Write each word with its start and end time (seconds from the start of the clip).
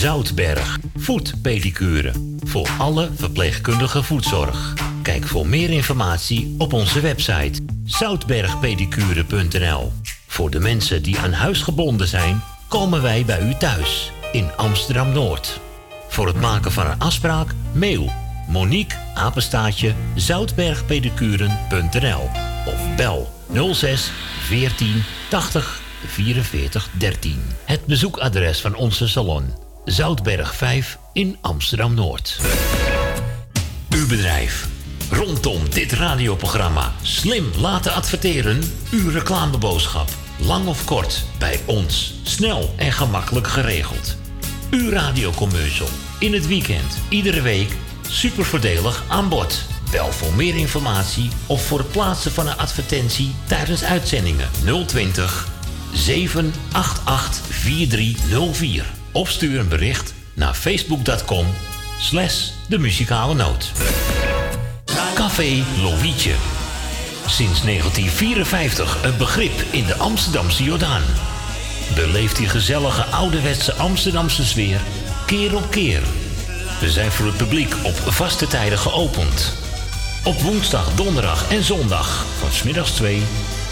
Zoutberg, 0.00 0.78
voetpedicure. 0.96 2.12
Voor 2.44 2.68
alle 2.78 3.10
verpleegkundige 3.14 4.02
voetzorg. 4.02 4.74
Kijk 5.02 5.26
voor 5.26 5.46
meer 5.46 5.70
informatie 5.70 6.54
op 6.58 6.72
onze 6.72 7.00
website 7.00 7.62
zoutbergpedicure.nl. 7.84 9.92
Voor 10.26 10.50
de 10.50 10.60
mensen 10.60 11.02
die 11.02 11.18
aan 11.18 11.32
huis 11.32 11.62
gebonden 11.62 12.08
zijn, 12.08 12.42
komen 12.68 13.02
wij 13.02 13.24
bij 13.24 13.42
u 13.42 13.54
thuis 13.54 14.12
in 14.32 14.56
Amsterdam 14.56 15.12
Noord. 15.12 15.60
Voor 16.08 16.26
het 16.26 16.40
maken 16.40 16.72
van 16.72 16.86
een 16.86 16.98
afspraak, 16.98 17.54
mail 17.72 18.12
Monique 18.48 18.98
Apenstaatje 19.14 19.94
zoutbergpedicuren.nl 20.14 22.30
of 22.66 22.94
bel 22.96 23.32
06 23.72 24.10
14 24.38 25.02
80 25.30 25.80
44 26.06 26.88
13. 26.92 27.42
Het 27.64 27.86
bezoekadres 27.86 28.60
van 28.60 28.74
onze 28.74 29.08
salon 29.08 29.68
Zoutberg 29.90 30.56
5 30.56 30.98
in 31.12 31.36
Amsterdam 31.40 31.94
Noord. 31.94 32.40
Uw 33.90 34.06
bedrijf. 34.06 34.68
Rondom 35.10 35.70
dit 35.70 35.92
radioprogramma 35.92 36.92
slim 37.02 37.50
laten 37.56 37.92
adverteren. 37.92 38.60
Uw 38.90 39.10
reclameboodschap. 39.10 40.08
Lang 40.38 40.66
of 40.66 40.84
kort, 40.84 41.24
bij 41.38 41.60
ons. 41.64 42.14
Snel 42.22 42.74
en 42.76 42.92
gemakkelijk 42.92 43.46
geregeld. 43.48 44.16
Uw 44.70 44.90
radiocommercial. 44.90 45.88
In 46.18 46.32
het 46.32 46.46
weekend, 46.46 46.98
iedere 47.08 47.42
week. 47.42 47.76
Super 48.08 48.44
voordelig 48.44 49.04
aan 49.08 49.28
bod. 49.28 49.62
Bel 49.90 50.12
voor 50.12 50.32
meer 50.32 50.56
informatie 50.56 51.30
of 51.46 51.66
voor 51.66 51.78
het 51.78 51.90
plaatsen 51.90 52.32
van 52.32 52.46
een 52.46 52.56
advertentie 52.56 53.34
tijdens 53.46 53.84
uitzendingen 53.84 54.48
020 54.86 55.48
788 55.92 57.44
4304. 57.48 58.98
Of 59.12 59.30
stuur 59.30 59.60
een 59.60 59.68
bericht 59.68 60.14
naar 60.34 60.54
facebook.com 60.54 61.46
slash 62.00 62.48
de 62.68 62.78
muzikale 62.78 63.34
noot. 63.34 63.72
Café 65.14 65.64
Lovietje. 65.82 66.34
Sinds 67.26 67.62
1954 67.62 69.04
een 69.04 69.16
begrip 69.16 69.64
in 69.70 69.86
de 69.86 69.94
Amsterdamse 69.94 70.64
Jordaan. 70.64 71.02
Beleeft 71.94 72.36
die 72.36 72.48
gezellige 72.48 73.04
ouderwetse 73.04 73.74
Amsterdamse 73.74 74.44
sfeer 74.44 74.80
keer 75.26 75.56
op 75.56 75.70
keer. 75.70 76.02
We 76.80 76.90
zijn 76.90 77.10
voor 77.10 77.26
het 77.26 77.36
publiek 77.36 77.74
op 77.82 77.94
vaste 77.94 78.46
tijden 78.46 78.78
geopend. 78.78 79.52
Op 80.24 80.40
woensdag, 80.40 80.94
donderdag 80.94 81.50
en 81.50 81.62
zondag 81.62 82.24
van 82.38 82.52
smiddags 82.52 82.90
2 82.90 83.22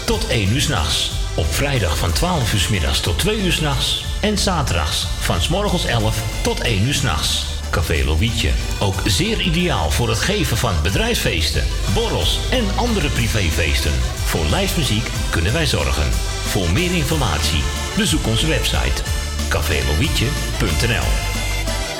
tot 0.05 0.27
1 0.27 0.49
uur 0.49 0.61
s'nachts. 0.61 1.11
Op 1.35 1.53
vrijdag 1.53 1.97
van 1.97 2.11
12 2.11 2.53
uur 2.53 2.59
s 2.59 2.67
middags 2.67 2.99
tot 2.99 3.19
2 3.19 3.41
uur 3.41 3.51
s'nachts. 3.51 4.08
En 4.21 4.37
zaterdags 4.37 5.07
van 5.19 5.41
s 5.41 5.47
morgens 5.47 5.85
11 5.85 6.23
tot 6.41 6.59
1 6.59 6.83
uur 6.83 6.93
s'nachts. 6.93 7.45
Café 7.69 8.03
Lovietje. 8.05 8.49
Ook 8.79 9.01
zeer 9.05 9.41
ideaal 9.41 9.91
voor 9.91 10.09
het 10.09 10.19
geven 10.19 10.57
van 10.57 10.73
bedrijfsfeesten, 10.83 11.63
borrels 11.93 12.39
en 12.51 12.63
andere 12.75 13.09
privéfeesten. 13.09 13.91
Voor 14.25 14.45
lijstmuziek 14.49 15.09
kunnen 15.29 15.53
wij 15.53 15.65
zorgen. 15.65 16.11
Voor 16.45 16.71
meer 16.71 16.91
informatie 16.91 17.63
bezoek 17.97 18.27
onze 18.27 18.47
website 18.47 19.01
cafélovietje.nl 19.49 21.07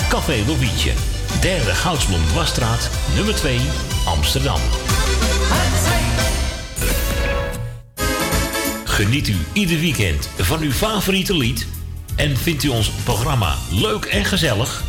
Café 0.09 0.44
Lovietje. 0.47 0.92
Derde 1.42 1.75
Goudsblom 1.75 2.25
Dwarsstraat, 2.25 2.90
nummer 3.16 3.36
2, 3.36 3.59
Amsterdam. 4.06 4.59
Geniet 8.84 9.28
u 9.28 9.36
ieder 9.53 9.80
weekend 9.80 10.30
van 10.38 10.62
uw 10.62 10.72
favoriete 10.72 11.38
lied 11.38 11.67
en 12.20 12.38
vindt 12.38 12.64
u 12.64 12.67
ons 12.67 12.89
programma 13.03 13.56
leuk 13.70 14.06
en 14.06 14.25
gezellig? 14.25 14.84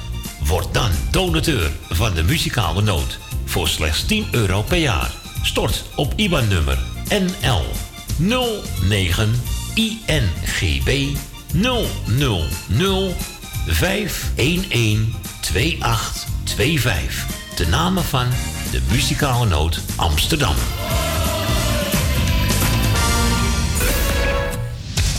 Word 0.45 0.75
dan 0.75 0.91
donateur 1.11 1.71
van 1.91 2.15
de 2.15 2.23
muzikale 2.23 2.83
noot 2.83 3.19
voor 3.45 3.69
slechts 3.69 4.07
10 4.07 4.27
euro 4.31 4.63
per 4.63 4.79
jaar. 4.79 5.11
Stort 5.43 5.85
op 5.97 6.13
IBAN-nummer 6.17 6.79
NL 7.09 7.65
09 8.19 9.43
INGB 9.75 11.17
000 11.53 13.15
511 13.67 14.99
2825. 15.41 17.27
De 17.57 17.67
namen 17.67 18.05
van 18.05 18.27
de 18.71 18.81
muzikale 18.91 19.47
noot 19.47 19.81
Amsterdam. 19.97 20.55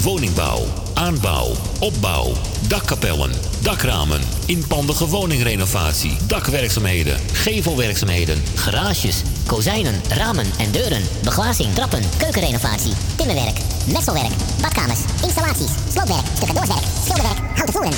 Woningbouw, 0.02 0.81
aanbouw, 1.02 1.52
opbouw, 1.80 2.32
dakkapellen, 2.68 3.32
dakramen, 3.62 4.22
inpandige 4.46 5.08
woningrenovatie, 5.08 6.18
dakwerkzaamheden, 6.28 7.20
gevelwerkzaamheden, 7.34 8.44
Garages, 8.56 9.22
kozijnen, 9.48 10.02
ramen 10.10 10.46
en 10.58 10.72
deuren, 10.72 11.02
beglazing, 11.24 11.74
trappen, 11.74 12.04
keukenrenovatie, 12.18 12.94
timmerwerk, 13.16 13.58
messelwerk, 13.86 14.32
badkamers, 14.62 15.00
installaties, 15.24 15.72
sloopwerk, 15.92 16.26
stucadoorswerk, 16.36 16.86
schilderwerk, 17.04 17.40
houten 17.56 17.74
voeren. 17.74 17.94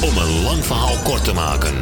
Om 0.00 0.16
een 0.16 0.42
lang 0.42 0.64
verhaal 0.64 0.96
kort 1.04 1.24
te 1.24 1.32
maken. 1.32 1.74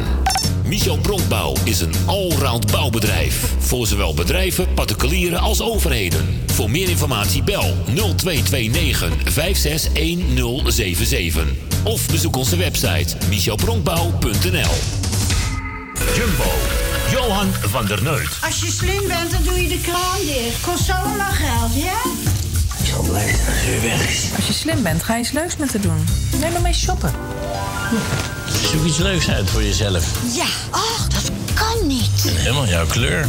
Michel 0.65 0.97
Bronkbouw 0.97 1.55
is 1.63 1.81
een 1.81 1.93
allround 2.05 2.71
bouwbedrijf. 2.71 3.53
Voor 3.59 3.87
zowel 3.87 4.13
bedrijven, 4.13 4.73
particulieren 4.73 5.39
als 5.39 5.61
overheden. 5.61 6.41
Voor 6.45 6.69
meer 6.69 6.89
informatie 6.89 7.43
bel 7.43 7.75
0229 7.85 9.33
561077. 9.33 11.45
Of 11.83 12.07
bezoek 12.07 12.35
onze 12.35 12.57
website 12.57 13.15
michelbronkbouw.nl 13.29 14.73
Jumbo, 16.15 16.51
Johan 17.11 17.53
van 17.53 17.85
der 17.85 18.03
Neut. 18.03 18.37
Als 18.41 18.59
je 18.59 18.71
slim 18.71 19.07
bent, 19.07 19.31
dan 19.31 19.43
doe 19.43 19.61
je 19.61 19.67
de 19.67 19.79
kraan 19.81 20.25
dicht. 20.25 20.61
Kost 20.61 20.89
allemaal 20.89 21.31
geld, 21.31 21.75
ja? 21.75 22.01
Ik 22.85 22.91
zal 22.91 23.03
blij 23.03 23.35
zijn 23.35 23.47
als 23.47 23.81
weg 23.81 24.09
is. 24.09 24.29
Als 24.35 24.47
je 24.47 24.53
slim 24.53 24.83
bent, 24.83 25.03
ga 25.03 25.13
je 25.13 25.19
eens 25.19 25.31
leuks 25.31 25.57
met 25.57 25.71
te 25.71 25.79
doen. 25.79 26.07
Neem 26.39 26.51
maar 26.51 26.61
mee 26.61 26.73
shoppen. 26.73 27.13
Zoek 28.71 28.85
iets 28.85 28.97
leuks 28.97 29.29
uit 29.29 29.49
voor 29.49 29.63
jezelf. 29.63 30.05
Ja, 30.35 30.45
ach, 30.69 31.07
dat 31.07 31.31
kan 31.53 31.87
niet. 31.87 32.09
Helemaal 32.23 32.67
jouw 32.67 32.85
kleur. 32.85 33.27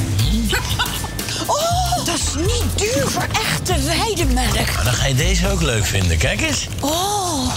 Oh, 1.46 1.96
dat 2.04 2.14
is 2.14 2.34
niet 2.34 2.64
duur 2.74 3.08
voor 3.08 3.26
echte 3.32 3.74
weidemelk. 3.86 4.54
Maar 4.74 4.84
dan 4.84 4.92
ga 4.92 5.06
je 5.06 5.14
deze 5.14 5.50
ook 5.50 5.62
leuk 5.62 5.84
vinden. 5.84 6.18
Kijk 6.18 6.40
eens. 6.40 6.66
Oh, 6.80 7.50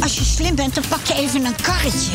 als 0.00 0.14
je 0.14 0.24
slim 0.24 0.54
bent, 0.54 0.74
dan 0.74 0.84
pak 0.88 1.06
je 1.06 1.14
even 1.14 1.44
een 1.44 1.56
karretje. 1.62 2.12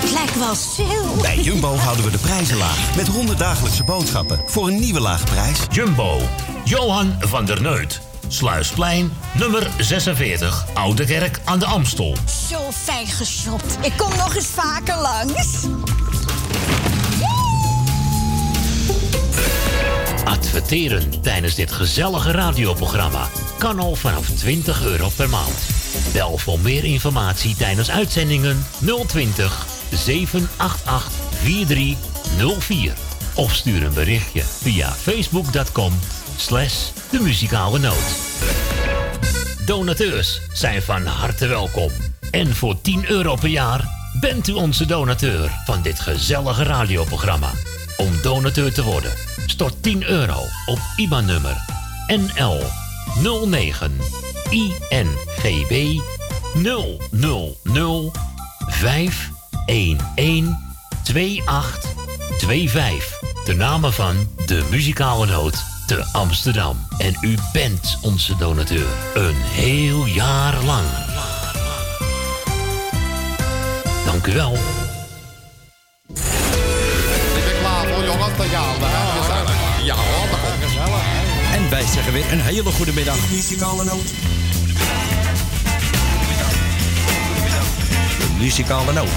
Het 0.00 0.12
lijkt 0.12 0.38
wel 0.38 0.54
sale. 0.54 1.20
Bij 1.20 1.38
Jumbo 1.38 1.76
houden 1.76 2.04
we 2.04 2.10
de 2.10 2.18
prijzen 2.18 2.56
laag. 2.56 2.96
Met 2.96 3.06
100 3.06 3.38
dagelijkse 3.38 3.84
boodschappen 3.84 4.40
voor 4.46 4.68
een 4.68 4.80
nieuwe 4.80 5.00
lage 5.00 5.24
prijs. 5.24 5.58
Jumbo, 5.70 6.20
Johan 6.64 7.16
van 7.20 7.44
der 7.44 7.62
Neut. 7.62 8.00
Sluisplein, 8.28 9.12
nummer 9.38 9.70
46, 9.78 10.66
Oude 10.74 11.04
Kerk 11.04 11.40
aan 11.44 11.58
de 11.58 11.64
Amstel. 11.64 12.16
Zo 12.48 12.70
fijn 12.72 13.06
geshopt. 13.06 13.78
Ik 13.80 13.92
kom 13.96 14.10
nog 14.16 14.34
eens 14.34 14.46
vaker 14.46 14.96
langs. 14.96 15.66
Adverteren 20.24 21.20
tijdens 21.22 21.54
dit 21.54 21.72
gezellige 21.72 22.30
radioprogramma 22.30 23.28
kan 23.58 23.78
al 23.78 23.94
vanaf 23.94 24.28
20 24.28 24.84
euro 24.84 25.08
per 25.16 25.28
maand. 25.28 25.58
Bel 26.12 26.38
voor 26.38 26.60
meer 26.60 26.84
informatie 26.84 27.56
tijdens 27.56 27.90
uitzendingen 27.90 28.66
020 29.06 29.66
788 29.90 31.10
4304. 31.30 32.92
Of 33.34 33.54
stuur 33.54 33.82
een 33.82 33.94
berichtje 33.94 34.42
via 34.42 34.92
facebook.com 34.92 35.92
slash 36.36 36.90
de 37.10 37.20
muzikale 37.20 37.78
noot. 37.78 38.16
Donateurs 39.66 40.40
zijn 40.52 40.82
van 40.82 41.06
harte 41.06 41.46
welkom. 41.46 41.90
En 42.30 42.54
voor 42.54 42.80
10 42.80 43.10
euro 43.10 43.34
per 43.34 43.48
jaar 43.48 43.84
bent 44.20 44.48
u 44.48 44.52
onze 44.52 44.86
donateur 44.86 45.50
van 45.64 45.82
dit 45.82 46.00
gezellige 46.00 46.62
radioprogramma. 46.62 47.50
Om 47.96 48.10
donateur 48.22 48.72
te 48.72 48.82
worden, 48.82 49.12
stort 49.46 49.82
10 49.82 50.04
euro 50.04 50.38
op 50.66 50.78
IBAN-nummer 50.96 51.56
NL 52.06 52.60
09 53.46 53.98
INGB 54.50 56.00
000 56.54 58.12
511 58.68 60.56
2825. 61.02 63.22
De 63.44 63.54
namen 63.54 63.92
van 63.92 64.28
de 64.46 64.66
muzikale 64.70 65.26
noot 65.26 65.73
te 65.86 66.04
Amsterdam. 66.12 66.86
En 66.98 67.16
u 67.20 67.34
bent 67.52 67.98
onze 68.02 68.36
donateur. 68.36 68.86
Een 69.14 69.36
heel 69.36 70.06
jaar 70.06 70.62
lang. 70.62 70.86
Dank 74.04 74.26
u 74.26 74.32
wel. 74.32 74.52
Ik 74.52 74.58
ben 77.44 77.58
klaar 77.60 77.86
voor 77.86 78.04
jongens, 78.04 78.36
te 78.36 78.48
gaan. 78.52 78.74
Ja 79.84 79.94
hoor, 79.94 80.28
dat 80.30 80.40
komt 80.40 80.64
gezellig. 80.64 81.02
En 81.54 81.70
wij 81.70 81.86
zeggen 81.86 82.12
weer 82.12 82.32
een 82.32 82.40
hele 82.40 82.70
goede 82.70 82.92
middag. 82.92 83.30
Muzikale 83.30 83.84
noot. 83.84 84.12
muzikale 88.38 88.92
noot. 88.92 89.08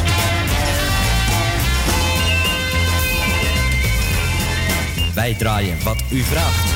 Wij 5.18 5.34
draaien 5.34 5.78
wat 5.84 6.04
u 6.10 6.24
vraagt. 6.24 6.70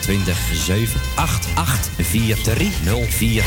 020 0.00 0.38
788 0.54 2.06
4304. 2.06 3.44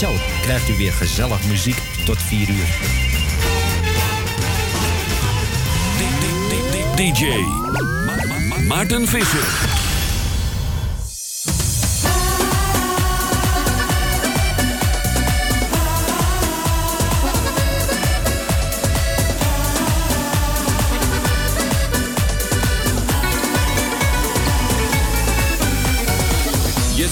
Zo 0.00 0.08
krijgt 0.42 0.68
u 0.68 0.76
weer 0.76 0.92
gezellig 0.92 1.44
muziek 1.44 1.78
tot 2.04 2.22
4 2.22 2.48
uur. 2.48 2.66
DJ 6.96 7.24
Ma- 8.06 8.14
Ma- 8.26 8.38
Ma- 8.48 8.60
Maarten 8.74 9.08
Visser. 9.08 9.84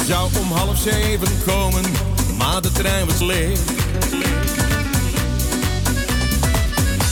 Zou 0.06 0.30
om 0.40 0.52
half 0.52 0.78
zeven 0.78 1.28
komen, 1.46 1.84
maar 2.38 2.62
de 2.62 2.72
trein 2.72 3.06
was 3.06 3.20
leeg. 3.20 3.58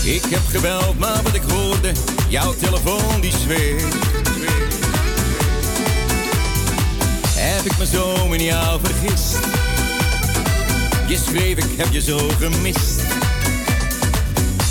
Ik 0.05 0.25
heb 0.31 0.41
gebeld, 0.51 0.99
maar 0.99 1.23
wat 1.23 1.35
ik 1.35 1.43
hoorde, 1.43 1.93
jouw 2.29 2.55
telefoon 2.55 3.21
die 3.21 3.33
zweert. 3.33 3.95
Heb 7.35 7.65
ik 7.65 7.79
me 7.79 7.87
zo 7.87 8.33
in 8.33 8.43
jou 8.43 8.81
vergist? 8.83 9.39
Je 11.09 11.17
schreef, 11.27 11.59
ik 11.59 11.77
heb 11.79 11.93
je 11.93 12.01
zo 12.01 12.19
gemist. 12.39 13.01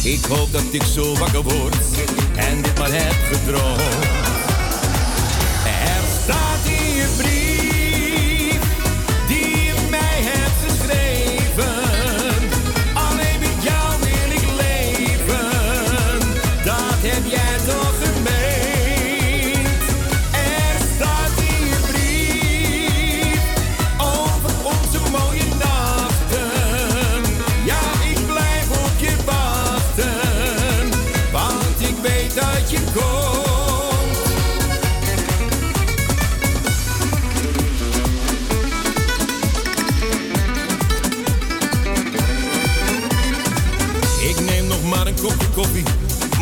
Ik 0.03 0.25
hoop 0.25 0.51
dat 0.51 0.63
ik 0.71 0.83
zo 0.83 1.17
wakker 1.17 1.41
word 1.41 1.75
en 2.35 2.62
dit 2.62 2.77
maar 2.77 2.91
heb 2.91 3.15
gedroomd. 3.31 4.20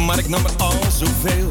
Maar 0.06 0.18
ik 0.18 0.30
nam 0.30 0.45
er 0.45 0.51
al 0.57 0.80
zoveel. 0.98 1.48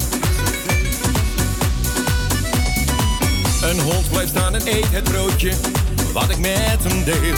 Een 3.62 3.80
hond 3.80 4.10
blijft 4.10 4.30
staan 4.30 4.54
en 4.54 4.66
eet 4.66 4.90
het 4.90 5.04
broodje 5.04 5.52
wat 6.12 6.30
ik 6.30 6.38
met 6.38 6.78
hem 6.82 7.04
deel. 7.04 7.34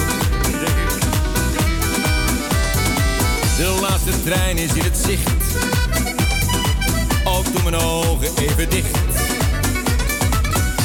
De 3.57 3.79
laatste 3.81 4.23
trein 4.25 4.59
is 4.59 4.73
in 4.73 4.85
het 4.85 4.97
zicht. 5.07 5.31
Ook 7.25 7.53
doe 7.53 7.71
mijn 7.71 7.83
ogen 7.83 8.37
even 8.37 8.71
dicht. 8.71 8.99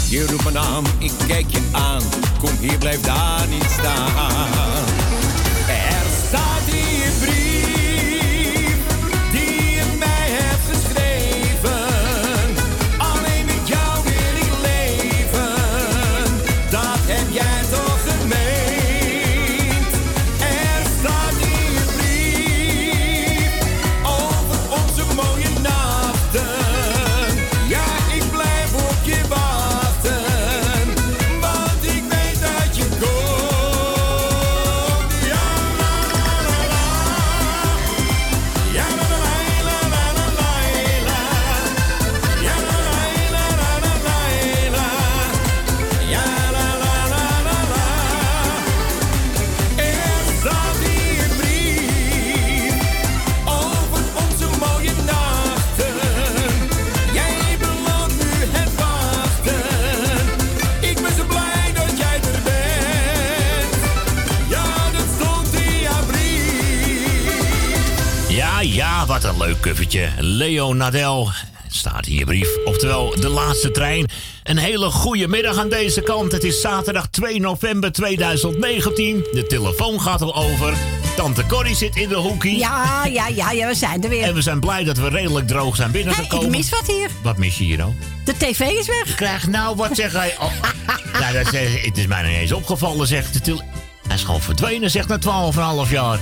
Je 0.09 0.27
roept 0.27 0.43
mijn 0.43 0.55
naam, 0.55 0.83
ik 0.97 1.11
kijk 1.27 1.45
je 1.49 1.61
aan. 1.71 2.01
Kom 2.39 2.57
hier, 2.59 2.77
blijf 2.77 3.01
daar 3.01 3.47
niet 3.47 3.69
staan. 3.79 4.94
Leuk 69.45 69.61
kuffertje. 69.61 70.09
Leo 70.17 70.73
Nadel 70.73 71.31
staat 71.69 72.05
je 72.05 72.25
brief. 72.25 72.47
Oftewel, 72.65 73.15
de 73.19 73.29
laatste 73.29 73.71
trein. 73.71 74.09
Een 74.43 74.57
hele 74.57 74.89
goede 74.89 75.27
middag 75.27 75.57
aan 75.57 75.69
deze 75.69 76.01
kant. 76.01 76.31
Het 76.31 76.43
is 76.43 76.61
zaterdag 76.61 77.07
2 77.07 77.39
november 77.39 77.91
2019. 77.91 79.15
De 79.31 79.45
telefoon 79.47 80.01
gaat 80.01 80.21
al 80.21 80.35
over. 80.35 80.73
Tante 81.15 81.45
Corrie 81.45 81.75
zit 81.75 81.95
in 81.95 82.09
de 82.09 82.15
hoekie. 82.15 82.57
Ja, 82.57 83.05
ja, 83.05 83.27
ja, 83.27 83.51
ja, 83.51 83.67
we 83.67 83.75
zijn 83.75 84.03
er 84.03 84.09
weer. 84.09 84.23
En 84.23 84.33
we 84.33 84.41
zijn 84.41 84.59
blij 84.59 84.83
dat 84.83 84.97
we 84.97 85.09
redelijk 85.09 85.47
droog 85.47 85.75
zijn 85.75 85.91
binnengekomen. 85.91 86.45
ik 86.45 86.51
mis 86.51 86.69
wat 86.69 86.87
hier. 86.87 87.09
Wat 87.23 87.37
mis 87.37 87.57
je 87.57 87.63
hier 87.63 87.77
nou? 87.77 87.91
De 88.25 88.37
tv 88.37 88.59
is 88.59 88.87
weg. 88.87 89.05
Ik 89.05 89.15
krijg 89.15 89.47
nou, 89.47 89.75
wat 89.75 89.95
zeg 89.95 90.11
hij? 90.11 90.35
Oh, 90.39 90.51
nou, 91.21 91.33
dat 91.33 91.53
is, 91.53 91.83
het 91.85 91.97
is 91.97 92.07
mij 92.07 92.21
niet 92.27 92.37
eens 92.37 92.51
opgevallen, 92.51 93.07
zegt 93.07 93.33
de 93.33 93.41
tel- 93.41 93.61
Hij 94.07 94.15
is 94.15 94.23
gewoon 94.23 94.41
verdwenen, 94.41 94.91
zegt 94.91 95.07
na 95.07 95.19
12,5 95.85 95.91
jaar. 95.91 96.19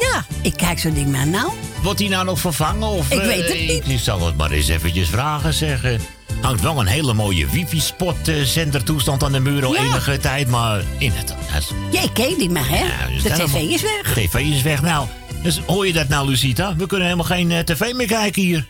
Ja, 0.00 0.24
ik 0.42 0.56
kijk 0.56 0.78
zo'n 0.78 0.94
ding 0.94 1.12
maar 1.12 1.26
nou. 1.26 1.52
Wordt 1.84 1.98
hij 2.00 2.08
nou 2.08 2.24
nog 2.24 2.38
vervangen? 2.38 2.88
Of, 2.88 3.10
Ik 3.10 3.18
eh, 3.20 3.26
weet 3.26 3.48
het 3.48 3.58
niet. 3.58 3.70
Ik, 3.70 3.86
ik 3.86 3.98
zal 3.98 4.26
het 4.26 4.36
maar 4.36 4.50
eens 4.50 4.68
eventjes 4.68 5.08
vragen, 5.08 5.54
zeggen. 5.54 6.00
Hangt 6.40 6.60
wel 6.62 6.80
een 6.80 6.86
hele 6.86 7.14
mooie 7.14 7.46
wifi-spot-zendertoestand 7.50 9.22
aan 9.22 9.32
de 9.32 9.40
muur 9.40 9.64
al 9.64 9.74
Ja. 9.74 9.80
enige 9.80 10.18
tijd, 10.18 10.48
maar 10.48 10.82
in 10.98 11.12
het... 11.12 11.34
het 11.38 11.70
Ja, 11.90 12.02
ik 12.02 12.10
ken 12.14 12.38
die 12.38 12.50
maar, 12.50 12.68
hè. 12.68 12.76
Ja, 12.84 13.08
dus 13.14 13.22
de 13.22 13.28
tv 13.28 13.36
helemaal- 13.36 13.74
is 13.74 13.82
weg. 13.82 14.14
De 14.14 14.20
tv 14.20 14.34
is 14.34 14.62
weg. 14.62 14.82
Nou, 14.82 15.06
dus 15.42 15.60
hoor 15.66 15.86
je 15.86 15.92
dat 15.92 16.08
nou, 16.08 16.28
Lucita? 16.28 16.76
We 16.76 16.86
kunnen 16.86 17.06
helemaal 17.06 17.26
geen 17.26 17.50
eh, 17.50 17.58
tv 17.58 17.92
meer 17.92 18.06
kijken 18.06 18.42
hier. 18.42 18.66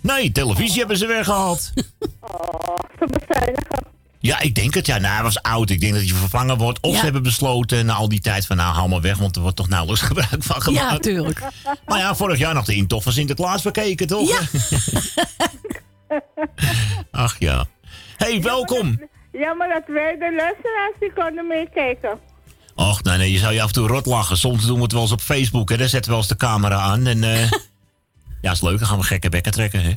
Nee, 0.00 0.32
televisie 0.32 0.78
hebben 0.78 0.96
ze 0.96 1.06
weggehaald. 1.06 1.72
Ja, 4.26 4.40
ik 4.40 4.54
denk 4.54 4.74
het. 4.74 4.86
Ja, 4.86 4.98
nou, 4.98 5.14
hij 5.14 5.22
was 5.22 5.42
oud. 5.42 5.70
Ik 5.70 5.80
denk 5.80 5.92
dat 5.94 6.02
hij 6.02 6.12
vervangen 6.14 6.56
wordt. 6.58 6.80
Of 6.80 6.90
Ja. 6.92 6.96
ze 6.98 7.04
hebben 7.04 7.22
besloten 7.22 7.86
na 7.86 7.94
al 7.94 8.08
die 8.08 8.20
tijd 8.20 8.46
van... 8.46 8.56
nou, 8.56 8.74
hou 8.74 8.88
maar 8.88 9.00
weg, 9.00 9.16
want 9.18 9.36
er 9.36 9.42
wordt 9.42 9.56
toch 9.56 9.68
nauwelijks 9.68 10.02
gebruik 10.06 10.42
van 10.42 10.62
gemaakt. 10.62 10.90
Ja, 10.92 10.98
tuurlijk. 10.98 11.40
Maar 11.86 11.98
ja, 11.98 12.14
vorig 12.14 12.38
jaar 12.38 12.54
nog 12.54 12.64
de 12.64 12.74
intocht 12.74 13.02
van 13.02 13.12
Sinterklaas 13.12 13.62
bekeken, 13.62 14.06
toch? 14.06 14.28
Ja. 14.28 14.40
Ach 17.10 17.36
ja. 17.38 17.66
hey, 18.16 18.42
welkom. 18.42 19.00
Ja, 19.32 19.54
maar 19.54 19.68
dat 19.68 19.82
wij 19.86 20.16
de 20.18 20.34
luisteraars 20.36 20.94
die 21.00 21.12
konden 21.12 21.46
meekijken. 21.46 22.18
Och, 22.74 23.02
nee, 23.02 23.16
nee, 23.18 23.32
je 23.32 23.38
zou 23.38 23.52
je 23.54 23.60
af 23.62 23.66
en 23.66 23.72
toe 23.72 23.86
rot 23.88 24.06
lachen. 24.06 24.36
Soms 24.36 24.66
doen 24.66 24.76
we 24.76 24.82
het 24.82 24.92
wel 24.92 25.02
eens 25.02 25.12
op 25.12 25.20
Facebook, 25.20 25.68
hè. 25.68 25.76
Daar 25.76 25.88
zetten 25.88 26.10
we 26.10 26.16
wel 26.16 26.26
eens 26.28 26.38
de 26.38 26.46
camera 26.46 26.76
aan. 26.78 27.06
En 27.06 27.24
eh 27.24 27.50
ja, 28.42 28.50
is 28.52 28.60
leuk. 28.60 28.78
Dan 28.78 28.88
gaan 28.88 28.98
we 28.98 29.04
gekke 29.04 29.28
bekken 29.28 29.52
trekken, 29.52 29.82
hè. 29.82 29.92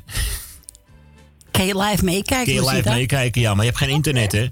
Kan 1.60 1.68
je 1.68 1.78
live 1.78 2.04
meekijken? 2.04 2.56
Kun 2.56 2.64
je 2.64 2.76
live 2.76 2.90
meekijken, 2.90 3.42
ja. 3.42 3.54
Maar 3.54 3.66
je 3.66 3.70
hebt 3.70 3.84
geen 3.84 3.90
internet, 3.90 4.32
hè? 4.32 4.48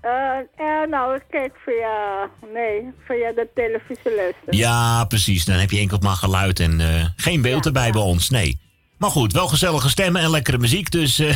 Eh, 0.00 0.12
eh, 0.56 0.88
nou, 0.90 1.14
ik 1.14 1.22
kijk 1.30 1.52
via, 1.64 2.28
nee, 2.52 2.92
via 3.06 3.32
de 3.32 3.48
televisie 3.54 4.16
luisteren. 4.16 4.56
Ja, 4.56 5.04
precies. 5.04 5.44
Dan 5.44 5.56
heb 5.56 5.70
je 5.70 5.78
enkel 5.78 5.98
maar 6.00 6.16
geluid 6.16 6.60
en 6.60 6.80
eh, 6.80 7.04
geen 7.16 7.42
beeld 7.42 7.66
erbij 7.66 7.90
bij 7.90 8.00
ons. 8.00 8.30
Nee. 8.30 8.60
Maar 8.98 9.10
goed, 9.10 9.32
wel 9.32 9.48
gezellige 9.48 9.88
stemmen 9.88 10.22
en 10.22 10.30
lekkere 10.30 10.58
muziek. 10.58 10.90
Dus 10.90 11.18
eh, 11.18 11.28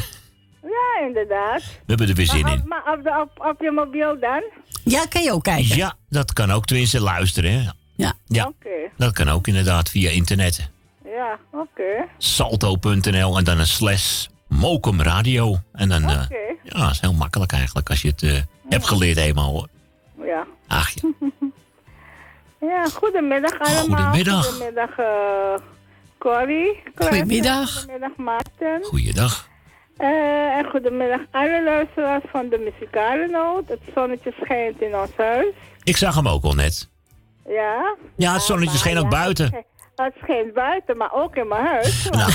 Ja, 0.62 1.06
inderdaad. 1.06 1.62
We 1.62 1.84
hebben 1.86 2.08
er 2.08 2.14
weer 2.14 2.26
zin 2.26 2.42
maar, 2.42 2.52
in. 2.52 2.62
maar 2.68 2.92
op, 2.96 3.02
de, 3.04 3.20
op, 3.20 3.46
op 3.50 3.60
je 3.60 3.70
mobiel 3.70 4.20
dan? 4.20 4.42
Ja, 4.84 5.04
kan 5.08 5.22
je 5.22 5.32
ook 5.32 5.44
kijken. 5.44 5.76
Ja, 5.76 5.94
dat 6.08 6.32
kan 6.32 6.50
ook 6.50 6.64
tenminste 6.66 7.00
luisteren. 7.00 7.52
Hè? 7.52 7.70
Ja. 7.96 8.12
Ja, 8.26 8.46
Oké. 8.46 8.90
dat 8.96 9.12
kan 9.12 9.28
ook 9.28 9.46
inderdaad 9.46 9.90
via 9.90 10.10
internet. 10.10 10.70
Ja, 11.04 11.38
oké. 11.52 12.08
Salto.nl 12.18 13.38
en 13.38 13.44
dan 13.44 13.58
een 13.58 13.66
slash 13.66 14.26
Mokum 14.50 15.02
Radio. 15.02 15.56
En 15.72 15.88
dan, 15.88 16.02
eh, 16.02 16.22
ja, 16.62 16.78
dat 16.80 16.90
is 16.90 17.00
heel 17.00 17.12
makkelijk 17.12 17.52
eigenlijk 17.52 17.88
als 17.90 18.02
je 18.02 18.08
het 18.08 18.22
eh, 18.22 18.36
hebt 18.68 18.86
geleerd 18.86 19.16
eenmaal 19.16 19.50
hoor. 19.50 19.68
Ja. 20.26 20.46
Ach 20.66 20.90
ja. 20.90 21.08
Ja, 22.60 22.84
goedemiddag 22.88 23.58
allemaal. 23.58 24.02
Goedemiddag. 24.04 24.46
Goedemiddag, 24.46 24.98
eh 24.98 25.54
Corrie. 26.18 26.82
Clarence. 26.94 27.18
Goedemiddag. 27.18 27.78
Goedemiddag, 27.78 28.16
Maarten. 28.16 28.82
Goeiedag. 28.82 29.48
Eh, 29.96 30.56
en 30.56 30.64
goedemiddag 30.70 31.20
alle 31.30 31.62
luisteraars 31.64 32.24
van 32.30 32.48
de 32.48 32.58
muzikale 32.58 33.26
noot. 33.26 33.68
Het 33.68 33.80
zonnetje 33.94 34.32
schijnt 34.40 34.80
in 34.80 34.96
ons 34.96 35.10
huis. 35.16 35.54
Ik 35.82 35.96
zag 35.96 36.14
hem 36.14 36.28
ook 36.28 36.44
al 36.44 36.54
net. 36.54 36.88
Ja. 37.48 37.96
Ja, 38.16 38.32
het 38.32 38.42
zonnetje 38.42 38.78
scheen 38.78 38.98
ook 38.98 39.10
buiten. 39.10 39.64
Het 39.96 40.14
schijnt 40.22 40.54
buiten, 40.54 40.96
maar 40.96 41.12
ook 41.12 41.36
in 41.36 41.48
mijn 41.48 41.64
huis. 41.66 42.08
Nou, 42.10 42.32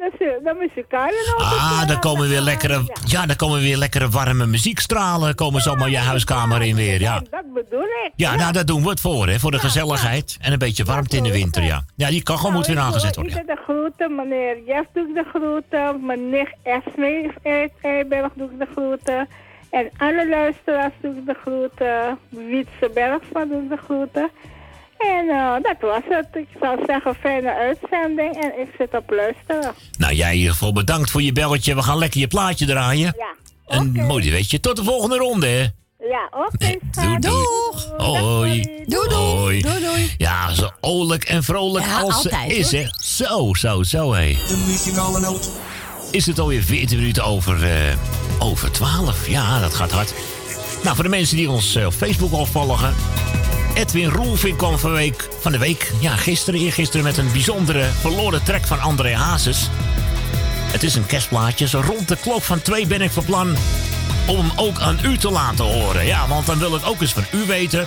Dat 0.00 0.12
is 0.12 0.18
de 0.18 0.54
muzikale 0.58 1.34
noot. 1.38 1.58
ah, 1.58 1.86
daar 1.88 1.98
komen 1.98 2.28
weer 2.28 2.40
lekkere, 2.40 2.92
ja, 3.04 3.26
daar 3.26 3.36
komen 3.36 3.60
weer 3.60 3.76
lekkere 3.76 4.08
warme 4.08 4.46
muziekstralen. 4.46 5.34
Komen 5.34 5.60
zomaar 5.60 5.90
je 5.90 5.98
huiskamer 5.98 6.62
in 6.62 6.76
weer, 6.76 7.00
ja. 7.00 7.22
Dat 7.30 7.52
bedoel 7.54 7.82
ik. 7.82 8.10
Ja, 8.16 8.34
nou, 8.34 8.52
daar 8.52 8.64
doen 8.64 8.82
we 8.82 8.88
het 8.88 9.00
voor, 9.00 9.28
hè. 9.28 9.38
Voor 9.38 9.50
de 9.50 9.58
gezelligheid. 9.58 10.38
En 10.40 10.52
een 10.52 10.58
beetje 10.58 10.84
warmte 10.84 11.16
in 11.16 11.22
de 11.22 11.32
winter, 11.32 11.62
ja. 11.62 11.84
Ja, 11.96 12.08
die 12.08 12.22
kachel 12.22 12.50
moet 12.50 12.66
weer 12.66 12.78
aangezet 12.78 13.16
worden. 13.16 13.38
Ik 13.38 13.46
de 13.46 13.58
groeten, 13.64 14.14
meneer 14.14 14.56
Jeff 14.66 14.86
doe 14.92 15.08
ik 15.08 15.14
de 15.14 15.24
groeten. 15.34 16.06
Mijn 16.06 16.30
nicht 16.30 16.54
Esme 16.62 17.30
Eiberg 17.82 18.32
doe 18.34 18.50
ik 18.50 18.58
de 18.58 18.68
groeten. 18.72 19.28
En 19.70 19.90
alle 19.96 20.28
luisteraars 20.28 20.94
doe 21.00 21.14
ik 21.16 21.26
de 21.26 21.36
groeten. 21.42 22.18
Wietse 22.28 22.90
Bergsma 22.94 23.44
doe 23.44 23.62
ik 23.62 23.68
de 23.68 23.78
groeten. 23.84 24.30
En 25.00 25.28
eh, 25.28 25.52
dat 25.62 25.76
was 25.80 26.02
het. 26.08 26.26
Ik 26.32 26.48
zou 26.60 26.78
zeggen, 26.86 27.14
fijne 27.14 27.54
uitzending. 27.54 28.42
En 28.42 28.60
ik 28.60 28.68
zit 28.78 28.94
op 28.94 29.10
luisteren. 29.10 29.74
Nou, 29.98 30.14
jij 30.14 30.30
in 30.32 30.36
ieder 30.36 30.52
geval 30.52 30.72
bedankt 30.72 31.10
voor 31.10 31.22
je 31.22 31.32
belletje. 31.32 31.74
We 31.74 31.82
gaan 31.82 31.98
lekker 31.98 32.20
je 32.20 32.26
plaatje 32.26 32.66
draaien. 32.66 33.14
Ja. 33.16 33.34
En 33.66 33.92
mooi, 33.92 34.30
weet 34.30 34.50
je. 34.50 34.60
Tot 34.60 34.76
de 34.76 34.84
volgende 34.84 35.16
ronde, 35.16 35.46
hè. 35.46 35.66
Ja, 36.08 36.28
oké. 36.30 36.76
Doei, 36.90 37.18
doei. 37.18 37.44
Hoi. 37.96 38.62
Doei, 38.86 39.08
doei. 39.08 39.14
Hoi. 39.14 39.60
Doei, 39.60 39.80
doei. 39.80 40.14
Ja, 40.18 40.54
zo 40.54 40.70
oorlijk 40.80 41.24
en 41.24 41.42
vrolijk 41.42 41.84
Ja, 41.84 42.00
als 42.00 42.14
altijd, 42.14 42.50
ze 42.50 42.56
is, 42.56 42.72
hè. 42.72 42.86
Zo, 43.00 43.54
zo, 43.54 43.82
zo, 43.82 44.12
hé. 44.12 44.32
De 44.48 44.64
muzikale 44.66 45.20
noot. 45.20 45.50
Is 46.10 46.26
het 46.26 46.38
alweer 46.38 46.62
14 46.62 46.98
minuten 46.98 47.24
over, 47.24 47.64
eh, 47.64 47.96
over 48.38 48.70
12? 48.70 49.28
Ja, 49.28 49.60
dat 49.60 49.74
gaat 49.74 49.90
hard. 49.90 50.14
Nou, 50.82 50.94
voor 50.94 51.04
de 51.04 51.10
mensen 51.10 51.36
die 51.36 51.50
ons 51.50 51.74
eh, 51.74 51.86
op 51.86 51.92
Facebook 51.92 52.32
al 52.32 52.46
volgen. 52.46 52.94
Edwin 53.74 54.08
Roelvink 54.08 54.58
kwam 54.58 54.78
van, 54.78 54.92
week, 54.92 55.28
van 55.40 55.52
de 55.52 55.58
week, 55.58 55.92
ja, 56.00 56.16
gisteren, 56.16 56.60
eergisteren... 56.60 57.04
met 57.04 57.16
een 57.16 57.32
bijzondere 57.32 57.84
verloren 58.00 58.42
track 58.42 58.66
van 58.66 58.80
André 58.80 59.14
Hazes. 59.14 59.68
Het 60.72 60.82
is 60.82 60.94
een 60.94 61.06
kerstplaatje. 61.06 61.68
Zo 61.68 61.82
rond 61.86 62.08
de 62.08 62.16
klok 62.16 62.42
van 62.42 62.62
twee 62.62 62.86
ben 62.86 63.00
ik 63.00 63.10
van 63.10 63.24
plan 63.24 63.56
om 64.26 64.36
hem 64.36 64.50
ook 64.56 64.80
aan 64.80 64.98
u 65.04 65.18
te 65.18 65.30
laten 65.30 65.64
horen. 65.64 66.06
Ja, 66.06 66.28
want 66.28 66.46
dan 66.46 66.58
wil 66.58 66.74
ik 66.74 66.86
ook 66.86 67.00
eens 67.00 67.12
van 67.12 67.24
u 67.32 67.46
weten... 67.46 67.86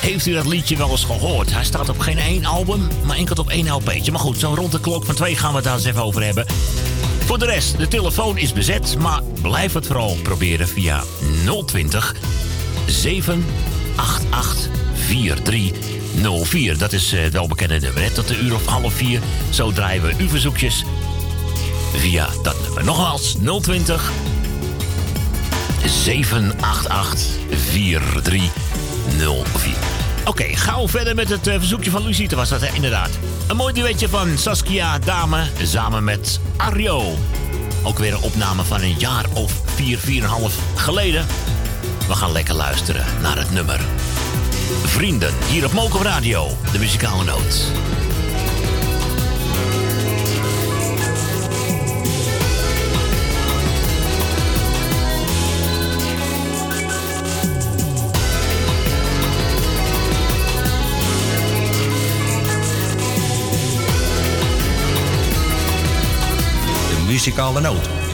Heeft 0.00 0.26
u 0.26 0.32
dat 0.32 0.46
liedje 0.46 0.76
wel 0.76 0.90
eens 0.90 1.04
gehoord? 1.04 1.52
Hij 1.52 1.64
staat 1.64 1.88
op 1.88 1.98
geen 1.98 2.18
één 2.18 2.44
album, 2.44 2.88
maar 3.04 3.16
enkel 3.16 3.36
op 3.36 3.48
één 3.48 3.72
LP'tje. 3.72 4.10
Maar 4.10 4.20
goed, 4.20 4.38
zo 4.38 4.54
rond 4.54 4.72
de 4.72 4.80
klok 4.80 5.04
van 5.04 5.14
twee 5.14 5.36
gaan 5.36 5.50
we 5.50 5.56
het 5.56 5.64
daar 5.64 5.74
eens 5.74 5.84
even 5.84 6.02
over 6.02 6.24
hebben. 6.24 6.46
Voor 7.24 7.38
de 7.38 7.46
rest, 7.46 7.78
de 7.78 7.88
telefoon 7.88 8.38
is 8.38 8.52
bezet, 8.52 8.98
maar 8.98 9.20
blijf 9.42 9.72
het 9.72 9.86
vooral 9.86 10.16
proberen 10.22 10.68
via 10.68 11.04
020 11.66 12.14
788 12.86 14.68
4304. 14.94 16.78
Dat 16.78 16.92
is 16.92 17.12
eh, 17.12 17.22
het 17.22 17.32
welbekende 17.32 17.78
nummer. 17.78 18.02
Hè? 18.02 18.10
Tot 18.10 18.28
de 18.28 18.38
uur 18.38 18.54
of 18.54 18.66
half 18.66 18.94
vier. 18.94 19.20
Zo 19.50 19.72
draaien 19.72 20.02
we 20.02 20.14
uw 20.18 20.28
verzoekjes 20.28 20.84
via 21.94 22.28
dat 22.42 22.56
nummer. 22.62 22.84
Nogmaals, 22.84 23.36
020 23.60 24.12
788 25.84 27.26
4304. 27.70 28.50
Oké, 30.24 30.44
gauw 30.44 30.88
verder 30.88 31.14
met 31.14 31.28
het 31.28 31.46
eh, 31.46 31.54
verzoekje 31.58 31.90
van 31.90 32.02
Lucite 32.02 32.36
was 32.36 32.48
dat 32.48 32.60
hè? 32.60 32.74
inderdaad. 32.74 33.10
Een 33.46 33.56
mooi 33.56 33.74
duetje 33.74 34.08
van 34.08 34.38
Saskia 34.38 34.98
Dame 34.98 35.44
samen 35.62 36.04
met 36.04 36.40
Ario. 36.56 37.14
Ook 37.82 37.98
weer 37.98 38.12
een 38.12 38.22
opname 38.22 38.64
van 38.64 38.82
een 38.82 38.98
jaar 38.98 39.24
of 39.32 39.60
vier, 39.64 39.98
vier 39.98 40.22
en 40.22 40.28
half 40.28 40.58
geleden. 40.74 41.26
We 42.08 42.14
gaan 42.14 42.32
lekker 42.32 42.54
luisteren 42.54 43.04
naar 43.22 43.38
het 43.38 43.50
nummer. 43.50 43.80
Vrienden, 44.82 45.34
hier 45.46 45.64
op 45.64 45.72
Mokum 45.72 46.02
Radio, 46.02 46.48
de 46.72 46.78
muzikale 46.78 47.24
noot. 47.24 47.70
Muzikale 67.16 67.60
noot. 67.60 68.05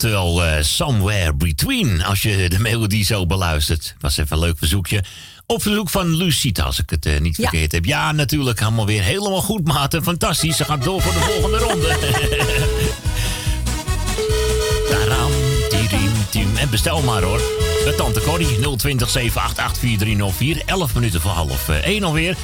Oftewel 0.00 0.44
eh, 0.44 0.62
Somewhere 0.62 1.34
Between, 1.34 2.04
als 2.04 2.22
je 2.22 2.48
de 2.48 2.58
melodie 2.58 3.04
zo 3.04 3.26
beluistert. 3.26 3.94
Was 4.00 4.16
even 4.16 4.36
een 4.36 4.42
leuk 4.42 4.58
verzoekje. 4.58 5.04
Op 5.46 5.62
verzoek 5.62 5.90
van 5.90 6.16
Lucita, 6.16 6.62
als 6.62 6.78
ik 6.78 6.90
het 6.90 7.06
eh, 7.06 7.20
niet 7.20 7.36
Ja. 7.36 7.42
verkeerd 7.48 7.72
heb. 7.72 7.84
Ja, 7.84 8.12
natuurlijk, 8.12 8.62
allemaal 8.62 8.86
weer 8.86 9.02
helemaal 9.02 9.40
goed, 9.42 9.66
maten. 9.66 10.02
Fantastisch, 10.02 10.56
ze 10.56 10.64
gaat 10.64 10.82
door 10.82 11.02
voor 11.02 11.12
de 11.12 11.18
volgende 11.18 11.58
ronde. 11.58 11.96
Taram, 14.90 15.30
tirim, 15.68 16.12
tim. 16.30 16.56
En 16.56 16.70
bestel 16.70 17.02
maar 17.02 17.22
hoor. 17.22 17.38
De 17.84 17.94
Tante 17.96 18.20
Corrie, 18.20 18.58
020 18.76 19.10
788 19.10 19.78
4304. 19.78 20.62
11 20.66 20.94
minuten 20.94 21.20
voor 21.20 21.30
half 21.30 21.68
1 21.68 22.04
alweer. 22.04 22.36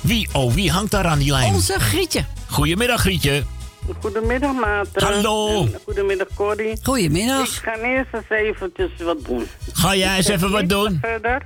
Wie, 0.00 0.28
oh, 0.32 0.54
wie 0.54 0.70
hangt 0.70 0.90
daar 0.90 1.06
aan 1.06 1.18
die 1.18 1.30
lijn? 1.30 1.54
Onze 1.54 1.74
Grietje. 1.78 2.24
Goedemiddag, 2.46 3.00
Grietje. 3.00 3.44
Goedemiddag, 4.00 4.52
Maarten. 4.52 5.02
Hallo. 5.02 5.62
En 5.62 5.80
Goedemiddag, 5.84 6.26
Corrie. 6.34 6.78
Goedemiddag. 6.82 7.46
Ik 7.46 7.62
ga 7.62 7.76
eerst 7.76 8.14
eens 8.14 8.28
eventjes 8.28 8.90
wat 9.04 9.24
doen. 9.24 9.46
Ga 9.72 9.94
jij 9.94 10.16
eens 10.16 10.28
even 10.28 10.50
wat 10.50 10.68
doen? 10.68 10.98
Verder. 11.00 11.42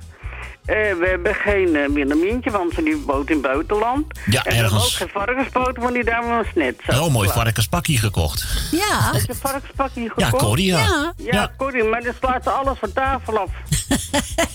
Eh, 0.65 0.75
we 0.75 1.07
hebben 1.09 1.35
geen 1.35 1.75
uh, 1.75 2.51
want 2.51 2.73
ze 2.73 2.83
die 2.83 2.97
woont 3.05 3.29
in 3.29 3.35
het 3.35 3.45
buitenland. 3.45 4.05
Ja, 4.25 4.43
en 4.43 4.49
we 4.49 4.55
hebben 4.55 4.71
ook 4.71 4.77
ergens. 4.77 4.95
geen 4.95 5.09
varkenspoot, 5.09 5.77
want 5.77 5.93
die 5.93 6.03
dame 6.03 6.27
was 6.35 6.45
net 6.55 6.75
zo. 6.85 6.91
Heel 6.91 7.09
mooi 7.09 7.29
varkenspakje 7.29 7.97
gekocht. 7.97 8.45
Ja. 8.71 9.11
Heb 9.11 9.21
je 9.21 9.29
een 9.29 9.35
varkenspakje 9.35 10.01
Ja, 10.15 10.25
gekocht? 10.25 10.43
Corrie, 10.43 10.65
ja. 10.65 10.77
Ja. 10.77 11.13
Ja, 11.17 11.31
Ja. 11.31 11.51
Corrie, 11.57 11.83
maar 11.83 12.03
dan 12.03 12.13
slaat 12.19 12.43
ze 12.43 12.49
alles 12.49 12.77
van 12.79 12.93
tafel 12.93 13.37
af. 13.39 13.49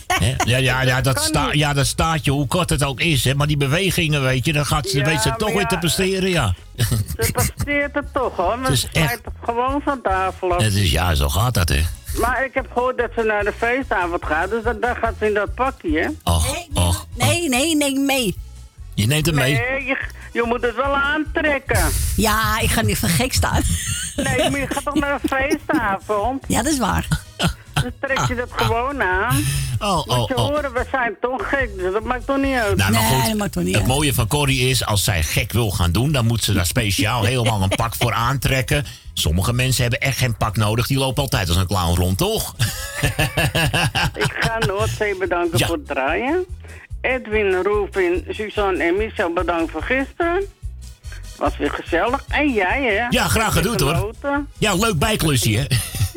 Hè? 0.07 0.35
Ja, 0.45 0.57
ja, 0.57 0.83
ja, 0.83 1.01
dat 1.01 1.15
kan 1.15 1.25
sta, 1.25 1.45
niet. 1.47 1.55
ja, 1.55 1.73
dat 1.73 1.87
staatje, 1.87 2.31
hoe 2.31 2.47
kort 2.47 2.71
het 2.71 2.85
ook 2.85 3.01
is, 3.01 3.25
hè, 3.25 3.35
maar 3.35 3.47
die 3.47 3.57
bewegingen, 3.57 4.23
weet 4.23 4.45
je, 4.45 4.53
dan 4.53 4.67
gaat 4.67 4.89
ze, 4.89 4.99
Ja, 4.99 5.05
weet 5.05 5.21
ze 5.23 5.35
toch 5.37 5.53
weer 5.53 5.67
te 5.67 5.79
presteren, 5.79 6.31
ja. 6.31 6.55
Ze 7.19 7.33
presteert 7.33 7.95
het 7.95 8.13
toch, 8.13 8.37
hoor. 8.37 8.59
Maar 8.63 8.71
is 8.73 8.81
ze 8.81 8.89
echt- 8.93 9.11
het 9.11 9.23
gewoon 9.45 9.81
van 9.85 10.03
tafel 10.03 10.53
af. 10.55 10.63
Het 10.63 10.75
is, 10.75 10.91
ja, 10.91 11.15
zo 11.15 11.29
gaat 11.29 11.55
dat, 11.55 11.69
hè. 11.69 11.81
Maar 12.17 12.45
ik 12.45 12.55
heb 12.55 12.67
gehoord 12.73 12.99
dat 12.99 13.11
ze 13.17 13.23
naar 13.23 13.45
de 13.45 13.53
feestavond 13.53 14.25
gaat, 14.25 14.51
dus 14.51 14.63
daar 14.81 14.97
gaat 14.97 15.15
ze 15.19 15.27
in 15.27 15.35
dat 15.35 15.55
pakje, 15.55 15.99
hè? 16.01 16.09
Och, 16.33 16.57
och, 16.75 17.07
Nee, 17.15 17.49
nee, 17.49 17.77
nee, 17.77 17.99
mee. 17.99 18.37
je 18.95 19.07
neemt 19.07 19.27
hem 19.27 19.35
mee. 19.35 19.53
Nee, 19.55 19.85
je, 19.85 19.99
je 20.33 20.43
moet 20.47 20.63
het 20.63 20.75
wel 20.75 20.95
aantrekken. 20.97 21.89
Ja, 22.17 22.59
ik 22.61 22.71
ga 22.71 22.81
niet 22.83 22.99
van 22.99 23.09
gek 23.09 23.33
staan. 23.33 23.63
Nee, 24.17 24.51
maar 24.51 24.61
je 24.61 24.67
gaat 24.67 24.85
toch 24.85 24.95
naar 24.95 25.13
een 25.23 25.29
feestavond? 25.39 26.45
Ja, 26.49 26.63
dat 26.63 26.73
is 26.73 26.79
waar. 26.79 27.07
Dan 27.83 27.93
trek 28.01 28.29
je 28.29 28.35
dat 28.35 28.49
gewoon 28.53 29.03
aan. 29.03 29.37
Oh, 29.81 29.97
Moet 29.97 30.17
oh, 30.17 30.29
je 30.29 30.37
oh. 30.37 30.47
horen, 30.47 30.73
we 30.73 30.85
zijn 30.91 31.17
toch 31.21 31.49
gek, 31.49 31.71
dus 31.77 31.93
dat 31.93 32.03
maakt 32.03 32.27
toch 32.27 32.37
niet 32.37 32.55
uit. 32.55 32.77
Nou, 32.77 32.93
maar 32.93 33.01
Nee, 33.03 33.11
goed, 33.21 33.27
dat 33.29 33.37
maakt 33.37 33.53
toch 33.53 33.63
niet 33.63 33.75
het 33.75 33.83
uit. 33.83 33.93
mooie 33.93 34.15
van 34.15 34.27
Corrie 34.27 34.69
is, 34.71 34.85
als 34.87 35.05
zij 35.05 35.23
gek 35.23 35.53
wil 35.53 35.71
gaan 35.71 35.93
doen, 35.93 36.13
dan 36.13 36.27
moet 36.27 36.45
ze 36.45 36.53
daar 36.53 36.67
speciaal 36.67 37.25
helemaal 37.33 37.63
een 37.63 37.69
pak 37.69 37.95
voor 37.99 38.13
aantrekken. 38.13 38.85
Sommige 39.15 39.53
mensen 39.53 39.83
hebben 39.83 40.01
echt 40.01 40.19
geen 40.19 40.37
pak 40.37 40.57
nodig, 40.57 40.87
die 40.87 40.99
lopen 40.99 41.23
altijd 41.23 41.49
als 41.49 41.57
een 41.57 41.67
clown 41.67 41.97
rond, 41.97 42.19
toch? 42.19 42.55
Ik 44.25 44.37
ga 44.41 44.59
Noordzee 44.59 45.17
bedanken 45.17 45.59
Ja. 45.59 45.67
voor 45.67 45.77
het 45.77 45.87
draaien. 45.87 46.45
Edwin, 47.01 47.63
Roefin, 47.63 48.25
Suzanne 48.29 48.85
en 48.85 48.97
Michel 48.97 49.33
bedankt 49.33 49.71
voor 49.73 49.83
gisteren. 49.83 50.43
Was 51.37 51.57
weer 51.57 51.71
gezellig. 51.71 52.25
En 52.29 52.53
jij, 52.53 52.83
hè? 52.83 53.07
Ja, 53.19 53.29
graag 53.29 53.53
gedaan, 53.53 53.81
hoor. 53.81 54.13
Ja, 54.59 54.75
leuk 54.75 54.99
bijklusje, 54.99 55.51
hè? 55.51 55.65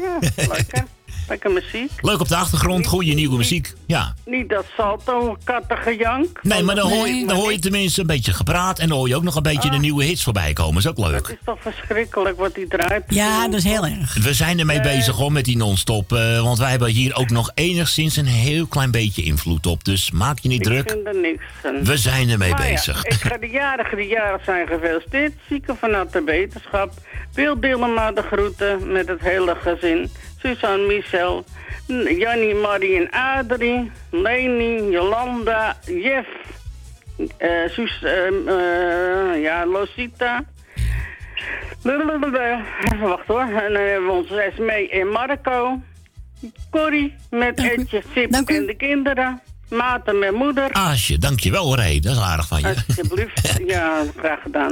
Ja, 0.02 0.17
lekker. 0.47 0.86
Lekker 1.27 1.51
muziek. 1.51 1.91
Leuk 2.01 2.19
op 2.19 2.27
de 2.27 2.36
achtergrond, 2.36 2.86
goede 2.88 3.13
nieuwe 3.13 3.38
muziek. 3.38 3.73
Ja. 3.88 4.13
Niet 4.25 4.49
dat 4.49 4.65
salto 4.77 5.38
kattengejank. 5.43 6.39
Nee, 6.43 6.63
maar 6.63 6.75
dan 6.75 6.89
hoor, 6.91 7.07
je, 7.07 7.25
dan 7.27 7.36
hoor 7.36 7.51
je 7.51 7.60
tenminste 7.60 8.01
een 8.01 8.07
beetje 8.07 8.34
gepraat 8.34 8.79
en 8.79 8.88
dan 8.88 8.97
hoor 8.97 9.07
je 9.07 9.15
ook 9.15 9.23
nog 9.23 9.36
een 9.36 9.43
beetje 9.43 9.69
de 9.69 9.77
nieuwe 9.77 10.03
hits 10.03 10.23
voorbij 10.23 10.53
komen. 10.53 10.77
Is 10.77 10.88
ook 10.88 10.97
Het 10.97 11.07
leuk. 11.07 11.27
is 11.27 11.36
toch 11.45 11.57
verschrikkelijk 11.62 12.38
wat 12.38 12.55
die 12.55 12.67
draait. 12.67 13.03
Ja, 13.07 13.45
dat 13.47 13.53
is 13.53 13.63
heel 13.63 13.86
erg. 13.86 14.17
We 14.23 14.34
zijn 14.34 14.60
ermee 14.60 14.81
bezig 14.81 15.15
hoor 15.15 15.31
met 15.31 15.45
die 15.45 15.57
non-stop. 15.57 16.13
eh, 16.13 16.41
want 16.41 16.57
wij 16.57 16.69
hebben 16.69 16.89
hier 16.89 17.15
ook 17.15 17.29
nog 17.29 17.51
enigszins 17.53 18.15
een 18.15 18.25
heel 18.25 18.65
klein 18.67 18.91
beetje 18.91 19.23
invloed 19.23 19.65
op. 19.67 19.84
Dus 19.84 20.12
maak 20.12 20.39
je 20.39 20.47
niet 20.49 20.60
Ik 20.60 20.65
druk. 20.67 20.89
vind 20.91 21.07
er 21.07 21.19
niks. 21.21 21.43
We 21.88 21.97
zijn 21.97 22.29
ermee 22.29 22.49
Maar 22.51 22.65
ja, 22.65 22.71
bezig. 22.71 23.03
ik 23.05 23.13
ga 23.13 23.38
de 23.38 23.47
jarigen 23.49 23.97
die 23.97 24.07
jarig 24.07 24.43
zijn 24.43 24.67
gefeliciteerd. 24.67 25.34
Zieken 25.49 25.77
van 25.77 25.93
harte 25.93 26.23
wetenschap. 26.23 26.93
Wil 27.34 27.60
Dilma 27.60 28.12
de 28.12 28.21
groeten 28.21 28.91
met 28.91 29.07
het 29.07 29.19
hele 29.21 29.55
gezin. 29.62 30.12
Suzanne, 30.41 30.86
Michel, 30.88 31.43
Jannie, 32.17 32.54
Marie 32.56 32.95
en 32.95 33.10
Adrie. 33.12 33.91
Leni, 34.12 34.91
Jolanda, 34.91 35.77
Jeff. 35.86 36.27
eh 37.38 37.69
Sus, 37.69 38.04
ehm, 38.04 38.47
eh, 38.47 39.41
ja, 39.41 39.65
Losita. 39.65 40.43
Blablabla. 41.82 42.62
Even 42.84 43.08
wachten 43.08 43.34
hoor. 43.34 43.41
En 43.62 43.73
dan 43.73 43.82
hebben 43.82 44.06
we 44.06 44.12
onze 44.12 44.41
Esmee 44.41 44.89
en 44.89 45.08
Marco. 45.08 45.82
Corrie 46.69 47.15
met 47.30 47.60
Etje, 47.60 48.01
Sip 48.13 48.32
en 48.32 48.65
de 48.65 48.75
kinderen. 48.77 49.41
Maarten 49.69 50.19
met 50.19 50.32
moeder. 50.32 50.71
Aasje, 50.71 51.17
dankjewel 51.17 51.75
Ray. 51.75 51.99
Dat 51.99 52.15
is 52.15 52.21
aardig 52.21 52.47
van 52.47 52.60
je. 52.60 52.67
Alsjeblieft. 52.88 53.60
Ja, 53.65 54.04
graag 54.17 54.41
gedaan. 54.41 54.71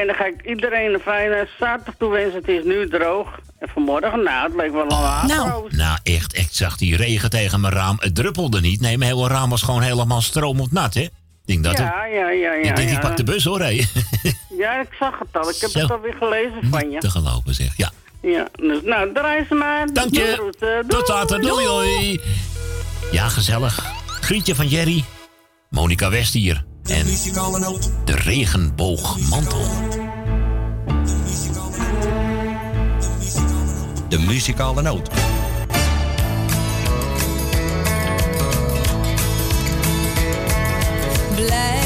En 0.00 0.06
dan 0.06 0.14
ga 0.16 0.26
ik 0.26 0.46
iedereen 0.46 0.94
een 0.94 1.00
fijne 1.00 1.48
zaterdag 1.58 1.94
toewensen. 1.98 2.38
Het 2.38 2.48
is 2.48 2.64
nu 2.64 2.88
droog. 2.88 3.38
En 3.58 3.68
vanmorgen, 3.68 4.22
nou, 4.22 4.46
het 4.46 4.54
leek 4.56 4.72
wel 4.72 4.82
een 4.82 4.88
waterhoos. 4.88 5.72
Nou, 5.72 5.98
echt, 6.02 6.36
ik 6.38 6.48
zag 6.50 6.76
die 6.76 6.96
regen 6.96 7.30
tegen 7.30 7.60
mijn 7.60 7.72
raam. 7.72 7.96
Het 8.00 8.14
druppelde 8.14 8.60
niet. 8.60 8.80
Nee, 8.80 8.98
mijn 8.98 9.10
hele 9.14 9.28
raam 9.28 9.50
was 9.50 9.62
gewoon 9.62 9.82
helemaal 9.82 10.20
stromend 10.20 10.72
nat, 10.72 10.94
hè? 10.94 11.00
Ik 11.00 11.10
denk 11.44 11.64
dat 11.64 11.78
Ja, 11.78 11.84
het- 11.84 12.12
ja, 12.12 12.28
ja, 12.30 12.52
ja. 12.52 12.68
ik 12.70 12.76
denk, 12.76 12.88
ja. 12.88 12.94
ik 12.94 13.00
pak 13.00 13.16
de 13.16 13.24
bus 13.24 13.44
hoor, 13.44 13.58
Ray. 13.58 13.86
Ja, 14.58 14.80
ik 14.80 14.88
zag 14.98 15.18
het 15.18 15.42
al. 15.42 15.50
Ik 15.50 15.56
heb 15.60 15.70
Zo. 15.70 15.78
het 15.78 15.90
alweer 15.90 16.14
gelezen 16.18 16.70
van 16.70 16.90
je. 16.90 16.98
Te 16.98 17.10
geloven 17.10 17.54
zeg, 17.54 17.76
ja. 17.76 17.90
Ja, 18.22 18.48
dus 18.56 18.78
nou, 18.82 19.12
draai 19.12 19.44
ze 19.48 19.54
maar. 19.54 19.86
Dank 19.92 20.14
je. 20.14 20.32
groeten. 20.34 20.84
Tot 20.88 21.08
later. 21.08 21.40
Doei, 21.40 21.64
doei. 21.64 22.20
Ja, 23.12 23.28
gezellig. 23.28 23.92
Grietje 24.06 24.54
van 24.54 24.66
Jerry. 24.68 25.04
Monica 25.70 26.10
West 26.10 26.32
hier. 26.32 26.64
En 26.88 27.06
de 28.04 28.14
regenboogmantel. 28.14 29.66
De 34.08 34.18
muzikale 34.18 34.82
noot. 34.82 35.10
Blij 41.34 41.77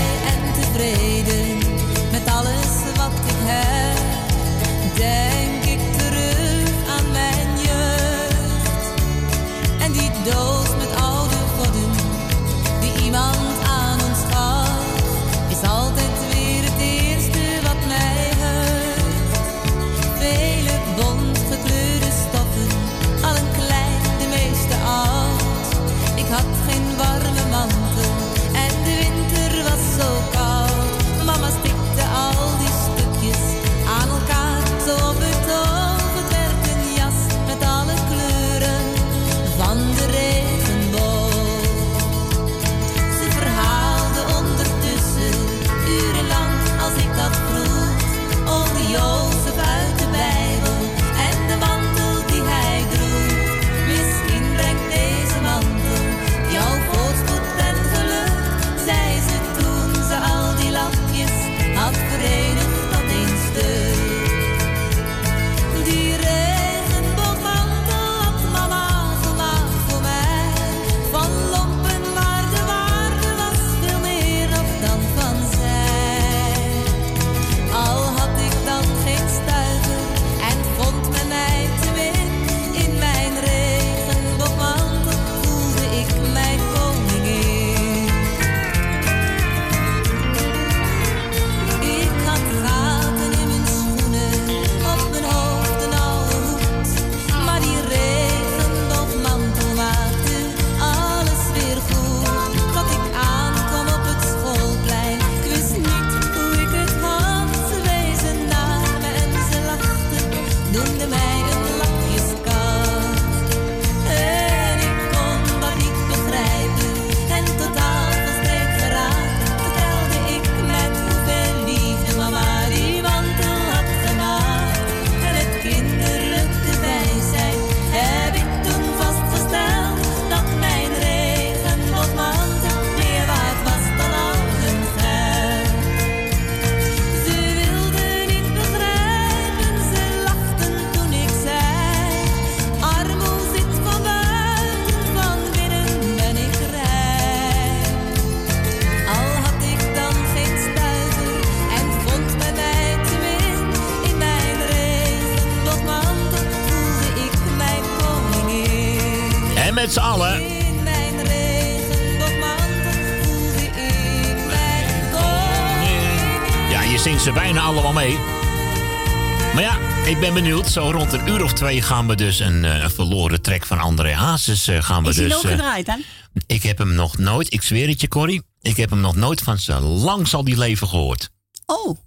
ben 170.23 170.35
benieuwd. 170.35 170.69
Zo 170.69 170.91
rond 170.91 171.13
een 171.13 171.29
uur 171.29 171.43
of 171.43 171.53
twee 171.53 171.83
gaan 171.83 172.07
we 172.07 172.15
dus 172.15 172.39
een, 172.39 172.65
eh, 172.65 172.83
een 172.83 172.91
verloren 172.91 173.43
track 173.43 173.67
van 173.67 173.79
André 173.79 174.13
Hazes 174.13 174.69
eh, 174.69 174.83
gaan 174.83 175.03
we 175.03 175.09
Is 175.09 175.17
hij 175.17 175.25
dus... 175.25 175.35
nog 175.35 175.45
eh, 175.45 175.51
gedraaid 175.51 175.87
dan? 175.87 176.03
ik 176.47 176.63
heb 176.63 176.79
hem 176.79 176.95
nog 176.95 177.19
nooit, 177.19 177.53
ik 177.53 177.63
zweer 177.63 177.89
het 177.89 178.01
je 178.01 178.09
Corrie, 178.09 178.43
ik 178.61 178.77
heb 178.77 178.91
hem 178.91 179.01
nog 179.01 179.17
nooit 179.17 179.41
van 179.41 179.59
zijn 179.59 179.83
lang 179.83 180.29
zal 180.29 180.45
die 180.45 180.59
leven 180.59 180.89
gehoord. 180.89 181.31
Oh. 181.67 181.99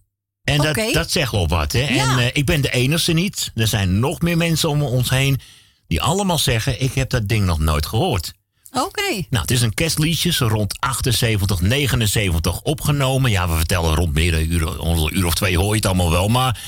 En 0.43 0.57
dat, 0.57 0.93
dat 0.93 1.11
zegt 1.11 1.31
wel 1.31 1.47
wat, 1.47 1.71
hè? 1.71 1.87
Ja. 1.87 2.19
En 2.19 2.29
ik 2.35 2.45
ben 2.45 2.61
de 2.61 2.71
enige 2.71 3.11
niet. 3.11 3.51
Er 3.55 3.67
zijn 3.67 3.99
nog 3.99 4.21
meer 4.21 4.37
mensen 4.37 4.69
om 4.69 4.81
ons 4.81 5.09
heen 5.09 5.39
die 5.87 6.01
allemaal 6.01 6.39
zeggen: 6.39 6.81
Ik 6.81 6.93
heb 6.93 7.09
dat 7.09 7.27
ding 7.27 7.45
nog 7.45 7.59
nooit 7.59 7.85
gehoord. 7.85 8.33
Oké. 8.71 9.11
Nou, 9.11 9.41
het 9.41 9.51
is 9.51 9.61
een 9.61 9.73
kerstliedje, 9.73 10.31
zo 10.31 10.47
rond 10.47 10.75
78, 10.79 11.61
79 11.61 12.61
opgenomen. 12.61 13.31
Ja, 13.31 13.49
we 13.49 13.55
vertellen 13.55 13.95
rond 13.95 14.13
meer 14.13 14.41
uur, 14.41 14.79
een 14.79 15.17
uur 15.17 15.25
of 15.25 15.33
twee 15.33 15.57
hoor 15.57 15.69
je 15.69 15.75
het 15.75 15.85
allemaal 15.85 16.11
wel. 16.11 16.27
Maar 16.27 16.59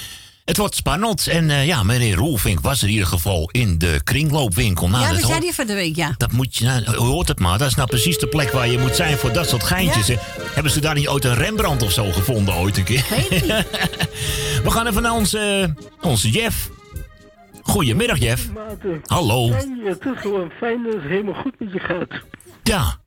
het 0.47 0.57
wordt 0.57 0.75
spannend. 0.75 1.27
En 1.27 1.49
eh, 1.49 1.65
ja, 1.65 1.83
meneer 1.83 2.15
Roelvink 2.15 2.59
was 2.59 2.81
er 2.81 2.87
in 2.87 2.93
ieder 2.93 3.07
geval 3.07 3.49
in 3.51 3.77
de 3.77 4.01
kringloopwinkel. 4.03 4.89
Nou, 4.89 5.03
ja, 5.03 5.13
zei 5.13 5.23
hoort- 5.25 5.43
hij 5.43 5.53
van 5.53 5.67
de 5.67 5.73
week, 5.73 5.95
ja. 5.95 6.13
dat 6.17 6.31
moet 6.31 6.55
je, 6.55 6.65
nou, 6.65 6.95
hoort 6.95 7.27
het 7.27 7.39
maar. 7.39 7.57
Dat 7.57 7.67
is 7.67 7.75
nou 7.75 7.87
precies 7.87 8.17
de 8.17 8.27
plek 8.27 8.51
waar 8.51 8.67
je 8.67 8.79
moet 8.79 8.95
zijn 8.95 9.17
voor 9.17 9.33
dat 9.33 9.49
soort 9.49 9.63
geintjes. 9.63 10.07
Ja. 10.07 10.17
Hebben 10.53 10.71
ze 10.71 10.79
daar 10.79 10.95
niet 10.95 11.07
ooit 11.07 11.25
een 11.25 11.35
Rembrandt 11.35 11.83
of 11.83 11.91
zo 11.91 12.11
gevonden 12.11 12.55
ooit 12.55 12.77
een 12.77 12.83
keer? 12.83 13.05
We 14.63 14.71
gaan 14.71 14.87
even 14.87 15.01
naar 15.01 15.13
onze, 15.13 15.73
onze 16.01 16.29
Jeff. 16.29 16.69
Goedemiddag, 17.63 18.17
Jeff. 18.19 18.47
Hallo. 19.05 19.47
Fijn, 19.51 19.79
het 19.85 20.05
is 20.05 20.21
gewoon 20.21 20.51
fijn 20.57 20.83
dat 20.83 20.93
het 20.93 21.03
helemaal 21.03 21.41
goed 21.41 21.59
met 21.59 21.71
je 21.73 21.79
gaat. 21.79 22.21
Ja. 22.63 22.99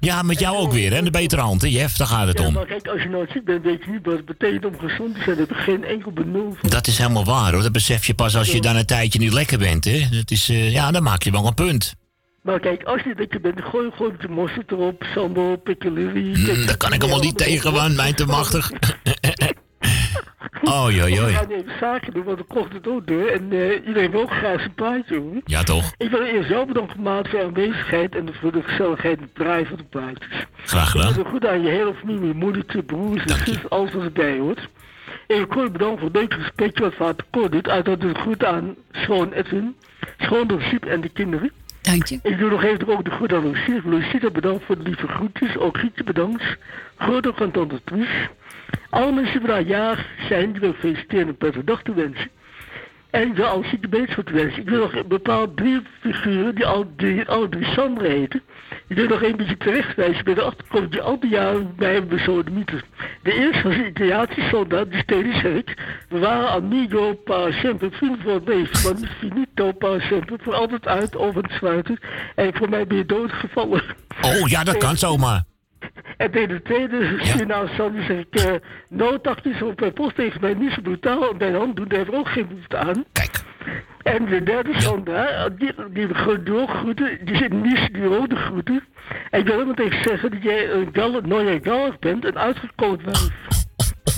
Ja, 0.00 0.22
met 0.22 0.38
jou 0.38 0.56
ook 0.56 0.72
weer, 0.72 0.92
hè? 0.92 1.02
De 1.02 1.10
betere 1.10 1.40
hand, 1.40 1.62
hè, 1.62 1.68
Jeff? 1.68 1.96
Daar 1.96 2.06
gaat 2.06 2.26
het 2.28 2.38
Ja, 2.38 2.46
om. 2.46 2.52
maar 2.52 2.66
kijk, 2.66 2.86
als 2.88 3.02
je 3.02 3.08
nou 3.08 3.26
ziek 3.32 3.44
bent, 3.44 3.64
weet 3.64 3.84
je 3.84 3.90
niet 3.90 4.04
wat 4.04 4.16
het 4.16 4.24
betekent 4.24 4.64
om 4.64 4.78
gezond 4.78 5.14
te 5.14 5.22
zijn. 5.22 5.36
Dat 5.36 5.48
heb 5.48 5.56
ik 5.56 5.62
geen 5.64 5.84
enkel 5.84 6.12
benul 6.12 6.56
van. 6.60 6.70
Dat 6.70 6.86
is 6.86 6.98
helemaal 6.98 7.24
waar, 7.24 7.52
hoor. 7.52 7.62
Dat 7.62 7.72
besef 7.72 8.04
je 8.06 8.14
pas 8.14 8.36
als 8.36 8.52
je 8.52 8.60
dan 8.60 8.76
een 8.76 8.86
tijdje 8.86 9.18
niet 9.18 9.32
lekker 9.32 9.58
bent, 9.58 9.84
hè? 9.84 10.08
Dat 10.10 10.30
is, 10.30 10.48
eh, 10.48 10.72
ja, 10.72 10.90
dan 10.90 11.02
maak 11.02 11.22
je 11.22 11.30
wel 11.30 11.46
een 11.46 11.54
punt. 11.54 11.94
Maar 12.42 12.60
kijk, 12.60 12.82
als 12.82 13.02
je 13.02 13.14
lekker 13.16 13.40
bent, 13.40 13.60
gooi 13.70 13.90
gewoon 13.96 14.14
de 14.20 14.28
mosterd 14.28 14.70
erop, 14.72 15.04
sambal, 15.14 15.56
piccalilli. 15.56 16.22
Mm, 16.38 16.66
daar 16.66 16.76
kan 16.76 16.92
ik 16.92 17.02
allemaal 17.02 17.20
niet 17.20 17.38
tegen, 17.38 17.72
man. 17.72 17.94
Mijn 17.94 18.14
te 18.14 18.26
machtig. 18.26 18.70
Oh, 20.66 20.90
joi, 20.90 21.10
We 21.10 21.20
joi. 21.20 21.32
gaan 21.32 21.50
even 21.50 21.72
zaken 21.80 22.12
doen, 22.12 22.24
want 22.24 22.38
ik 22.38 22.48
kocht 22.48 22.72
het 22.72 22.88
ook 22.88 23.06
door. 23.06 23.26
En 23.26 23.52
eh, 23.52 23.86
iedereen 23.86 24.10
wil 24.10 24.20
ook 24.20 24.30
graag 24.30 24.58
zijn 24.60 24.74
plaatje, 24.74 25.18
hoor. 25.18 25.40
Ja, 25.44 25.62
toch? 25.62 25.92
Ik 25.98 26.10
wil 26.10 26.22
eerst 26.22 26.48
jou 26.48 26.66
bedanken, 26.66 27.02
maat, 27.02 27.28
voor 27.28 27.38
je 27.38 27.44
aanwezigheid 27.44 28.14
en 28.14 28.28
voor 28.40 28.52
de 28.52 28.62
gezelligheid 28.62 29.16
en 29.16 29.22
het 29.22 29.34
draaien 29.34 29.66
van 29.66 29.76
de 29.76 29.84
plaatjes. 29.84 30.46
Graag 30.64 30.90
gedaan. 30.90 31.18
Ik 31.20 31.26
goed 31.26 31.46
aan 31.46 31.62
je 31.62 31.68
hele 31.68 31.94
familie, 31.94 32.26
je 32.26 32.34
moedertje, 32.34 32.82
broers 32.82 33.24
en 33.24 33.46
zus, 33.46 33.68
alles 33.68 33.92
wat 33.92 34.02
erbij 34.02 34.38
hoort. 34.38 34.68
En 35.26 35.40
ik 35.40 35.52
wil 35.52 35.62
je 35.62 35.70
bedanken 35.70 35.98
voor 35.98 36.08
het 36.08 36.16
leuke 36.16 36.36
gesprekje 36.40 36.82
wat 36.82 36.94
Vader 36.94 37.24
Cor 37.30 37.50
doet. 37.50 37.68
Uiteraard 37.68 38.00
doet 38.00 38.12
het 38.12 38.22
goed 38.22 38.44
aan 38.44 38.74
schoon 38.92 39.32
Edwin, 39.32 39.76
schoon 40.18 40.46
de 40.46 40.60
Siep 40.60 40.84
en 40.84 41.00
de 41.00 41.08
kinderen. 41.08 41.50
Dank 41.80 42.06
je. 42.06 42.18
Ik 42.22 42.38
doe 42.38 42.50
nog 42.50 42.62
even 42.62 42.88
ook 42.88 43.04
de 43.04 43.10
groet 43.10 43.32
aan 43.32 43.50
Lucie. 43.50 43.88
Lucita 43.88 44.30
bedankt 44.30 44.64
voor 44.64 44.76
de 44.76 44.82
lieve 44.82 45.06
groetjes. 45.08 45.56
Ook 45.56 45.78
Gietje 45.78 46.04
bedankt. 46.04 46.44
Groot 46.96 47.26
ook 47.26 47.40
aan 47.40 47.50
tante 47.50 47.80
Truus. 47.84 48.08
Alle 48.90 49.12
mensen 49.12 49.66
jarig 49.66 50.06
zijn, 50.28 50.52
die 50.52 50.60
wil 50.60 50.70
ik 50.70 50.76
feliciteren 50.76 51.22
en 51.22 51.28
een 51.28 51.36
prettige 51.36 51.64
dag 51.64 51.82
te 51.82 51.94
wensen. 51.94 52.30
En 53.10 53.28
ik 53.28 53.34
wil 53.34 53.46
alle 53.46 53.66
zieke 53.68 53.88
beterschap 53.88 54.26
te 54.26 54.32
wensen. 54.32 54.60
Ik 54.60 54.68
wil 54.68 54.80
nog 54.80 54.94
een 54.94 55.08
bepaald 55.08 55.56
drie 55.56 55.80
figuren 56.00 56.54
die 56.54 56.66
al 56.66 56.86
drie, 56.96 57.24
alle 57.24 57.48
drie 57.48 57.64
Sandra 57.64 58.08
heten. 58.08 58.42
Ik 58.86 58.96
wil 58.96 59.06
nog 59.06 59.22
een 59.22 59.36
beetje 59.36 59.56
terechtwijzen. 59.56 60.18
Ik 60.18 60.24
ben 60.24 60.38
erachter 60.38 60.64
gekomen 60.66 60.90
die 60.90 61.00
al 61.00 61.20
die 61.20 61.30
jaren 61.30 61.74
bij 61.76 61.92
hebben 61.92 62.16
bezoden 62.16 62.54
mythes. 62.54 62.80
De 63.22 63.32
eerste 63.32 63.62
was 63.62 63.74
een 63.74 63.86
Italiaanse 63.86 64.40
soldaat, 64.40 64.90
die 64.90 65.00
steeds 65.00 65.42
ik. 65.42 65.74
We 66.08 66.18
waren 66.18 66.48
amigo 66.50 67.14
para 67.14 67.52
sempre, 67.52 67.90
vrienden 67.90 68.22
voor 68.22 68.34
het 68.34 68.48
leven. 68.48 68.82
Maar 68.82 69.00
niet 69.00 69.10
finito 69.18 69.72
para 69.72 70.00
sempre, 70.00 70.38
voor 70.42 70.54
altijd 70.54 70.86
uit, 70.86 71.16
over 71.16 71.42
het 71.42 71.52
sluiten. 71.52 71.98
En 72.34 72.54
voor 72.54 72.68
mij 72.68 72.86
ben 72.86 72.96
je 72.96 73.06
doodgevallen. 73.06 73.82
Oh, 74.20 74.48
ja, 74.48 74.64
dat 74.64 74.76
kan 74.76 74.96
zomaar. 74.96 75.44
En 76.16 76.30
de 76.30 76.62
tweede 76.62 77.18
signaal 77.18 77.68
Sander 77.68 78.02
zeg 78.02 78.18
ik, 78.18 78.40
uh, 78.40 78.52
noodtactisch 78.88 79.62
op 79.62 79.80
mijn 79.80 79.92
post 79.92 80.14
tegen 80.14 80.40
mij 80.40 80.54
niet 80.54 80.72
zo 80.72 80.80
brutaal 80.80 81.28
op 81.28 81.38
mijn 81.38 81.54
hand 81.54 81.76
doen, 81.76 81.88
daar 81.88 81.98
hebben 81.98 82.14
we 82.14 82.20
ook 82.20 82.28
geen 82.28 82.48
behoefte 82.48 82.76
aan. 82.76 83.04
Kijk. 83.12 83.44
En 84.02 84.26
de 84.26 84.42
derde 84.42 84.80
Sandra, 84.80 85.48
die, 85.48 85.72
die 85.90 86.42
doorgroeten, 86.42 87.18
die 87.24 87.36
zit 87.36 87.52
niet 87.52 87.88
die 87.92 88.04
rode 88.04 88.36
groeten. 88.36 88.84
En 89.30 89.40
ik 89.40 89.46
wil 89.46 89.54
helemaal 89.54 89.74
tegen 89.74 90.02
zeggen 90.02 90.30
dat 90.30 90.42
jij 90.42 90.70
een 90.70 90.88
gal, 90.92 91.20
nooit 91.20 91.64
gallig 91.66 91.98
bent, 91.98 92.24
een 92.24 92.38
uitgekomen 92.38 93.04
wijf. 93.04 93.65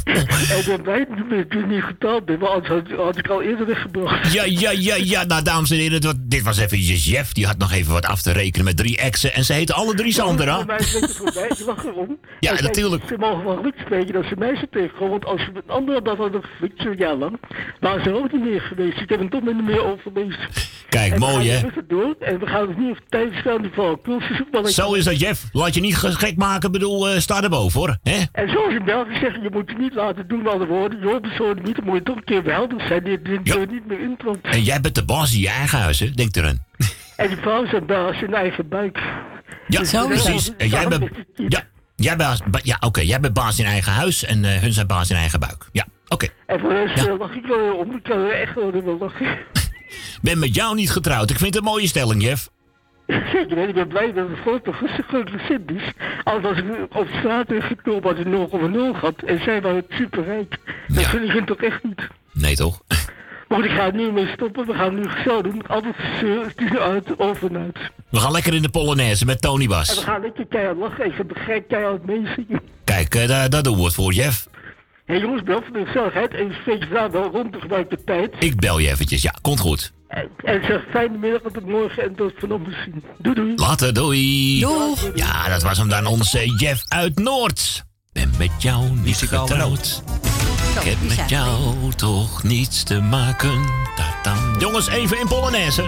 En 0.08 0.62
dat 0.66 0.80
wij 0.84 1.06
natuurlijk 1.08 1.66
niet 1.66 1.82
getrouwd 1.82 2.24
ben, 2.24 2.38
want 2.38 2.52
anders 2.68 2.68
had, 2.90 2.98
had 2.98 3.18
ik 3.18 3.28
al 3.28 3.42
eerder 3.42 3.66
weggebracht. 3.66 4.32
Ja, 4.32 4.44
ja, 4.44 4.70
ja, 4.70 4.94
ja. 4.94 5.24
Nou, 5.24 5.42
dames 5.42 5.70
en 5.70 5.76
heren, 5.76 6.00
dit, 6.00 6.14
dit 6.18 6.42
was 6.42 6.58
even 6.58 6.78
Jeff. 6.78 7.32
Die 7.32 7.46
had 7.46 7.58
nog 7.58 7.72
even 7.72 7.92
wat 7.92 8.06
af 8.06 8.22
te 8.22 8.32
rekenen 8.32 8.64
met 8.64 8.76
drie 8.76 8.96
exen. 8.96 9.34
En 9.34 9.44
ze 9.44 9.52
heten 9.52 9.74
alle 9.74 9.94
drie 9.94 10.12
Sandra. 10.12 10.64
Het 10.66 11.16
voorbij, 11.16 11.50
mag 11.66 11.84
erom. 11.84 12.18
Ja, 12.40 12.56
En 12.56 12.62
natuurlijk. 12.64 13.02
Ze 13.08 13.16
mogen 13.18 13.44
wel 13.44 13.56
goed 13.56 13.74
spreken 13.80 14.12
dat 14.12 14.24
ze 14.24 14.34
mij 14.38 14.66
tegenkomen, 14.70 15.10
want 15.10 15.24
als 15.24 15.40
ze 15.40 15.50
met 15.54 15.62
anderen 15.66 16.04
dat 16.04 16.16
hadden 16.16 16.42
geflikt, 16.42 16.82
zo'n 16.82 16.96
jaar 16.96 17.14
lang, 17.14 17.40
waren 17.80 18.02
ze 18.04 18.14
ook 18.14 18.32
niet 18.32 18.44
meer 18.44 18.60
geweest. 18.60 19.00
Ik 19.00 19.08
heb 19.08 19.20
er 19.20 19.28
toch 19.30 19.42
minder 19.42 19.64
meer 19.64 19.84
over 19.84 20.12
gelezen. 20.12 20.48
Kijk, 20.88 21.12
En 21.12 21.18
mooi, 21.20 21.50
hè? 21.50 21.68
door 21.86 22.14
en 22.20 22.38
we 22.38 22.46
gaan 22.46 22.68
het 22.68 22.78
niet 22.78 22.90
op 22.90 22.98
tijd 23.08 23.32
staan, 23.40 23.62
die 23.62 23.70
maar 24.52 24.68
Zo 24.68 24.92
is 24.92 25.04
dat, 25.04 25.20
Jeff. 25.20 25.44
Laat 25.52 25.74
je 25.74 25.80
niet 25.80 25.96
ge- 25.96 26.12
gek 26.12 26.36
maken. 26.36 26.72
Bedoel, 26.72 27.08
eh, 27.08 27.18
sta 27.18 27.42
erboven, 27.42 27.80
hoor. 27.80 27.96
Hè? 28.02 28.22
En 28.32 28.50
zoals 28.50 28.74
in 28.74 28.84
België 28.84 29.18
zeggen, 29.20 29.42
je 29.42 29.48
moet 29.52 29.68
het 29.68 29.78
niet 29.78 29.97
laten 29.98 30.28
doen 30.28 30.42
wat 30.42 30.60
er 30.60 30.66
woorden. 30.66 31.02
Hoort 31.02 31.22
persoon 31.22 31.58
niet, 31.62 31.84
moet 31.84 31.94
je 31.94 32.02
toch 32.02 32.16
een 32.16 32.24
keer 32.24 32.42
behelder 32.42 32.80
zijn. 32.88 33.04
Die 33.04 33.18
niet 33.70 33.86
meer 33.86 34.00
intrapt. 34.00 34.46
En 34.46 34.62
jij 34.62 34.80
bent 34.80 34.94
de 34.94 35.04
baas 35.04 35.34
in 35.34 35.40
je 35.40 35.48
eigen 35.48 35.78
huis, 35.78 35.98
hè? 36.00 36.10
Denk 36.10 36.36
eraan. 36.36 36.64
En 37.16 37.28
die 37.28 37.36
vrouw 37.36 37.62
is 37.64 37.84
baas 37.86 38.22
in 38.22 38.34
eigen 38.34 38.68
buik. 38.68 38.98
Ja, 39.68 39.84
Zo 39.84 40.08
is 40.08 40.22
precies. 40.22 40.56
En 40.56 40.68
jij 40.68 40.88
bent... 40.88 41.10
Ja, 41.34 41.62
jij 41.96 42.16
baas, 42.16 42.40
ba- 42.50 42.60
ja 42.62 42.76
oké. 42.80 43.00
Jij 43.00 43.20
bent 43.20 43.34
baas 43.34 43.58
in 43.58 43.64
eigen 43.64 43.92
huis 43.92 44.24
en 44.24 44.44
eh, 44.44 44.60
hun 44.60 44.72
zijn 44.72 44.86
baas 44.86 45.10
in 45.10 45.16
eigen 45.16 45.40
buik. 45.40 45.68
Ja, 45.72 45.86
oké. 46.08 46.26
En 46.46 46.60
voor 46.60 46.68
de 46.68 46.84
rest 46.84 47.06
eh, 47.06 47.18
lach 47.18 47.34
ik 47.34 47.46
wel 47.46 47.76
om. 47.76 47.96
Ik 47.96 48.02
kan 48.02 48.28
echt 48.30 48.54
wel 48.54 48.96
lachen. 49.00 49.26
Ben 50.22 50.38
met 50.38 50.54
jou 50.54 50.74
niet 50.74 50.90
getrouwd. 50.90 51.30
Ik 51.30 51.36
vind 51.38 51.54
het 51.54 51.64
een 51.64 51.70
mooie 51.70 51.86
stelling, 51.86 52.22
Jeff. 52.22 52.48
Zeker, 53.08 53.68
ik 53.68 53.74
ben 53.74 53.88
blij 53.88 54.12
dat 54.12 54.28
het 54.28 54.38
groot 54.38 54.68
gelukkig 55.06 55.46
zin 55.46 55.64
is. 55.66 55.92
Als 56.24 56.42
was 56.42 56.56
ik 56.58 56.64
op 56.96 57.08
straat 57.18 57.46
gekomen 57.48 58.02
had 58.02 58.18
ik 58.18 58.26
0,0 58.26 58.98
gehad 58.98 59.22
en 59.22 59.42
zij 59.42 59.60
waren 59.60 59.84
super 59.88 60.24
rijk. 60.24 60.56
Dat 60.86 61.06
vind 61.06 61.24
ik 61.24 61.32
hen 61.32 61.44
toch 61.44 61.60
echt 61.60 61.84
niet. 61.84 62.06
Nee, 62.32 62.56
toch? 62.56 62.80
Maar 63.48 63.64
ik 63.64 63.70
ga 63.70 63.90
nu 63.90 64.12
mee 64.12 64.26
stoppen. 64.26 64.66
We 64.66 64.74
gaan 64.74 64.94
nu 64.94 65.04
zo 65.24 65.42
doen. 65.42 65.66
Altijd 65.66 65.94
gezeur, 65.98 66.44
het 66.44 66.60
is 66.60 66.78
uit, 66.78 67.18
over 67.18 67.48
en 67.54 67.56
uit. 67.56 67.78
We 68.10 68.18
gaan 68.18 68.32
lekker 68.32 68.54
in 68.54 68.62
de 68.62 68.68
Polonaise 68.68 69.24
met 69.24 69.40
Tony 69.40 69.62
En 69.62 69.68
we 69.68 69.74
Bas. 69.74 70.04
gaan 70.04 70.20
lekker 70.20 70.46
keihard 70.46 70.76
lachen. 70.78 71.06
Ik 71.06 71.14
gek 71.34 71.68
keihard 71.68 72.06
meezingen. 72.06 72.60
Kijk, 72.84 73.14
eh, 73.14 73.28
daar, 73.28 73.50
daar 73.50 73.62
doen 73.62 73.76
we 73.76 73.82
het 73.82 73.94
voor, 73.94 74.12
Jeff. 74.12 74.48
Hé 74.52 75.14
hey 75.14 75.18
jongens, 75.18 75.42
bedankt 75.42 75.66
voor 75.66 75.76
de 75.78 75.86
gezelligheid. 75.86 76.34
En 76.34 76.46
je 76.48 76.78
vandaag 76.80 77.10
wel 77.10 77.30
rond 77.30 77.52
de 77.52 77.60
gebruikte 77.60 78.04
tijd. 78.04 78.34
Ik 78.38 78.56
bel 78.56 78.78
je 78.78 78.88
eventjes. 78.88 79.22
Ja, 79.22 79.34
komt 79.42 79.60
goed. 79.60 79.92
En, 80.08 80.28
en 80.44 80.64
zeg 80.64 80.84
fijne 80.90 81.18
middag 81.18 81.52
tot 81.52 81.66
morgen 81.66 82.02
en 82.02 82.14
tot 82.14 82.32
vanochtend 82.38 82.76
zien. 82.84 83.02
Doei 83.18 83.34
doei. 83.34 83.54
Later, 83.56 83.94
doei. 83.94 84.60
Doeg. 84.60 85.10
Ja, 85.14 85.48
dat 85.48 85.62
was 85.62 85.78
hem 85.78 85.88
dan, 85.88 86.06
onze 86.06 86.54
Jeff 86.56 86.84
uit 86.88 87.18
Noord. 87.18 87.84
Ben 88.12 88.30
met 88.38 88.50
jou 88.58 88.90
niet 88.90 89.16
getrouwd. 89.16 90.02
Ik 90.80 90.84
heb 90.84 91.18
met 91.18 91.30
jou 91.30 91.74
toch 91.96 92.42
niets 92.42 92.82
te 92.82 93.00
maken. 93.00 93.66
Tatam. 93.96 94.58
Jongens, 94.58 94.88
even 94.88 95.18
in 95.20 95.28
Polonaise. 95.28 95.82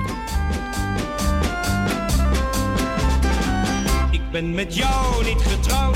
Ik 4.11 4.31
ben 4.31 4.55
met 4.55 4.75
jou 4.75 5.25
niet 5.25 5.43
getrouwd. 5.43 5.90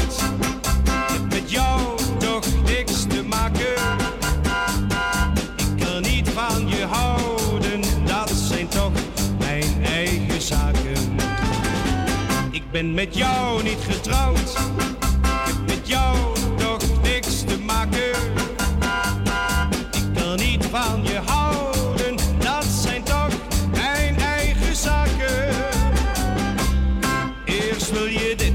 Ben 12.75 12.95
met 12.95 13.17
jou 13.17 13.63
niet 13.63 13.79
getrouwd. 13.89 14.39
Ik 14.39 15.29
heb 15.45 15.67
met 15.67 15.89
jou 15.89 16.17
toch 16.57 17.03
niks 17.03 17.45
te 17.45 17.59
maken. 17.59 18.11
Ik 19.93 20.15
kan 20.15 20.37
niet 20.37 20.65
van 20.65 21.03
je 21.03 21.21
houden, 21.25 22.17
dat 22.39 22.65
zijn 22.65 23.03
toch 23.03 23.35
mijn 23.71 24.17
eigen 24.19 24.77
zaken. 24.77 25.55
Eerst 27.45 27.91
wil 27.91 28.07
je 28.07 28.35
dit 28.37 28.53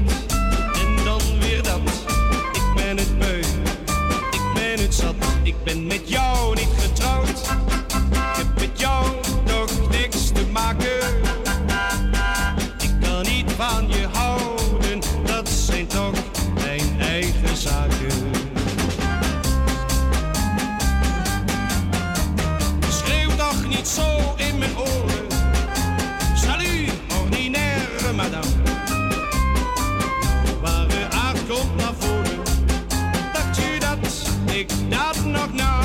en 0.72 1.04
dan 1.04 1.20
weer 1.40 1.62
dat. 1.62 1.80
Ik 2.52 2.74
ben 2.74 2.96
het 2.96 3.18
beu, 3.18 3.38
ik 4.30 4.42
ben 4.54 4.84
het 4.84 4.94
zat. 4.94 5.14
Ik 5.42 5.54
ben 5.64 5.86
met 5.86 6.08
jou 6.08 6.54
niet 6.54 6.59
zo 23.94 24.34
in 24.36 24.58
mijn 24.58 24.78
oren. 24.78 25.26
Salut, 26.34 26.92
ordinaire 27.22 28.12
madame. 28.14 28.46
Ware 30.60 31.08
aard 31.10 31.46
komt 31.48 31.76
naar 31.76 31.94
voren. 31.98 32.42
Dacht 33.32 33.56
je 33.56 33.78
dat 33.80 33.98
ik 34.54 34.70
dat 34.88 35.24
nog 35.24 35.52
na? 35.52 35.80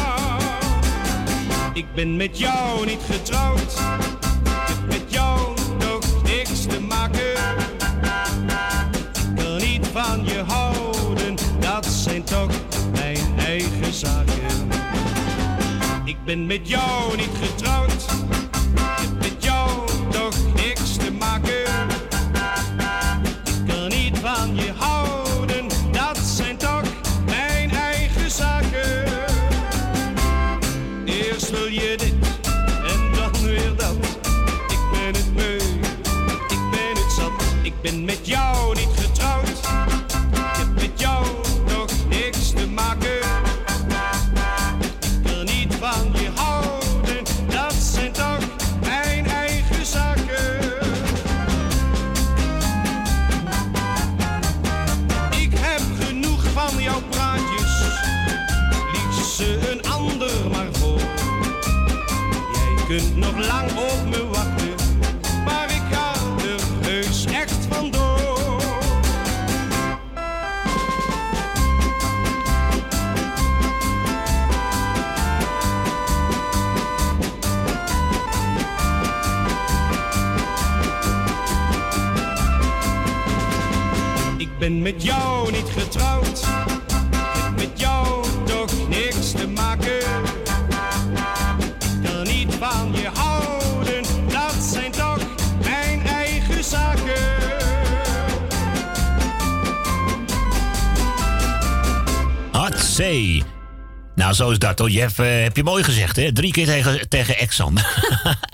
Ik 1.74 1.86
ben 1.94 2.16
met 2.16 2.38
jou 2.38 2.86
niet 2.86 3.02
getrouwd. 3.10 3.74
Met 4.88 5.04
jou 5.08 5.56
nog 5.80 6.24
niks 6.24 6.66
te 6.66 6.82
maken. 6.82 7.32
Ik 9.24 9.44
kan 9.44 9.58
niet 9.58 9.88
van 9.94 10.26
je 10.26 10.44
houden. 10.48 11.36
Dat 11.60 11.86
zijn 11.86 12.24
toch 12.24 12.52
mijn 12.92 13.40
eigen 13.40 13.94
zaken. 13.94 14.34
Ik 16.06 16.18
ben 16.26 16.46
met 16.46 16.68
jou 16.68 17.16
niet 17.16 17.30
getrouwd. 17.42 17.95
Ik 37.86 37.92
ben 37.92 38.06
met 38.06 38.28
ben 84.66 84.82
met 84.82 85.04
jou 85.04 85.52
niet 85.52 85.70
getrouwd. 85.78 86.48
Ik 87.34 87.56
met 87.56 87.80
jou 87.80 88.26
toch 88.46 88.90
niks 88.90 89.32
te 89.32 89.48
maken. 89.48 89.98
Ik 91.60 92.04
kan 92.04 92.24
niet 92.24 92.54
van 92.54 92.92
je 92.94 93.10
houden, 93.14 94.04
dat 94.28 94.56
zijn 94.72 94.92
toch 94.92 95.20
mijn 95.64 96.06
eigen 96.06 96.64
zaken. 96.64 97.14
Hatsé. 102.52 103.42
Nou, 104.16 104.34
zo 104.34 104.50
is 104.50 104.60
dat 104.60 104.80
hoor. 104.80 104.90
Jeff, 104.90 105.20
eh, 105.20 105.42
heb 105.42 105.56
je 105.56 105.64
mooi 105.64 105.84
gezegd, 105.84 106.16
hè? 106.16 106.32
Drie 106.32 106.52
keer 106.52 106.66
tegen, 106.66 107.10
tegen 107.10 107.38
Exxon. 107.38 107.78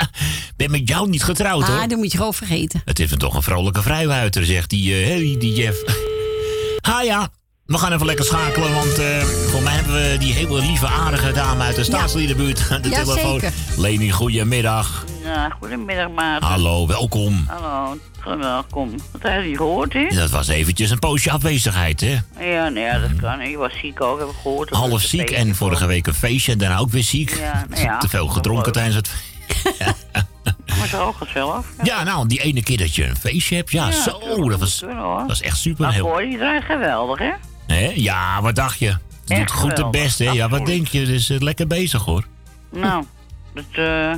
ben 0.62 0.71
met 0.80 0.89
jou 0.89 1.10
niet 1.10 1.24
getrouwd, 1.24 1.67
hoor. 1.67 1.80
Ah, 1.80 1.88
dat 1.89 1.97
moet 1.97 2.12
je 2.12 2.17
gewoon 2.17 2.34
vergeten. 2.34 2.82
Het 2.86 3.00
is 3.00 3.12
me 3.12 3.17
toch 3.17 3.36
een 3.36 3.43
vrolijke 3.43 3.82
vrijwuiter, 3.82 4.45
zegt 4.45 4.69
die, 4.69 4.93
eh, 4.95 5.06
hey, 5.08 5.36
die 5.39 5.54
Jeff. 5.54 5.84
ha 6.82 7.02
ja, 7.02 7.30
we 7.65 7.78
gaan 7.78 7.93
even 7.93 8.06
lekker 8.06 8.26
schakelen, 8.26 8.74
want 8.74 9.00
eh 9.00 9.21
voor 9.24 9.62
mij 9.62 9.74
hebben 9.74 9.93
we 9.93 10.17
die 10.19 10.34
hele 10.34 10.60
lieve, 10.62 10.88
aardige 10.88 11.32
dame 11.32 11.63
uit 11.63 11.76
de 11.76 11.84
staatsliedenbuurt 11.84 12.67
aan 12.69 12.82
de 12.82 12.89
Ja, 12.89 13.04
telefoon. 13.04 13.39
zeker. 13.39 13.54
Leni, 13.78 14.12
goedemiddag. 14.12 15.06
Ja, 15.24 15.50
goedemiddag, 15.60 16.10
Maarten. 16.10 16.50
Hallo, 16.50 16.88
welkom. 16.88 17.45
Hallo, 17.47 17.97
welkom. 18.39 18.95
Wat 19.12 19.21
heb 19.21 19.43
je 19.45 19.56
gehoord, 19.56 19.93
hè? 19.93 20.08
Dat 20.08 20.30
was 20.30 20.47
eventjes 20.47 20.89
een 20.89 21.00
poosje 21.00 21.32
afwezigheid, 21.32 22.02
hè? 22.02 22.17
Ja, 22.52 22.69
nee, 22.69 22.91
dat 23.00 23.15
kan. 23.21 23.50
Je 23.50 23.58
was 23.58 23.71
ziek 23.82 24.02
ook, 24.02 24.19
heb 24.19 24.28
ik 24.28 24.36
gehoord. 24.41 24.69
Half 24.69 25.02
ziek 25.02 25.30
en 25.30 25.56
vorige 25.56 25.86
week 25.86 26.08
een 26.08 26.13
feestje 26.13 26.52
en 26.52 26.58
daarna 26.58 26.78
ook 26.78 26.91
weer 26.91 27.04
ziek. 27.04 27.36
Ja, 27.38 27.65
nou 27.69 27.82
ja, 27.82 27.97
Te 28.04 28.10
veel 28.10 28.28
gedronken 28.28 28.71
tijdens 28.71 28.95
het 28.95 29.10
Maar 30.77 30.88
zo 30.88 31.12
gezellig. 31.12 31.65
Ja, 31.84 32.03
nou, 32.03 32.27
die 32.27 32.41
ene 32.41 32.63
keer 32.63 32.77
dat 32.77 32.95
je 32.95 33.07
een 33.07 33.15
feestje 33.15 33.55
hebt, 33.55 33.71
ja, 33.71 33.88
Ja, 33.88 33.91
zo, 33.91 34.49
dat 34.49 34.60
was, 34.60 34.79
kunnen, 34.79 35.03
dat 35.03 35.27
was 35.27 35.41
echt 35.41 35.57
super. 35.57 35.86
Maar 35.86 35.93
Heel, 35.93 36.15
die 36.15 36.38
draait 36.38 36.63
geweldig, 36.63 37.19
hè? 37.19 37.31
hè? 37.67 37.91
Ja, 37.95 38.41
wat 38.41 38.55
dacht 38.55 38.79
je? 38.79 38.95
Je 39.25 39.36
doet 39.36 39.51
goed 39.51 39.77
het 39.77 39.91
beste, 39.91 40.23
hè? 40.23 40.31
Ja, 40.31 40.49
wat 40.49 40.65
denk 40.65 40.88
je? 40.88 41.05
Dus 41.05 41.29
eh, 41.29 41.39
lekker 41.39 41.67
bezig, 41.67 42.03
hoor. 42.03 42.25
Nou, 42.69 43.03
dat, 43.53 43.63
eh... 43.71 44.13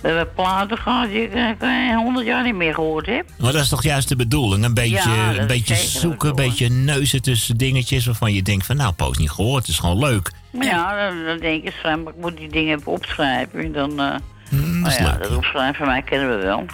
We 0.00 0.08
hebben 0.08 0.32
platen 0.34 0.78
gehad 0.78 1.08
die 1.08 1.22
ik 1.22 1.60
eh, 1.60 1.96
honderd 1.96 2.26
jaar 2.26 2.44
niet 2.44 2.54
meer 2.54 2.74
gehoord 2.74 3.06
heb. 3.06 3.26
Maar 3.38 3.52
dat 3.52 3.62
is 3.62 3.68
toch 3.68 3.82
juist 3.82 4.08
de 4.08 4.16
bedoeling? 4.16 4.64
Een 4.64 4.74
beetje, 4.74 5.10
Ja, 5.10 5.30
een 5.30 5.38
is 5.38 5.46
beetje 5.46 5.74
zoeken, 5.74 6.28
een 6.28 6.34
beetje 6.34 6.68
neuzen 6.68 7.22
tussen 7.22 7.56
dingetjes 7.56 8.06
waarvan 8.06 8.32
je 8.32 8.42
denkt 8.42 8.66
van, 8.66 8.76
nou, 8.76 8.92
poos 8.92 9.18
niet 9.18 9.30
gehoord, 9.30 9.60
het 9.62 9.68
is 9.68 9.78
gewoon 9.78 9.98
leuk. 9.98 10.30
Ja, 10.60 11.08
dan, 11.08 11.24
dan 11.24 11.38
denk 11.38 11.62
je, 11.62 11.68
ik 12.06 12.16
moet 12.20 12.36
die 12.36 12.48
dingen 12.48 12.78
even 12.78 12.92
opschrijven. 12.92 13.64
En 13.64 13.72
dan, 13.72 14.00
eh 14.00 14.14
Mm, 14.50 14.82
dat 14.82 14.92
is 14.92 14.98
nou 14.98 15.10
ja, 15.22 15.28
leuk. 15.28 15.76
van 15.76 15.86
mij 15.86 16.02
kennen 16.02 16.38
we 16.38 16.44
wel. 16.44 16.64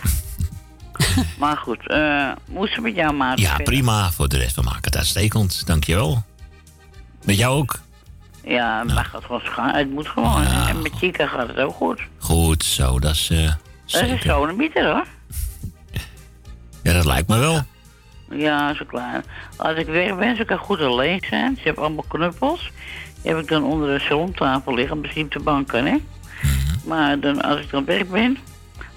maar 1.38 1.56
goed, 1.56 1.88
eh 1.88 2.30
moest 2.48 2.80
met 2.80 2.94
jou 2.94 3.12
maken. 3.14 3.42
Ja, 3.42 3.56
prima. 3.56 4.10
Voor 4.10 4.28
de 4.28 4.38
rest, 4.38 4.56
we 4.56 4.62
maken 4.62 4.82
het 4.82 4.96
uitstekend. 4.96 5.66
Dankjewel. 5.66 6.22
Met 7.24 7.36
jou 7.36 7.56
ook? 7.56 7.80
Ja, 8.44 8.84
maar 8.84 9.04
gaat 9.04 9.24
gewoon 9.24 9.40
gaan. 9.40 9.74
Het 9.74 9.90
moet 9.90 10.08
gewoon. 10.08 10.44
En 10.46 10.82
met 10.82 10.92
Chica 10.96 11.26
gaat 11.26 11.48
het 11.48 11.56
ook 11.58 11.74
goed. 11.74 12.00
Goed, 12.18 12.64
zo, 12.64 12.98
dat 12.98 13.10
is... 13.14 13.30
eh, 13.30 13.52
Dat 13.86 14.02
is 14.02 14.22
zo'n 14.22 14.56
mieter 14.56 14.86
hoor. 14.92 15.06
ja, 16.82 16.92
dat 16.92 17.04
lijkt 17.04 17.28
me 17.28 17.38
wel. 17.38 17.62
Ja, 18.30 18.74
zo 18.74 18.84
klein. 18.84 19.24
Als 19.56 19.76
ik 19.76 19.86
weg 19.86 20.16
ben, 20.16 20.36
ze 20.36 20.44
kan 20.44 20.58
goed 20.58 20.80
alleen 20.80 21.22
zijn. 21.28 21.56
Ze 21.56 21.62
hebben 21.62 21.84
allemaal 21.84 22.04
knuppels. 22.08 22.70
Die 23.22 23.32
heb 23.32 23.42
ik 23.42 23.48
dan 23.48 23.64
onder 23.64 23.98
de 23.98 24.04
salontafel 24.04 24.74
liggen, 24.74 25.00
misschien 25.00 25.24
op 25.24 25.32
de 25.32 25.40
banken, 25.40 25.86
hè. 25.86 25.96
Maar 26.84 27.20
dan, 27.20 27.42
als 27.42 27.60
ik 27.60 27.70
dan 27.70 27.84
weg 27.84 28.06
ben, 28.06 28.36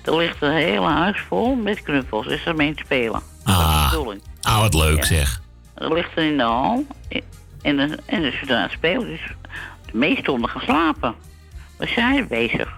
dan 0.01 0.17
ligt 0.17 0.39
het 0.39 0.51
hele 0.51 0.85
huis 0.87 1.19
vol 1.27 1.55
met 1.55 1.81
knuppels. 1.83 2.25
Is 2.25 2.45
er 2.45 2.55
mee 2.55 2.73
te 2.75 2.83
spelen. 2.85 3.21
Ah, 3.43 3.93
ah 4.41 4.59
wat 4.59 4.73
leuk 4.73 4.97
Ja. 4.97 5.03
zeg. 5.05 5.41
Dat 5.75 5.91
ligt 5.91 6.09
er 6.15 6.23
in 6.23 6.37
de 6.37 6.43
hal. 6.43 6.85
En 7.61 7.79
en 8.07 8.21
dan 8.21 8.31
zit 8.39 8.51
aan 8.51 8.61
het 8.61 8.71
spelen. 8.71 9.07
Dus 9.07 9.21
de 9.91 9.97
meesten 9.97 10.23
stonden 10.23 10.49
gaan 10.49 10.61
slapen. 10.61 11.15
We 11.77 11.87
zijn 11.87 12.27
bezig. 12.27 12.77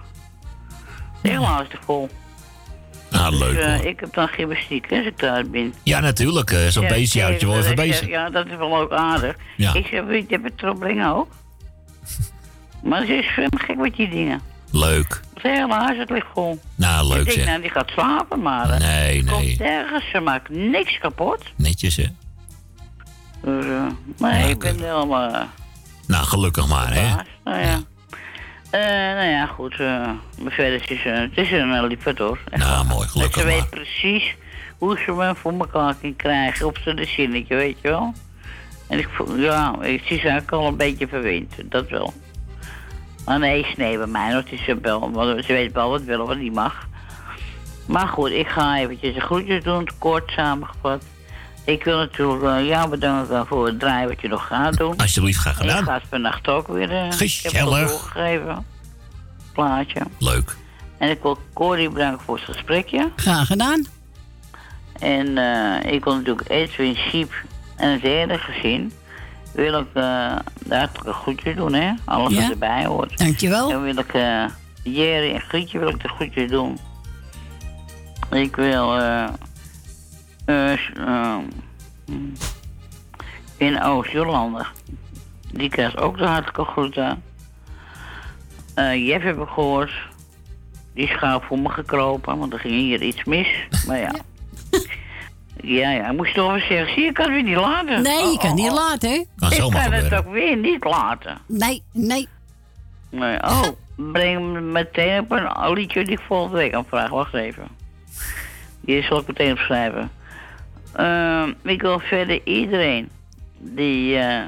Hele 1.22 1.44
huis 1.44 1.68
is 1.68 1.78
vol. 1.84 2.08
Ah, 3.10 3.28
leuk 3.38 3.54
Dus, 3.54 3.64
eh, 3.64 3.74
hoor. 3.76 3.84
ik 3.86 4.00
heb 4.00 4.14
dan 4.14 4.28
gymnastiek 4.28 4.90
hè, 4.90 4.96
als 4.96 5.06
ik 5.06 5.16
thuis 5.16 5.50
ben. 5.50 5.74
Ja, 5.82 6.00
natuurlijk. 6.00 6.50
eh, 6.50 6.66
Zo'n 6.66 6.82
Ja, 6.82 6.88
beestje 6.88 7.22
houdt 7.22 7.40
je 7.40 7.46
wel 7.46 7.58
even 7.58 7.74
bezig. 7.74 8.08
Ja, 8.08 8.30
dat 8.30 8.46
is 8.46 8.56
wel 8.56 8.76
ook 8.76 8.92
aardig. 8.92 9.36
Ja. 9.56 9.74
Ik 9.74 9.86
zeg, 9.86 10.04
weet 10.04 10.28
je, 10.28 10.38
heb 10.42 10.56
het 10.64 10.78
brengen 10.78 11.08
ook? 11.14 11.28
maar 12.88 13.06
ze 13.06 13.14
is 13.14 13.26
gek 13.50 13.76
met 13.76 13.96
die 13.96 14.08
dingen. 14.10 14.40
Leuk. 14.72 15.20
Het 15.34 15.42
hele 15.42 15.74
huis 15.74 15.98
het 15.98 16.10
ligt 16.10 16.26
vol. 16.34 16.60
Nou, 16.74 17.06
ik 17.06 17.12
leuk 17.14 17.24
denk, 17.24 17.36
zeg. 17.36 17.46
nou, 17.46 17.60
die 17.60 17.70
gaat 17.70 17.88
slapen, 17.90 18.42
maar... 18.42 18.70
eh, 18.70 18.78
Nee, 18.80 19.24
Komt 19.24 19.40
nee. 19.58 19.68
ergens, 19.68 20.10
ze 20.12 20.20
maakt 20.20 20.48
niks 20.48 20.98
kapot. 20.98 21.42
Netjes, 21.56 21.96
hè? 21.96 22.06
Dus, 23.44 23.64
eh, 23.64 23.86
nee, 24.18 24.48
ik 24.48 24.58
ben 24.58 24.76
helemaal... 24.82 25.32
eh, 25.32 25.42
Nou, 26.06 26.24
gelukkig 26.24 26.68
maar, 26.68 26.94
hè? 26.94 27.14
nou 27.44 27.60
ja. 27.60 27.80
Eh, 28.70 28.80
nou 29.16 29.28
ja, 29.28 29.46
goed. 29.46 29.80
eh, 29.80 30.10
verder 30.46 30.90
is 30.90 31.00
het, 31.02 31.30
is 31.36 31.50
een 31.52 31.68
uh, 31.70 31.82
liefde 31.88 32.14
hoor. 32.18 32.38
Echt 32.50 32.62
Nou, 32.64 32.86
mooi, 32.86 33.08
gelukkig 33.14 33.40
Ze 33.40 33.46
maar. 33.46 33.54
weet 33.56 33.70
precies 33.70 34.34
hoe 34.78 34.98
ze 35.06 35.12
me 35.12 35.34
voor 35.34 35.52
elkaar 35.52 35.94
kan 36.00 36.16
krijgen 36.16 36.66
op 36.66 36.78
zijn 36.84 37.06
zinnetje, 37.08 37.54
weet 37.54 37.76
je 37.80 37.88
wel. 37.88 38.14
En 38.88 38.98
ik 38.98 39.08
voel, 39.12 39.36
ja, 39.36 39.74
ik 39.82 40.02
zie 40.04 40.16
ze 40.18 40.22
eigenlijk 40.28 40.52
al 40.52 40.66
een 40.66 40.76
beetje 40.76 41.08
verwend, 41.08 41.54
dat 41.64 41.88
wel. 41.88 42.12
Maar 43.24 43.38
nee, 43.38 43.66
nee 43.76 43.96
bij 43.96 44.06
mij, 44.06 44.44
is 44.50 44.74
wel, 44.82 45.10
want 45.12 45.44
ze 45.44 45.52
weet 45.52 45.72
wel 45.72 45.90
wat 45.90 46.02
wil 46.02 46.20
of 46.20 46.28
wat 46.28 46.36
niet 46.36 46.54
mag. 46.54 46.88
Maar 47.86 48.08
goed, 48.08 48.30
ik 48.30 48.46
ga 48.48 48.78
eventjes 48.78 49.14
een 49.14 49.20
groetjes 49.20 49.64
doen, 49.64 49.88
kort 49.98 50.30
samengevat. 50.30 51.02
Ik 51.64 51.84
wil 51.84 51.96
natuurlijk 51.98 52.42
eh, 52.42 52.66
jou 52.66 52.88
bedanken 52.90 53.46
voor 53.46 53.66
het 53.66 53.78
draaien 53.80 54.08
wat 54.08 54.20
je 54.20 54.28
nog 54.28 54.46
gaat 54.46 54.76
doen. 54.76 54.96
Alsjeblieft, 54.96 55.38
graag 55.38 55.58
En 55.58 55.64
ik 55.64 55.70
gedaan. 55.70 55.84
ga 55.84 55.94
het 55.94 56.02
vannacht 56.10 56.48
ook 56.48 56.68
weer. 56.68 56.90
eh, 56.90 57.06
Ik 57.20 57.40
heb 57.42 57.52
het 57.52 57.62
al 57.62 57.70
Gezellig. 57.72 57.88
doorgegeven. 57.90 58.66
Plaatje. 59.52 60.00
Leuk. 60.18 60.56
En 60.98 61.10
ik 61.10 61.22
wil 61.22 61.38
Corrie 61.52 61.88
bedanken 61.90 62.24
voor 62.24 62.36
het 62.36 62.44
gesprekje. 62.44 63.10
Graag 63.16 63.46
gedaan. 63.46 63.86
En 64.98 65.38
eh, 65.38 65.92
ik 65.92 66.04
wil 66.04 66.14
natuurlijk 66.16 66.48
Edwin 66.48 66.94
Siep 66.96 67.32
en 67.76 67.92
het 67.92 68.00
hele 68.02 68.38
gezin. 68.38 68.92
Wil 69.60 69.78
ik 69.80 69.86
uh, 69.94 70.36
de 70.66 70.76
hartelijke 70.76 71.12
groetjes 71.12 71.56
doen, 71.56 71.72
hè? 71.72 71.92
Alles 72.04 72.32
Ja. 72.32 72.40
wat 72.42 72.50
erbij 72.50 72.84
hoort. 72.86 73.18
Dankjewel. 73.18 73.70
En 73.70 73.82
wil 73.82 73.96
ik 73.98 74.14
uh, 74.14 74.44
Jerry 74.82 75.34
en 75.34 75.40
Grietje 75.40 75.78
wil 75.78 75.88
ik 75.88 76.02
de 76.02 76.08
groetjes 76.08 76.50
doen. 76.50 76.78
Ik 78.30 78.56
wil 78.56 78.96
eh 78.98 79.24
eh, 80.44 80.78
s- 80.78 80.90
eh, 80.96 81.36
hm, 82.06 82.12
in 83.56 83.82
Oost-Jolanda. 83.82 84.66
Die 85.52 85.68
krijgt 85.68 85.96
ook 85.98 86.18
de 86.18 86.24
hartelijke 86.26 86.64
groeten. 86.64 87.22
Eh, 88.74 89.06
Jeff 89.06 89.24
heb 89.24 89.38
ik 89.40 89.48
gehoord. 89.48 89.92
Die 90.94 91.04
is 91.08 91.16
gauw 91.16 91.40
voor 91.40 91.58
me 91.58 91.68
gekropen, 91.68 92.38
want 92.38 92.52
er 92.52 92.58
ging 92.58 92.74
hier 92.74 93.02
iets 93.02 93.24
mis. 93.24 93.48
Maar 93.86 93.98
ja. 93.98 94.10
Ja, 94.12 94.20
ja, 95.62 96.08
ik 96.08 96.16
moest 96.16 96.34
toch 96.34 96.46
wel 96.46 96.58
zeggen. 96.58 96.94
Zie 96.94 97.02
je, 97.02 97.08
ik 97.08 97.14
kan 97.14 97.24
het 97.24 97.34
weer 97.34 97.42
niet 97.42 97.56
laten. 97.56 98.02
Nee, 98.02 98.30
je 98.32 98.38
kan 98.38 98.54
niet 98.54 98.72
laten, 98.72 99.10
hè? 99.10 99.16
ik 99.16 99.26
kan 99.70 99.92
het 99.92 100.14
ook 100.14 100.32
weer 100.32 100.56
niet 100.56 100.84
laten. 100.84 101.38
Nee, 101.46 101.82
nee. 101.92 102.28
Nee, 103.10 103.42
oh, 103.42 103.62
breng 103.96 104.52
me 104.52 104.60
meteen 104.60 105.20
op 105.20 105.30
een 105.30 105.72
liedje 105.72 106.04
die 106.04 106.12
ik 106.12 106.24
volgende 106.26 106.56
week 106.56 106.74
aan 106.74 106.84
vraag. 106.88 107.10
Wacht 107.10 107.34
even. 107.34 107.68
Die 108.80 109.02
zal 109.02 109.18
ik 109.20 109.26
meteen 109.26 109.52
opschrijven. 109.52 110.10
Ehm, 110.92 111.52
ik 111.62 111.82
wil 111.82 111.98
verder 111.98 112.40
iedereen 112.44 113.08
die 113.58 114.18
eh, 114.18 114.42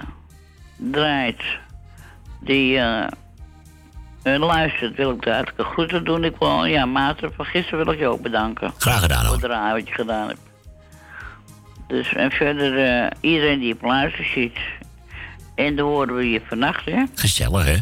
draait, 0.76 1.42
die 2.40 2.78
eh, 2.78 3.06
eh, 4.22 4.40
luistert, 4.40 4.96
wil 4.96 5.10
ik 5.10 5.22
de 5.22 5.30
hartelijke 5.30 5.72
groeten 5.72 6.04
doen. 6.04 6.24
Ik 6.24 6.36
wil, 6.38 6.64
ja, 6.64 6.84
Maarten 6.86 7.32
van 7.34 7.44
gisteren 7.44 7.84
wil 7.84 7.94
ik 7.94 7.98
je 8.00 8.06
ook 8.06 8.22
bedanken. 8.22 8.72
Graag 8.78 9.00
gedaan 9.00 9.18
Voor 9.18 9.26
hoor. 9.26 9.36
het 9.36 9.44
draaien 9.44 9.74
wat 9.74 9.88
je 9.88 9.94
gedaan 9.94 10.28
hebt. 10.28 10.40
Dus, 11.92 12.12
en 12.14 12.30
verder 12.30 12.84
eh, 13.04 13.10
iedereen 13.20 13.60
die 13.60 13.74
op 13.74 13.82
luistert 13.82 14.28
ziet. 14.34 14.56
En 15.54 15.76
dan 15.76 15.86
horen 15.86 16.14
we 16.16 16.30
je 16.30 16.40
vannacht, 16.48 16.84
hè? 16.84 17.02
Gezellig, 17.14 17.64
hè? 17.64 17.76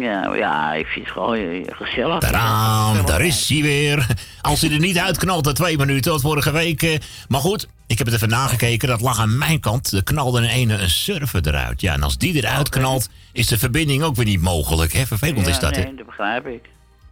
Ja, 0.00 0.34
ja, 0.34 0.72
ik 0.74 0.86
vind 0.86 1.04
het 1.04 1.14
gewoon 1.14 1.36
eh, 1.36 1.64
gezellig. 1.68 2.18
Tadaam, 2.18 3.06
daar 3.06 3.20
is 3.20 3.48
hij 3.48 3.62
weer. 3.62 4.06
Als 4.40 4.60
hij 4.60 4.70
er 4.70 4.78
niet 4.78 4.98
uitknalt 4.98 5.44
na 5.44 5.52
twee 5.52 5.76
minuten, 5.78 6.12
wat 6.12 6.20
vorige 6.20 6.50
week. 6.52 6.82
eh, 6.82 6.98
Maar 7.28 7.40
goed, 7.40 7.68
ik 7.86 7.98
heb 7.98 8.06
het 8.06 8.16
even 8.16 8.28
nagekeken. 8.28 8.88
Dat 8.88 9.00
lag 9.00 9.18
aan 9.20 9.38
mijn 9.38 9.60
kant. 9.60 9.92
Er 9.92 10.04
knalde 10.04 10.38
een 10.38 10.48
ene 10.48 10.74
een 10.78 10.90
server 10.90 11.46
eruit. 11.48 11.80
Ja, 11.80 11.92
en 11.92 12.02
als 12.02 12.18
die 12.18 12.34
eruit 12.36 12.68
knalt, 12.68 13.08
is 13.32 13.46
de 13.46 13.58
verbinding 13.58 14.02
ook 14.02 14.16
weer 14.16 14.24
niet 14.24 14.40
mogelijk. 14.40 14.92
Hè? 14.92 15.06
Vervelend 15.06 15.46
is 15.46 15.58
dat, 15.58 15.76
hè? 15.76 15.82
Nee, 15.82 15.94
dat 15.94 16.06
begrijp 16.06 16.46
ik. 16.46 16.62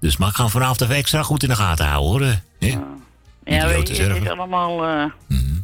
Dus 0.00 0.16
maar 0.16 0.28
ik 0.28 0.34
ga 0.34 0.48
vanavond 0.48 0.80
even 0.80 0.94
extra 0.94 1.22
goed 1.22 1.42
in 1.42 1.48
de 1.48 1.56
gaten 1.56 1.86
houden, 1.86 2.10
hoor. 2.10 2.20
eh, 2.30 2.34
hè? 2.58 2.66
Ja, 2.78 2.86
weet 3.44 3.62
Idiote 3.64 3.94
je, 3.94 4.02
het 4.02 4.22
is 4.22 4.28
allemaal 4.28 4.84
eh, 4.84 5.04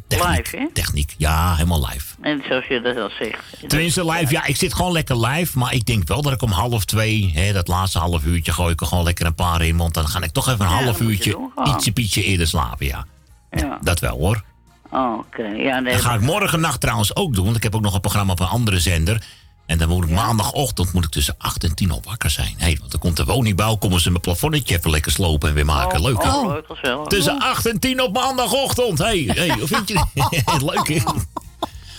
live, 0.07 0.57
hè? 0.57 0.67
Techniek, 0.73 1.15
ja, 1.17 1.55
helemaal 1.55 1.87
live. 1.89 2.15
En 2.21 2.43
zoals 2.47 2.65
je 2.67 2.81
dat 2.81 2.97
al 2.97 3.09
zegt. 3.19 3.43
Tenminste, 3.67 4.05
live, 4.05 4.31
ja, 4.31 4.45
ik 4.45 4.55
zit 4.55 4.73
gewoon 4.73 4.91
lekker 4.91 5.19
live. 5.25 5.57
Maar 5.57 5.73
ik 5.73 5.85
denk 5.85 6.07
wel 6.07 6.21
dat 6.21 6.33
ik 6.33 6.41
om 6.41 6.51
half 6.51 6.85
twee, 6.85 7.31
hè, 7.33 7.53
dat 7.53 7.67
laatste 7.67 7.99
half 7.99 8.25
uurtje, 8.25 8.51
gooi 8.51 8.71
ik 8.71 8.81
er 8.81 8.87
gewoon 8.87 9.03
lekker 9.03 9.25
een 9.25 9.35
paar 9.35 9.61
in. 9.61 9.77
Want 9.77 9.93
dan 9.93 10.07
ga 10.07 10.21
ik 10.21 10.31
toch 10.31 10.49
even 10.49 10.65
een 10.65 10.71
Ja, 10.71 10.83
half 10.83 10.99
uurtje, 10.99 11.31
doen, 11.31 11.51
ietsje 11.67 11.91
pietje 11.91 12.23
eerder 12.23 12.47
slapen, 12.47 12.85
ja. 12.85 13.05
Ja. 13.51 13.77
Dat 13.81 13.99
wel 13.99 14.17
hoor. 14.17 14.43
Oh, 14.91 15.17
oké. 15.17 15.43
Ja, 15.43 15.79
nee. 15.79 15.93
Dat 15.93 16.01
ga 16.01 16.13
ik 16.13 16.21
morgen 16.21 16.59
nacht 16.59 16.81
trouwens 16.81 17.15
ook 17.15 17.35
doen. 17.35 17.43
Want 17.43 17.57
ik 17.57 17.63
heb 17.63 17.75
ook 17.75 17.81
nog 17.81 17.93
een 17.93 18.01
programma 18.01 18.31
op 18.31 18.39
een 18.39 18.47
andere 18.47 18.79
zender. 18.79 19.23
En 19.69 19.77
dan 19.77 19.89
moet 19.89 20.03
ik 20.03 20.09
maandagochtend 20.09 20.93
moet 20.93 21.03
ik 21.05 21.09
tussen 21.11 21.35
8 21.37 21.63
en 21.63 21.75
10 21.75 21.91
op 21.91 22.05
wakker 22.05 22.29
zijn. 22.29 22.53
Hey, 22.57 22.77
want 22.79 22.91
dan 22.91 22.99
komt 22.99 23.17
de 23.17 23.25
woningbouw, 23.25 23.75
komen 23.75 23.99
ze 23.99 24.09
mijn 24.09 24.21
plafonnetje 24.21 24.77
even 24.77 24.89
lekker 24.91 25.11
slopen 25.11 25.49
en 25.49 25.55
weer 25.55 25.65
maken. 25.65 26.01
Leuk 26.01 26.23
hè? 26.23 26.29
Oh. 26.29 27.07
Tussen 27.07 27.39
8 27.39 27.65
en 27.65 27.79
10 27.79 28.01
op 28.01 28.13
maandagochtend. 28.13 28.97
Hey, 28.97 29.31
hey, 29.33 29.49
hoe 29.49 29.67
vind 29.67 29.87
je 29.87 30.03
het? 30.13 30.61
Leuk 30.73 30.87
hè? 30.87 30.95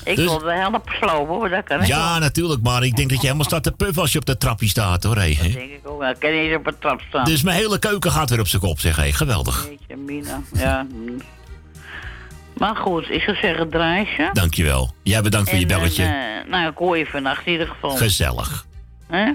Ik 0.04 0.16
Dus- 0.16 0.24
wil 0.26 0.42
helpen 0.44 0.80
slopen, 1.00 1.34
hoor. 1.34 1.48
Dat 1.48 1.64
kan 1.64 1.86
Ja, 1.86 2.18
natuurlijk, 2.18 2.62
maar 2.62 2.84
ik 2.84 2.96
denk 2.96 3.08
dat 3.08 3.20
je 3.20 3.24
helemaal 3.26 3.46
staat 3.46 3.62
te 3.62 3.72
puffen 3.72 4.02
als 4.02 4.12
je 4.12 4.18
op 4.18 4.26
de 4.26 4.36
trappie 4.38 4.68
staat 4.68 5.02
hoor. 5.02 5.16
Hey, 5.16 5.36
hè? 5.40 5.48
denk 5.48 5.70
ik 5.70 5.80
ook. 5.84 5.98
wel. 5.98 6.10
Ik 6.10 6.16
kan 6.18 6.30
niet 6.30 6.40
eens 6.40 6.56
op 6.56 6.66
een 6.66 6.78
trap 6.80 7.00
staan. 7.08 7.24
Dus 7.24 7.42
mijn 7.42 7.56
hele 7.56 7.78
keuken 7.78 8.10
gaat 8.12 8.30
weer 8.30 8.40
op 8.40 8.48
zijn 8.48 8.62
kop, 8.62 8.80
zeg 8.80 8.96
hé. 8.96 9.12
Geweldig. 9.12 9.68
Jeetje, 9.70 9.96
Mina. 9.96 10.40
Ja. 10.52 10.86
Maar 12.60 12.76
goed, 12.76 13.10
ik 13.10 13.20
zou 13.22 13.36
zeggen 13.36 13.70
draaisje. 13.70 14.30
Dankjewel. 14.32 14.92
Jij 15.02 15.22
bedankt 15.22 15.48
voor 15.50 15.58
je 15.58 15.66
En, 15.66 15.78
belletje. 15.78 16.04
eh, 16.04 16.50
nou, 16.50 16.70
ik 16.70 16.76
hoor 16.76 16.98
je 16.98 17.06
vannacht 17.06 17.46
in 17.46 17.52
ieder 17.52 17.66
geval. 17.66 17.90
Gezellig. 17.96 18.66
Hè? 19.08 19.30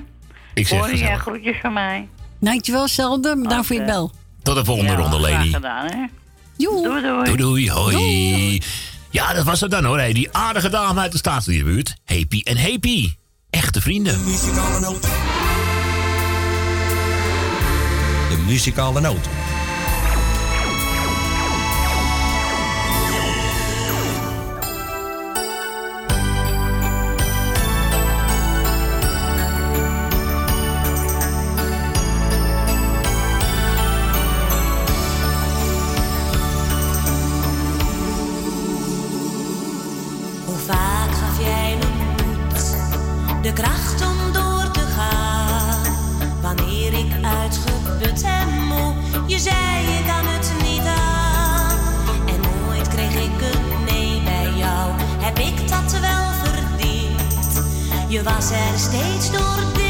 Ik 0.54 0.68
zeg 0.68 0.80
Hoor 0.80 0.88
je 0.90 0.98
gezellig. 0.98 1.22
groetjes 1.22 1.56
van 1.62 1.74
mij? 1.74 2.08
Dankjewel, 2.40 2.88
Zelden. 2.88 3.42
Bedankt 3.42 3.68
voor 3.68 3.76
je 3.76 3.84
bel. 3.84 4.12
Tot 4.44 4.56
de 4.56 4.66
volgende 4.66 4.92
Ja, 4.92 4.98
ronde, 4.98 5.20
Leni. 5.22 5.54
gedaan, 5.54 5.86
hè? 5.86 6.06
Doei, 6.58 7.02
doei. 7.02 7.24
Doei, 7.24 7.36
doei, 7.38 7.72
hoi. 7.72 8.62
Ja, 9.10 9.34
dat 9.34 9.44
was 9.46 9.62
het 9.62 9.72
dan 9.72 9.84
hoor. 9.86 10.00
hé. 10.00 10.14
Die 10.14 10.32
aardige 10.32 10.70
dame 10.70 11.00
uit 11.02 11.12
de 11.12 11.18
staatsliedenbuurt. 11.18 11.96
Happy 12.06 12.42
en 12.44 12.58
Happy. 12.58 13.14
Echte 13.50 13.82
vrienden. 13.82 14.14
De 18.30 18.44
muzikale 18.48 19.00
noot. 19.02 19.26
Hoe 19.28 19.45
Je 58.16 58.24
was 58.24 58.52
er 58.52 58.80
steeds 58.80 59.32
door 59.32 59.85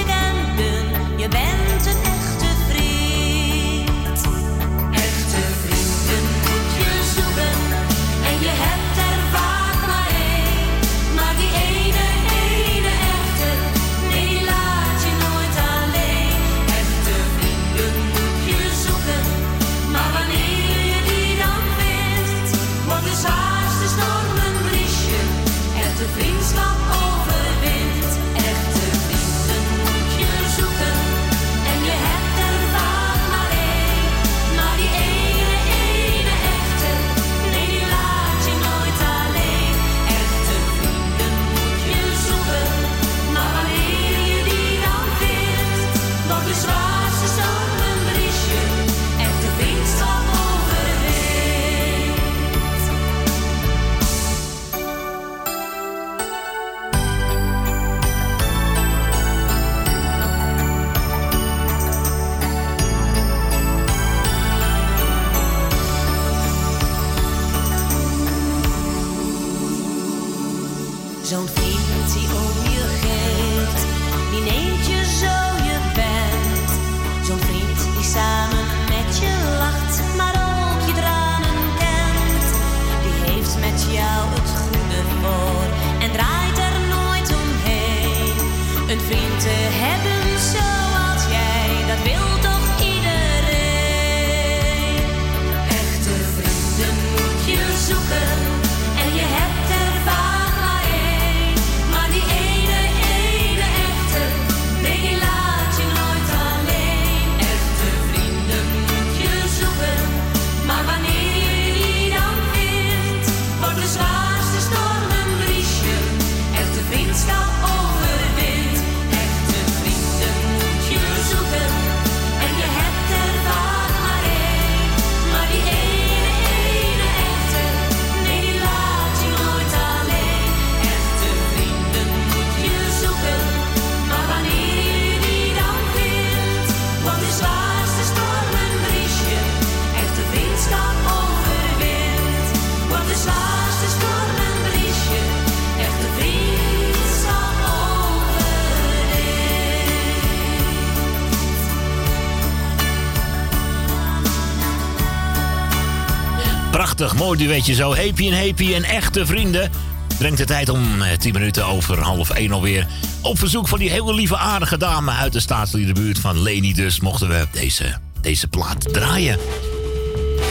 mooi 157.36 157.48
duetje 157.48 157.74
zo. 157.74 157.96
Happy 157.96 158.32
en 158.32 158.46
Happy 158.46 158.74
en 158.74 158.84
echte 158.84 159.26
vrienden. 159.26 159.72
Brengt 160.18 160.38
de 160.38 160.46
tijd 160.46 160.70
om 160.70 161.02
eh, 161.02 161.18
10 161.18 161.34
minuten 161.34 161.66
over 161.66 162.00
half 162.00 162.30
1 162.30 162.52
alweer. 162.52 162.88
Op 163.22 163.40
verzoek 163.40 163.68
van 163.68 163.80
die 163.80 163.90
hele 163.90 164.14
lieve 164.14 164.38
aardige 164.38 164.78
dame 164.78 165.12
uit 165.12 165.34
de 165.34 165.40
staatsliedenbuurt 165.40 166.20
van 166.20 166.42
Leni 166.42 166.74
dus... 166.74 167.00
mochten 167.00 167.28
we 167.28 167.48
deze, 167.52 167.98
deze 168.22 168.48
plaat 168.48 168.94
draaien. 168.94 169.40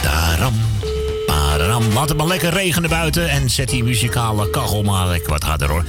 Daarom, 0.01 0.53
pararam. 1.25 1.93
Laat 1.93 2.09
het 2.09 2.17
maar 2.17 2.27
lekker 2.27 2.49
regenen 2.49 2.89
buiten 2.89 3.29
en 3.29 3.49
zet 3.49 3.69
die 3.69 3.83
muzikale 3.83 4.49
kachel 4.49 4.83
maar 4.83 5.07
lekker 5.07 5.29
wat 5.29 5.43
harder 5.43 5.69
hoor. 5.69 5.85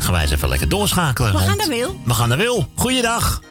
Gaan 0.00 0.12
wij 0.12 0.22
eens 0.22 0.30
even 0.30 0.48
lekker 0.48 0.68
doorschakelen. 0.68 1.32
We 1.32 1.38
gaan 1.38 1.56
naar 1.56 1.68
Wil. 1.68 2.00
We 2.04 2.14
gaan 2.14 2.28
naar 2.28 2.38
Wil. 2.38 2.68
Goeiedag. 2.74 3.42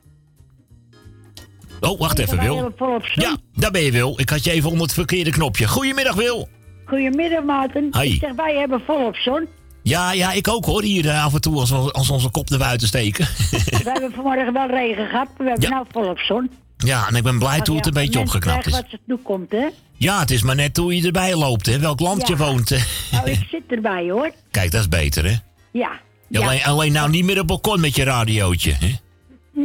Oh, 1.79 1.99
wacht 1.99 2.19
even, 2.19 2.39
Wil. 2.39 2.73
Ja, 3.13 3.37
daar 3.55 3.71
ben 3.71 3.81
je, 3.81 3.91
Wil. 3.91 4.13
Ik 4.17 4.29
had 4.29 4.43
je 4.43 4.51
even 4.51 4.69
onder 4.69 4.85
het 4.85 4.93
verkeerde 4.93 5.31
knopje. 5.31 5.67
Goedemiddag, 5.67 6.15
Wil. 6.15 6.49
Goedemiddag, 6.89 7.43
Maarten. 7.43 7.87
Hoi. 7.91 8.13
Ik 8.13 8.19
zeg, 8.19 8.33
wij 8.35 8.55
hebben 8.55 8.81
volop 8.85 9.15
zon. 9.15 9.47
Ja, 9.83 10.11
ja, 10.11 10.31
ik 10.31 10.47
ook 10.47 10.65
hoor. 10.65 10.83
Hier 10.83 11.09
eh, 11.09 11.25
af 11.25 11.33
en 11.33 11.41
toe 11.41 11.59
als 11.59 11.69
we 11.69 11.75
als 11.91 12.09
onze 12.09 12.29
kop 12.29 12.49
naar 12.49 12.59
buiten 12.59 12.87
steken. 12.87 13.27
we 13.49 13.79
hebben 13.83 14.11
vanmorgen 14.11 14.53
wel 14.53 14.67
regen 14.67 15.07
gehad, 15.07 15.27
maar 15.37 15.45
we 15.45 15.49
hebben 15.51 15.69
nou 15.69 15.85
volop 15.91 16.19
zon. 16.19 16.49
ja, 16.77 17.07
en 17.07 17.15
ik 17.15 17.23
ben 17.23 17.39
blij 17.39 17.55
Maar 17.55 17.63
toen 17.65 17.75
het 17.75 17.85
ja, 17.85 17.91
een 17.91 18.03
beetje 18.05 18.19
opgeknapt 18.19 18.65
is. 18.65 18.71
wat 18.73 18.85
ze 18.89 18.99
toekomt, 19.07 19.51
hè? 19.51 19.67
Ja, 19.93 20.19
het 20.19 20.31
is 20.31 20.41
maar 20.41 20.55
net 20.55 20.77
hoe 20.77 20.95
je 20.95 21.05
erbij 21.05 21.35
loopt, 21.35 21.65
hè. 21.65 21.79
Welk 21.79 21.99
land 21.99 22.27
je 22.27 22.33
Ja. 22.37 22.45
woont. 22.45 22.69
Nou, 23.11 23.29
ik 23.29 23.47
zit 23.51 23.61
erbij, 23.67 24.09
hoor. 24.09 24.31
Kijk, 24.51 24.71
dat 24.71 24.81
is 24.81 24.89
beter, 24.89 25.25
hè. 25.25 25.35
Ja. 25.71 25.91
Alleen, 26.33 26.63
alleen 26.63 26.91
nou 26.91 27.09
niet 27.09 27.23
meer 27.25 27.39
op 27.39 27.47
balkon 27.47 27.79
met 27.79 27.95
je 27.95 28.03
radiootje, 28.03 28.71
hè. 28.79 28.95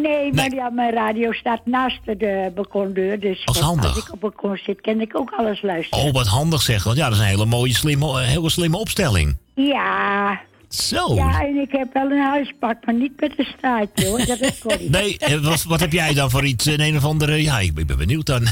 Nee, 0.02 0.32
maar 0.32 0.54
ja, 0.54 0.70
mijn 0.70 0.92
radio 0.92 1.32
staat 1.32 1.60
naast 1.66 1.98
de 2.04 2.52
balkondeur. 2.54 3.20
Dus 3.20 3.42
Als 3.44 3.60
handig. 3.60 3.94
als 3.94 4.04
ik 4.06 4.12
op 4.12 4.20
balkon 4.20 4.56
zit, 4.56 4.80
kan 4.80 5.00
ik 5.00 5.18
ook 5.18 5.30
alles 5.36 5.62
luisteren. 5.62 6.04
Oh, 6.04 6.12
wat 6.12 6.26
handig 6.26 6.62
zeg. 6.62 6.84
Want 6.84 6.96
ja, 6.96 7.04
dat 7.04 7.12
is 7.14 7.18
een 7.20 7.28
hele 7.28 7.44
mooie, 7.46 7.74
slimme, 7.74 8.06
eh, 8.20 8.26
hele 8.26 8.50
slimme 8.50 8.76
opstelling. 8.76 9.36
Ja. 9.54 10.40
Zo. 10.68 11.14
Ja, 11.14 11.40
en 11.40 11.56
ik 11.56 11.72
heb 11.72 11.92
wel 11.92 12.10
een 12.10 12.22
huispak, 12.22 12.76
maar 12.84 12.94
niet 12.94 13.20
met 13.20 13.32
een 13.38 13.46
staartje, 13.58 14.06
hoor. 14.08 14.26
Dat 14.26 14.40
is 14.40 14.58
Corrie. 14.58 14.90
Nee, 15.00 15.18
eh, 15.18 15.38
wat, 15.38 15.62
wat 15.62 15.80
heb 15.80 15.92
jij 15.92 16.14
dan 16.14 16.30
voor 16.30 16.44
iets? 16.44 16.66
Een, 16.66 16.80
een 16.80 16.96
of 16.96 17.04
andere... 17.04 17.42
Ja, 17.42 17.58
ik 17.58 17.74
ben 17.74 17.86
ben 17.86 17.96
benieuwd 17.98 18.26
dan. 18.26 18.46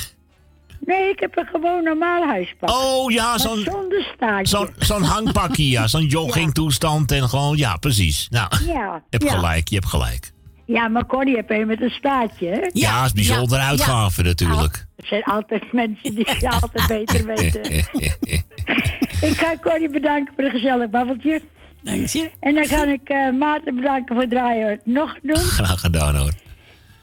Nee, 0.87 1.11
ik 1.11 1.21
heb 1.21 1.37
een 1.39 1.47
gewoon 1.47 1.85
normaal 1.85 2.23
huispak. 2.27 2.71
Oh, 2.71 3.11
ja, 3.11 3.39
zo'n- 3.39 3.59
Zonder 3.71 4.13
staartje. 4.17 4.57
Zo'n 4.57 4.69
zo'n 4.79 5.03
hangpakje, 5.03 5.69
ja. 5.69 5.87
Zo'n 5.87 6.07
joggingtoestand 6.17 7.13
en 7.13 7.29
gewoon... 7.29 7.57
Ja, 7.57 7.77
precies. 7.77 8.27
Nou, 8.31 8.49
Ja, 8.67 8.95
je 8.95 9.01
hebt 9.11 9.23
ja. 9.25 9.31
gelijk, 9.31 9.69
je 9.69 9.75
hebt 9.75 9.87
gelijk. 9.89 10.32
Ja, 10.65 10.89
maar 10.89 11.07
Corrie 11.07 11.37
heb 11.37 11.51
een 11.51 11.67
met 11.67 11.83
een 11.83 11.91
staartje, 11.91 12.47
hè? 12.49 12.61
Ja, 12.73 13.05
is 13.05 13.13
bijzonder 13.13 13.59
ja, 13.59 13.69
uitgave 13.69 14.23
natuurlijk. 14.23 14.87
Er 14.97 15.07
zijn 15.07 15.23
altijd 15.23 15.73
mensen 15.73 16.15
die 16.15 16.25
het 16.29 16.45
altijd 16.63 16.87
beter 16.89 17.27
weten. 17.27 17.63
ik 19.29 19.37
ga 19.37 19.57
Corrie 19.61 19.91
bedanken 19.91 20.35
voor 20.35 20.45
een 20.45 20.51
gezellig 20.51 20.91
babbeltje. 20.91 21.41
Dank 21.83 22.07
je. 22.07 22.31
En 22.41 22.55
dan 22.55 22.65
ga 22.67 22.85
ik 22.85 23.09
eh 23.09 23.31
Maarten 23.39 23.75
bedanken 23.75 24.15
voor 24.15 24.23
het 24.23 24.31
draaien 24.31 24.81
nog 24.85 25.19
doen. 25.23 25.37
Graag 25.37 25.81
gedaan 25.81 26.17
hoor. 26.17 26.33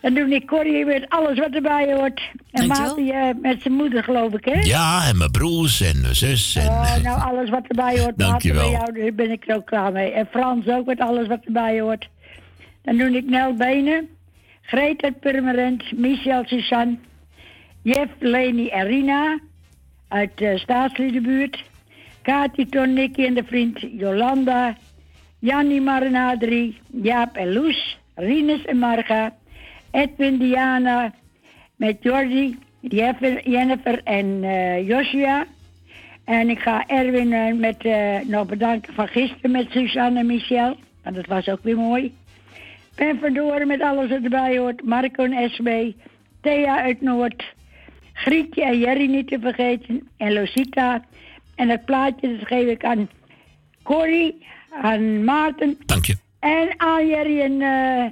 Dan 0.02 0.14
doe 0.14 0.30
ik 0.30 0.48
Corrie 0.48 0.86
met 0.86 1.06
alles 1.10 1.40
wat 1.40 1.52
erbij 1.54 1.94
hoort. 1.94 2.22
En. 2.52 2.68
Maarten 2.68 3.10
eh, 3.10 3.30
met 3.42 3.62
zijn 3.62 3.74
moeder, 3.74 4.04
geloof 4.04 4.34
ik, 4.34 4.46
hè? 4.46 4.60
Ja, 4.62 5.08
en 5.08 5.18
mijn 5.18 5.32
broers 5.32 5.82
en 5.82 6.02
mijn 6.02 6.16
zus. 6.16 6.56
En, 6.56 6.68
Oh, 6.68 6.96
eh, 6.96 7.04
nou, 7.04 7.22
alles 7.22 7.50
wat 7.50 7.64
erbij 7.68 8.00
hoort. 8.00 8.18
Maarten, 8.18 8.26
Dankjewel. 8.28 8.62
bij 8.62 8.72
jou 8.72 8.94
daar 9.00 9.14
ben 9.14 9.32
ik 9.32 9.48
er 9.48 9.56
ook 9.56 9.66
klaar 9.66 9.92
mee. 9.92 10.12
En 10.12 10.28
Frans 10.32 10.68
ook 10.68 10.86
met 10.86 11.00
alles 11.00 11.28
wat 11.28 11.40
erbij 11.46 11.80
hoort. 11.80 12.10
Dan 12.90 12.98
doe 12.98 13.18
ik 13.18 13.26
Nel 13.26 13.54
Benen, 13.54 14.10
Greta 14.62 15.12
Purmerend, 15.12 15.98
Michel 15.98 16.44
Suzanne, 16.46 16.98
Jeff, 17.82 18.12
Leni 18.20 18.68
en 18.68 18.86
Rina 18.86 19.40
uit 20.08 20.38
de 20.38 20.58
staatsliedenbuurt. 20.58 21.64
Kati, 22.22 22.66
Ton, 22.66 22.98
en 22.98 23.34
de 23.34 23.44
vriend 23.44 23.80
Jolanda. 23.80 24.78
Jannie, 25.40 25.82
Marenadri, 25.82 26.78
Jaap 27.02 27.36
en 27.36 27.54
Loes, 27.54 27.98
Rinus 28.16 28.66
en 28.66 28.78
Marga. 28.78 29.34
Edwin, 29.92 30.38
Diana, 30.38 31.14
met 31.76 31.98
Jordi, 32.00 32.58
Jennifer 33.44 34.04
en 34.04 34.44
eh, 34.44 34.88
Joshua. 34.88 35.46
En 36.24 36.50
ik 36.50 36.60
ga 36.60 36.88
Erwin 36.88 37.34
eh, 37.34 37.54
met, 37.54 37.86
eh, 37.86 38.20
nog 38.26 38.48
bedanken 38.48 38.94
van 38.94 39.08
gisteren 39.08 39.52
met 39.52 39.72
Suzanne 39.72 40.20
en 40.20 40.26
Michel. 40.26 40.78
Want 41.04 41.16
dat 41.16 41.26
was 41.26 41.50
ook 41.50 41.64
weer 41.64 41.78
mooi. 41.78 42.14
Ben 43.00 43.20
Verdoren 43.20 43.68
met 43.68 43.82
alles 43.82 44.10
wat 44.10 44.24
erbij 44.24 44.58
hoort. 44.58 44.84
Marco 44.84 45.24
en 45.24 45.50
SB. 45.50 45.70
Thea 46.42 46.82
uit 46.82 47.02
Noord. 47.02 47.44
Grietje 48.14 48.64
en 48.64 48.80
Jerry 48.80 49.06
niet 49.06 49.28
te 49.28 49.38
vergeten. 49.42 50.08
En 50.18 50.34
Losita. 50.34 51.04
En 51.56 51.68
dat 51.68 51.86
plaatje 51.86 52.38
dat 52.38 52.48
geef 52.48 52.68
ik 52.68 52.84
aan 52.84 53.10
Corrie, 53.84 54.46
aan 54.82 55.24
Maarten. 55.24 55.78
Dank 55.86 56.06
je. 56.06 56.18
En 56.40 56.74
aan 56.78 57.08
Jerry 57.08 57.42
en, 57.42 57.62
eh, 57.62 58.04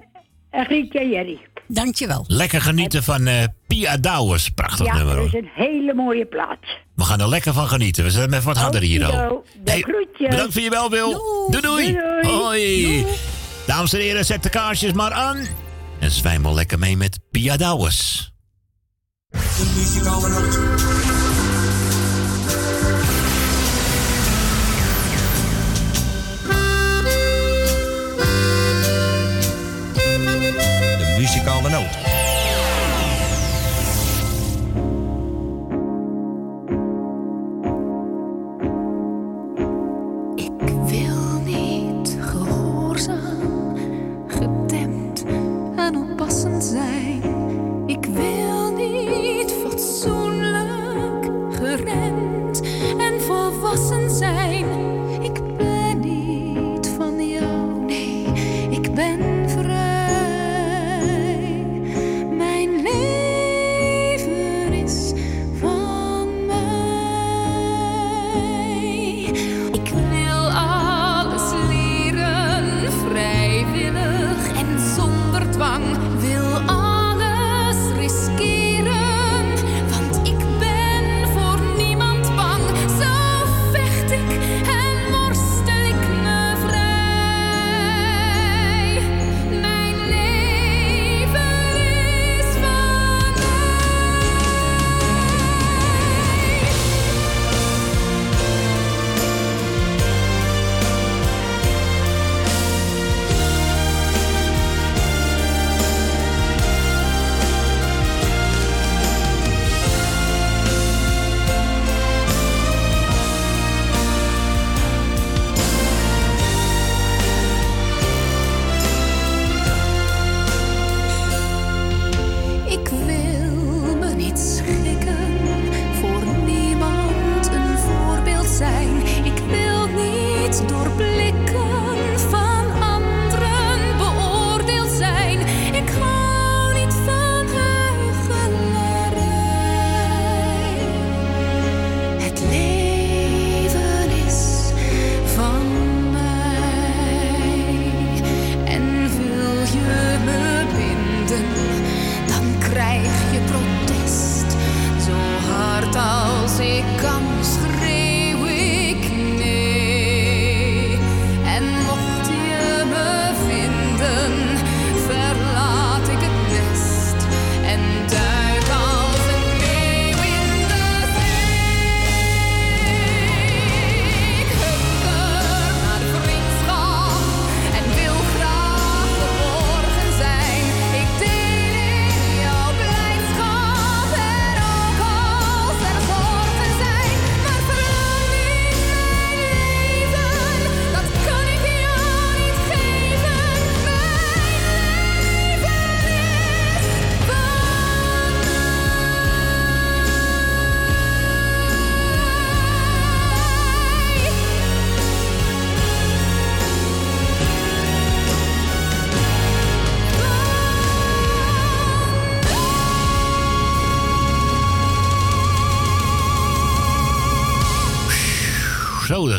en 0.60 0.66
Grietje 0.66 1.00
en 1.00 1.10
Jerry. 1.10 1.40
Dankjewel. 1.68 2.24
Lekker 2.28 2.62
genieten 2.62 3.04
van 3.04 3.28
eh, 3.28 3.44
Pia 3.68 3.98
Douwers. 3.98 4.50
Prachtig 4.50 4.86
ja, 4.86 4.96
nummer 4.96 5.16
dat 5.16 5.24
hoor. 5.24 5.42
is 5.42 5.48
een 5.48 5.66
hele 5.66 5.94
mooie 5.94 6.26
plaats. 6.26 6.78
We 6.96 7.04
gaan 7.04 7.20
er 7.20 7.30
lekker 7.30 7.54
van 7.54 7.68
genieten. 7.68 8.04
We 8.04 8.10
zetten 8.10 8.30
hem 8.30 8.40
even 8.40 8.54
wat 8.54 8.64
harder 8.64 8.82
hier 8.82 9.02
groetjes. 9.64 10.30
Bedankt 10.30 10.54
voor 10.54 10.62
je 10.62 10.70
wel, 10.70 10.90
Wil. 10.90 11.12
Doei 11.50 11.62
doei. 11.62 11.92
Doei, 11.94 12.22
doei. 12.22 12.36
Hoi. 12.36 13.37
Dames 13.68 13.94
en 13.94 14.00
heren, 14.00 14.26
zet 14.26 14.44
de 14.44 14.50
kaarsjes 14.50 14.94
maar 14.94 15.12
aan. 15.12 15.38
En 16.00 16.12
zwijm 16.12 16.44
wel 16.44 16.54
lekker 16.54 16.80
mee 16.80 16.98
met 16.98 17.20
Pia 17.32 17.58
Douwers. 17.58 18.32
De 19.30 19.74
muzikale 19.76 20.30
muzikale 31.18 31.70
noot. 31.70 32.17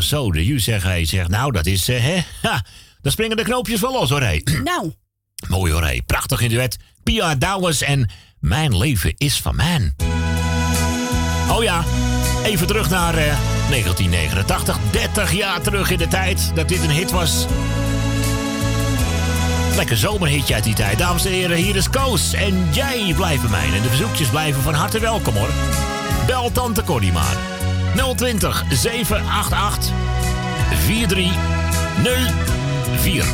Zo. 0.09 0.31
De 0.31 0.45
Ju 0.45 0.59
zegt, 0.59 0.83
hij 0.83 1.05
zegt, 1.05 1.29
nou, 1.29 1.51
dat 1.51 1.65
is, 1.65 1.89
eh, 1.89 2.03
hè, 2.03 2.17
ha, 2.41 2.63
dan 3.01 3.11
springen 3.11 3.37
de 3.37 3.43
knoopjes 3.43 3.79
wel 3.79 3.91
los, 3.91 4.09
hoor, 4.09 4.21
hé. 4.21 4.41
Nou. 4.63 4.93
Mooi, 5.47 5.71
hoor, 5.71 5.83
hé. 5.83 6.01
Prachtig 6.05 6.41
in 6.41 6.49
duet. 6.49 6.77
Pia 7.03 7.35
Douwes 7.35 7.81
en 7.81 8.09
Mijn 8.39 8.77
leven 8.77 9.13
is 9.17 9.41
van 9.41 9.55
mij. 9.55 9.93
Oh 11.49 11.63
ja, 11.63 11.83
even 12.43 12.67
terug 12.67 12.89
naar 12.89 13.17
eh, 13.17 13.37
1989. 13.69 14.77
30 14.91 15.33
jaar 15.33 15.61
terug 15.61 15.89
in 15.89 15.97
de 15.97 16.07
tijd 16.07 16.51
dat 16.55 16.67
dit 16.67 16.83
een 16.83 16.89
hit 16.89 17.11
was. 17.11 17.45
Lekker 19.75 19.97
zomerhitje 19.97 20.53
uit 20.53 20.63
die 20.63 20.73
tijd. 20.73 20.97
Dames 20.97 21.25
en 21.25 21.31
heren, 21.31 21.57
hier 21.57 21.75
is 21.75 21.89
Koos. 21.89 22.33
En 22.33 22.67
jij 22.71 23.13
blijft 23.15 23.41
bij 23.41 23.51
mij. 23.51 23.65
En 23.73 23.81
de 23.81 23.87
verzoekjes 23.87 24.27
blijven 24.27 24.61
van 24.61 24.73
harte 24.73 24.99
welkom 24.99 25.35
hoor. 25.35 25.49
Bel 26.25 26.51
Tante 26.51 26.83
Corrie 26.83 27.11
maar. 27.11 27.48
020 27.95 28.63
788 28.69 29.91
4304. 30.85 33.25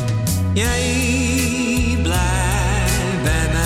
Jij 0.52 1.98
blijft 2.02 3.22
bij 3.22 3.48
mij. 3.52 3.64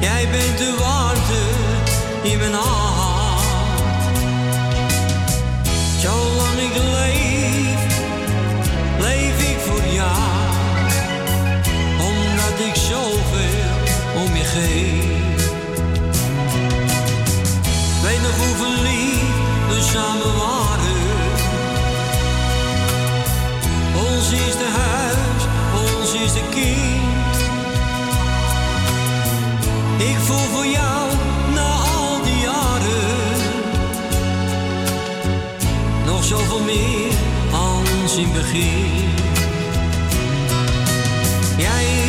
Jij 0.00 0.28
bent 0.30 0.58
de 0.58 0.74
warmte 0.78 1.42
in 2.22 2.38
mijn 2.38 2.52
hart. 2.52 3.46
Zolang 6.00 6.58
ik 6.58 6.74
leef, 6.74 7.96
leef 9.00 9.50
ik 9.50 9.58
voor 9.58 9.86
jou. 9.92 10.16
Omdat 11.98 12.60
ik 12.68 12.74
zoveel 12.74 13.76
om 14.24 14.36
je 14.36 14.44
geef. 14.44 15.27
Weet 18.08 18.22
nog 18.22 18.36
hoe 18.36 18.56
verliefd 18.56 19.38
we 19.68 19.80
samen 19.92 20.36
waren. 20.36 20.96
Ons 23.96 24.30
eerste 24.30 24.64
huis, 24.64 25.42
ons 25.86 26.12
eerste 26.12 26.40
kind. 26.50 27.36
Ik 29.98 30.16
voel 30.16 30.46
voor 30.54 30.66
jou 30.66 31.10
na 31.54 31.70
al 31.72 32.22
die 32.22 32.40
jaren 32.40 33.36
nog 36.06 36.24
zoveel 36.24 36.60
meer 36.60 37.12
als 37.52 38.16
in 38.16 38.32
begin. 38.32 39.08
Jij 41.56 42.07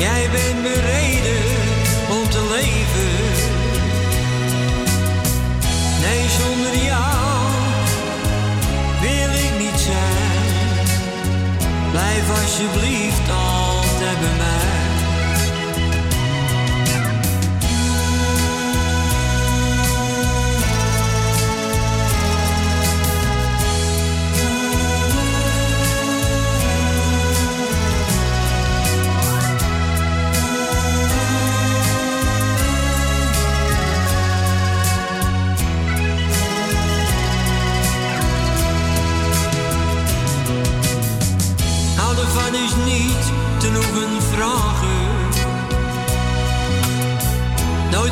Jij 0.00 0.28
bent 0.32 0.62
mijn 0.62 0.80
reden 0.80 1.42
om 2.10 2.28
te 2.30 2.42
leven. 2.56 3.14
Nee, 6.00 6.28
zonder 6.28 6.84
jou 6.84 7.50
wil 9.00 9.30
ik 9.44 9.52
niet 9.58 9.80
zijn. 9.80 10.40
Blijf 11.90 12.40
alsjeblieft 12.40 13.30
altijd 13.30 14.20
bij 14.20 14.36
mij. 14.36 14.79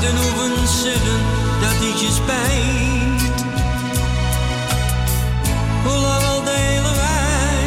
Te 0.00 0.06
hoeven 0.06 0.68
zeggen 0.68 1.20
dat 1.60 1.74
het 1.74 2.00
je 2.00 2.10
spijt. 2.12 3.42
Hoe 5.84 5.96
lang 5.96 6.24
al 6.24 6.42
delen 6.44 6.96
wij 6.96 7.64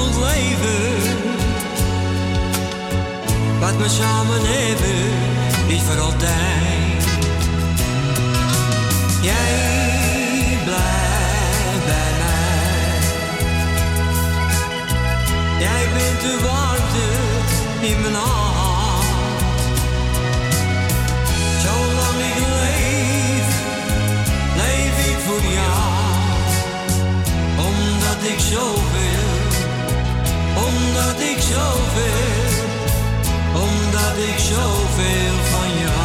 ons 0.00 0.16
leven? 0.16 1.10
Wat 3.60 3.76
we 3.76 3.88
samen 3.88 4.40
hebben 4.42 5.10
is 5.66 5.82
voor 5.82 6.00
altijd. 6.00 7.04
Jij 9.20 10.58
blijft 10.64 11.84
bij 11.84 12.12
mij. 12.22 12.98
Jij 15.58 15.88
bent 15.94 16.20
de 16.20 16.38
warmte 16.42 17.06
in 17.86 18.00
mijn 18.00 18.14
hart. 18.14 18.51
Jou. 25.40 25.92
Omdat 27.56 28.20
ik 28.32 28.40
zoveel, 28.40 29.30
omdat 30.54 31.20
ik 31.20 31.40
zoveel, 31.40 32.64
omdat 33.52 34.16
ik 34.30 34.38
zoveel 34.38 35.34
van 35.50 35.68
je 35.80 36.01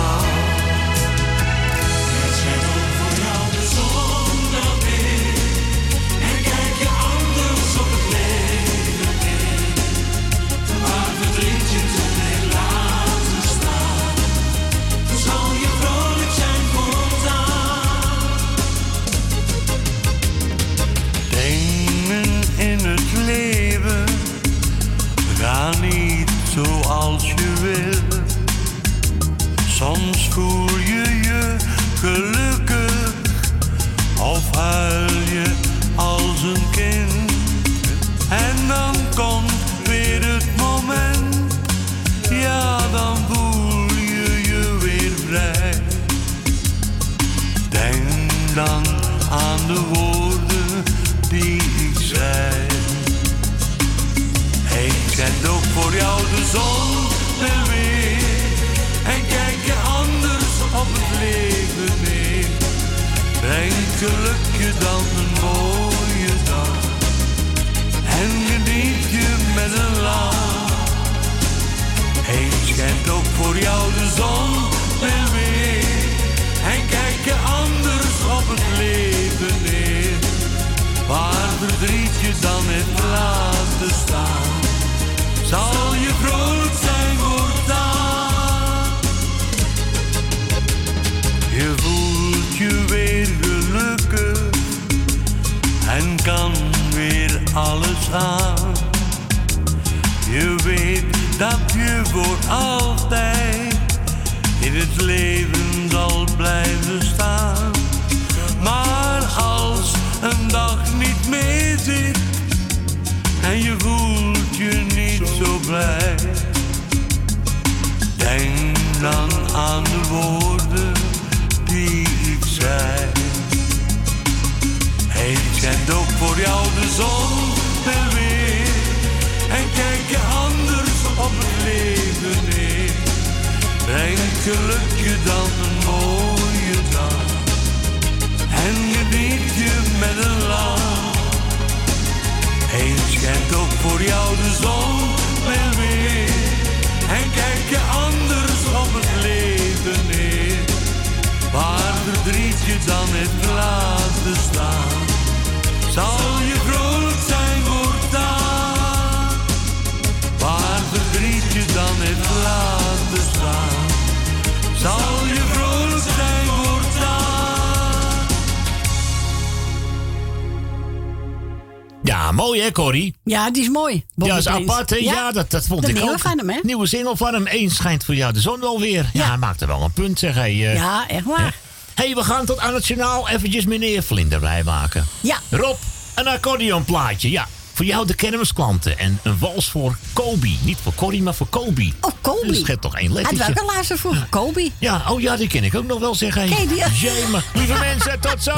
Corrie? 172.84 173.14
Ja, 173.24 173.52
die 173.52 173.62
is 173.62 173.70
mooi. 173.70 174.04
Bobby 174.16 174.34
ja, 174.36 174.42
dat 174.42 174.54
is 174.56 174.62
apart, 174.62 174.90
hè? 174.90 174.96
Ja, 174.96 175.32
dat, 175.32 175.52
dat 175.52 175.66
vond 175.68 175.82
de 175.82 175.88
ik 175.88 175.94
nieuwe 175.94 176.12
ook. 176.12 176.20
van 176.20 176.38
hem, 176.38 176.50
hè? 176.50 176.60
Nieuwe 176.64 176.88
single 176.88 177.18
van 177.18 177.34
hem. 177.34 177.48
Eens 177.48 177.76
schijnt 177.76 178.04
voor 178.04 178.16
jou 178.16 178.34
de 178.34 178.40
zon 178.40 178.60
wel 178.60 178.80
weer. 178.80 179.10
Ja, 179.14 179.28
hij 179.28 179.38
maakte 179.38 179.66
wel 179.68 179.82
een 179.82 179.92
punt, 179.92 180.20
zeg 180.20 180.34
hij. 180.36 180.52
eh. 180.52 180.74
Ja, 180.76 181.08
echt 181.08 181.26
waar. 181.26 181.56
Hé, 181.94 182.06
hey, 182.06 182.16
we 182.16 182.24
gaan 182.24 182.46
tot 182.46 182.60
aan 182.60 182.74
het 182.74 182.88
journaal 182.88 183.30
eventjes 183.30 183.66
meneer 183.66 184.04
Vlinder 184.04 184.40
blij 184.40 184.64
maken. 184.64 185.06
Ja. 185.22 185.38
Rob, 185.50 185.76
een 186.16 186.28
accordeonplaatje, 186.28 187.32
ja. 187.32 187.48
Voor 187.74 187.86
jou 187.86 188.08
de 188.08 188.14
kermisklanten. 188.14 189.00
En 189.00 189.20
een 189.24 189.38
wals 189.40 189.70
voor 189.70 189.98
Kobe. 190.14 190.56
Niet 190.62 190.78
voor 190.84 190.94
Corrie, 190.96 191.22
maar 191.22 191.36
voor 191.36 191.48
Kobe. 191.48 191.92
Oh, 192.02 192.12
Kobe. 192.22 192.48
Dat 192.48 192.56
scheelt 192.56 192.82
toch 192.82 192.96
één 192.96 193.12
Hij 193.12 193.22
had 193.22 193.32
lettertje. 193.32 193.54
welke 193.54 193.74
luister 193.74 193.98
voor? 193.98 194.28
Kobe. 194.30 194.70
Ja, 194.80 195.04
oh 195.10 195.22
ja, 195.22 195.36
die 195.38 195.48
ken 195.48 195.64
ik 195.64 195.76
ook 195.76 195.86
nog 195.88 196.00
wel, 196.00 196.16
zeg 196.16 196.34
hij. 196.36 196.48
Ken 196.48 196.60
je 196.62 196.68
die? 196.68 196.84
Jemig. 197.10 197.46
Lieve 197.54 197.80
mensen, 197.90 198.20
tot 198.20 198.44
zo. 198.44 198.56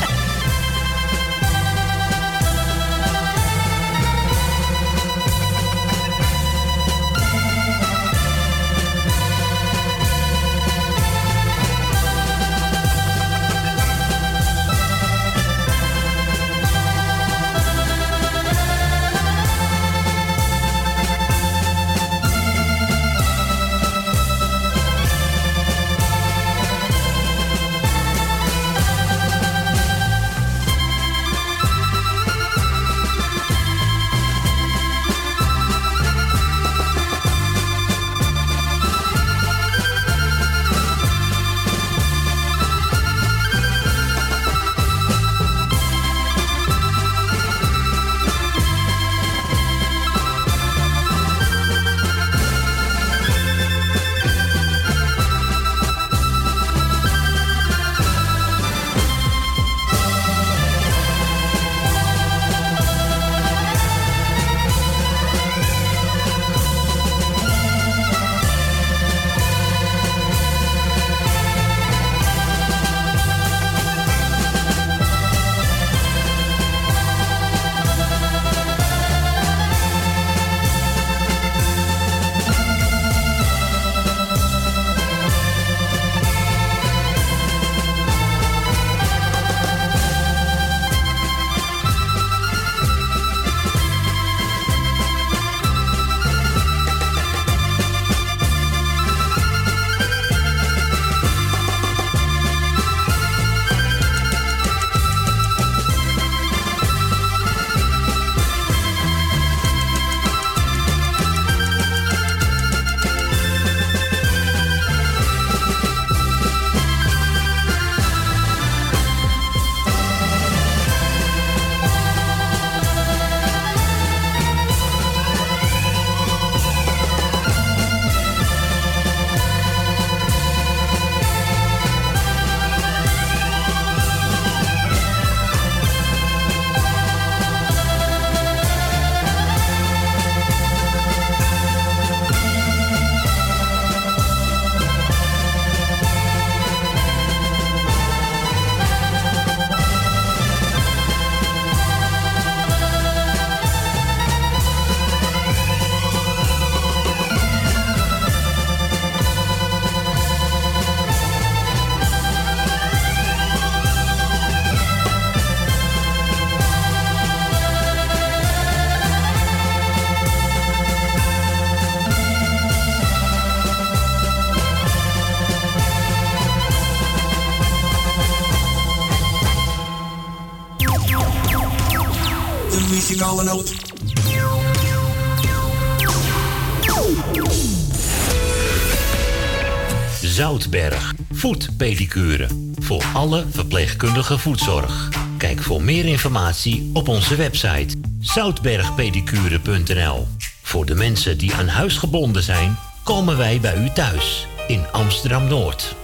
Zoutberg. 190.55 191.15
Voetpedicure. 191.31 192.49
Voor 192.79 193.05
alle 193.13 193.45
verpleegkundige 193.51 194.39
voetzorg. 194.39 195.09
Kijk 195.39 195.63
voor 195.63 195.83
meer 195.83 196.05
informatie 196.05 196.91
op 196.93 197.09
onze 197.09 197.37
website 197.37 197.97
zoutbergpedicure.nl. 198.21 200.27
Voor 200.63 200.87
de 200.87 200.95
mensen 200.95 201.39
die 201.39 201.55
aan 201.55 201.69
huis 201.69 201.97
gebonden 201.97 202.43
zijn, 202.43 202.77
komen 203.05 203.37
wij 203.37 203.61
bij 203.61 203.77
u 203.77 203.91
thuis 203.91 204.47
in 204.67 204.85
Amsterdam 204.93 205.47
Noord. 205.47 205.95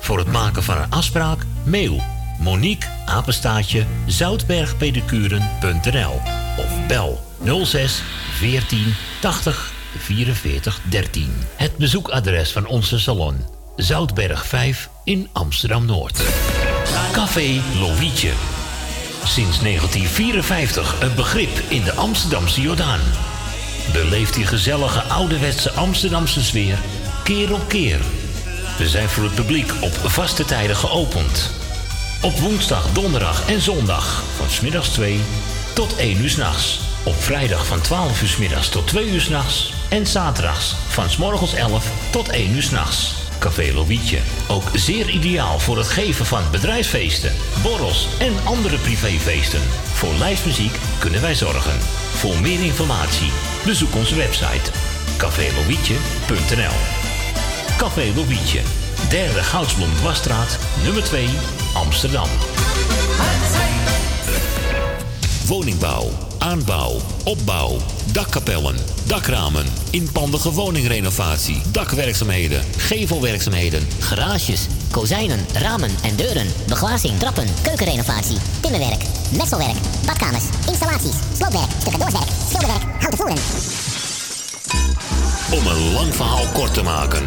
Voor 0.00 0.18
het 0.18 0.32
maken 0.32 0.62
van 0.62 0.76
een 0.76 0.90
afspraak, 0.90 1.46
mail 1.64 2.02
Monique 2.38 2.88
apenstaatje 3.06 3.86
zoutbergpedicuren.nl 4.06 6.20
of 6.56 6.86
bel 6.86 7.20
06 7.64 8.02
14 8.32 8.94
80 9.20 9.72
44 9.98 10.80
13. 10.88 11.32
Het 11.56 11.76
bezoekadres 11.76 12.52
van 12.52 12.66
onze 12.66 12.98
salon. 12.98 13.59
Zoutberg 13.82 14.46
5 14.46 14.88
in 15.04 15.28
Amsterdam-Noord. 15.32 16.22
Café 17.12 17.60
Lovietje. 17.78 18.30
Sinds 19.24 19.60
1954 19.60 21.00
een 21.00 21.14
begrip 21.14 21.58
in 21.68 21.84
de 21.84 21.94
Amsterdamse 21.94 22.60
Jordaan. 22.60 23.00
Beleeft 23.92 24.34
die 24.34 24.46
gezellige 24.46 25.00
ouderwetse 25.00 25.70
Amsterdamse 25.70 26.42
sfeer 26.42 26.78
keer 27.24 27.54
op 27.54 27.68
keer. 27.68 27.98
We 28.78 28.88
zijn 28.88 29.08
voor 29.08 29.24
het 29.24 29.34
publiek 29.34 29.72
op 29.80 29.92
vaste 29.92 30.44
tijden 30.44 30.76
geopend. 30.76 31.50
Op 32.22 32.38
woensdag, 32.38 32.92
donderdag 32.92 33.48
en 33.48 33.60
zondag 33.60 34.22
van 34.36 34.50
smiddags 34.50 34.88
2 34.88 35.20
tot 35.74 35.96
1 35.96 36.22
uur 36.22 36.30
s'nachts. 36.30 36.80
Op 37.04 37.22
vrijdag 37.22 37.66
van 37.66 37.80
12 37.80 38.22
uur 38.22 38.28
's 38.28 38.36
middags 38.36 38.68
tot 38.68 38.86
2 38.86 39.10
uur 39.10 39.20
s'nachts. 39.20 39.72
En 39.88 40.06
zaterdags 40.06 40.74
van 40.88 41.10
's 41.10 41.16
morgens 41.16 41.54
11 41.54 41.86
tot 42.10 42.28
1 42.28 42.54
uur 42.54 42.62
s'nachts. 42.62 43.19
Café 43.40 43.72
Lovietje. 43.72 44.18
Ook 44.48 44.70
zeer 44.74 45.08
ideaal 45.08 45.58
voor 45.58 45.78
het 45.78 45.88
geven 45.88 46.26
van 46.26 46.42
bedrijfsfeesten, 46.50 47.32
borrels 47.62 48.08
en 48.18 48.32
andere 48.44 48.76
privéfeesten. 48.76 49.60
Voor 49.92 50.14
lijstmuziek 50.14 50.78
kunnen 50.98 51.20
wij 51.20 51.34
zorgen. 51.34 51.80
Voor 52.14 52.40
meer 52.40 52.62
informatie 52.62 53.30
bezoek 53.64 53.94
onze 53.94 54.14
website 54.14 54.70
cafélovietje.nl 55.16 56.76
Café 57.76 58.12
Lovietje, 58.14 58.60
derde 59.08 59.42
Goudsblom 59.42 59.94
Dwarsstraat, 59.94 60.58
nummer 60.84 61.04
2, 61.04 61.28
Amsterdam. 61.74 62.28
Woningbouw, 65.46 66.10
aanbouw, 66.40 66.96
opbouw, 67.24 67.76
dakkapellen, 68.12 68.76
dakramen, 69.06 69.66
inpandige 69.90 70.52
woningrenovatie, 70.52 71.62
dakwerkzaamheden, 71.72 72.64
gevelwerkzaamheden, 72.76 73.88
Garages, 73.98 74.66
kozijnen, 74.90 75.46
ramen 75.52 75.90
en 76.02 76.16
deuren, 76.16 76.46
beglazing, 76.68 77.18
trappen, 77.18 77.46
keukenrenovatie, 77.62 78.38
timmerwerk, 78.60 79.02
messelwerk, 79.36 79.76
badkamers, 80.06 80.44
installaties, 80.66 81.16
sloopwerk, 81.36 81.70
stucadoorswerk, 81.80 82.28
schilderwerk, 82.48 82.82
houten 82.98 83.18
voeren. 83.18 83.38
Om 85.50 85.66
een 85.66 85.92
lang 85.92 86.14
verhaal 86.14 86.46
kort 86.52 86.74
te 86.74 86.82
maken. 86.82 87.24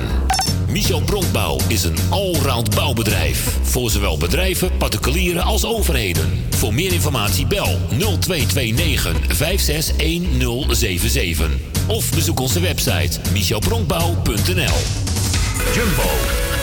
Michel 0.73 1.01
Bronkbouw 1.01 1.59
is 1.67 1.83
een 1.83 1.97
allround 2.09 2.75
bouwbedrijf. 2.75 3.57
Voor 3.61 3.89
zowel 3.89 4.17
bedrijven, 4.17 4.77
particulieren 4.77 5.43
als 5.43 5.65
overheden. 5.65 6.45
Voor 6.49 6.73
meer 6.73 6.93
informatie 6.93 7.45
bel 7.45 7.79
0229 7.89 9.37
561077. 9.37 11.49
Of 11.87 12.09
bezoek 12.09 12.39
onze 12.39 12.59
website 12.59 13.19
michelbronkbouw.nl 13.31 14.77
Jumbo, 15.73 16.09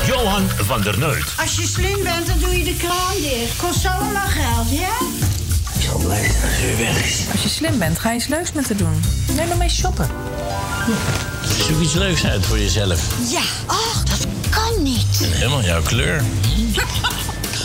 Johan 0.06 0.48
van 0.48 0.82
der 0.82 0.98
Neut. 0.98 1.34
Als 1.36 1.56
je 1.56 1.66
slim 1.66 2.02
bent, 2.02 2.26
dan 2.26 2.38
doe 2.38 2.58
je 2.58 2.64
de 2.64 2.76
kraan 2.76 3.16
dicht. 3.20 3.56
Kost 3.56 3.86
allemaal 3.86 4.28
geld, 4.28 4.70
ja? 4.70 4.96
Ik 5.74 5.82
zal 5.82 5.98
blij 5.98 6.30
zijn 6.30 6.42
als 6.42 6.62
u 6.62 6.76
weg 6.76 7.04
is. 7.04 7.24
Als 7.32 7.42
je 7.42 7.48
slim 7.48 7.78
bent, 7.78 7.98
ga 7.98 8.10
je 8.10 8.16
iets 8.16 8.26
leuks 8.26 8.52
met 8.52 8.66
te 8.66 8.74
doen. 8.74 9.02
Neem 9.36 9.48
maar 9.48 9.56
mee 9.56 9.68
shoppen. 9.68 10.08
Zoek 11.66 11.80
iets 11.80 11.92
leuks 11.94 12.24
uit 12.24 12.46
voor 12.46 12.58
jezelf. 12.58 13.00
Ja, 13.30 13.42
ach, 13.66 14.02
dat 14.02 14.26
kan 14.50 14.82
niet. 14.82 15.20
En 15.22 15.32
helemaal 15.32 15.62
jouw 15.62 15.82
kleur. 15.82 16.22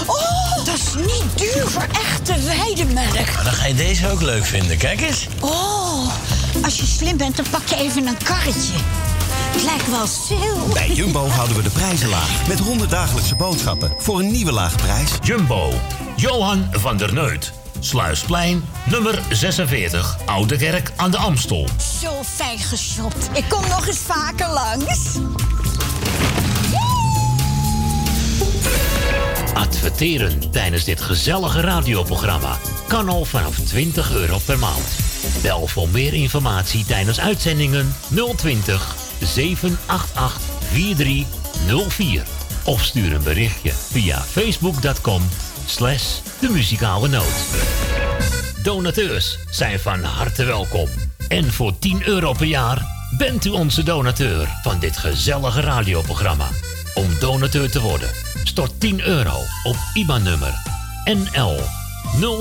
Oh, 0.05 0.65
dat 0.65 0.75
is 0.75 0.93
niet 0.95 1.23
duur 1.35 1.67
voor 1.67 1.85
echte 1.91 2.33
weidemelk. 2.45 3.13
Maar 3.13 3.43
dan 3.43 3.53
ga 3.53 3.65
je 3.65 3.75
deze 3.75 4.09
ook 4.09 4.21
leuk 4.21 4.45
vinden. 4.45 4.77
Kijk 4.77 5.01
eens. 5.01 5.27
Oh, 5.39 6.09
als 6.63 6.77
je 6.77 6.85
slim 6.85 7.17
bent, 7.17 7.35
dan 7.35 7.45
pak 7.49 7.67
je 7.67 7.75
even 7.75 8.07
een 8.07 8.17
karretje. 8.23 8.73
Het 9.51 9.63
lijkt 9.63 9.89
wel 9.89 10.07
sale. 10.07 10.73
Bij 10.73 10.89
Jumbo 10.91 11.27
houden 11.27 11.57
we 11.57 11.63
de 11.63 11.69
prijzen 11.69 12.09
laag. 12.09 12.47
Met 12.47 12.59
100 12.59 12.89
dagelijkse 12.89 13.35
boodschappen 13.35 13.93
voor 13.97 14.19
een 14.19 14.31
nieuwe 14.31 14.51
lage 14.51 14.75
prijs. 14.75 15.09
Jumbo, 15.21 15.73
Johan 16.15 16.67
van 16.71 16.97
der 16.97 17.13
Neut. 17.13 17.51
Sluisplein, 17.85 18.63
nummer 18.89 19.21
46, 19.29 20.17
Oude 20.25 20.57
Kerk 20.57 20.91
aan 20.95 21.11
de 21.11 21.17
Amstel. 21.17 21.67
Zo 22.01 22.23
fijn 22.23 22.59
geshopt. 22.59 23.29
Ik 23.33 23.43
kom 23.49 23.61
nog 23.61 23.87
eens 23.87 23.97
vaker 23.97 24.49
langs. 24.49 25.17
Adverteren 29.53 30.51
tijdens 30.51 30.83
dit 30.83 31.01
gezellige 31.01 31.61
radioprogramma 31.61 32.57
kan 32.87 33.09
al 33.09 33.25
vanaf 33.25 33.59
20 33.59 34.11
euro 34.13 34.37
per 34.45 34.59
maand. 34.59 34.95
Bel 35.41 35.67
voor 35.67 35.89
meer 35.89 36.13
informatie 36.13 36.85
tijdens 36.85 37.19
uitzendingen 37.19 37.95
020 38.35 38.95
788 39.19 40.39
4304. 40.71 42.23
Of 42.63 42.83
stuur 42.83 43.13
een 43.13 43.23
berichtje 43.23 43.71
via 43.71 44.21
facebook.com 44.21 45.21
slash 45.65 46.19
de 46.39 46.49
muzikale 46.49 47.07
noot. 47.07 47.45
Donateurs 48.63 49.37
zijn 49.49 49.79
van 49.79 50.03
harte 50.03 50.43
welkom. 50.43 50.89
En 51.27 51.53
voor 51.53 51.79
10 51.79 52.07
euro 52.07 52.33
per 52.33 52.45
jaar 52.45 52.85
bent 53.17 53.45
u 53.45 53.49
onze 53.49 53.83
donateur 53.83 54.47
van 54.63 54.79
dit 54.79 54.97
gezellige 54.97 55.61
radioprogramma. 55.61 56.47
Om 56.93 57.19
donateur 57.19 57.71
te 57.71 57.81
worden, 57.81 58.09
stort 58.43 58.79
10 58.79 59.01
euro 59.01 59.41
op 59.63 59.75
IBAN-nummer 59.93 60.53
NL 61.03 61.59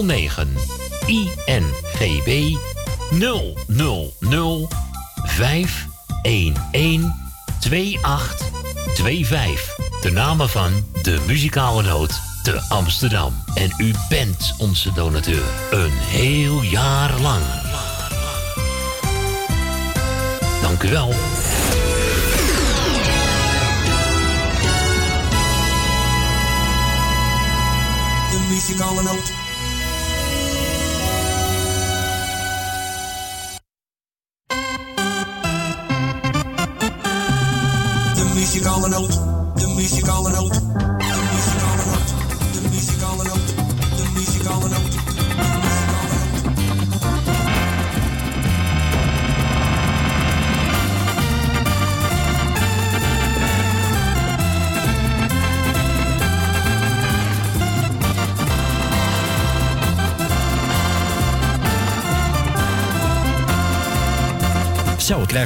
09 0.02 0.54
INGB 1.06 2.56
000 3.10 4.68
511 5.14 7.12
2825. 7.60 9.76
De 10.00 10.10
namen 10.10 10.48
van 10.48 10.72
de 11.02 11.20
muzikale 11.26 11.82
noot 11.82 12.20
te 12.44 12.60
Amsterdam. 12.68 13.34
En 13.54 13.74
u 13.78 13.92
bent 14.08 14.54
onze 14.58 14.92
donateur. 14.92 15.42
Een 15.70 15.90
heel 15.90 16.62
jaar 16.62 17.20
lang. 17.20 17.42
Dank 20.62 20.82
u 20.82 20.88
wel. 20.88 21.08
De 28.30 28.46
muzikale 28.48 29.02
noot. 29.02 29.43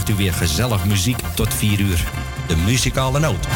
Krijgt 0.05 0.21
u 0.21 0.25
weer 0.25 0.33
gezellig 0.33 0.85
muziek 0.85 1.19
tot 1.35 1.55
4 1.55 1.81
uur. 1.81 2.05
De 2.47 2.57
muzikale 2.57 3.21
noot. 3.21 3.47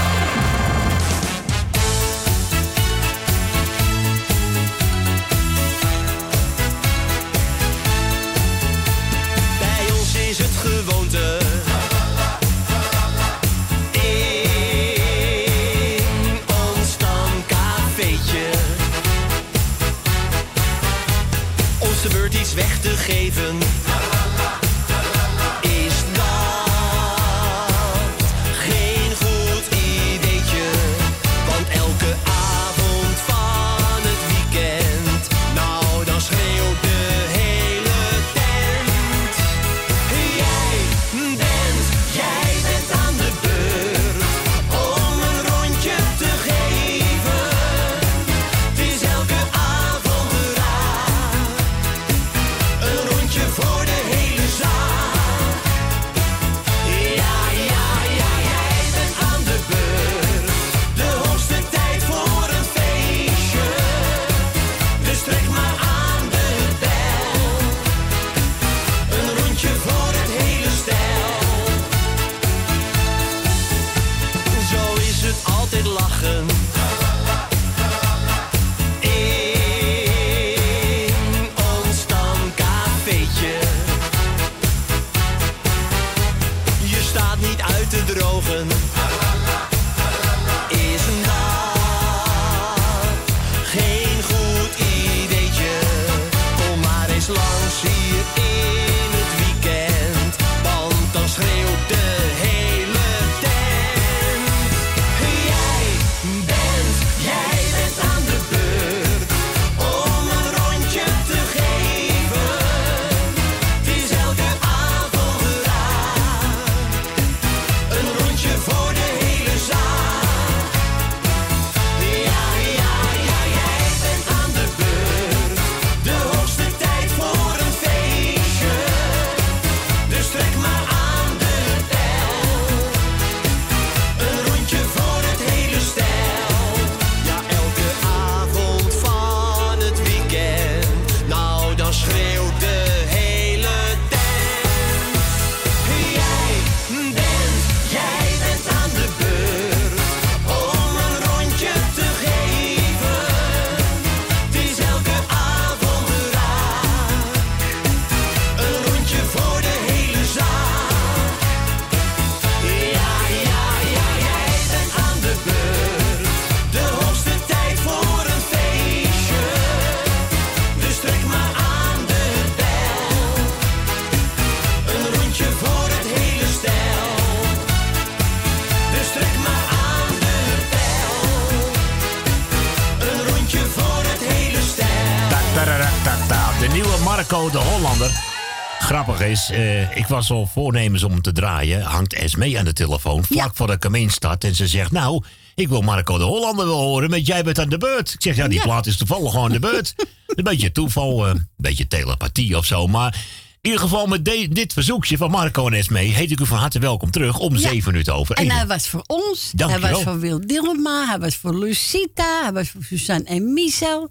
Is, 189.33 189.51
eh, 189.51 189.97
ik 189.97 190.07
was 190.07 190.31
al 190.31 190.47
voornemens 190.47 191.03
om 191.03 191.11
hem 191.13 191.23
te 191.23 191.33
draaien. 191.33 191.83
Hangt 191.83 192.15
Esmee 192.15 192.59
aan 192.59 192.65
de 192.65 192.73
telefoon, 192.73 193.25
vlak 193.25 193.57
voor 193.57 193.67
de 193.67 193.79
Kameen 193.79 194.11
start. 194.11 194.45
En 194.45 194.55
ze 194.55 194.67
zegt, 194.67 194.91
nou, 194.91 195.23
ik 195.55 195.69
wil 195.69 195.81
Marco 195.81 196.19
de 196.19 196.25
Hollander 196.25 196.67
wel 196.67 196.81
horen, 196.81 197.11
met 197.11 197.27
jij 197.27 197.45
bent 197.45 197.59
aan 197.59 197.69
de 197.69 197.79
beurt. 197.79 198.13
Ik 198.13 198.23
zeg, 198.23 198.37
ja, 198.37 198.49
die 198.49 198.59
Ja. 198.59 198.65
plaat 198.65 198.87
is 198.87 198.97
toevallig 198.97 199.31
gewoon 199.31 199.47
aan 199.47 199.53
de 199.53 199.59
beurt. 199.59 199.95
een 200.27 200.45
beetje 200.45 200.73
toeval, 200.73 201.27
eh, 201.27 201.31
een 201.35 201.49
beetje 201.57 201.87
telepathie 201.87 202.57
of 202.57 202.65
zo. 202.67 202.87
Maar 202.87 203.15
in 203.61 203.71
ieder 203.71 203.81
geval 203.81 204.07
met 204.07 204.25
de- 204.25 204.49
dit 204.51 204.73
verzoekje 204.73 205.17
van 205.17 205.31
Marco 205.31 205.67
en 205.67 205.73
Esmee... 205.73 206.09
heet 206.13 206.31
ik 206.31 206.41
u 206.41 206.47
van 206.47 206.59
harte 206.59 206.79
welkom 206.79 207.11
terug 207.11 207.39
om 207.39 207.57
zeven 207.57 207.93
minuten 207.93 208.15
over 208.15 208.37
En 208.37 208.51
hij 208.51 208.67
was 208.67 208.89
voor 208.89 209.05
ons. 209.07 209.51
Dank 209.55 209.71
hij 209.71 209.81
was 209.93 210.03
voor 210.03 210.19
Wil 210.21 210.47
Dilma. 210.47 211.07
Hij 211.09 211.19
was 211.19 211.37
voor 211.37 211.59
Lucita. 211.59 212.43
Hij 212.43 212.53
was 212.53 212.69
voor 212.71 212.83
Suzanne 212.85 213.25
en 213.25 213.53
Michel. 213.53 214.11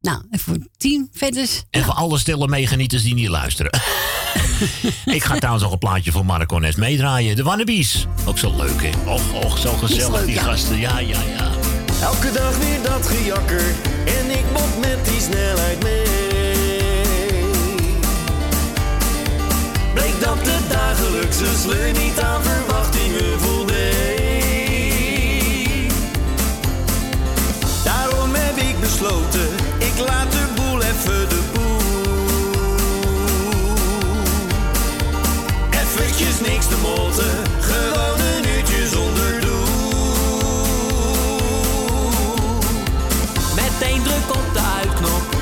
Nou, 0.00 0.22
en 0.30 0.38
voor 0.38 0.56
team 0.76 1.08
verder. 1.12 1.48
En 1.70 1.84
voor 1.84 1.94
alle 1.94 2.18
stille 2.18 2.48
meegenieters 2.48 3.02
die 3.02 3.14
niet 3.14 3.28
luisteren. 3.28 3.70
ik 5.16 5.24
ga 5.24 5.34
trouwens 5.34 5.64
nog 5.64 5.72
een 5.72 5.78
plaatje 5.78 6.12
voor 6.12 6.24
Marco 6.24 6.56
en 6.56 6.64
Esmee 6.64 6.96
draaien. 6.96 7.36
De 7.36 7.42
Wannabies. 7.42 8.06
Ook 8.24 8.38
zo 8.38 8.54
leuk, 8.56 8.82
hè? 8.82 9.10
Och, 9.10 9.44
och, 9.44 9.58
zo 9.58 9.72
gezellig, 9.72 10.10
leuk, 10.10 10.26
die 10.26 10.34
ja. 10.34 10.42
gasten. 10.42 10.78
Ja, 10.78 10.98
ja, 10.98 11.18
ja. 11.36 11.50
Elke 12.02 12.32
dag 12.32 12.56
weer 12.58 12.82
dat 12.82 13.06
gejakker 13.06 13.64
en 14.04 14.30
ik 14.30 14.52
bot 14.52 14.78
met 14.80 15.04
die 15.04 15.20
snelheid 15.20 15.82
mee. 15.82 16.04
Bleek 19.94 20.20
dat 20.20 20.44
de 20.44 20.58
dagelijkse 20.68 21.46
sleur 21.62 21.92
niet 21.92 22.20
aan 22.20 22.42
verwachtingen 22.42 23.40
voldeed. 23.40 23.76
Daarom 27.84 28.34
heb 28.34 28.56
ik 28.56 28.80
besloten, 28.80 29.48
ik 29.78 29.98
laat 30.06 30.32
de 30.32 30.46
boel 30.54 30.82
even 30.82 31.28
de 31.28 31.55
Eventjes 35.98 36.40
niks 36.40 36.66
te 36.66 36.76
motten, 36.82 37.30
gewoon 37.60 38.20
een 38.20 38.48
uurtje 38.56 38.88
zonder 38.88 39.40
doel. 39.40 39.64
Met 43.54 43.72
één 43.80 44.02
druk 44.02 44.28
op 44.28 44.52
de 44.52 44.60
uitknop 44.78 45.35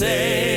je 0.00 0.53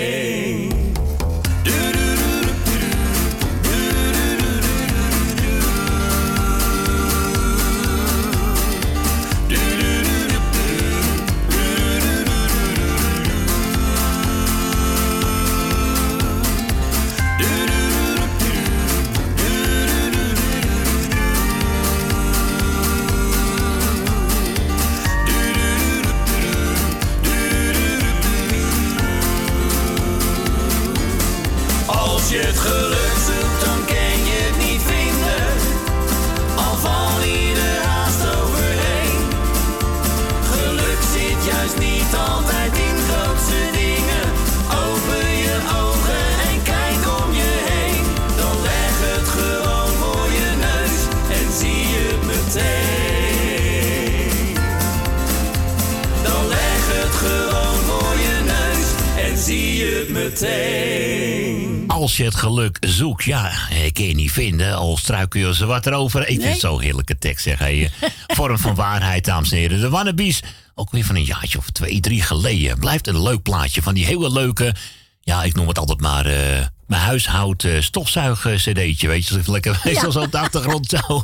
geluk 62.57 62.77
zoekt, 62.79 63.23
ja, 63.23 63.51
ik 63.83 63.93
kan 63.93 64.05
je 64.05 64.13
niet 64.15 64.31
vinden. 64.31 64.75
Al 64.75 64.97
struikel 64.97 65.39
je 65.47 65.55
ze 65.55 65.65
wat 65.65 65.85
erover. 65.85 66.21
Ik 66.21 66.27
vind 66.27 66.41
Nee. 66.41 66.49
het 66.51 66.59
zo'n 66.59 66.81
heerlijke 66.81 67.17
tekst, 67.17 67.43
zeg 67.43 67.59
hij. 67.59 67.91
Vorm 68.27 68.57
van 68.57 68.75
waarheid, 68.75 69.25
dames 69.25 69.51
en 69.51 69.57
heren. 69.57 69.79
De 69.79 69.89
Wannabies, 69.89 70.39
ook 70.75 70.91
weer 70.91 71.05
van 71.05 71.15
een 71.15 71.23
jaartje 71.23 71.57
of 71.57 71.69
twee, 71.69 71.99
drie 71.99 72.21
geleden. 72.21 72.79
Blijft 72.79 73.07
een 73.07 73.21
leuk 73.23 73.41
plaatje 73.41 73.81
van 73.81 73.93
die 73.93 74.05
hele 74.05 74.31
leuke... 74.31 74.75
Ja, 75.21 75.43
ik 75.43 75.55
noem 75.55 75.67
het 75.67 75.77
altijd 75.77 75.99
maar... 76.01 76.25
eh, 76.25 76.65
mijn 76.87 77.01
huishoud 77.01 77.63
eh, 77.63 77.81
stofzuig-cd'tje, 77.81 79.07
weet 79.07 79.27
je. 79.27 79.41
Lekker 79.45 79.81
meestal 79.83 80.11
zo 80.17 80.19
op 80.21 80.31
de 80.31 80.37
achtergrond 80.39 80.89
zo... 80.89 81.23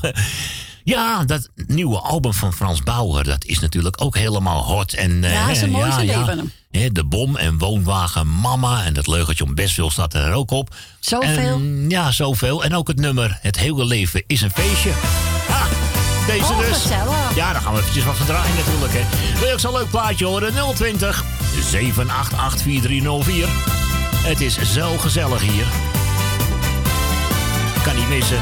eh. 0.85 0.93
Ja, 0.93 1.23
dat 1.25 1.49
nieuwe 1.67 1.99
album 1.99 2.33
van 2.33 2.53
Frans 2.53 2.83
Bauer, 2.83 3.23
dat 3.23 3.45
is 3.45 3.59
natuurlijk 3.59 4.01
ook 4.01 4.17
helemaal 4.17 4.63
hot. 4.63 4.93
En, 4.93 5.23
eh, 5.23 5.31
Ja, 5.31 5.67
mooi 5.67 5.89
ja, 5.89 5.99
ja. 5.99 6.25
van 6.25 6.37
hem. 6.37 6.93
De 6.93 7.03
bom 7.03 7.37
en 7.37 7.57
woonwagen 7.57 8.39
mama 8.39 8.83
en 8.83 8.93
dat 8.93 9.07
leugentje 9.07 9.43
om 9.43 9.55
best 9.55 9.73
veel 9.73 9.91
staat 9.91 10.13
er 10.13 10.33
ook 10.33 10.51
op. 10.51 10.75
Zoveel. 10.99 11.29
En, 11.29 11.85
ja, 11.89 12.11
zoveel. 12.11 12.63
En 12.63 12.75
ook 12.75 12.87
het 12.87 12.99
nummer 12.99 13.37
Het 13.41 13.57
hele 13.59 13.85
leven 13.85 14.23
is 14.27 14.41
een 14.41 14.51
feestje. 14.51 14.91
Ha, 15.47 15.67
deze 16.27 16.43
Oh, 16.53 16.59
dus. 16.59 16.67
gezellig. 16.81 17.35
Ja, 17.35 17.51
daar 17.53 17.61
gaan 17.61 17.73
we 17.73 17.79
eventjes 17.79 18.03
wat 18.03 18.15
van 18.15 18.25
draaien 18.25 18.55
natuurlijk. 18.55 18.93
Hè. 18.93 19.37
Wil 19.39 19.47
je 19.47 19.53
ook 19.53 19.59
zo'n 19.59 19.73
leuk 19.73 19.89
plaatje 19.89 20.25
horen? 20.25 20.53
020 20.75 21.23
788 21.71 22.61
4304. 22.61 23.47
Het 24.27 24.41
is 24.41 24.57
zo 24.73 24.97
gezellig 24.97 25.41
hier. 25.41 25.65
Kan 27.83 27.95
niet 27.95 28.09
missen. 28.09 28.39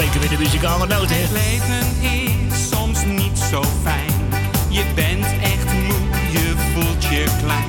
Zeker 0.00 0.20
weer 0.20 0.28
de 0.28 0.38
muzikale 0.38 0.86
noot, 0.86 1.10
hè? 1.10 1.16
Het 1.16 1.30
leven 1.30 1.86
is 2.00 2.68
soms 2.68 3.04
niet 3.04 3.38
zo 3.50 3.62
fijn. 3.82 4.12
Je 4.68 4.84
bent 4.94 5.26
echt 5.42 5.72
moe, 5.72 6.18
je 6.32 6.54
voelt 6.72 7.04
je 7.04 7.24
klein. 7.42 7.68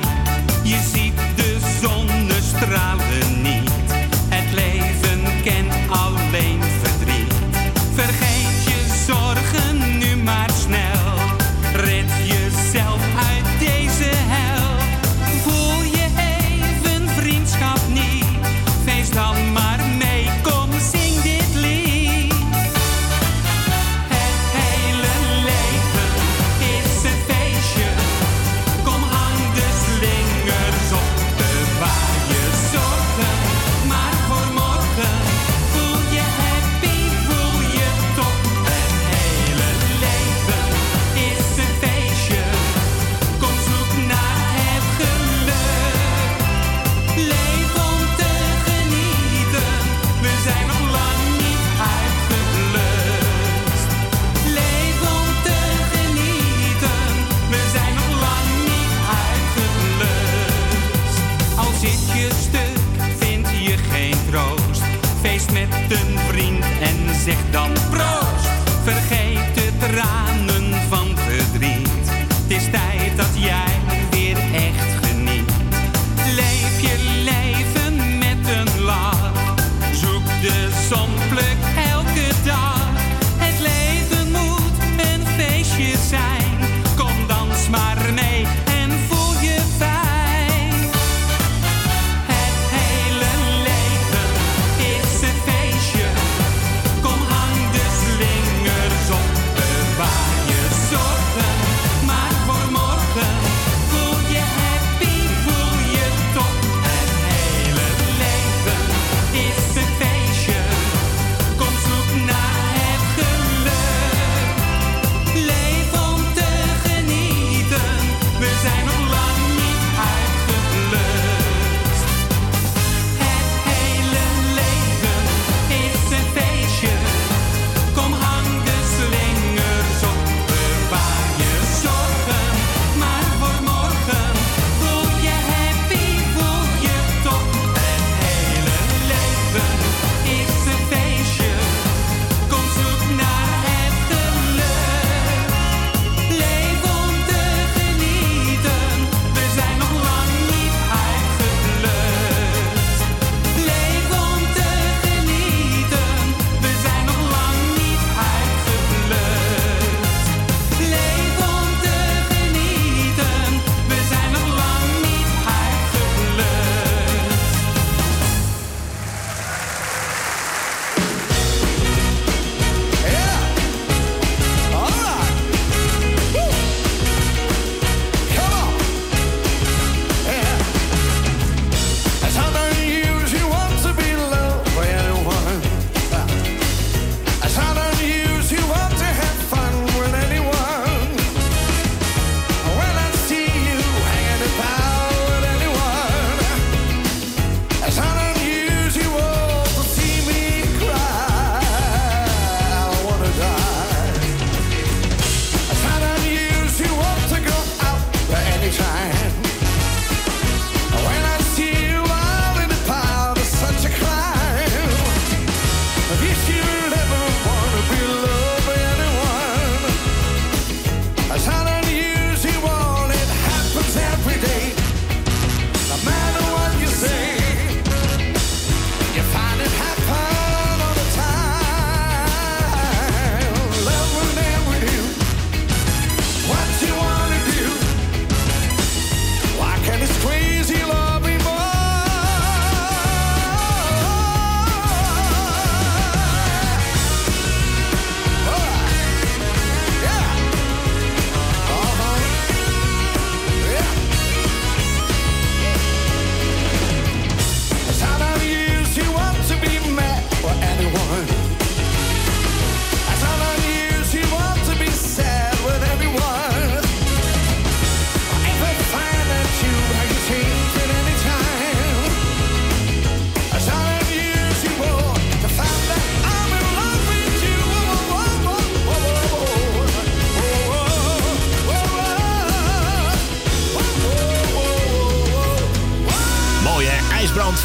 Je 0.63 0.79
ziet 0.93 1.15
de 1.35 1.57
zonnestralen 1.81 3.10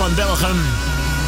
van 0.07 0.15
Belgium. 0.15 0.61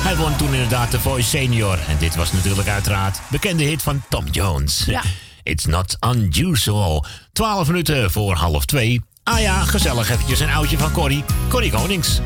Hij 0.05 0.17
won 0.17 0.37
toen 0.37 0.53
inderdaad 0.53 0.91
de 0.91 1.01
Voice 1.01 1.29
Senior. 1.29 1.79
En 1.89 1.99
dit 1.99 2.15
was 2.15 2.33
natuurlijk 2.33 2.69
uiteraard 2.69 3.21
bekende 3.31 3.65
hit 3.65 3.83
van 3.83 4.03
Tom 4.09 4.25
Jones. 4.31 4.85
Ja. 4.87 5.03
It's 5.43 5.65
not 5.65 5.97
unusual. 6.07 7.05
12 7.33 7.67
minuten 7.67 8.11
voor 8.11 8.35
half 8.35 8.65
twee. 8.65 9.03
Ah 9.25 9.41
ja, 9.41 9.61
gezellig 9.61 10.11
eventjes 10.11 10.41
een 10.41 10.51
oudje 10.51 10.79
van 10.79 10.93
Corrie. 10.93 11.25
Corrie 11.49 11.71
Konings. 11.71 12.21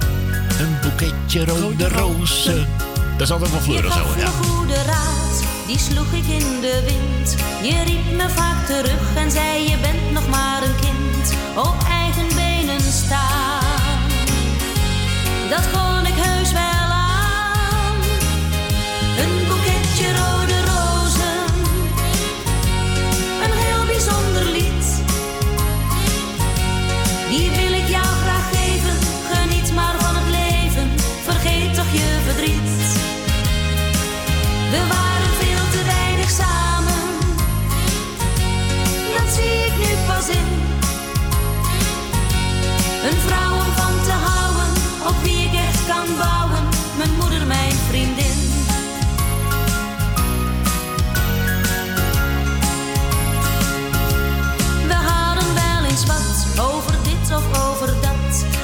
Een 0.59 0.77
boeketje 0.83 1.45
rode 1.45 1.89
rozen. 1.89 2.69
Dat 3.13 3.21
is 3.21 3.31
altijd 3.31 3.51
wel 3.51 3.61
fleurig 3.61 3.93
zo, 3.93 4.07
ja. 4.19 4.27
goede 4.27 4.83
raad, 4.83 5.45
die 5.67 5.79
sloeg 5.79 6.13
ik 6.13 6.27
in 6.27 6.61
de 6.61 6.83
wind. 6.87 7.37
Je 7.63 7.83
riep 7.85 8.17
me 8.17 8.29
vaak 8.29 8.67
terug 8.67 9.17
en 9.17 9.31
zei 9.31 9.71
je 9.71 9.77
bent 9.79 10.13
nog 10.13 10.29
maar 10.29 10.63
een 10.63 10.77
kind. 10.81 11.35
Op 11.57 11.77
eigen 11.89 12.29
benen 12.37 12.81
staan. 12.81 13.52
Dat 15.53 15.71
kon 15.71 16.07
ik 16.07 16.15
heus 16.15 16.53
wel 16.53 16.82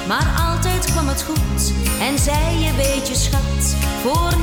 Maar 0.09 0.35
altijd 0.51 0.85
kwam 0.85 1.09
het 1.09 1.23
goed 1.23 1.73
en 2.01 2.19
zei 2.19 2.59
je 2.59 2.75
weet 2.75 3.09
je 3.09 3.15
schat. 3.15 3.77
Voor 4.03 4.39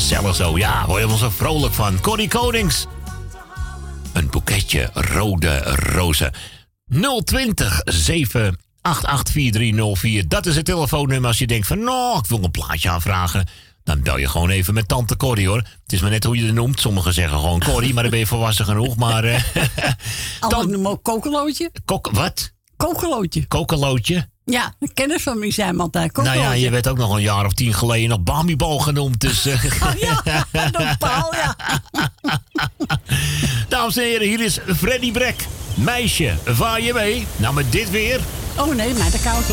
gezellig 0.00 0.34
zo, 0.34 0.58
ja, 0.58 0.86
word 0.86 1.00
je 1.00 1.06
wel 1.06 1.16
zo 1.16 1.30
vrolijk 1.30 1.74
van. 1.74 2.00
Corrie 2.00 2.28
Konings. 2.28 2.86
Een 4.12 4.30
boeketje 4.30 4.90
rode 4.92 5.58
rozen. 5.58 6.32
020 7.24 7.80
788 7.84 9.32
4304. 9.32 10.28
Dat 10.28 10.46
is 10.46 10.56
het 10.56 10.64
telefoonnummer 10.64 11.28
als 11.28 11.38
je 11.38 11.46
denkt 11.46 11.66
van... 11.66 11.78
nou, 11.78 12.18
ik 12.18 12.26
wil 12.26 12.44
een 12.44 12.50
plaatje 12.50 12.90
aanvragen. 12.90 13.46
Dan 13.82 14.02
bel 14.02 14.18
je 14.18 14.28
gewoon 14.28 14.50
even 14.50 14.74
met 14.74 14.88
tante 14.88 15.16
Corrie, 15.16 15.48
hoor. 15.48 15.62
Het 15.82 15.92
is 15.92 16.00
maar 16.00 16.10
net 16.10 16.24
hoe 16.24 16.36
je 16.36 16.44
het 16.44 16.54
noemt. 16.54 16.80
Sommigen 16.80 17.14
zeggen 17.14 17.38
gewoon 17.38 17.60
Corrie, 17.60 17.94
maar 17.94 18.02
dan 18.02 18.10
ben 18.12 18.20
je 18.20 18.26
volwassen 18.26 18.64
genoeg. 18.64 18.96
Maar... 18.96 19.24
Anderen 20.40 20.70
noemen 20.70 20.90
ook 20.90 21.02
kokelootje. 21.02 21.70
Kok, 21.84 22.10
wat? 22.12 22.52
Kokelootje. 22.76 23.46
Kokelootje? 23.46 24.28
Ja, 24.44 24.74
een 24.80 24.92
kennis 24.94 25.22
van 25.22 25.38
mij 25.38 25.50
zei 25.50 25.72
me 25.72 25.80
altijd. 25.80 26.16
Nou 26.16 26.26
Kokelootje. 26.26 26.58
ja, 26.58 26.64
je 26.64 26.70
werd 26.70 26.88
ook 26.88 26.96
nog 26.96 27.14
een 27.14 27.22
jaar 27.22 27.44
of 27.46 27.52
tien 27.52 27.74
geleden 27.74 28.08
nog 28.08 28.22
Bamibal 28.22 28.78
genoemd. 28.78 29.20
Dus, 29.20 29.46
eh, 29.46 29.62
Door 30.70 30.96
Paul, 30.98 31.34
ja. 31.34 31.56
Dames 33.68 33.96
en 33.96 34.02
heren, 34.02 34.26
hier 34.26 34.40
is 34.40 34.58
Freddy 34.76 35.12
Brek. 35.12 35.46
Meisje, 35.74 36.34
vaar 36.44 36.80
je 36.80 36.92
mee? 36.92 37.26
Nou, 37.36 37.54
met 37.54 37.72
dit 37.72 37.90
weer. 37.90 38.20
Oh 38.56 38.74
nee, 38.74 38.94
maar 38.94 39.10
de 39.10 39.20
koud. 39.20 39.44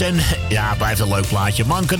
En 0.00 0.20
ja, 0.48 0.68
het 0.68 0.78
blijft 0.78 1.00
een 1.00 1.08
leuk 1.08 1.28
plaatje. 1.28 1.64
Manke. 1.64 1.96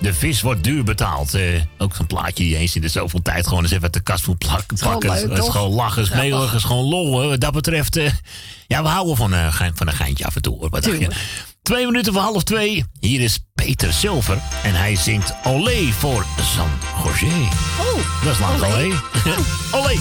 De 0.00 0.14
vis 0.14 0.40
wordt 0.40 0.64
duur 0.64 0.84
betaald. 0.84 1.34
Eh, 1.34 1.42
ook 1.78 1.94
zo'n 1.94 2.06
plaatje 2.06 2.34
die 2.44 2.48
je 2.48 2.56
eens 2.56 2.74
in 2.76 2.80
de 2.80 2.88
zoveel 2.88 3.22
tijd 3.22 3.46
gewoon 3.46 3.62
eens 3.62 3.70
even 3.72 3.82
uit 3.82 3.92
de 3.92 4.00
kast 4.00 4.26
moet 4.26 4.38
plak- 4.38 4.64
gewoon 4.76 4.92
pakken. 4.92 5.10
leuk, 5.10 5.30
Het 5.36 5.44
is 5.44 5.50
gewoon 5.50 5.70
lachen, 5.70 6.02
is 6.02 6.10
melig, 6.10 6.54
is 6.54 6.64
gewoon 6.64 6.84
lol. 6.84 7.20
hè. 7.20 7.28
Wat 7.28 7.40
dat 7.40 7.52
betreft, 7.52 7.96
eh, 7.96 8.10
ja, 8.66 8.82
we 8.82 8.88
houden 8.88 9.16
van, 9.16 9.34
eh, 9.34 9.54
van 9.74 9.86
een 9.88 9.92
geintje 9.94 10.24
af 10.24 10.36
en 10.36 10.42
toe. 10.42 10.58
hoor. 10.58 10.68
Wat 10.70 10.82
dacht 10.82 10.94
je? 10.94 10.98
Tuurlijk. 11.00 11.20
Twee 11.62 11.86
minuten 11.86 12.12
voor 12.12 12.22
half 12.22 12.42
twee. 12.42 12.84
Hier 13.00 13.20
is 13.20 13.38
Peter 13.54 13.92
Silver. 13.92 14.38
En 14.62 14.74
hij 14.74 14.96
zingt 14.96 15.34
Olé 15.44 15.92
voor 15.98 16.24
San 16.56 16.68
José. 17.04 17.26
Oh, 17.80 18.24
dat 18.24 18.32
is 18.32 18.38
lang 18.38 18.54
olé. 18.54 18.66
geleden. 18.66 19.00
Olé. 19.80 19.94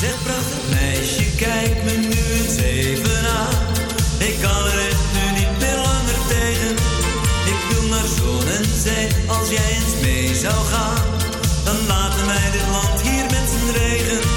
Zeg 0.00 0.14
prachtig 0.22 0.58
meisje, 0.70 1.24
kijk 1.36 1.84
me 1.84 1.96
nu 1.96 2.40
eens 2.42 2.56
even 2.56 3.30
aan. 3.36 3.54
Ik 4.18 4.38
kan 4.40 4.64
er 4.66 4.95
als 9.26 9.50
jij 9.50 9.74
eens 9.74 10.00
mee 10.02 10.34
zou 10.34 10.64
gaan. 10.64 11.04
Dan 11.64 11.86
laten 11.86 12.26
wij 12.26 12.50
dit 12.52 12.68
land 12.70 13.00
hier 13.02 13.24
met 13.24 13.50
z'n 13.50 13.78
regen. 13.78 14.35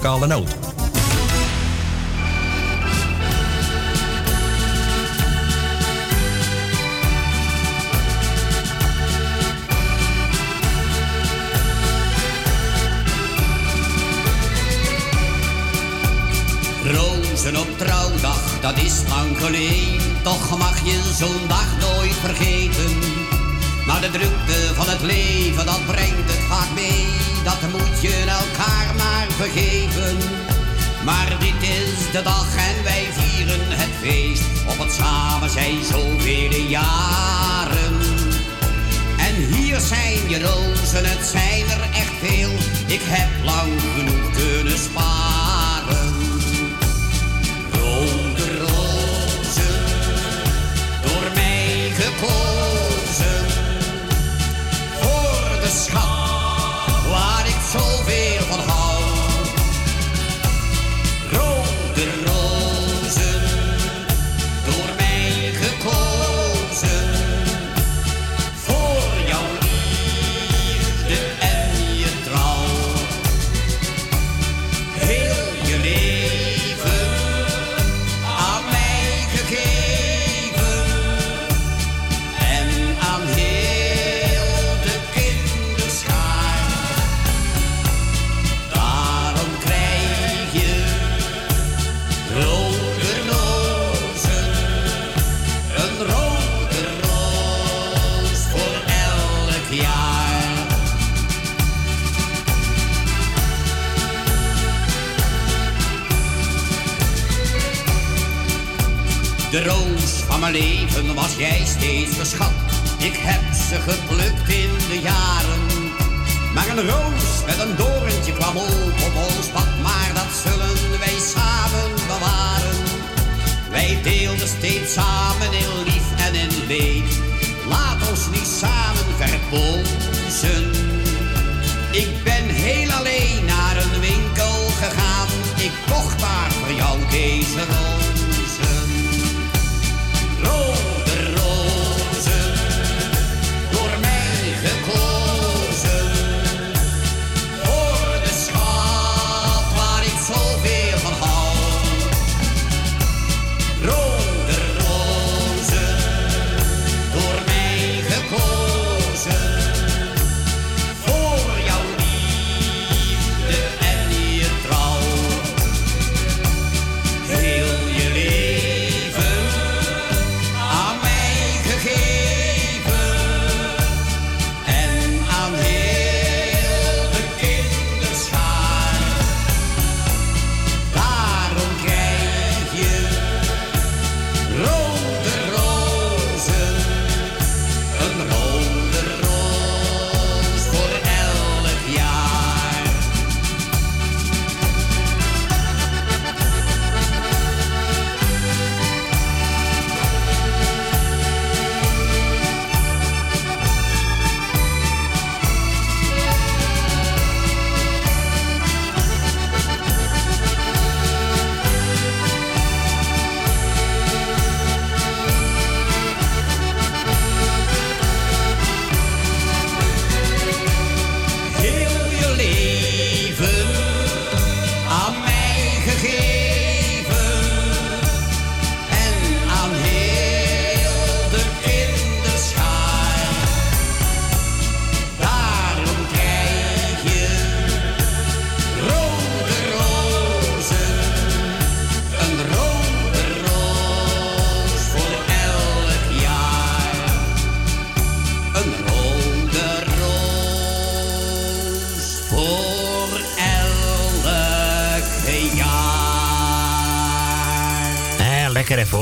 Muzikale 0.00 0.26
noot. 0.26 0.56
Rozen 16.84 17.56
op 17.56 17.78
trouwdag, 17.78 18.60
dat 18.60 18.76
is 18.76 19.02
lang 19.08 19.38
geleden. 19.38 20.22
Toch 20.22 20.58
mag 20.58 20.84
je 20.84 21.12
zo'n 21.18 21.48
dag 21.48 21.66
nooit 21.80 22.14
vergeten. 22.14 22.98
Maar 23.86 24.00
de 24.00 24.10
drukte 24.10 24.74
van 24.74 24.88
het 24.88 25.02
leven, 25.02 25.66
dat 25.66 25.86
brengt 25.86 26.30
het 26.30 26.44
vaak 26.48 26.74
mee. 26.74 27.06
Dat 27.44 27.60
moet 27.72 28.00
je 28.00 28.24
elkaar 28.26 28.94
maar 28.96 29.09
vergeven. 29.40 30.16
Maar 31.04 31.36
dit 31.38 31.68
is 31.68 32.10
de 32.12 32.22
dag 32.22 32.56
en 32.56 32.84
wij 32.84 33.08
vieren 33.12 33.60
het 33.68 33.90
feest. 34.00 34.42
Op 34.68 34.78
het 34.78 34.92
samen 34.92 35.50
zijn 35.50 35.84
zoveel 35.84 36.60
jaren. 36.68 37.98
En 39.18 39.34
hier 39.34 39.80
zijn 39.80 40.28
je 40.28 40.40
rozen, 40.42 41.04
het 41.04 41.26
zijn 41.26 41.64
er 41.68 41.82
echt 41.92 42.14
veel. 42.22 42.50
Ik 42.86 43.02
heb 43.02 43.44
lang 43.44 43.72
genoeg 43.96 44.30
kunnen 44.32 44.78
sparen. 44.78 45.09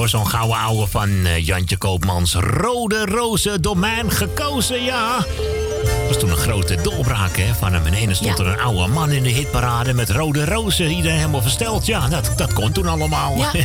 Zo'n 0.09 0.29
gouden 0.29 0.57
ouwe 0.57 0.87
van 0.87 1.09
eh, 1.09 1.47
Jantje 1.47 1.77
Koopmans. 1.77 2.35
Rode 2.35 3.05
rozen, 3.05 3.63
door 3.63 3.79
mij 3.79 4.03
gekozen, 4.09 4.85
ja. 4.85 5.17
Dat 5.17 6.07
was 6.07 6.19
toen 6.19 6.31
een 6.31 6.37
grote 6.37 6.81
doorbraak 6.83 7.37
hè, 7.37 7.55
van 7.55 7.73
hem. 7.73 7.87
Ineens 7.87 8.19
stond 8.19 8.39
er 8.39 8.47
een 8.47 8.61
oude 8.61 8.87
man 8.87 9.11
in 9.11 9.23
de 9.23 9.29
hitparade 9.29 9.93
met 9.93 10.11
rode 10.11 10.45
rozen. 10.45 10.91
Iedereen 10.91 11.17
helemaal 11.17 11.43
versteld. 11.43 11.87
Ja, 11.87 12.09
dat, 12.09 12.33
dat 12.37 12.53
kon 12.53 12.73
toen 12.73 12.87
allemaal. 12.87 13.37
Ja. 13.37 13.51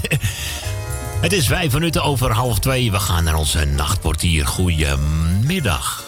Het 1.21 1.33
is 1.33 1.47
vijf 1.47 1.73
minuten 1.73 2.03
over 2.03 2.31
half 2.31 2.59
twee. 2.59 2.91
We 2.91 2.99
gaan 2.99 3.23
naar 3.23 3.35
onze 3.35 3.65
nachtportier. 3.65 4.47
Goedemiddag. 4.47 6.03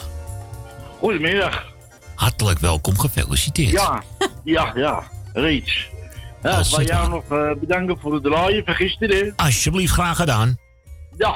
Goedemiddag. 0.99 1.64
Hartelijk 2.16 2.60
welkom, 2.60 2.99
gefeliciteerd. 2.99 3.72
Ja, 3.72 4.03
ja, 4.44 4.72
ja, 4.76 5.03
reeds. 5.34 5.90
Ja, 6.52 6.60
ik 6.60 6.66
wil 6.66 6.86
jou 6.86 7.10
nog 7.10 7.24
eh, 7.32 7.52
bedanken 7.60 8.00
voor 8.00 8.14
het 8.14 8.24
draaien 8.24 8.66
van 8.66 8.74
gisteren. 8.76 9.34
Alsjeblieft, 9.36 9.94
graag 9.94 10.16
gedaan. 10.16 10.58
Ja, 11.18 11.36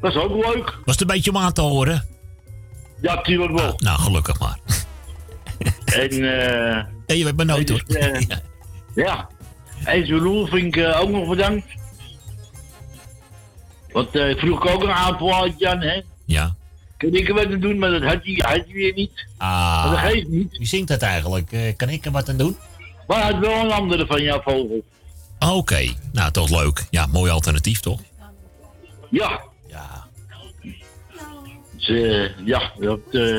dat 0.00 0.10
is 0.14 0.16
ook 0.22 0.44
leuk. 0.54 0.78
Was 0.84 0.94
het 0.98 1.00
een 1.00 1.06
beetje 1.16 1.30
om 1.30 1.36
aan 1.36 1.52
te 1.52 1.60
horen? 1.60 2.06
Ja, 3.00 3.20
tuurlijk 3.20 3.52
wel. 3.52 3.72
Nou, 3.76 3.98
gelukkig 4.00 4.38
maar. 4.40 4.58
En, 5.84 6.10
eh 6.10 6.84
Nee, 7.06 7.18
je 7.18 7.24
weet 7.24 7.36
me 7.36 7.44
nooit 7.44 7.68
hoor. 7.68 7.82
eh, 7.88 8.20
ja. 9.06 9.28
En 9.84 10.06
zijn 10.06 10.18
Roel 10.18 10.46
vind 10.46 10.76
ik 10.76 10.94
ook 10.96 11.10
nog 11.10 11.28
bedankt. 11.28 11.66
Want 13.92 14.16
eh 14.16 14.36
vroeg 14.38 14.64
ik 14.64 14.70
ook 14.70 14.82
een 14.82 14.90
aanplaatje 14.90 15.68
aan, 15.68 15.80
hè. 15.80 16.00
Ja. 16.24 16.54
Kan 16.96 17.14
ik 17.14 17.28
er 17.28 17.34
wat 17.34 17.46
aan 17.46 17.60
doen, 17.60 17.78
maar 17.78 17.90
dat 17.90 18.02
had 18.02 18.18
hij, 18.22 18.34
had 18.36 18.64
hij 18.64 18.72
weer 18.72 18.92
niet. 18.94 19.26
Ah, 19.36 19.48
Maar 19.84 19.90
dat 20.02 20.10
geeft 20.12 20.28
niet. 20.28 20.56
Wie 20.58 20.66
zingt 20.66 20.88
dat 20.88 21.02
eigenlijk? 21.02 21.74
Kan 21.76 21.88
ik 21.88 22.04
er 22.04 22.10
wat 22.12 22.28
aan 22.28 22.36
doen? 22.36 22.56
Maar 23.10 23.22
hij 23.22 23.32
had 23.32 23.40
wel 23.40 23.64
een 23.64 23.70
andere 23.72 24.06
van 24.06 24.22
jouw 24.22 24.40
vogel. 24.42 24.84
Oké, 25.38 25.88
nou 26.12 26.30
toch 26.30 26.50
leuk. 26.50 26.86
Ja, 26.90 27.06
mooi 27.06 27.30
alternatief 27.30 27.80
toch? 27.80 28.00
Ja. 29.10 29.40
Ja. 29.68 30.06
Dus, 31.76 31.88
eh, 31.88 32.46
ja, 32.46 32.72
dat 32.78 32.98
eh, 33.10 33.36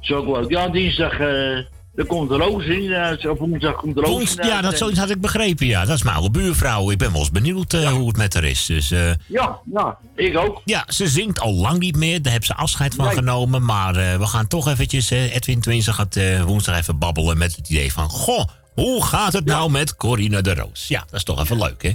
is 0.00 0.10
ook 0.12 0.36
leuk. 0.36 0.50
Ja, 0.50 0.68
dinsdag, 0.68 1.12
eh 1.12 1.56
er 1.94 2.06
komt 2.06 2.30
Roos 2.30 2.64
in. 2.64 2.94
of 3.30 3.38
woensdag 3.38 3.74
komt 3.74 3.96
Roos 3.96 4.08
Woens- 4.08 4.34
in. 4.36 4.46
ja, 4.46 4.60
dat 4.60 4.78
zoiets 4.78 4.98
had 4.98 5.10
ik 5.10 5.20
begrepen, 5.20 5.66
ja. 5.66 5.84
Dat 5.84 5.96
is 5.96 6.02
mijn 6.02 6.16
oude 6.16 6.30
buurvrouw. 6.38 6.90
Ik 6.90 6.98
ben 6.98 7.10
wel 7.10 7.20
eens 7.20 7.30
benieuwd 7.30 7.72
eh, 7.72 7.88
hoe 7.88 8.06
het 8.08 8.16
met 8.16 8.34
haar 8.34 8.44
is. 8.44 8.66
Dus, 8.66 8.88
Ja, 9.26 9.58
ja, 9.72 9.98
ik 10.16 10.38
ook. 10.38 10.62
ja, 10.64 10.84
ze 10.88 11.08
zingt 11.08 11.40
al 11.40 11.54
lang 11.54 11.78
niet 11.78 11.96
meer. 11.96 12.22
Daar 12.22 12.32
heeft 12.32 12.46
ze 12.46 12.54
afscheid 12.54 12.94
van 12.94 13.04
Nee. 13.04 13.14
genomen. 13.14 13.64
Maar 13.64 13.92
we 14.18 14.26
gaan 14.26 14.46
toch 14.46 14.68
eventjes... 14.68 15.10
Edwin 15.10 15.60
Twinsen 15.60 15.94
gaat 15.94 16.18
woensdag 16.44 16.78
even 16.78 16.98
babbelen 16.98 17.38
met 17.38 17.56
het 17.56 17.68
idee 17.68 17.92
van... 17.92 18.08
Goh, 18.08 18.44
hoe 18.78 19.04
gaat 19.04 19.32
het 19.32 19.44
nou 19.44 19.70
met 19.70 19.96
Corina 19.96 20.40
de 20.40 20.54
Roos? 20.54 20.88
Ja, 20.88 21.00
dat 21.00 21.14
is 21.14 21.22
toch 21.24 21.40
even 21.40 21.58
leuk, 21.58 21.82
hè? 21.82 21.92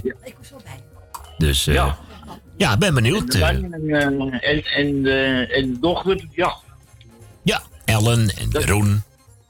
Dus 1.38 1.66
eh, 1.66 1.74
ja. 1.74 1.98
Ja. 2.56 2.72
ik 2.72 2.78
ben 2.78 2.94
benieuwd. 2.94 3.34
eh, 3.34 3.48
En, 3.48 3.72
eh, 3.90 4.02
en, 4.50 4.64
en, 4.64 5.06
eh, 5.06 5.56
en 5.58 5.72
de 5.72 5.78
dochter, 5.80 6.20
ja. 6.30 6.56
ja, 7.42 7.62
Ellen 7.84 8.28
en 8.36 8.48
Jeroen. 8.50 9.02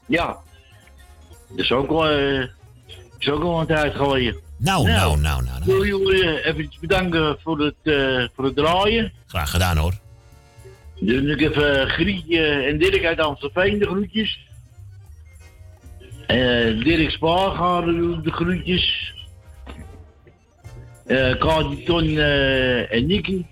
Ja. 0.05 0.37
Dat 1.49 1.59
is 1.59 1.71
ook 1.71 1.89
wel, 1.89 2.07
eh, 2.07 2.47
is 3.17 3.29
ook 3.29 3.41
wel 3.41 3.59
een 3.59 3.67
tijd 3.67 3.95
geleden. 3.95 4.35
Nou, 4.57 4.87
nou, 4.87 5.19
nou, 5.19 5.43
nou. 5.43 5.57
Ik 5.57 5.63
wil 5.65 5.85
jullie 5.85 6.23
eh, 6.39 6.45
even 6.53 6.71
bedanken 6.81 7.37
voor 7.43 7.59
het, 7.59 7.75
eh, 7.83 8.27
voor 8.35 8.45
het 8.45 8.55
draaien. 8.55 9.13
Graag 9.27 9.49
gedaan, 9.49 9.77
hoor. 9.77 9.93
Dan 10.99 11.23
doe 11.23 11.31
ik 11.37 11.41
even 11.41 11.89
Grietje 11.89 12.45
en 12.45 12.77
Dirk 12.77 13.05
uit 13.05 13.19
Amstelveen 13.19 13.79
de 13.79 13.85
groetjes. 13.85 14.44
Eh 16.27 16.83
Dirk 16.83 17.11
Spaargaard 17.11 17.85
doet 17.85 18.23
de 18.23 18.31
groetjes. 18.31 19.13
Eh 21.05 21.37
Kaatje 21.37 21.83
Ton 21.83 22.17
eh, 22.17 22.93
en 22.93 23.05
Nicky. 23.05 23.45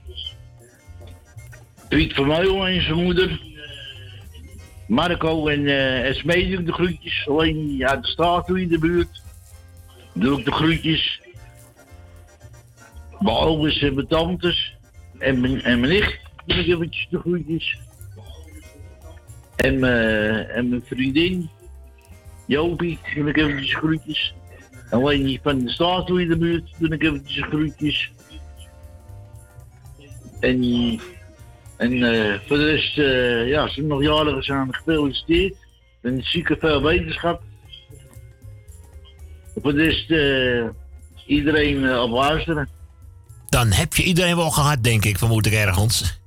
Piet 1.89 2.13
Vermeulen 2.13 2.67
en 2.67 2.81
zijn 2.81 3.03
moeder. 3.03 3.41
Marco 4.87 5.47
en 5.47 5.67
eh 5.67 6.09
Esmee 6.09 6.63
de 6.63 6.73
groetjes. 6.73 7.27
Alleen 7.27 7.87
uit 7.87 8.03
de 8.03 8.09
straat 8.09 8.49
in 8.49 8.67
de 8.67 8.79
buurt. 8.79 9.21
Doe 10.13 10.39
ik 10.39 10.45
de 10.45 10.51
groetjes. 10.51 11.21
Mijn 13.19 13.35
ouders 13.35 13.81
en 13.81 13.93
mijn 13.93 14.07
tantes. 14.07 14.75
En 15.19 15.41
mijn, 15.41 15.61
en 15.61 15.79
mijn 15.79 15.91
nicht 15.91 16.19
doe 16.45 16.57
ik 16.57 16.67
eventjes 16.67 17.07
de 17.09 17.19
groetjes. 17.19 17.77
En 19.55 19.83
en 20.55 20.69
mijn 20.69 20.83
vriendin. 20.85 21.49
Jopie, 22.45 22.99
doe 23.15 23.29
ik 23.29 23.37
eventjes 23.37 23.69
de 23.69 23.77
groetjes. 23.77 24.33
En 24.89 25.23
die 25.23 25.39
van 25.43 25.59
de 25.59 25.69
straat 25.69 26.07
toe 26.07 26.21
in 26.21 26.29
de 26.29 26.37
buurt 26.37 26.69
doe 26.77 26.89
ik 26.89 27.03
eventjes 27.03 27.45
groetjes. 27.45 28.11
En 30.39 30.63
En 31.77 32.03
eh, 32.03 32.39
voor 32.47 32.57
de 32.57 32.65
rest, 32.65 32.97
eh, 32.97 33.47
ja, 33.47 33.67
ze 33.67 33.81
nog 33.81 34.01
jarigen 34.01 34.43
zijn, 34.43 34.75
gefeliciteerd. 34.75 35.55
En 36.01 36.23
zieke 36.23 36.57
veel 36.59 36.83
wetenschap. 36.83 37.41
Voor 39.61 39.73
de 39.73 39.83
rest, 39.83 40.11
eh, 40.11 40.69
iedereen 41.25 41.99
op 41.99 42.09
luisteren. 42.09 42.69
Dan 43.49 43.71
heb 43.71 43.93
je 43.93 44.03
iedereen 44.03 44.35
wel 44.35 44.51
gehad, 44.51 44.83
denk 44.83 45.05
ik, 45.05 45.17
vermoed 45.17 45.45
ik 45.45 45.53
ergens. 45.53 46.19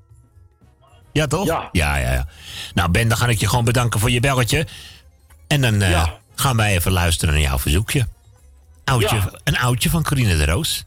Ja, 1.13 1.27
toch? 1.27 1.47
Ja. 1.47 1.69
Ja, 1.73 1.97
ja, 1.97 2.13
ja. 2.13 2.29
Nou, 2.75 2.91
Ben, 2.91 3.09
dan 3.09 3.17
ga 3.17 3.29
ik 3.29 3.39
je 3.39 3.49
gewoon 3.49 3.65
bedanken 3.65 4.01
voor 4.01 4.11
je 4.11 4.21
belletje. 4.21 4.67
En 5.47 5.61
dan 5.61 5.83
eh, 5.83 6.09
gaan 6.35 6.57
wij 6.57 6.75
even 6.75 6.93
luisteren 6.93 7.35
naar 7.35 7.43
jouw 7.43 7.59
verzoekje. 7.59 8.07
Oudje, 8.85 9.17
Ja. 9.17 9.31
Een 9.45 9.59
oudje 9.59 9.91
van 9.91 10.03
Corine 10.03 10.37
de 10.37 10.45
Roos. 10.45 10.85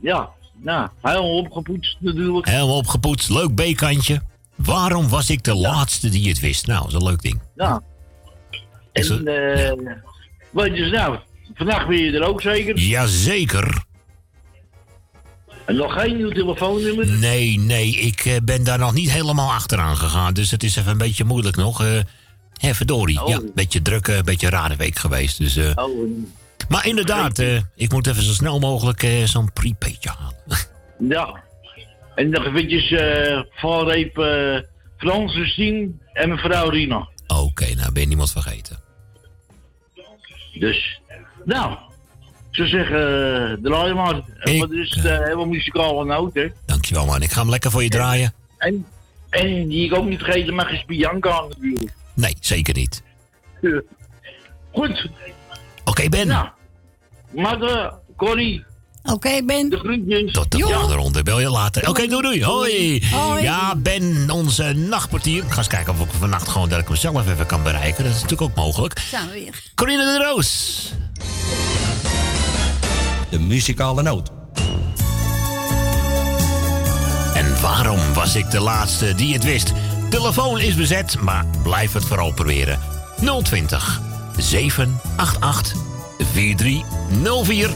Ja, 0.00 0.28
nou, 0.62 0.88
helemaal 1.02 1.36
opgepoetst 1.38 1.96
natuurlijk. 2.00 2.46
Helemaal 2.46 2.76
opgepoetst, 2.76 3.30
leuk 3.30 3.54
B-kantje. 3.54 4.22
Waarom 4.54 5.08
was 5.08 5.30
ik 5.30 5.42
de 5.44 5.54
laatste 5.54 6.08
die 6.08 6.28
het 6.28 6.40
wist? 6.40 6.66
Nou, 6.66 6.80
dat 6.80 6.88
is 6.88 6.94
een 6.94 7.02
leuk 7.08 7.22
ding. 7.22 7.40
Ja. 7.56 7.82
En, 8.92 9.26
eh, 9.26 9.92
wat 10.50 10.66
is 10.66 10.90
nou? 10.90 11.18
Vandaag 11.54 11.86
ben 11.86 11.96
je 11.98 12.12
er 12.12 12.22
ook 12.26 12.40
zeker? 12.40 12.78
Jazeker. 12.78 13.84
En 15.66 15.76
nog 15.76 15.92
geen 15.92 16.16
nieuw 16.16 16.30
telefoonnummer? 16.30 17.06
Nee, 17.06 17.58
nee, 17.58 17.96
ik 17.96 18.20
eh, 18.24 18.36
ben 18.42 18.64
daar 18.64 18.78
nog 18.78 18.92
niet 18.92 19.10
helemaal 19.10 19.52
achteraan 19.52 19.96
gegaan. 19.96 20.34
Dus 20.34 20.50
het 20.50 20.62
is 20.62 20.76
even 20.76 20.90
een 20.90 20.98
beetje 20.98 21.24
moeilijk 21.24 21.56
nog. 21.56 21.84
eh 21.84 21.98
hè, 22.56 22.74
verdorie. 22.74 23.22
Oh. 23.22 23.28
Ja, 23.28 23.36
een 23.36 23.52
beetje 23.54 23.82
druk, 23.82 24.06
een 24.06 24.24
beetje 24.24 24.48
rare 24.48 24.76
week 24.76 24.98
geweest. 24.98 25.38
Dus, 25.38 25.56
eh, 25.56 25.70
Oh, 25.74 26.08
maar 26.68 26.86
inderdaad, 26.86 27.38
eh, 27.38 27.60
ik 27.74 27.92
moet 27.92 28.06
even 28.06 28.22
zo 28.22 28.32
snel 28.32 28.58
mogelijk 28.58 29.02
eh, 29.02 29.24
zo'n 29.24 29.52
prepaidje 29.52 30.10
halen. 30.18 30.58
ja. 31.14 31.44
En 32.14 32.30
nog 32.30 32.44
eventjes 32.46 32.90
eh 32.90 33.40
valreep 33.50 34.18
eh 34.18 34.58
Frans, 34.96 35.34
Justine 35.34 35.88
en 36.12 36.28
mevrouw 36.28 36.68
Rina. 36.68 37.08
Oké, 37.26 37.74
nou 37.74 37.92
ben 37.92 38.02
je 38.02 38.08
niemand 38.08 38.32
vergeten. 38.32 38.78
Dus, 40.58 41.00
nou, 41.44 41.72
ik 42.50 42.56
zou 42.56 42.68
zeggen, 42.68 43.00
uh, 43.00 43.70
draai 43.70 43.94
maar. 43.94 44.14
Wat 44.58 44.70
is 44.70 44.98
helemaal 45.02 45.46
muzikale 45.46 46.04
noot, 46.04 46.34
hè? 46.34 46.46
Dankjewel 46.66 47.06
man, 47.06 47.22
ik 47.22 47.30
ga 47.30 47.40
hem 47.40 47.50
lekker 47.50 47.70
voor 47.70 47.82
je 47.82 47.88
draaien. 47.88 48.32
En, 48.58 48.86
en 49.30 49.68
die 49.68 49.84
ik 49.84 49.94
ook 49.94 50.08
niet 50.08 50.18
vergeten 50.22 50.54
mag 50.54 50.70
is 50.70 50.84
Bianca 50.84 51.40
natuurlijk. 51.48 51.92
Nee, 52.16 52.36
zeker 52.40 52.74
niet. 52.74 53.02
Ja. 53.60 53.82
Goed. 54.72 55.10
Oké, 55.84 56.08
Ben. 56.08 56.26
Nou, 56.26 56.48
maar 57.30 57.62
uh, 57.62 57.92
Corrie. 58.16 58.64
Oké, 59.02 59.42
Ben. 59.44 59.68
De 59.68 59.78
groetjes. 59.78 60.32
Tot 60.32 60.50
de 60.50 60.58
volgende 60.58 60.94
ronde. 60.94 61.22
Bel 61.22 61.40
je 61.40 61.50
later. 61.50 61.88
Oké, 61.88 62.06
doei 62.06 62.22
doei. 62.22 62.44
Hoi. 62.44 63.02
Hoi. 63.10 63.42
Ja, 63.42 63.74
Ben, 63.76 64.30
onze 64.30 64.72
nachtportier. 64.72 65.44
Ik 65.44 65.50
ga 65.50 65.58
eens 65.58 65.66
kijken 65.66 65.92
of 65.92 66.00
ik 66.00 66.10
vannacht 66.18 66.48
gewoon 66.48 66.68
dat 66.68 66.80
ik 66.80 66.86
hem 66.86 66.96
zelf 66.96 67.30
even 67.30 67.46
kan 67.46 67.62
bereiken. 67.62 68.04
Dat 68.04 68.12
is 68.14 68.22
natuurlijk 68.22 68.50
ook 68.50 68.56
mogelijk. 68.56 68.98
Zijn 68.98 69.26
we 69.26 69.32
weer. 69.32 69.62
Corine 69.74 70.04
de 70.04 70.24
Roos. 70.24 70.92
De 73.30 73.38
muzikale 73.38 74.02
noot. 74.02 74.30
En 77.34 77.60
waarom 77.60 78.14
was 78.14 78.34
ik 78.36 78.50
de 78.50 78.60
laatste 78.60 79.14
die 79.14 79.34
het 79.34 79.44
wist? 79.44 79.72
Telefoon 80.16 80.60
is 80.60 80.74
bezet, 80.74 81.20
maar 81.20 81.44
blijf 81.62 81.92
het 81.92 82.04
vooral 82.04 82.32
proberen. 82.32 82.78
020 83.42 84.00
788 84.36 85.74
4304. 86.32 87.70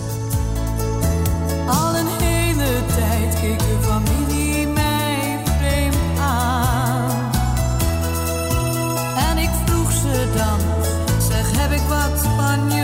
Al 1.66 1.96
een 1.96 2.06
hele 2.06 2.80
tijd 2.96 3.40
keek 3.40 3.58
de 3.58 3.76
familie 3.80 4.66
mij 4.66 5.38
vreemd 5.58 6.18
aan. 6.18 7.30
En 9.28 9.38
ik 9.38 9.50
vroeg 9.66 9.92
ze 9.92 10.26
dan, 10.36 10.60
zeg 11.28 11.60
heb 11.60 11.72
ik 11.72 11.82
wat 11.88 12.26
van 12.36 12.60
jullie 12.68 12.79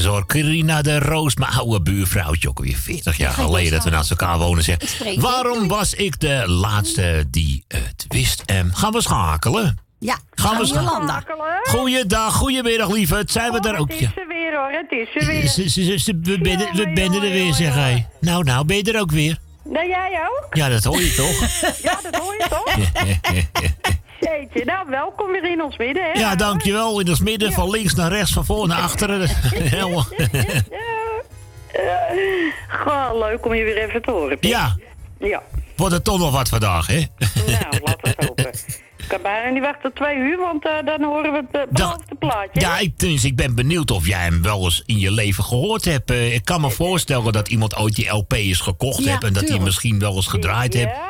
eventjes 0.00 0.04
hoor. 0.04 0.26
Carina 0.26 0.82
de 0.82 0.98
Roos, 0.98 1.36
mijn 1.36 1.52
oude 1.52 1.80
buurvrouwtje. 1.82 2.48
Ook 2.48 2.58
alweer 2.58 2.76
40 2.76 3.16
jaar 3.16 3.32
geleden 3.32 3.72
dat 3.72 3.84
we 3.84 3.90
naast 3.90 4.10
elkaar 4.10 4.38
wonen. 4.38 4.64
Zeg. 4.64 4.76
Waarom 5.16 5.68
was 5.68 5.94
ik 5.94 6.20
de 6.20 6.42
laatste 6.46 7.24
die 7.30 7.64
het 7.68 8.04
wist? 8.08 8.42
En 8.46 8.76
gaan 8.76 8.92
we 8.92 9.00
schakelen? 9.02 9.78
Ja, 9.98 10.18
Gaan 10.34 10.58
we 10.58 10.66
schakelen? 10.66 11.24
Goeiedag, 11.62 12.34
goedemiddag 12.34 12.90
lieve. 12.90 13.14
Het 13.16 13.30
zijn 13.30 13.52
we 13.52 13.60
er 13.68 13.76
ook. 13.78 13.90
Het 13.90 14.00
is 14.00 14.06
er 14.16 14.26
weer 14.28 14.56
hoor, 14.56 14.70
het 14.70 14.90
is 14.90 15.22
er 15.22 15.26
weer. 15.26 15.48
Ze- 15.48 15.68
ze- 15.68 15.84
ze- 15.84 15.98
ze- 15.98 16.18
We 16.22 16.38
binnen 16.38 16.76
we 16.76 16.90
binnen 16.94 17.22
er 17.22 17.30
weer, 17.30 17.54
zeg 17.54 17.74
hij. 17.74 18.06
Nou, 18.20 18.44
nou, 18.44 18.64
ben 18.64 18.76
je 18.76 18.92
er 18.92 19.00
ook 19.00 19.10
weer? 19.10 19.38
Nou, 19.64 19.88
jij 19.88 20.20
ook? 20.30 20.54
Ja, 20.54 20.68
dat 20.68 20.84
hoor 20.84 21.00
je 21.00 21.14
toch? 21.14 21.38
Ja, 21.90 21.98
dat 22.10 22.14
hoor 22.20 22.34
je 22.38 22.46
toch? 22.48 22.74
Jeetje, 24.20 24.64
nou, 24.64 24.88
welkom 24.88 25.30
weer 25.30 25.50
in 25.50 25.62
ons 25.62 25.76
midden, 25.76 26.02
hè? 26.02 26.18
Ja, 26.18 26.34
dankjewel. 26.36 27.00
In 27.00 27.06
het 27.08 27.20
midden, 27.20 27.52
van 27.52 27.70
links 27.70 27.94
naar 27.94 28.10
rechts, 28.12 28.32
van 28.32 28.44
voor 28.44 28.66
naar 28.66 28.80
achteren. 28.82 29.28
Helemaal. 29.54 30.06
Goh, 32.68 33.10
leuk 33.18 33.46
om 33.46 33.54
je 33.54 33.64
weer 33.64 33.88
even 33.88 34.02
te 34.02 34.10
horen. 34.10 34.38
Piet. 34.38 34.50
Ja, 34.50 34.76
Ja, 35.18 35.42
wordt 35.76 35.94
het 35.94 36.04
toch 36.04 36.18
nog 36.18 36.32
wat 36.32 36.48
vandaag, 36.48 36.86
hè? 36.86 37.04
nou, 37.46 37.64
we 37.70 37.96
het 38.00 38.24
hopen. 38.24 38.50
Ik 39.00 39.16
kan 39.16 39.22
bijna 39.22 39.50
niet 39.50 39.62
wachten 39.62 39.82
tot 39.82 39.94
twee 39.94 40.16
uur, 40.16 40.36
want 40.38 40.64
eh, 40.66 40.72
dan 40.84 41.02
horen 41.02 41.32
we 41.32 41.58
het 41.58 41.70
beloofde 41.70 42.14
plaatje. 42.18 42.60
Ja, 42.60 42.78
ik, 42.78 42.98
dus 42.98 43.24
ik 43.24 43.36
ben 43.36 43.54
benieuwd 43.54 43.90
of 43.90 44.06
jij 44.06 44.22
hem 44.22 44.42
wel 44.42 44.64
eens 44.64 44.82
in 44.86 44.98
je 44.98 45.10
leven 45.10 45.44
gehoord 45.44 45.84
hebt. 45.84 46.10
Eh, 46.10 46.34
ik 46.34 46.44
kan 46.44 46.60
me 46.60 46.70
voorstellen 46.70 47.32
dat 47.32 47.48
iemand 47.48 47.76
ooit 47.76 47.94
die 47.94 48.08
LP 48.08 48.34
is 48.34 48.60
gekocht 48.60 49.04
Ja, 49.04 49.10
heeft... 49.10 49.24
en 49.24 49.32
dat 49.32 49.48
hij 49.48 49.58
misschien 49.58 49.98
wel 49.98 50.14
eens 50.14 50.26
gedraaid 50.26 50.74
heeft. 50.74 50.88
Ja. 50.88 51.08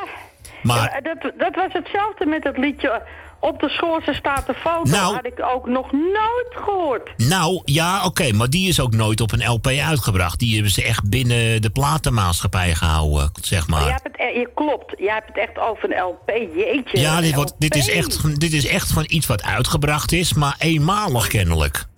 Maar 0.62 1.01
Ja, 1.05 1.15
dat, 1.15 1.32
dat 1.39 1.55
was 1.55 1.73
hetzelfde 1.73 2.27
met 2.27 2.45
het 2.45 2.59
liedje 2.59 3.03
Op 3.41 3.61
de 3.61 3.69
Schoorse 3.69 4.15
staat 4.15 4.47
de 4.47 4.55
foto. 4.55 4.91
Nou. 4.91 5.15
had 5.15 5.27
ik 5.27 5.43
ook 5.55 5.66
nog 5.66 5.93
nooit 5.93 6.65
gehoord. 6.65 7.11
Nou, 7.16 7.62
ja, 7.65 8.05
oké, 8.05 8.32
maar 8.32 8.51
die 8.51 8.69
is 8.69 8.81
ook 8.81 8.93
nooit 8.93 9.20
op 9.20 9.32
een 9.32 9.47
LP 9.47 9.66
uitgebracht. 9.66 10.39
Die 10.39 10.55
hebben 10.55 10.73
ze 10.73 10.85
echt 10.85 11.11
binnen 11.11 11.62
de 11.62 11.70
platenmaatschappij 11.70 12.74
gehouden, 12.74 13.31
zeg 13.43 13.69
Maar 13.69 13.82
jij 13.82 13.91
hebt 13.91 14.03
het, 14.03 14.19
e- 14.19 14.39
je 14.39 14.49
klopt, 14.55 14.95
jij 14.99 15.15
hebt 15.15 15.28
het 15.28 15.39
echt 15.39 15.59
over 15.59 15.93
een 15.93 16.03
LP, 16.03 16.31
jeetje. 16.57 17.01
Ja, 17.01 17.20
dit, 17.20 17.35
wordt, 17.35 17.55
dit, 17.59 17.77
is 17.77 17.91
echt, 17.91 18.41
dit 18.41 18.53
is 18.53 18.66
echt 18.66 18.93
van 18.93 19.05
iets 19.07 19.27
wat 19.27 19.43
uitgebracht 19.43 20.12
is, 20.12 20.35
maar 20.35 20.55
eenmalig 20.59 21.27
kennelijk. 21.27 21.89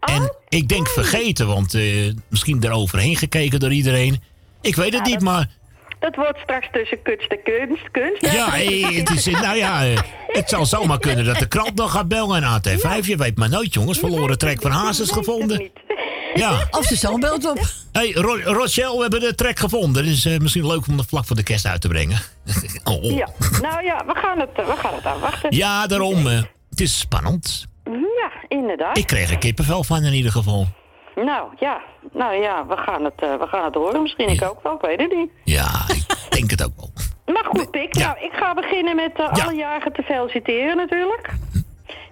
En 0.00 0.36
ik 0.48 0.68
denk 0.68 0.88
vergeten, 0.88 1.46
want 1.46 1.74
eh, 1.74 2.12
misschien 2.28 2.64
eroverheen 2.64 3.16
gekeken 3.16 3.60
door 3.60 3.72
iedereen. 3.72 4.22
Ik 4.60 4.76
weet 4.76 4.92
het 4.92 5.04
niet, 5.04 5.20
maar 5.20 5.48
Dat 6.02 6.16
wordt 6.16 6.38
straks 6.38 6.68
tussen 6.72 7.02
kunst 7.02 7.30
en 7.30 7.42
kunst. 7.42 7.90
kunst 7.90 8.32
ja, 8.34 8.54
eh, 8.58 8.96
het 8.96 9.10
is, 9.10 9.26
nou 9.26 9.56
ja, 9.56 9.84
eh, 9.84 9.98
het 10.26 10.48
zal 10.48 10.66
zomaar 10.66 10.98
kunnen 10.98 11.24
dat 11.24 11.38
de 11.38 11.48
krant 11.48 11.74
nog 11.74 11.92
gaat 11.92 12.08
bellen 12.08 12.42
en 12.42 12.60
AT5. 12.60 13.06
Je 13.06 13.16
weet 13.16 13.38
maar 13.38 13.48
nooit, 13.48 13.74
jongens. 13.74 13.98
Verloren 13.98 14.38
trek 14.38 14.60
van 14.60 14.70
Hazes 14.70 15.10
gevonden. 15.10 15.70
Ja. 16.34 16.66
Of 16.70 16.86
de 16.86 16.96
zoon 16.96 17.20
belt 17.20 17.50
op. 17.50 17.58
Hé, 17.92 18.00
hey, 18.00 18.12
Ro- 18.12 18.52
Rochelle, 18.52 18.94
we 18.96 19.02
hebben 19.02 19.20
de 19.20 19.34
track 19.34 19.58
gevonden. 19.58 20.04
Het 20.04 20.12
is 20.12 20.24
eh, 20.24 20.38
misschien 20.38 20.66
leuk 20.66 20.86
om 20.86 20.98
het 20.98 21.08
vlak 21.08 21.24
voor 21.24 21.36
de 21.36 21.42
kerst 21.42 21.66
uit 21.66 21.80
te 21.80 21.88
brengen. 21.88 22.18
oh, 22.84 23.02
oh. 23.04 23.10
Ja, 23.16 23.28
nou 23.60 23.84
ja, 23.84 24.04
we 24.06 24.14
gaan 24.14 24.40
het, 24.40 24.50
we 24.54 24.74
gaan 24.76 24.94
het 24.94 25.06
afwachten. 25.06 25.56
Ja, 25.56 25.86
daarom. 25.86 26.26
het 26.26 26.80
is 26.80 26.98
spannend. 26.98 27.66
Ja, 27.84 28.30
inderdaad. 28.48 28.98
Ik 28.98 29.06
kreeg 29.06 29.30
er 29.30 29.38
kippenvel 29.38 29.84
van 29.84 30.02
in 30.02 30.12
ieder 30.12 30.32
geval. 30.32 30.66
Nou 31.14 31.48
ja, 31.58 31.80
nou 32.12 32.34
ja, 32.34 32.66
we 32.66 32.76
gaan 32.76 33.04
het, 33.04 33.12
eh, 33.22 33.34
we 33.34 33.46
gaan 33.46 33.64
het 33.64 33.74
horen. 33.74 34.02
Misschien 34.02 34.28
ik 34.28 34.42
ook 34.44 34.62
wel, 34.62 34.74
ik 34.74 34.80
weet 34.80 35.00
het 35.00 35.12
niet. 35.16 35.30
Ja, 35.44 35.68
ik 35.88 36.30
denk 36.30 36.50
het 36.50 36.64
ook 36.64 36.72
wel. 36.76 36.90
Maar 37.34 37.44
goed, 37.44 37.70
Pik, 37.70 37.94
nou, 37.94 38.16
ik 38.20 38.32
ga 38.32 38.54
beginnen 38.54 38.96
met 38.96 39.12
eh, 39.14 39.28
Ja. 39.32 39.44
alle 39.44 39.54
jarigen 39.54 39.92
te 39.92 40.02
feliciteren 40.02 40.76
natuurlijk. 40.76 41.30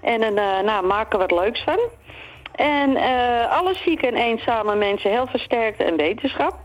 En 0.03 0.23
een, 0.23 0.39
eh, 0.39 0.61
nou, 0.65 0.87
maken 0.87 1.19
we 1.19 1.27
wat 1.27 1.41
leuks 1.41 1.63
van. 1.65 1.79
En 2.53 2.97
alle 3.51 3.75
zieke 3.75 4.07
en 4.07 4.15
eenzame 4.15 4.75
mensen 4.75 5.11
heel 5.11 5.27
versterkte 5.27 5.85
en 5.85 5.97
wetenschap. 5.97 6.59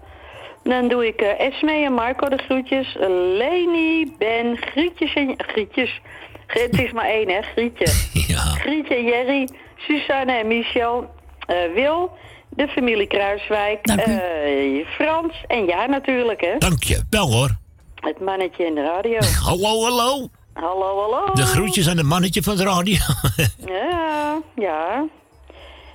Dan 0.63 0.87
doe 0.87 1.07
ik 1.07 1.21
Esme 1.21 1.71
en 1.83 1.93
Marco 1.93 2.29
de 2.29 2.37
groetjes. 2.37 2.95
Leni, 3.37 4.15
Ben, 4.17 4.57
Grietjes 4.57 5.13
en... 5.13 5.33
Grietjes. 5.37 6.01
Gr- 6.47 6.59
Het 6.61 6.79
is 6.81 6.91
maar 6.91 7.05
één, 7.05 7.29
hè, 7.29 7.41
Grietje. 7.41 7.85
Grietje, 8.61 9.03
Jerry, 9.03 9.49
Susanne 9.77 10.31
en 10.33 10.47
Michel. 10.47 11.13
Wil, 11.73 12.11
de 12.55 12.67
familie 12.67 13.07
Kruiswijk. 13.07 13.85
eh, 13.87 14.85
Frans 14.87 15.43
en 15.47 15.65
ja 15.65 15.85
natuurlijk, 15.85 16.41
hè. 16.41 16.57
Dank 16.57 16.83
je. 16.83 17.03
Wel 17.09 17.31
hoor. 17.31 17.49
Het 17.95 18.19
mannetje 18.19 18.65
in 18.65 18.75
de 18.75 18.81
radio. 18.83 19.19
Hallo, 19.45 19.83
hallo. 19.83 20.27
Hallo, 20.53 20.99
hallo. 21.01 21.33
De 21.33 21.45
groetjes 21.45 21.89
aan 21.89 21.97
het 21.97 22.05
mannetje 22.05 22.43
van 22.43 22.55
de 22.57 22.63
radio. 22.63 22.97
Ja, 23.65 24.41
ja. 24.55 25.05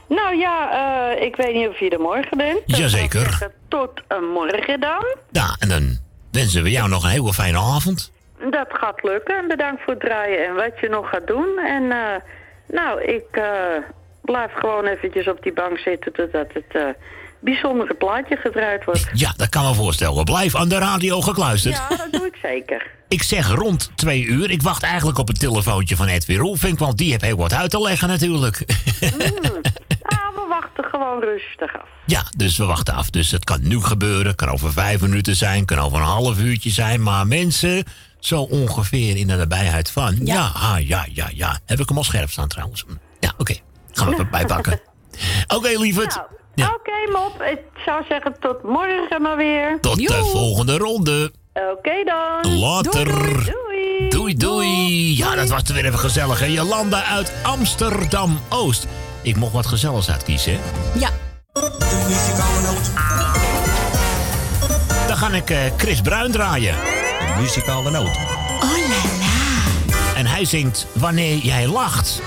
Nou 0.09 0.37
ja, 0.37 0.71
eh, 1.15 1.23
ik 1.23 1.37
weet 1.37 1.55
niet 1.55 1.69
of 1.69 1.79
je 1.79 1.91
er 1.91 2.01
morgen 2.01 2.37
bent. 2.37 2.61
Jazeker. 2.67 3.21
Zeggen, 3.21 3.53
Tot 3.69 3.91
morgen 4.35 4.81
dan. 4.81 5.05
ja, 5.31 5.57
en 5.59 5.69
dan 5.69 5.99
wensen 6.33 6.63
we 6.63 6.71
jou 6.71 6.89
nog 6.89 7.03
een 7.05 7.11
hele 7.11 7.33
fijne 7.33 7.59
avond. 7.59 8.13
Dat 8.51 8.67
gaat 8.71 9.03
lukken. 9.03 9.37
En 9.39 9.49
bedankt 9.49 9.83
voor 9.83 9.93
het 9.93 10.03
draaien 10.03 10.47
en 10.47 10.55
wat 10.55 10.73
je 10.81 10.89
nog 10.89 11.09
gaat 11.09 11.27
doen. 11.27 11.59
En 11.59 11.91
eh, 11.93 12.21
nou, 12.69 13.03
ik 13.03 13.25
eh, 13.31 13.45
blijf 14.23 14.53
gewoon 14.53 14.87
eventjes 14.87 15.29
op 15.29 15.43
die 15.43 15.53
bank 15.53 15.79
zitten 15.79 16.13
totdat 16.13 16.47
het 16.53 16.65
eh, 16.69 16.83
bijzondere 17.41 17.95
plaatje 17.95 18.37
gedraaid 18.37 18.85
wordt. 18.85 19.11
Ja, 19.13 19.33
dat 19.37 19.49
kan 19.49 19.65
me 19.65 19.75
voorstellen. 19.75 20.25
Blijf 20.25 20.57
aan 20.57 20.69
de 20.69 20.79
radio 20.79 21.21
gekluisterd. 21.21 21.77
Ja, 21.77 21.89
dat 21.89 22.13
doe 22.13 22.27
ik 22.27 22.37
zeker. 22.43 22.91
Ik 23.09 23.23
zeg 23.23 23.55
rond 23.55 23.91
twee 23.95 24.23
uur. 24.23 24.51
Ik 24.51 24.63
wacht 24.63 24.83
eigenlijk 24.83 25.19
op 25.19 25.29
het 25.29 25.39
telefoontje 25.39 25.97
van 25.97 26.07
Edwin 26.07 26.39
Roelvink, 26.39 26.79
want 26.79 26.99
die 26.99 27.11
heeft 27.11 27.23
heel 27.23 27.37
wat 27.37 27.53
uit 27.53 27.71
te 27.71 27.81
leggen 27.81 28.09
natuurlijk. 28.09 28.65
Ah, 30.03 30.35
we 30.35 30.47
wachten 30.49 30.85
gewoon 30.85 31.21
rustig 31.21 31.75
af. 31.75 31.89
ja, 32.07 32.23
dus 32.37 32.59
we 32.59 32.65
wachten 32.65 32.95
af. 32.95 33.11
Dus 33.11 33.31
het 33.31 33.45
kan 33.45 33.61
nu 33.63 33.81
gebeuren, 33.81 34.35
kan 34.35 34.49
over 34.49 34.73
vijf 34.73 35.01
minuten 35.01 35.37
zijn, 35.37 35.65
kan 35.65 35.79
over 35.79 35.99
een 35.99 36.05
half 36.05 36.41
uurtje 36.41 36.71
zijn. 36.71 37.03
Maar 37.03 37.27
mensen, 37.27 37.85
zo 38.19 38.43
ongeveer 38.43 39.17
in 39.17 39.27
de 39.27 39.37
nabijheid 39.37 39.91
van. 39.91 40.19
Ja, 40.25 40.51
ah, 40.55 40.87
ja, 40.87 41.07
ja, 41.13 41.31
ja. 41.35 41.59
Heb 41.67 41.79
ik 41.79 41.89
hem 41.89 41.97
al 41.97 42.05
scherp 42.05 42.31
staan 42.31 42.49
trouwens. 42.49 42.85
Ja, 43.21 43.33
oké. 43.39 43.55
Gaan 43.93 44.07
we 44.09 44.13
even 44.13 44.31
bijpakken. 44.31 44.81
Oké, 45.57 45.69
lieverd. 45.69 46.21
Nou, 46.55 46.75
Oké, 46.75 47.13
Mop. 47.13 47.43
Ik 47.43 47.61
zou 47.85 48.05
zeggen 48.09 48.37
tot 48.41 48.63
morgen 48.63 49.23
maar 49.23 49.37
weer. 49.37 49.79
Tot 49.81 49.97
de 49.97 50.29
volgende 50.33 50.77
ronde. 50.77 51.33
Oké 51.55 52.05
dan. 52.05 52.59
Later. 52.59 53.05
Doei. 53.45 54.09
Doei, 54.09 54.35
doei. 54.37 55.17
Ja, 55.17 55.35
dat 55.35 55.49
was 55.49 55.63
er 55.63 55.75
weer 55.75 55.85
even 55.85 55.99
gezellig, 55.99 56.41
hè? 56.41 56.47
Jolanda 56.47 57.05
uit 57.05 57.33
Amsterdam-Oost. 57.43 58.87
Ik 59.23 59.37
mocht 59.37 59.53
wat 59.53 59.67
gezelligs 59.67 60.11
uitkiezen, 60.11 60.53
hè? 60.53 60.59
Ja. 60.99 61.11
Dan 65.07 65.17
ga 65.17 65.29
ik 65.33 65.51
eh, 65.51 65.59
Chris 65.77 66.01
Bruin 66.01 66.33
draaien. 66.33 66.75
De 66.75 67.41
muzikale 67.41 67.91
noot. 67.91 68.07
Oh 68.07 68.61
la 68.61 69.19
la. 69.19 70.15
En 70.17 70.27
hij 70.27 70.45
zingt 70.45 70.87
Wanneer 70.93 71.37
jij 71.37 71.67
lacht. 71.67 72.23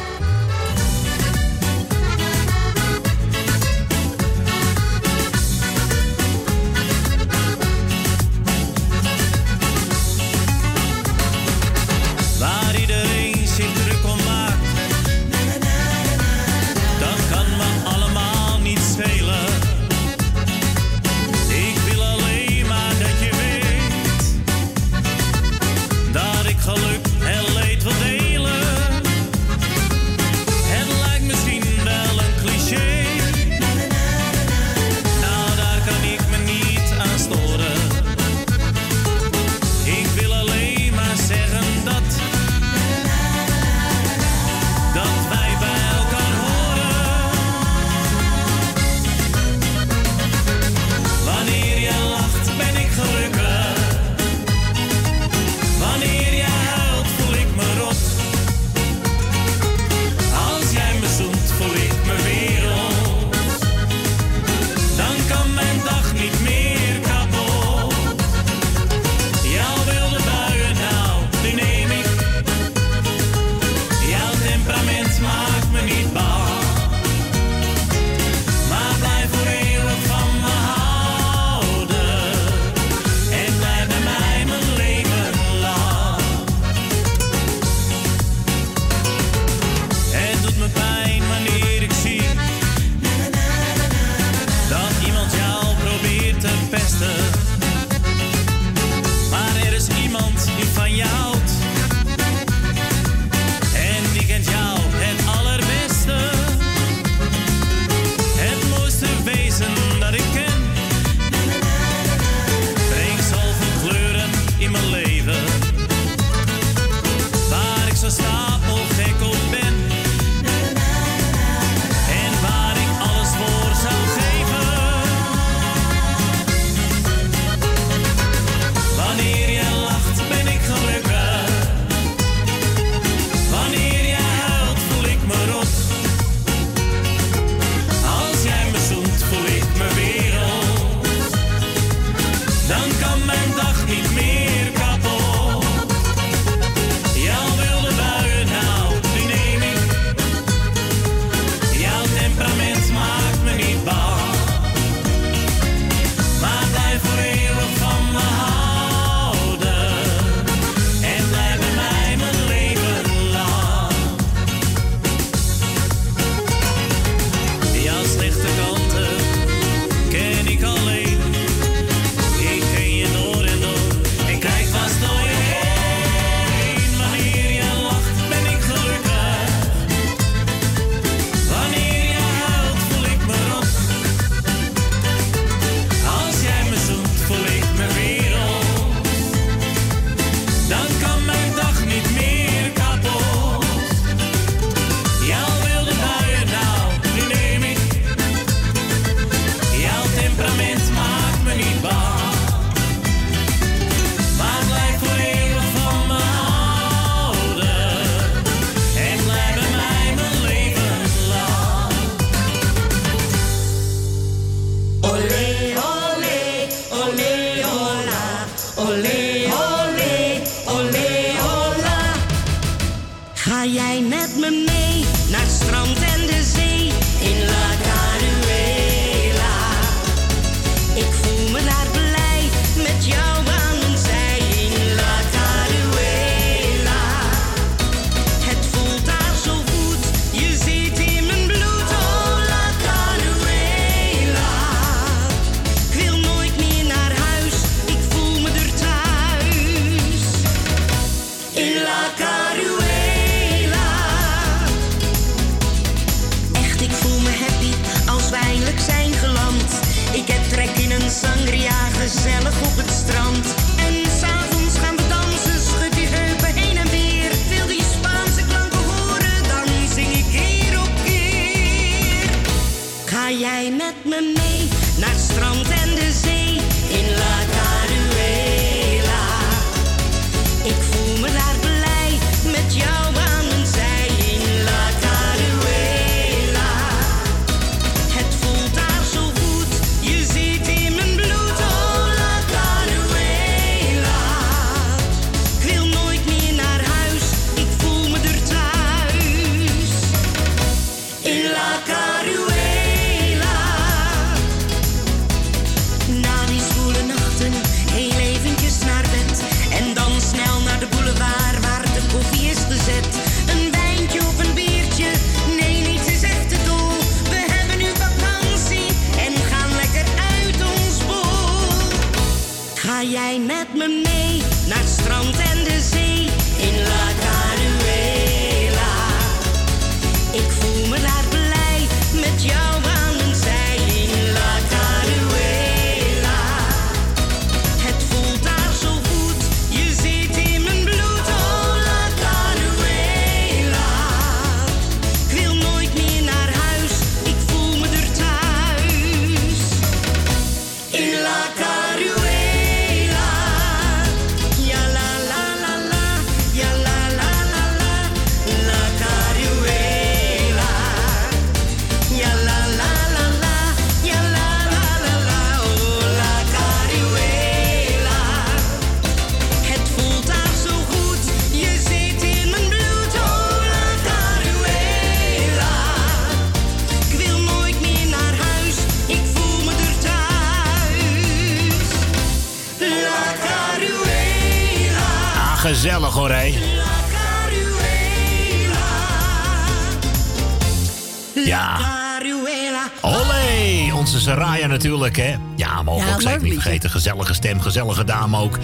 gezellige 396.94 397.34
stem, 397.34 397.62
gezellige 397.62 398.04
dame 398.04 398.38
ook. 398.38 398.58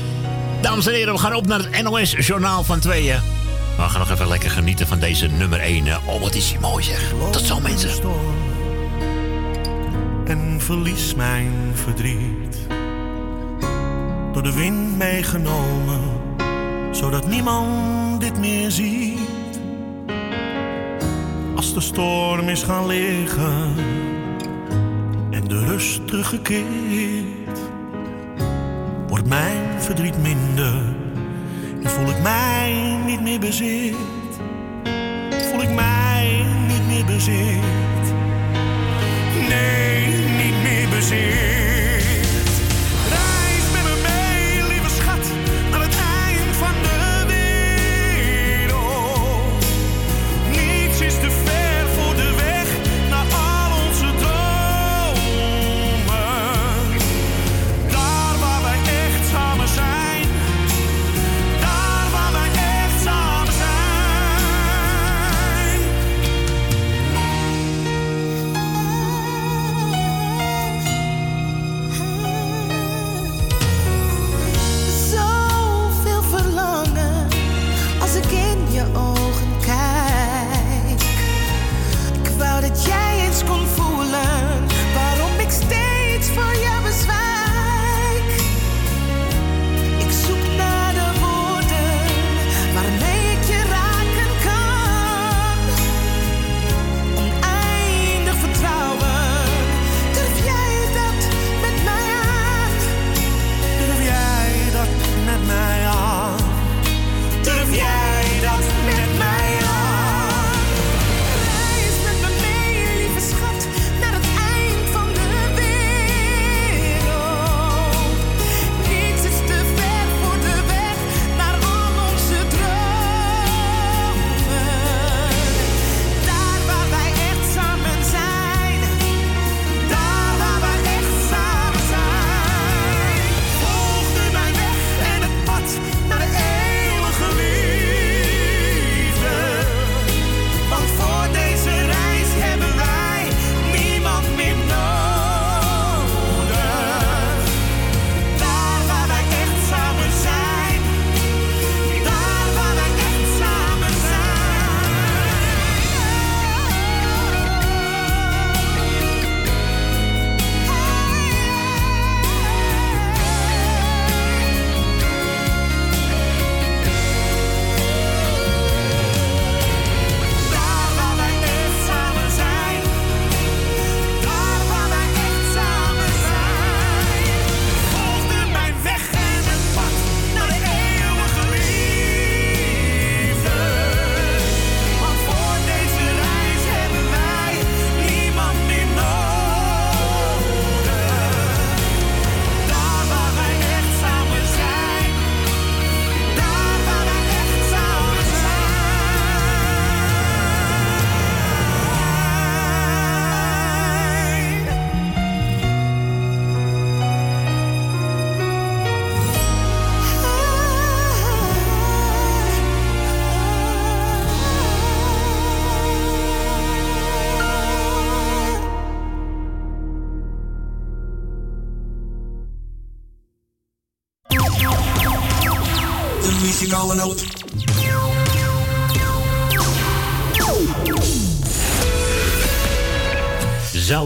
Dames 0.61 0.87
en 0.87 0.93
heren, 0.93 1.13
we 1.13 1.19
gaan 1.19 1.33
op 1.33 1.47
naar 1.47 1.59
het 1.59 1.81
NOS-journaal 1.83 2.63
van 2.63 2.79
tweeën. 2.79 3.19
We 3.77 3.81
gaan 3.81 3.99
nog 3.99 4.11
even 4.11 4.27
lekker 4.27 4.49
genieten 4.49 4.87
van 4.87 4.99
deze 4.99 5.27
nummer 5.27 5.59
1. 5.59 5.87
Eh, 5.87 5.97
oh, 6.05 6.21
wat 6.21 6.35
is 6.35 6.51
hij 6.51 6.59
mooi 6.59 6.83
zeg. 6.83 7.13
Tot 7.31 7.41
zo 7.41 7.59
mensen. 7.59 7.89
En 10.25 10.61
verlies 10.61 11.15
mijn 11.15 11.51
verdriet. 11.73 12.57
Door 14.33 14.43
de 14.43 14.53
wind 14.53 14.97
meegenomen. 14.97 15.99
Zodat 16.91 17.27
niemand 17.27 18.21
dit 18.21 18.37
meer 18.37 18.71
ziet. 18.71 19.59
Als 21.55 21.73
de 21.73 21.81
storm 21.81 22.49
is 22.49 22.63
gaan 22.63 22.85
liggen. 22.85 23.75
En 25.31 25.47
de 25.47 25.65
rustige 25.65 26.39
keer 26.41 27.38
mijn 29.29 29.81
verdriet 29.81 30.21
minder 30.21 30.73
en 31.83 31.89
voel 31.89 32.09
ik 32.09 32.21
mij 32.21 32.97
niet 33.05 33.21
meer 33.21 33.39
bezit. 33.39 33.95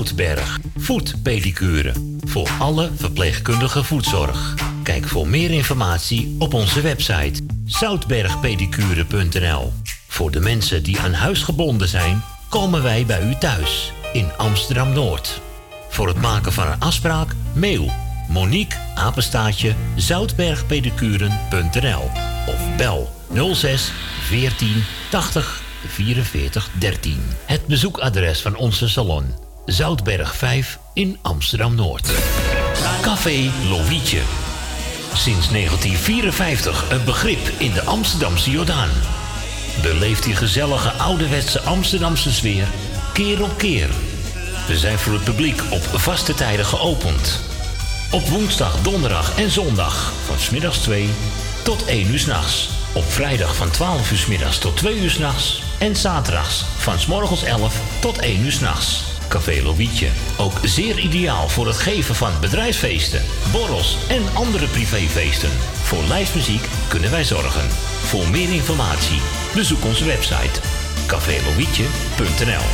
Zoutberg. 0.04 0.60
Voetpedicure. 0.78 1.94
Voor 2.24 2.50
alle 2.60 2.90
verpleegkundige 2.96 3.84
voetzorg. 3.84 4.54
Kijk 4.84 5.08
voor 5.08 5.28
meer 5.28 5.52
informatie 5.52 6.36
op 6.40 6.54
onze 6.54 6.82
website 6.82 7.44
zoutbergpedicure.nl. 7.66 9.74
Voor 10.08 10.32
de 10.32 10.40
mensen 10.40 10.84
die 10.84 11.00
aan 11.00 11.14
huis 11.14 11.44
gebonden 11.44 11.88
zijn, 11.88 12.24
komen 12.50 12.84
wij 12.84 13.06
bij 13.06 13.28
u 13.28 13.36
thuis 13.36 13.92
in 14.14 14.32
Amsterdam 14.38 14.94
Noord. 14.94 15.42
Voor 15.90 16.08
het 16.08 16.22
maken 16.22 16.54
van 16.54 16.68
een 16.68 16.80
afspraak, 16.80 17.36
mail 17.54 17.92
Monique 18.30 18.78
apenstaatje 18.96 19.76
zoutbergpedicuren.nl 19.96 22.10
of 22.48 22.76
bel 22.78 23.10
06 23.54 23.92
14 24.22 24.84
80 25.10 25.62
44 25.88 26.70
13. 26.80 27.24
Het 27.46 27.66
bezoekadres 27.66 28.42
van 28.42 28.56
onze 28.56 28.90
salon 28.90 29.52
Zoutberg 29.66 30.36
5 30.36 30.80
in 30.94 31.18
Amsterdam 31.22 31.76
Noord. 31.76 32.12
Café 33.02 33.52
Lovietje. 33.70 34.22
Sinds 35.14 35.50
1954 35.50 36.92
een 36.92 37.04
begrip 37.04 37.52
in 37.58 37.72
de 37.72 37.84
Amsterdamse 37.84 38.52
Jordaan. 38.52 38.90
Beleef 39.82 40.20
die 40.20 40.36
gezellige 40.36 40.90
ouderwetse 40.90 41.62
Amsterdamse 41.62 42.34
sfeer 42.34 42.68
keer 43.14 43.44
op 43.44 43.58
keer. 43.58 43.90
We 44.68 44.78
zijn 44.78 45.00
voor 45.00 45.14
het 45.14 45.24
publiek 45.24 45.62
op 45.70 45.82
vaste 45.82 46.34
tijden 46.34 46.66
geopend. 46.66 47.40
Op 48.12 48.28
woensdag, 48.28 48.82
donderdag 48.82 49.38
en 49.38 49.52
zondag 49.52 50.14
van 50.26 50.40
smiddags 50.40 50.78
2 50.78 51.10
tot 51.64 51.86
1 51.86 52.08
uur 52.08 52.20
s'nachts. 52.20 52.70
Op 52.94 53.12
vrijdag 53.12 53.56
van 53.56 53.70
12 53.70 54.12
uur 54.12 54.18
's 54.18 54.26
middags 54.26 54.58
tot 54.58 54.78
2 54.78 54.98
uur 54.98 55.10
s'nachts. 55.10 55.62
En 55.80 55.96
zaterdags 55.96 56.64
van 56.78 57.00
's 57.00 57.06
morgens 57.06 57.44
11 57.44 57.80
tot 58.00 58.18
1 58.18 58.40
uur 58.40 58.52
s'nachts. 58.52 59.13
Café 59.34 59.64
Lovietje. 59.64 60.08
Ook 60.38 60.54
zeer 60.64 61.00
ideaal 61.00 61.50
voor 61.50 61.68
het 61.68 61.78
geven 61.78 62.16
van 62.16 62.32
bedrijfsfeesten, 62.42 63.22
borrels 63.52 63.98
en 64.10 64.22
andere 64.34 64.68
privéfeesten. 64.68 65.50
Voor 65.84 66.04
lijstmuziek 66.04 66.66
kunnen 66.88 67.12
wij 67.12 67.24
zorgen. 67.24 67.70
Voor 68.04 68.28
meer 68.28 68.54
informatie 68.54 69.22
bezoek 69.56 69.86
onze 69.86 70.06
website 70.06 70.60
cafélovietje.nl 71.08 72.68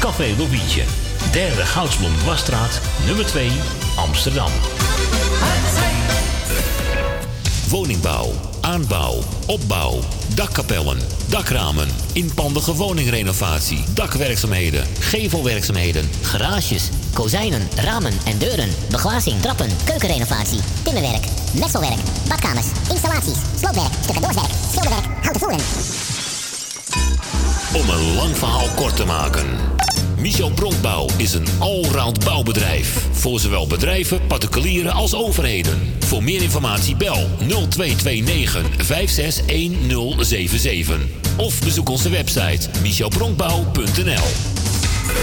Café 0.00 0.34
Lovietje, 0.38 0.82
derde 1.32 1.66
Goudsblom 1.66 2.16
Dwarsstraat, 2.16 2.80
nummer 3.06 3.26
2, 3.26 3.50
Amsterdam. 3.96 4.50
Woningbouw, 7.68 8.32
aanbouw, 8.76 9.18
opbouw, 9.46 10.00
dakkapellen, 10.34 10.98
dakramen, 11.28 11.88
inpandige 12.12 12.74
woningrenovatie, 12.74 13.84
dakwerkzaamheden, 13.94 14.84
gevelwerkzaamheden, 14.98 16.10
Garages, 16.22 16.88
kozijnen, 17.14 17.68
ramen 17.76 18.12
en 18.24 18.38
deuren, 18.38 18.68
beglazing, 18.90 19.40
trappen, 19.40 19.70
keukenrenovatie, 19.84 20.60
timmerwerk, 20.82 21.24
messelwerk, 21.54 22.00
badkamers, 22.28 22.66
installaties, 22.90 23.38
sloopwerk, 23.58 23.92
stucadoorswerk, 24.02 24.50
schilderwerk, 24.70 25.06
houten 25.22 25.40
voeren. 25.40 25.60
Om 27.74 27.90
een 27.90 28.14
lang 28.14 28.36
verhaal 28.36 28.68
kort 28.74 28.96
te 28.96 29.04
maken. 29.04 29.75
Michel 30.26 30.50
Bronkbouw 30.50 31.08
is 31.16 31.34
een 31.34 31.46
allround 31.58 32.24
bouwbedrijf. 32.24 33.06
Voor 33.12 33.40
zowel 33.40 33.66
bedrijven, 33.66 34.26
particulieren 34.26 34.92
als 34.92 35.14
overheden. 35.14 35.94
Voor 35.98 36.22
meer 36.22 36.42
informatie 36.42 36.96
bel 36.96 37.28
0229 37.38 38.84
561077. 38.84 40.98
Of 41.36 41.60
bezoek 41.60 41.88
onze 41.88 42.08
website 42.08 42.68
michelbronkbouw.nl 42.82 44.24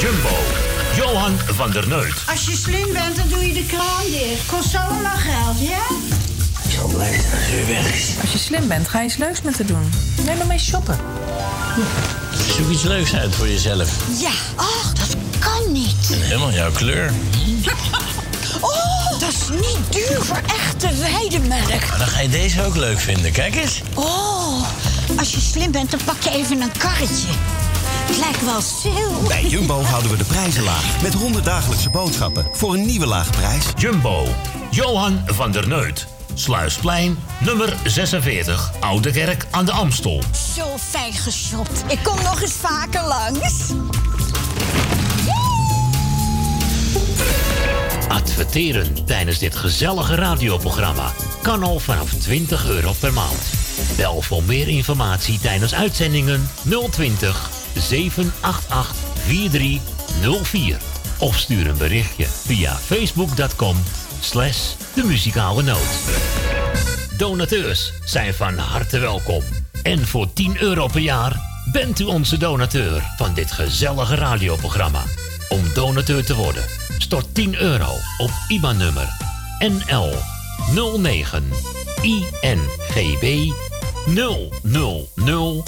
Jumbo, 0.02 0.38
Johan 0.96 1.38
van 1.38 1.72
der 1.72 1.88
Neut. 1.88 2.24
Als 2.30 2.46
je 2.46 2.56
slim 2.56 2.94
bent, 2.94 3.16
dan 3.16 3.30
doe 3.30 3.48
je 3.48 3.54
de 3.54 3.66
kraan 3.66 4.06
dicht. 4.12 4.46
Kost 4.46 4.70
zo 4.70 4.78
allemaal 4.78 5.18
geld, 5.18 5.60
ja? 5.60 5.86
Ik 6.64 6.72
zal 6.72 6.88
blij 6.88 7.12
zijn 7.12 7.32
als 7.32 7.50
weer 7.50 7.68
weg 7.68 7.94
is. 7.94 8.10
Als 8.22 8.32
je 8.32 8.38
slim 8.38 8.68
bent, 8.68 8.88
ga 8.88 9.00
je 9.00 9.06
iets 9.06 9.18
leuks 9.18 9.42
met 9.42 9.56
te 9.56 9.66
doen. 9.66 9.90
Neem 10.26 10.38
maar 10.38 10.48
mee 10.48 10.60
shoppen. 10.60 10.98
Zoek 12.58 12.70
iets 12.70 12.84
leuks 12.84 13.16
uit 13.16 13.36
voor 13.36 13.48
jezelf. 13.48 13.90
Ja, 14.20 14.32
ach, 14.56 14.94
dat 14.94 15.16
kan 15.40 15.72
niet. 15.72 16.10
En 16.12 16.22
helemaal 16.22 16.52
jouw 16.52 16.72
kleur. 16.72 17.12
Oh, 18.62 19.20
dat 19.20 19.30
is 19.30 19.50
niet 19.50 19.80
duur 19.90 20.22
voor 20.22 20.42
echte 20.48 20.90
weidemelk. 20.96 21.68
Maar 21.90 21.98
dan 21.98 22.08
ga 22.08 22.20
je 22.20 22.30
deze 22.30 22.64
ook 22.66 22.76
leuk 22.76 23.00
vinden. 23.00 23.32
Kijk 23.32 23.56
eens. 23.56 23.82
Oh, 23.94 24.64
als 25.18 25.32
je 25.32 25.40
slim 25.40 25.72
bent, 25.72 25.92
dan 25.92 26.00
pak 26.06 26.22
je 26.22 26.30
even 26.30 26.62
een 26.62 26.72
karretje. 26.78 27.28
Het 28.06 28.18
lijkt 28.18 28.46
wel 28.46 28.62
zil. 28.62 29.28
Bij 29.28 29.46
Jumbo 29.46 29.82
houden 29.82 30.12
we 30.12 30.18
de 30.18 30.24
prijzen 30.24 30.64
laag. 30.64 31.02
Met 31.02 31.14
100 31.14 31.46
dagelijkse 31.46 31.90
boodschappen 31.90 32.48
voor 32.54 32.74
een 32.74 32.86
nieuwe 32.86 33.06
lage 33.06 33.32
prijs. 33.32 33.66
Jumbo, 33.78 34.28
Johan 34.72 35.22
van 35.26 35.52
der 35.52 35.68
Neut. 35.68 36.08
Sluisplein, 36.34 37.18
nummer 37.40 37.74
46, 37.84 38.72
Oude 38.80 39.12
Kerk 39.12 39.46
aan 39.52 39.66
de 39.66 39.72
Amstel. 39.72 40.22
Zo 40.56 40.78
fijn 40.78 41.14
geshopt. 41.14 41.84
Ik 41.88 42.00
kom 42.04 42.16
nog 42.24 42.42
eens 42.42 42.52
vaker 42.52 43.08
langs. 43.08 43.72
Adverteren 48.08 49.06
tijdens 49.06 49.40
dit 49.40 49.56
gezellige 49.56 50.16
radioprogramma 50.16 51.12
kan 51.42 51.64
al 51.64 51.80
vanaf 51.80 52.14
20 52.14 52.68
euro 52.70 52.94
per 53.00 53.14
maand. 53.14 53.52
Bel 53.98 54.22
voor 54.22 54.44
meer 54.44 54.68
informatie 54.68 55.40
tijdens 55.40 55.74
uitzendingen 55.74 56.50
020 56.90 57.50
788 57.74 58.96
4304. 59.26 60.78
Of 61.20 61.38
stuur 61.38 61.68
een 61.68 61.78
berichtje 61.78 62.26
via 62.26 62.76
facebook.com 62.76 63.78
slash 64.24 64.74
de 64.94 65.04
muzikale 65.04 65.64
noot. 65.64 66.00
Donateurs 67.18 67.94
zijn 68.06 68.34
van 68.34 68.58
harte 68.58 69.00
welkom. 69.00 69.44
En 69.82 70.08
voor 70.08 70.34
10 70.34 70.62
euro 70.62 70.88
per 70.88 71.02
jaar 71.02 71.42
bent 71.72 72.00
u 72.00 72.04
onze 72.04 72.38
donateur 72.38 73.04
van 73.18 73.34
dit 73.34 73.52
gezellige 73.52 74.16
radioprogramma. 74.16 75.04
Om 75.50 75.74
donateur 75.74 76.26
te 76.26 76.36
worden, 76.36 76.64
stort 76.98 77.36
10 77.36 77.56
euro 77.56 77.90
op 78.18 78.32
IBAN-nummer 78.48 79.08
NL 79.60 80.14
09 80.98 81.50
INGB 82.02 83.52
000 84.06 85.64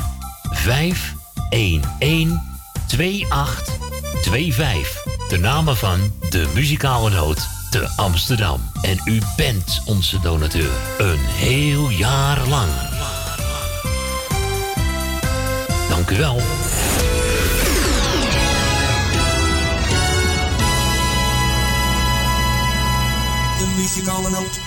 511 0.51 2.39
2825. 2.87 5.03
De 5.29 5.37
namen 5.37 5.77
van 5.77 6.13
de 6.29 6.51
muzikale 6.53 7.09
noot 7.09 7.47
te 7.69 7.89
Amsterdam. 7.95 8.61
En 8.81 9.01
u 9.05 9.21
bent 9.35 9.81
onze 9.85 10.19
donateur. 10.19 10.71
Een 10.97 11.19
heel 11.19 11.89
jaar 11.89 12.47
lang. 12.47 12.69
Dank 15.89 16.09
u 16.09 16.17
wel. 16.17 16.35
De 23.57 23.73
muzikale 23.77 24.29
noot. 24.29 24.59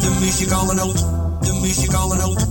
De 0.00 0.16
muzikale 0.20 0.74
noot. 0.74 0.98
De 1.40 1.58
muzikale 1.60 2.16
noot. 2.16 2.46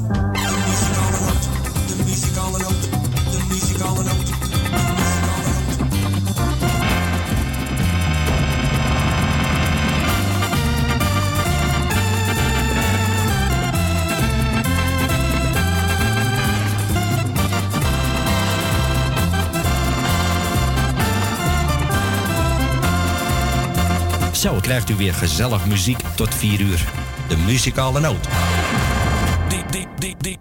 Zo 24.39 24.59
krijgt 24.61 24.89
u 24.89 24.95
weer 24.95 25.13
gezellig 25.13 25.65
muziek 25.65 25.99
tot 26.15 26.35
4 26.35 26.61
uur. 26.61 26.83
De 27.27 27.37
muzikale 27.37 27.99
noot. 27.99 28.27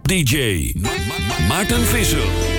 DJ 0.01 0.73
Maarten 1.47 1.85
Visser. 1.85 2.58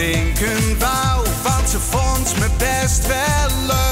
Drinken 0.00 0.78
wou, 0.78 1.24
want 1.42 1.68
ze 1.70 1.78
vond 1.78 2.38
me 2.38 2.48
best 2.58 3.06
wel 3.06 3.66
leuk. 3.66 3.89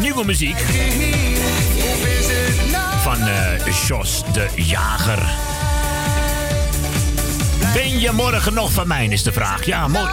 Nieuwe 0.00 0.24
muziek. 0.24 0.58
Van 3.02 3.20
eh 3.20 3.66
Jos 3.86 4.22
de 4.32 4.48
Jager. 4.56 5.22
Ben 7.74 8.00
je 8.00 8.10
morgen 8.12 8.54
nog 8.54 8.72
van 8.72 8.86
mij, 8.86 9.06
is 9.06 9.22
de 9.22 9.32
vraag. 9.32 9.64
Ja, 9.64 9.88
mooi. 9.88 10.12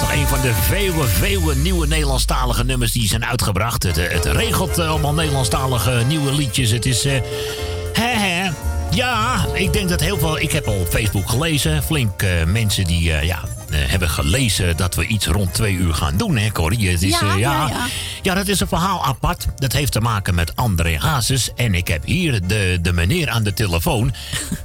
Nog 0.00 0.12
een 0.12 0.26
van 0.26 0.40
de 0.40 0.52
vele, 0.54 1.04
vele 1.04 1.54
nieuwe 1.54 1.86
Nederlandstalige 1.86 2.64
nummers 2.64 2.92
die 2.92 3.08
zijn 3.08 3.24
uitgebracht. 3.24 3.82
Het, 3.82 3.98
eh, 3.98 4.32
regelt 4.32 4.78
eh, 4.78 4.88
allemaal 4.88 5.14
Nederlandstalige 5.14 6.02
nieuwe 6.06 6.32
liedjes. 6.32 6.70
Het 6.70 6.86
is. 6.86 7.04
hè. 7.04 8.50
Ja, 8.90 9.46
ik 9.52 9.72
denk 9.72 9.88
dat 9.88 10.00
heel 10.00 10.18
veel. 10.18 10.38
Ik 10.40 10.52
heb 10.52 10.66
al 10.66 10.80
op 10.80 10.88
Facebook 10.88 11.30
gelezen. 11.30 11.82
Flink 11.82 12.22
mensen 12.46 12.84
die 12.84 13.02
ja, 13.02 13.40
hebben 13.86 14.08
gelezen 14.10 14.76
dat 14.76 14.94
we 14.94 15.06
iets 15.06 15.26
rond 15.26 15.54
twee 15.54 15.74
uur 15.74 15.94
gaan 15.94 16.16
doen, 16.16 16.36
hè, 16.36 16.50
Corrie? 16.50 16.90
Het 16.90 17.02
is, 17.02 17.10
Ja, 17.10 17.20
eh, 17.20 17.38
ja, 17.38 17.68
ja. 17.68 17.86
ja, 18.22 18.34
dat 18.34 18.48
is 18.48 18.60
een 18.60 18.68
verhaal 18.68 19.04
apart. 19.04 19.46
Dat 19.56 19.72
heeft 19.72 19.92
te 19.92 20.00
maken 20.00 20.34
met 20.34 20.56
André 20.56 20.98
Hazes. 20.98 21.50
En 21.54 21.74
ik 21.74 21.88
heb 21.88 22.04
hier 22.04 22.46
de, 22.46 22.78
de 22.82 22.92
meneer 22.92 23.28
aan 23.30 23.42
de 23.42 23.54
telefoon. 23.54 24.14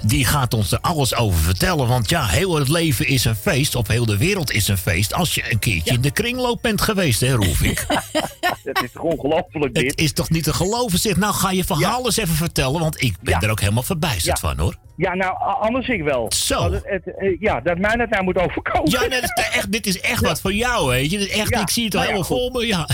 Die 0.04 0.26
gaat 0.26 0.54
ons 0.54 0.72
er 0.72 0.80
alles 0.82 1.16
over 1.16 1.40
vertellen. 1.40 1.88
Want 1.88 2.10
ja, 2.10 2.26
heel 2.26 2.56
het 2.56 2.68
leven 2.70 3.08
is 3.08 3.26
een 3.26 3.36
feest. 3.36 3.76
Of 3.76 3.88
heel 3.88 4.06
de 4.06 4.18
wereld 4.18 4.52
is 4.52 4.68
een 4.68 4.78
feest. 4.78 5.14
Als 5.14 5.36
je 5.36 5.52
een 5.52 5.60
keertje 5.60 5.94
in 5.94 6.02
de 6.02 6.12
kringloop 6.12 6.62
bent 6.62 6.82
geweest, 6.82 7.20
hè, 7.22 7.34
Roelvink? 7.34 7.86
Het 8.64 8.84
is 8.84 8.92
toch 8.92 9.04
ongelooflijk 9.04 9.74
dit? 9.74 9.90
Het 9.90 10.00
is 10.00 10.14
toch 10.14 10.30
niet 10.30 10.44
te 10.44 10.54
geloven, 10.54 11.00
zeg. 11.00 11.16
Nou, 11.18 11.34
ga 11.34 11.52
je 11.52 11.64
verhaal 11.64 12.06
eens 12.06 12.18
even 12.18 12.36
vertellen. 12.36 12.80
Want 12.80 13.02
ik 13.02 13.16
ben 13.22 13.40
er 13.42 13.50
ook 13.50 13.60
helemaal 13.60 13.84
verbijsterd 13.84 14.40
Ja. 14.42 14.48
van, 14.50 14.58
hoor. 14.60 14.76
Ja, 14.98 15.14
nou, 15.16 15.36
anders 15.60 15.88
ik 15.88 16.04
wel. 16.04 16.32
Zo. 16.36 16.70
Dat 16.70 16.72
het, 16.72 16.84
het, 17.06 17.18
eh, 17.18 17.38
ja, 17.40 17.62
dat 17.62 17.78
mij 17.78 17.96
dat 17.96 18.10
nou 18.10 18.24
moet 18.24 18.38
overkomen. 18.38 18.92
Ja, 18.92 19.06
nee, 19.08 19.22
is 19.22 19.32
echt, 19.54 19.72
dit 19.72 19.86
is 19.86 20.00
echt 20.00 20.22
wat 20.22 20.42
voor 20.42 20.54
jou, 20.54 20.88
weet 20.90 21.12
je. 21.12 21.18
Dit 21.18 21.28
is 21.28 21.34
echt, 21.40 21.50
Ja, 21.50 21.62
ik 21.62 21.70
zie 21.70 21.86
het 21.86 21.96
al 21.96 22.02
nou 22.02 22.14
ja, 22.14 22.22
helemaal 22.24 22.50
voor 22.50 22.62
me, 22.62 22.68
ja. 22.68 22.88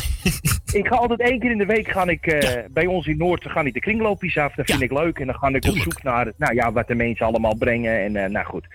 Ik 0.72 0.88
ga 0.88 0.96
altijd 0.96 1.20
één 1.22 1.40
keer 1.40 1.52
in 1.52 1.58
de 1.58 1.66
week 1.66 1.92
ga 1.92 2.06
ik, 2.08 2.26
eh, 2.26 2.64
bij 2.70 2.86
ons 2.86 3.06
in 3.08 3.18
Noord 3.18 3.44
ga 3.48 3.62
ik 3.62 3.74
de 3.74 3.80
kringloopjes 3.80 4.38
af. 4.38 4.54
Dat 4.56 4.66
vind 4.66 4.82
ik 4.82 4.92
leuk. 4.92 5.20
En 5.20 5.26
dan 5.26 5.36
ga 5.36 5.48
ik 5.48 5.66
op 5.66 5.78
zoek 5.78 6.04
naar 6.04 6.32
nou, 6.38 6.54
ja, 6.56 6.72
wat 6.72 6.88
de 6.88 6.96
mensen 6.98 7.26
allemaal 7.26 7.56
brengen. 7.56 8.04
En 8.04 8.16
eh, 8.16 8.30
nou 8.30 8.46
goed. 8.46 8.66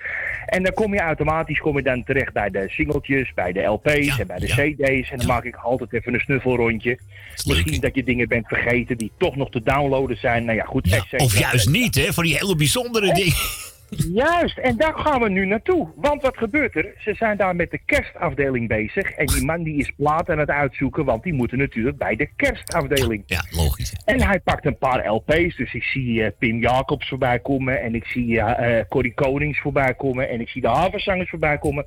En 0.46 0.62
dan 0.62 0.72
kom 0.72 0.94
je 0.94 1.00
automatisch 1.00 1.58
kom 1.58 1.76
je 1.76 1.82
dan 1.82 2.04
terecht 2.04 2.32
bij 2.32 2.50
de 2.50 2.64
singeltjes, 2.68 3.34
bij 3.34 3.52
de 3.52 3.62
LP's 3.62 4.18
en 4.18 4.26
bij 4.26 4.38
de 4.38 4.46
CD's. 4.46 5.10
En 5.10 5.18
dan 5.18 5.26
maak 5.26 5.44
ik 5.44 5.56
altijd 5.56 5.92
even 5.92 6.14
een 6.14 6.20
snuffelrondje. 6.20 6.98
Misschien 7.46 7.80
dat 7.80 7.94
je 7.94 8.04
dingen 8.04 8.28
bent 8.28 8.46
vergeten 8.46 8.98
die 8.98 9.12
toch 9.18 9.36
nog 9.36 9.50
te 9.50 9.62
downloaden 9.62 10.16
zijn. 10.16 10.44
Nou 10.44 10.56
ja, 10.56 10.64
goed. 10.64 11.04
Of 11.16 11.38
juist 11.38 11.68
niet, 11.68 11.94
hè, 11.94 12.12
voor 12.12 12.22
die 12.22 12.36
hele 12.36 12.56
bijzondere 12.56 13.14
dingen. 13.22 13.71
Juist, 13.96 14.58
en 14.58 14.76
daar 14.76 14.98
gaan 14.98 15.20
we 15.20 15.28
nu 15.28 15.46
naartoe. 15.46 15.88
Want 15.96 16.22
wat 16.22 16.36
gebeurt 16.36 16.76
er? 16.76 16.94
Ze 16.98 17.14
zijn 17.14 17.36
daar 17.36 17.56
met 17.56 17.70
de 17.70 17.78
kerstafdeling 17.84 18.68
bezig. 18.68 19.10
En 19.10 19.26
die 19.26 19.44
man 19.44 19.62
die 19.62 19.76
is 19.76 19.92
plaat 19.96 20.30
aan 20.30 20.38
het 20.38 20.50
uitzoeken, 20.50 21.04
want 21.04 21.22
die 21.22 21.32
moeten 21.32 21.58
natuurlijk 21.58 21.98
bij 21.98 22.16
de 22.16 22.28
kerstafdeling. 22.36 23.22
Ja, 23.26 23.44
logisch. 23.50 23.92
En 24.04 24.22
hij 24.22 24.40
pakt 24.40 24.66
een 24.66 24.78
paar 24.78 25.08
LP's. 25.08 25.56
Dus 25.56 25.74
ik 25.74 25.82
zie 25.82 26.24
eh, 26.24 26.30
Pim 26.38 26.60
Jacobs 26.60 27.08
voorbij 27.08 27.38
komen. 27.38 27.80
En 27.80 27.94
ik 27.94 28.04
zie 28.04 28.40
eh, 28.40 28.84
Corrie 28.88 29.14
Konings 29.14 29.60
voorbij 29.60 29.94
komen. 29.94 30.28
En 30.28 30.40
ik 30.40 30.48
zie 30.48 30.62
de 30.62 30.68
Havenzangers 30.68 31.30
voorbij 31.30 31.58
komen. 31.58 31.86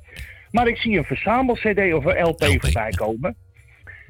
Maar 0.50 0.66
ik 0.66 0.76
zie 0.76 0.98
een 0.98 1.04
verzamel-CD 1.04 1.94
of 1.94 2.04
een 2.04 2.22
LP, 2.22 2.44
voorbij 2.44 2.90
komen. 2.90 3.36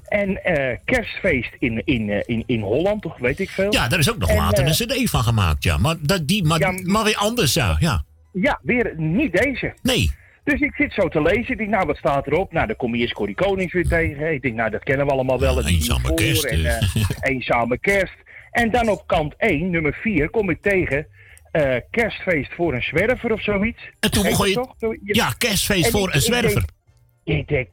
En 0.08 0.44
eh, 0.44 0.76
kerstfeest 0.84 1.50
in, 1.58 1.82
in, 1.84 2.10
eh, 2.10 2.20
in, 2.24 2.42
in 2.46 2.60
Holland, 2.60 3.02
toch 3.02 3.18
weet 3.18 3.38
ik 3.40 3.50
veel. 3.50 3.72
Ja, 3.72 3.88
daar 3.88 3.98
is 3.98 4.10
ook 4.10 4.18
nog 4.18 4.28
En, 4.28 4.36
later 4.36 4.64
eh, 4.64 4.70
een 4.78 4.86
cd 5.04 5.10
van 5.10 5.22
gemaakt, 5.22 5.62
ja. 5.64 5.76
Maar, 5.78 5.96
dat, 6.00 6.26
die, 6.28 6.44
maar, 6.44 6.74
maar 6.82 7.04
weer 7.04 7.16
anders, 7.16 7.54
ja. 7.54 7.76
ja. 7.80 8.04
Ja, 8.32 8.60
weer 8.62 8.92
niet 8.96 9.32
deze. 9.32 9.74
Nee. 9.82 10.10
Dus 10.44 10.60
ik 10.60 10.74
zit 10.74 10.92
zo 10.92 11.08
te 11.08 11.22
lezen. 11.22 11.48
Ik 11.52 11.58
denk, 11.58 11.70
nou, 11.70 11.86
wat 11.86 11.96
staat 11.96 12.26
erop? 12.26 12.52
Nou, 12.52 12.66
dan 12.66 12.76
kom 12.76 12.94
je 12.94 13.00
eerst 13.00 13.14
Corrie 13.14 13.34
Konings 13.34 13.72
weer 13.72 13.88
tegen. 13.88 14.32
Ik 14.32 14.42
denk, 14.42 14.54
nou, 14.54 14.70
dat 14.70 14.82
kennen 14.82 15.06
we 15.06 15.12
allemaal 15.12 15.40
wel. 15.40 15.56
Het 15.56 15.66
Eenzame 15.66 16.14
kerst, 16.14 16.44
En, 16.44 16.64
eh. 16.64 16.76
eh, 16.76 16.82
eenzame 17.32 17.78
kerst. 17.78 18.14
En 18.50 18.70
dan 18.70 18.88
op 18.88 19.06
kant 19.06 19.34
1, 19.38 19.70
nummer 19.70 19.98
4, 20.02 20.30
kom 20.30 20.50
ik 20.50 20.62
tegen... 20.62 21.06
eh, 21.52 21.74
kerstfeest 21.90 22.52
voor 22.54 22.74
een 22.74 22.82
zwerver 22.82 23.32
of 23.32 23.42
zoiets. 23.42 23.80
En 24.00 24.10
toen 24.10 24.22
begon 24.22 24.48
je- 24.48 24.54
toch? 24.54 24.74
Ja, 25.04 25.30
kerstfeest 25.38 25.84
En 25.86 25.90
voor 25.92 26.08
ik- 26.08 26.14
een 26.14 26.20
zwerver. 26.20 26.48
Ik 26.50 26.54
denk 26.54 26.70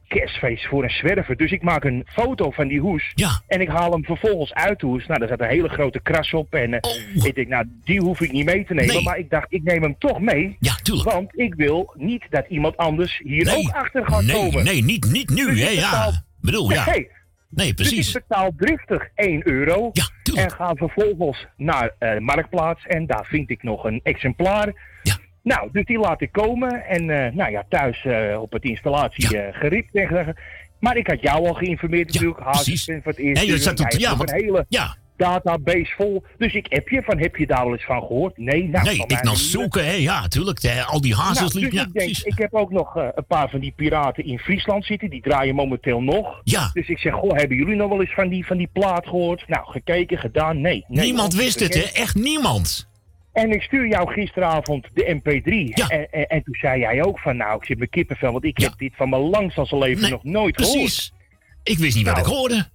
kerstfeest 0.08 0.66
voor 0.66 0.82
een 0.82 0.90
zwerver. 0.90 1.36
Dus 1.36 1.50
ik 1.52 1.62
maak 1.62 1.84
een 1.84 2.06
foto 2.06 2.50
van 2.50 2.68
die 2.68 2.80
hoes. 2.80 3.12
Ja. 3.14 3.40
En 3.46 3.60
ik 3.60 3.68
haal 3.68 3.90
hem 3.92 4.04
vervolgens 4.04 4.52
uit 4.54 4.80
de 4.80 4.86
hoes. 4.86 5.06
Nou, 5.06 5.18
daar 5.18 5.28
zat 5.28 5.40
een 5.40 5.48
hele 5.48 5.68
grote 5.68 6.00
kras 6.00 6.32
op. 6.32 6.54
En 6.54 6.80
eh, 6.80 7.24
ik 7.24 7.34
denk, 7.34 7.48
nou, 7.48 7.64
die 7.84 8.00
hoef 8.00 8.20
ik 8.20 8.32
niet 8.32 8.44
mee 8.44 8.64
te 8.64 8.74
nemen. 8.74 8.88
Oh. 8.90 8.94
Nee. 8.96 9.04
Maar 9.04 9.18
ik 9.18 9.30
dacht, 9.30 9.46
ik 9.48 9.62
neem 9.62 9.82
hem 9.82 9.98
toch 9.98 10.20
mee. 10.20 10.56
Ja, 10.60 10.74
tuurlijk. 10.82 11.10
Want 11.10 11.38
ik 11.38 11.54
wil 11.54 11.94
niet 11.96 12.24
dat 12.30 12.44
iemand 12.48 12.76
anders 12.76 13.20
hier 13.24 13.44
Nee. 13.44 13.56
ook 13.56 13.70
achter 13.70 14.06
gaat 14.06 14.22
Nee, 14.22 14.36
komen. 14.36 14.64
nee, 14.64 14.84
niet, 14.84 15.04
niet 15.12 15.28
nu, 15.30 15.46
Dus 15.46 15.60
hè? 15.62 15.68
ik 15.68 15.78
Ja, 15.78 16.24
bedoel, 16.40 16.72
ja. 16.72 16.90
Nee. 16.90 17.08
Nee, 17.50 17.74
precies. 17.74 17.96
Dus 17.96 18.14
ik 18.14 18.24
betaal 18.28 18.52
driftig 18.56 19.08
1 19.14 19.48
euro. 19.48 19.92
en 20.34 20.50
ga 20.50 20.74
vervolgens 20.74 21.46
naar 21.56 21.94
eh, 21.98 22.18
Marktplaats. 22.18 22.86
En 22.86 23.06
daar 23.06 23.24
vind 23.26 23.50
ik 23.50 23.62
nog 23.62 23.84
een 23.84 24.00
exemplaar. 24.02 24.92
Nou, 25.44 25.68
dus 25.72 25.84
die 25.84 25.98
laat 25.98 26.20
ik 26.20 26.32
komen. 26.32 26.84
En 26.86 27.10
eh, 27.10 27.32
nou 27.32 27.50
ja, 27.50 27.64
thuis 27.68 28.04
eh, 28.04 28.40
op 28.40 28.52
het 28.52 28.64
installatie 28.64 29.38
eh 29.38 29.54
geript. 29.60 29.94
en 29.94 30.06
gezegd. 30.06 30.38
Maar 30.80 30.96
ik 30.96 31.06
had 31.06 31.20
jou 31.20 31.46
al 31.48 31.54
geïnformeerd 31.54 32.12
natuurlijk. 32.12 32.40
Hazes 32.40 32.88
en 32.88 33.02
voor 33.02 33.12
het 33.12 33.20
eerst. 33.20 33.42
Nee, 33.42 33.50
hebt 33.50 34.00
ja, 34.00 34.16
want- 34.16 34.30
een 34.32 34.36
hele 34.36 34.64
ja. 34.68 34.96
database 35.16 35.92
vol. 35.96 36.24
Dus 36.38 36.54
ik 36.54 36.66
heb 36.68 36.88
je 36.88 37.02
van, 37.02 37.18
heb 37.18 37.36
je 37.36 37.46
daar 37.46 37.64
wel 37.64 37.72
eens 37.72 37.84
van 37.84 38.00
gehoord? 38.00 38.36
Nee, 38.38 38.68
nou, 38.68 38.84
nee, 38.84 38.96
van 38.96 39.08
ik 39.08 39.22
nog 39.22 39.36
zoeken, 39.36 39.84
hè? 39.86 39.92
Ja, 39.92 40.28
tuurlijk. 40.28 40.62
hè, 40.62 40.82
Al 40.82 41.00
die 41.00 41.14
hazels 41.14 41.52
Nou, 41.52 41.64
liep. 41.64 41.70
dus 41.70 41.80
Ja, 41.80 41.86
ik, 41.86 41.92
denk, 41.92 42.06
precies. 42.06 42.24
ik 42.24 42.38
heb 42.38 42.54
ook 42.54 42.70
nog 42.70 42.94
een 42.94 43.26
paar 43.28 43.50
van 43.50 43.60
die 43.60 43.72
piraten 43.76 44.24
in 44.24 44.38
Friesland 44.38 44.84
zitten. 44.84 45.10
Die 45.10 45.22
draaien 45.22 45.54
momenteel 45.54 46.02
nog. 46.02 46.40
Ja. 46.44 46.70
Dus 46.72 46.88
ik 46.88 46.98
zeg, 46.98 47.14
goh, 47.14 47.36
hebben 47.36 47.56
jullie 47.56 47.76
nog 47.76 47.88
wel 47.88 48.00
eens 48.00 48.14
van 48.14 48.28
die, 48.28 48.46
van 48.46 48.56
die 48.56 48.68
plaat 48.72 49.04
gehoord? 49.06 49.48
Nou, 49.48 49.66
gekeken, 49.70 50.18
gedaan, 50.18 50.60
nee. 50.60 50.84
nee 50.88 51.04
Niemand 51.04 51.34
wist 51.34 51.60
het, 51.60 51.74
hè? 51.74 51.80
Echt 52.00 52.14
niemand. 52.14 52.92
En 53.34 53.50
ik 53.50 53.62
stuur 53.62 53.88
jou 53.88 54.12
gisteravond 54.12 54.86
de 54.92 55.20
MP3. 55.20 55.84
En, 55.88 56.10
en, 56.10 56.28
en 56.28 56.42
toen 56.42 56.54
zei 56.54 56.80
jij 56.80 57.04
ook 57.04 57.18
van, 57.18 57.36
nou, 57.36 57.56
ik 57.56 57.64
zit 57.64 57.78
mijn 57.78 57.90
kippenvel, 57.90 58.32
want 58.32 58.44
ik 58.44 58.58
heb 58.58 58.72
dit 58.76 58.92
van 58.96 59.08
mijn 59.08 59.22
langste 59.22 59.78
leven 59.78 60.10
nog 60.10 60.24
nooit 60.24 60.54
precies. 60.54 60.72
gehoord. 60.72 61.12
Ik 61.62 61.78
wist 61.78 61.96
niet 61.96 62.04
wat 62.06 62.14
Nou, 62.14 62.26
ik 62.26 62.32
hoorde. 62.32 62.72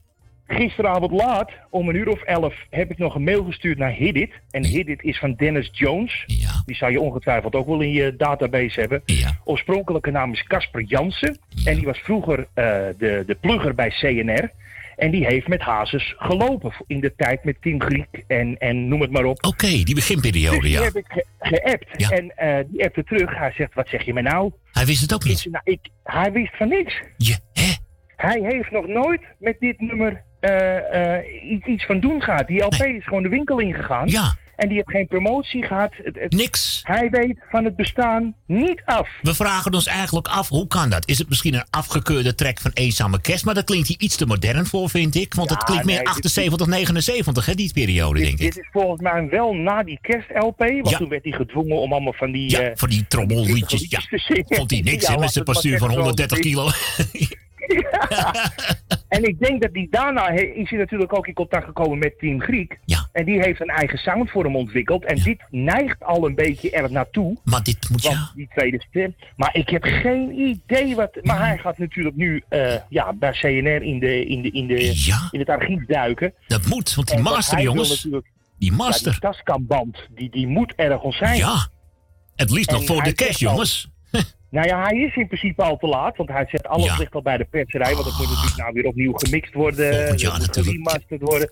Gisteravond 0.48 1.12
laat, 1.12 1.52
om 1.70 1.90
een 1.90 1.96
uur 1.96 2.10
of 2.10 2.22
elf, 2.22 2.56
heb 2.70 2.92
ik 2.92 2.98
nog 2.98 3.16
een 3.16 3.24
mail 3.24 3.44
gestuurd 3.44 3.78
naar 3.78 3.92
Hiddit. 3.92 4.32
En 4.52 4.66
Hiddit 4.66 5.04
is 5.04 5.20
van 5.20 5.34
Dennis 5.34 5.70
Jones. 5.72 6.24
Die 6.66 6.76
zou 6.76 6.92
je 6.92 7.02
ongetwijfeld 7.02 7.56
ook 7.56 7.68
wel 7.68 7.82
in 7.82 7.92
je 7.92 8.16
database 8.16 8.80
hebben. 8.80 9.04
Oorspronkelijke 9.44 10.12
naam 10.12 10.32
is 10.32 10.44
Casper 10.44 10.82
Jansen. 10.82 11.38
En 11.66 11.76
die 11.76 11.86
was 11.86 12.00
vroeger 12.00 12.40
eh, 12.40 12.64
de, 12.98 13.24
de 13.28 13.38
plugger 13.42 13.76
bij 13.76 13.90
CNR. 13.90 14.52
En 15.00 15.12
die 15.12 15.26
heeft 15.26 15.48
met 15.48 15.62
Hazes 15.62 16.14
gelopen 16.18 16.72
in 16.88 17.00
de 17.00 17.14
tijd 17.16 17.44
met 17.44 17.62
Tim 17.62 17.82
Griek 17.82 18.24
en, 18.28 18.58
en 18.58 18.88
noem 18.88 19.02
het 19.02 19.12
maar 19.12 19.24
op. 19.26 19.46
Oké, 19.46 19.68
die 19.68 19.96
beginperiode, 19.96 20.56
Dus 20.60 20.66
die 20.66 20.78
ja. 20.78 20.84
heb 20.84 20.96
ik 20.96 21.06
ge- 21.08 21.26
geappt. 21.40 22.12
En 22.12 22.36
eh, 22.36 22.66
die 22.68 22.84
appte 22.86 23.04
terug. 23.04 23.38
Hij 23.38 23.52
zegt, 23.52 23.74
wat 23.74 23.88
zeg 23.88 24.06
je 24.06 24.14
me 24.14 24.22
nou? 24.22 24.52
Hij 24.72 24.86
wist 24.86 25.02
het 25.02 25.14
ook 25.14 25.24
niet. 25.24 25.46
Ik 25.46 25.52
nou, 25.52 25.64
ik, 25.64 25.80
hij 26.04 26.32
wist 26.32 26.56
van 26.58 26.68
niks. 26.68 27.02
Hij 28.16 28.40
heeft 28.42 28.72
nog 28.72 28.88
nooit 28.88 29.22
met 29.40 29.56
dit 29.60 29.80
nummer 29.80 30.24
iets, 31.44 31.66
iets 31.66 31.86
van 31.86 32.00
doen 32.00 32.22
gehad. 32.22 32.48
Die 32.48 32.62
LP 32.64 32.74
is 32.86 33.04
gewoon 33.04 33.24
de 33.24 33.30
winkel 33.30 33.60
ingegaan. 33.60 34.08
Ja. 34.08 34.36
En 34.56 34.68
die 34.68 34.78
heeft 34.78 34.90
geen 34.92 35.08
promotie 35.08 35.64
gehad. 35.66 35.94
Het- 36.04 36.16
het- 36.20 36.32
Niks. 36.34 36.80
Hij 36.84 37.10
weet 37.10 37.38
van 37.50 37.66
het 37.66 37.76
bestaan 37.76 38.36
niet 38.46 38.82
af. 38.86 39.10
We 39.22 39.34
vragen 39.36 39.74
ons 39.74 39.86
eigenlijk 39.88 40.28
af, 40.28 40.50
hoe 40.50 40.68
kan 40.68 40.90
dat? 40.90 41.08
Is 41.08 41.18
het 41.18 41.30
misschien 41.30 41.54
een 41.54 41.64
afgekeurde 41.70 42.36
track 42.36 42.60
van 42.60 42.72
Eenzame 42.74 43.22
Kerst? 43.22 43.46
Maar 43.46 43.54
daar 43.54 43.64
klinkt 43.64 43.88
hij 43.88 43.96
iets 44.00 44.16
te 44.16 44.26
modern 44.26 44.66
voor, 44.66 44.90
vind 44.90 45.16
ik. 45.16 45.34
Want 45.34 45.50
het 45.50 45.64
klinkt 45.64 45.86
meer 45.86 45.96
nee, 45.96 46.04
dit- 46.04 46.14
78, 46.14 46.68
79, 46.68 47.46
hè, 47.46 47.54
die 47.54 47.74
periode, 47.74 48.20
denk 48.20 48.32
ik. 48.32 48.38
Dit 48.40 48.58
is 48.58 48.68
volgens 48.72 49.02
mij 49.02 49.28
wel 49.30 49.54
na 49.54 49.84
die 49.84 50.00
kerst-LP. 50.02 50.58
Want 50.60 50.90
Ja. 50.90 50.98
toen 50.98 51.10
werd 51.10 51.24
hij 51.24 51.34
gedwongen 51.34 51.78
om 51.78 51.92
allemaal 51.92 52.14
van 52.14 52.32
die... 52.32 52.50
Ja, 52.50 52.60
eh, 52.60 52.72
van 52.76 52.90
die 52.90 53.06
trommelliedjes. 53.08 53.82
liedjes 53.82 54.28
Ja, 54.28 54.56
vond 54.58 54.72
hij 54.72 54.82
niks, 54.82 55.08
hè, 55.08 55.18
met 55.18 55.32
zijn 55.32 55.46
postuur 55.46 55.78
van 55.78 55.88
zeggen 55.88 56.06
130 56.06 56.38
zoals 56.54 56.74
En 59.10 59.24
ik 59.24 59.40
denk 59.40 59.62
dat 59.62 59.74
die 59.74 59.88
daarna 59.90 60.30
is 60.30 60.70
hij 60.70 60.80
natuurlijk 60.80 61.14
ook 61.14 61.28
in 61.28 61.34
contact 61.34 61.66
gekomen 61.66 61.98
met 61.98 62.20
Team 62.20 62.42
Griek. 62.42 62.80
Ja. 62.86 63.10
En 63.12 63.26
die 63.26 63.42
heeft 63.42 63.62
een 63.62 63.68
eigen 63.68 63.98
sound 63.98 64.30
voor 64.30 64.44
hem 64.44 64.56
ontwikkeld. 64.56 65.06
En 65.06 65.16
dit 65.16 65.44
neigt 65.50 66.04
al 66.04 66.26
een 66.26 66.36
beetje 66.36 66.72
er 66.72 66.92
naartoe. 66.92 67.38
Maar 67.44 67.64
dit 67.64 67.90
moet 67.90 68.04
ja. 68.04 68.32
Die 68.36 68.48
tweede 68.54 68.84
stem. 68.90 69.16
Maar 69.36 69.56
ik 69.56 69.70
heb 69.70 69.84
geen 69.84 70.40
idee 70.40 70.96
wat. 70.96 71.18
Maar 71.22 71.40
hij 71.40 71.58
gaat 71.58 71.78
natuurlijk 71.78 72.16
nu 72.16 72.44
eh, 72.50 72.76
ja, 72.90 73.14
bij 73.14 73.32
CNR 73.32 73.82
in, 73.82 74.00
de, 74.00 74.26
in, 74.26 74.42
de, 74.42 74.52
in, 74.52 74.68
de, 74.68 75.28
in 75.32 75.40
het 75.40 75.50
archief 75.50 75.86
duiken. 75.86 76.34
Dat 76.48 76.66
moet, 76.66 76.96
want 76.96 77.08
die 77.08 77.18
En 77.18 77.24
master, 77.24 77.62
jongens. 77.62 78.02
Die 78.02 78.22
Ja, 78.58 78.76
master. 78.76 79.12
die 79.12 79.20
Tascam-band, 79.20 80.08
die, 80.16 80.30
die 80.30 80.48
moet 80.48 80.74
ergens 80.76 81.18
zijn. 81.18 81.38
Ja. 81.38 81.68
Het 82.36 82.52
liefst 82.52 82.72
nog 82.72 82.86
voor 82.86 83.04
de 83.04 83.14
cash, 83.14 83.38
jongens. 83.38 83.90
Nou 84.50 84.68
ja, 84.68 84.84
hij 84.84 84.98
is 84.98 85.16
in 85.16 85.28
principe 85.28 85.64
al 85.64 85.78
te 85.78 85.88
laat, 85.88 86.18
want 86.18 86.30
hij 86.30 86.46
zet 86.48 86.68
alles 86.68 86.98
ligt 86.98 87.16
al 87.16 87.22
bij 87.22 87.38
de 87.38 87.46
perserij, 87.46 87.94
want 87.94 88.06
het 88.06 88.18
moet 88.18 88.28
natuurlijk 88.28 88.58
nou 88.58 88.74
weer 88.74 88.86
opnieuw 88.86 89.14
gemixt 89.14 89.54
worden, 89.54 90.08
moet 90.08 90.22
natuurlijk. 90.22 90.54
geremasterd 90.54 91.22
worden. 91.22 91.52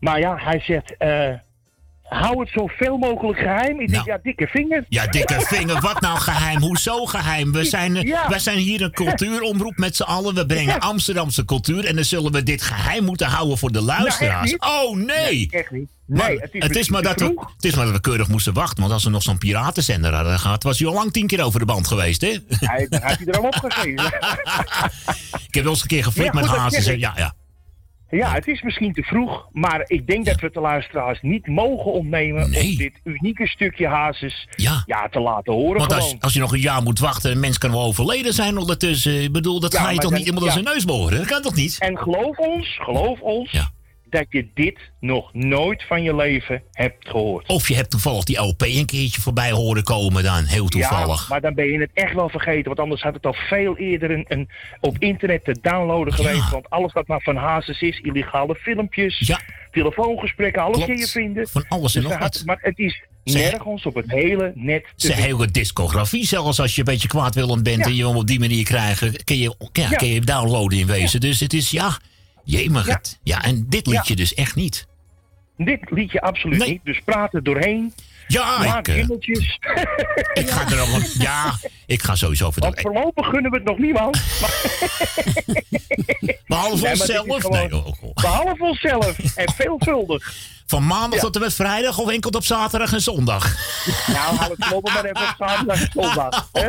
Maar 0.00 0.18
ja, 0.18 0.36
hij 0.36 0.60
zegt, 0.60 0.96
eh, 0.96 1.32
hou 2.08 2.40
het 2.40 2.48
zoveel 2.48 2.96
mogelijk 2.96 3.38
geheim. 3.38 3.80
Ik 3.80 3.90
denk, 3.90 4.04
ja, 4.04 4.18
dikke 4.22 4.46
vinger. 4.46 4.84
Ja, 4.88 5.06
dikke 5.06 5.40
vinger, 5.40 5.80
wat 5.80 6.00
nou 6.00 6.18
geheim? 6.18 6.60
Hoezo 6.60 7.06
geheim? 7.06 7.52
We 7.52 7.64
zijn, 7.64 7.96
eh, 7.96 8.02
Ja. 8.02 8.28
wij 8.28 8.38
zijn 8.38 8.58
hier 8.58 8.82
een 8.82 8.90
cultuuromroep 8.92 9.76
met 9.76 9.96
z'n 9.96 10.02
allen. 10.02 10.34
We 10.34 10.46
brengen 10.46 10.80
Amsterdamse 10.80 11.44
cultuur. 11.44 11.84
En 11.84 11.94
dan 11.94 12.04
zullen 12.04 12.32
we 12.32 12.42
dit 12.42 12.62
geheim 12.62 13.04
moeten 13.04 13.26
houden 13.26 13.58
voor 13.58 13.72
de 13.72 13.80
luisteraars. 13.80 14.50
Nou, 14.50 14.72
echt 14.80 14.86
oh, 14.86 14.96
nee! 14.96 15.48
echt 15.50 15.70
niet. 15.70 15.88
Maar 16.06 16.28
Nee, 16.28 16.38
het 16.38 16.54
is, 16.54 16.62
het, 16.62 16.76
is 16.76 16.88
maar 16.88 17.02
dat 17.02 17.20
we, 17.20 17.46
het 17.56 17.64
is 17.64 17.74
maar 17.74 17.84
dat 17.84 17.94
we 17.94 18.00
keurig 18.00 18.28
moesten 18.28 18.52
wachten. 18.52 18.80
Want 18.80 18.92
als 18.92 19.04
we 19.04 19.10
nog 19.10 19.22
zo'n 19.22 19.38
piratenzender 19.38 20.14
hadden 20.14 20.38
gehad... 20.38 20.62
was 20.62 20.78
hij 20.78 20.88
al 20.88 20.94
lang 20.94 21.12
tien 21.12 21.26
keer 21.26 21.42
over 21.42 21.58
de 21.58 21.66
band 21.66 21.86
geweest, 21.86 22.20
hè? 22.20 22.36
Hij, 22.48 22.86
dan 22.88 23.02
had 23.02 23.18
hij 23.18 23.26
er 23.26 23.38
al 23.38 23.44
opgegeven. 23.44 24.04
Ik 25.48 25.54
heb 25.54 25.62
wel 25.64 25.72
eens 25.72 25.82
een 25.82 25.88
keer 25.88 26.04
geflikt 26.04 26.34
Ja, 26.34 26.64
met 26.64 26.86
ik. 26.86 26.98
Ja, 26.98 27.12
ja. 27.16 27.34
Ja, 28.10 28.32
het 28.32 28.46
is 28.46 28.62
misschien 28.62 28.92
te 28.92 29.02
vroeg, 29.02 29.48
maar 29.52 29.84
ik 29.86 30.06
denk 30.06 30.26
dat 30.26 30.40
we 30.40 30.50
de 30.52 30.60
luisteraars 30.60 31.18
niet 31.22 31.46
mogen 31.46 31.92
ontnemen 31.92 32.44
om 32.44 32.50
dit 32.50 32.92
unieke 33.04 33.46
stukje 33.46 33.86
hazes 33.86 34.48
ja. 34.56 35.08
te 35.10 35.20
laten 35.20 35.52
horen. 35.52 35.78
Want 35.78 35.92
als, 35.92 36.16
als 36.20 36.32
je 36.32 36.40
nog 36.40 36.52
een 36.52 36.60
jaar 36.60 36.82
moet 36.82 36.98
wachten... 36.98 37.30
een 37.30 37.40
mens 37.40 37.58
kan 37.58 37.70
wel 37.70 37.82
overleden 37.82 38.32
zijn 38.32 38.58
ondertussen. 38.58 39.22
Ik 39.22 39.32
bedoel, 39.32 39.60
dat 39.60 39.72
Ja, 39.72 39.80
ga 39.80 39.90
je 39.90 39.98
toch 39.98 40.10
dan- 40.10 40.18
niet 40.18 40.26
iemand 40.28 40.46
aan 40.46 40.56
ja. 40.56 40.62
zijn 40.62 40.74
neus 40.74 40.84
boren? 40.84 41.18
Dat 41.18 41.26
kan 41.26 41.42
toch 41.42 41.54
niet? 41.54 41.76
En 41.78 41.98
geloof 41.98 42.38
ons, 42.38 42.78
geloof 42.82 43.20
ons, 43.20 43.50
dat 44.10 44.26
je 44.28 44.48
dit 44.54 44.78
nog 45.00 45.34
nooit 45.34 45.84
van 45.86 46.02
je 46.02 46.14
leven 46.16 46.62
hebt 46.72 47.08
gehoord. 47.08 47.48
Of 47.48 47.68
je 47.68 47.74
hebt 47.74 47.90
toevallig 47.90 48.24
die 48.24 48.38
LP 48.38 48.62
een 48.62 48.86
keertje 48.86 49.20
voorbij 49.20 49.50
horen 49.50 49.82
komen 49.82 50.22
dan. 50.22 50.44
Heel 50.44 50.68
toevallig. 50.68 51.20
Ja, 51.20 51.26
maar 51.28 51.40
dan 51.40 51.54
ben 51.54 51.66
je 51.66 51.78
het 51.80 51.90
echt 51.94 52.14
wel 52.14 52.28
vergeten. 52.28 52.64
Want 52.64 52.80
anders 52.80 53.02
had 53.02 53.14
het 53.14 53.26
al 53.26 53.34
veel 53.48 53.76
eerder 53.76 54.10
een, 54.10 54.24
een, 54.28 54.48
op 54.80 54.96
internet 54.98 55.44
te 55.44 55.56
downloaden 55.60 56.12
geweest. 56.12 56.50
Want 56.50 56.70
alles 56.70 56.92
wat 56.92 57.06
maar 57.06 57.20
van 57.20 57.36
Hazes 57.36 57.80
is, 57.80 57.98
illegale 58.00 58.54
filmpjes, 58.54 59.32
telefoongesprekken, 59.70 60.62
alles 60.62 60.84
kun 60.84 60.96
je 60.96 61.06
vinden. 61.06 61.48
Van 61.48 61.64
alles 61.68 61.94
en 61.94 62.00
Dus 62.02 62.10
nog 62.10 62.18
wat. 62.20 62.42
Maar 62.44 62.58
het 62.60 62.78
is 62.78 63.02
nergens 63.24 63.86
op 63.86 63.94
het 63.94 64.10
hele 64.10 64.52
net 64.54 64.82
te 64.82 64.90
Zijn 64.96 65.18
vinden. 65.18 65.36
hele 65.36 65.50
discografie, 65.50 66.26
zelfs 66.26 66.60
als 66.60 66.74
je 66.74 66.78
een 66.78 66.84
beetje 66.92 67.08
kwaadwillend 67.08 67.62
bent 67.62 67.78
Ja. 67.78 67.84
en 67.84 67.94
je 67.94 68.06
hem 68.06 68.16
op 68.16 68.26
die 68.26 68.38
manier 68.38 68.64
krijgen, 68.64 69.24
kun 69.24 69.38
je, 69.38 69.54
ja, 69.72 69.88
Ja. 69.90 69.96
kun 69.96 70.08
je 70.08 70.20
downloaden 70.20 70.78
in 70.78 70.86
wezen. 70.86 71.20
Dus 71.20 71.40
het 71.40 71.52
is, 71.52 71.70
ja, 71.70 71.98
jemig. 72.46 72.86
het. 72.86 73.18
Ja, 73.22 73.42
en 73.42 73.66
dit 73.68 73.86
liedje 73.86 74.16
dus 74.16 74.34
echt 74.34 74.54
niet. 74.54 74.86
Dit 75.56 75.90
liedje 75.90 76.20
absoluut 76.20 76.66
niet. 76.66 76.80
Dus 76.84 77.00
praat 77.04 77.34
er 77.34 77.42
doorheen. 77.42 77.92
Ja, 78.28 78.58
Maak 78.62 78.88
ik, 78.88 78.96
eh. 79.08 79.08
Ik 80.42 80.50
ga 80.50 80.70
er 80.70 80.78
een, 80.94 81.06
ja, 81.18 81.54
ik 81.86 82.02
ga 82.02 82.14
sowieso 82.14 82.50
voor 82.50 82.62
Want 82.62 82.80
voorlopig 82.80 83.26
gunnen 83.26 83.50
we 83.50 83.56
het 83.56 83.66
nog 83.66 83.78
niemand. 83.78 84.16
Behalve 86.46 86.82
Nee, 86.82 86.96
maar 86.96 87.06
dit 87.06 87.18
onszelf? 87.18 87.26
is 87.26 87.34
gewoon- 87.42 87.58
Nee, 87.68 87.74
oh, 87.76 87.86
oh. 88.02 88.14
Behalve 88.14 88.64
onszelf. 88.64 89.18
En 89.36 89.52
veelvuldig. 89.52 90.34
Van 90.66 90.86
maandag 90.86 91.14
Ja. 91.14 91.20
tot 91.20 91.34
en 91.34 91.40
met 91.40 91.54
vrijdag 91.54 91.98
of 91.98 92.08
enkel 92.10 92.30
op 92.30 92.44
zaterdag 92.44 92.92
en 92.92 93.00
zondag? 93.00 93.54
Nou, 94.06 94.36
haal 94.36 94.50
het 94.50 94.64
kloppen 94.68 94.92
maar 94.92 95.04
even 95.04 95.20
op 95.22 95.34
zaterdag 95.38 95.80
en 95.82 95.90
zondag. 95.92 96.48
Hè? 96.52 96.68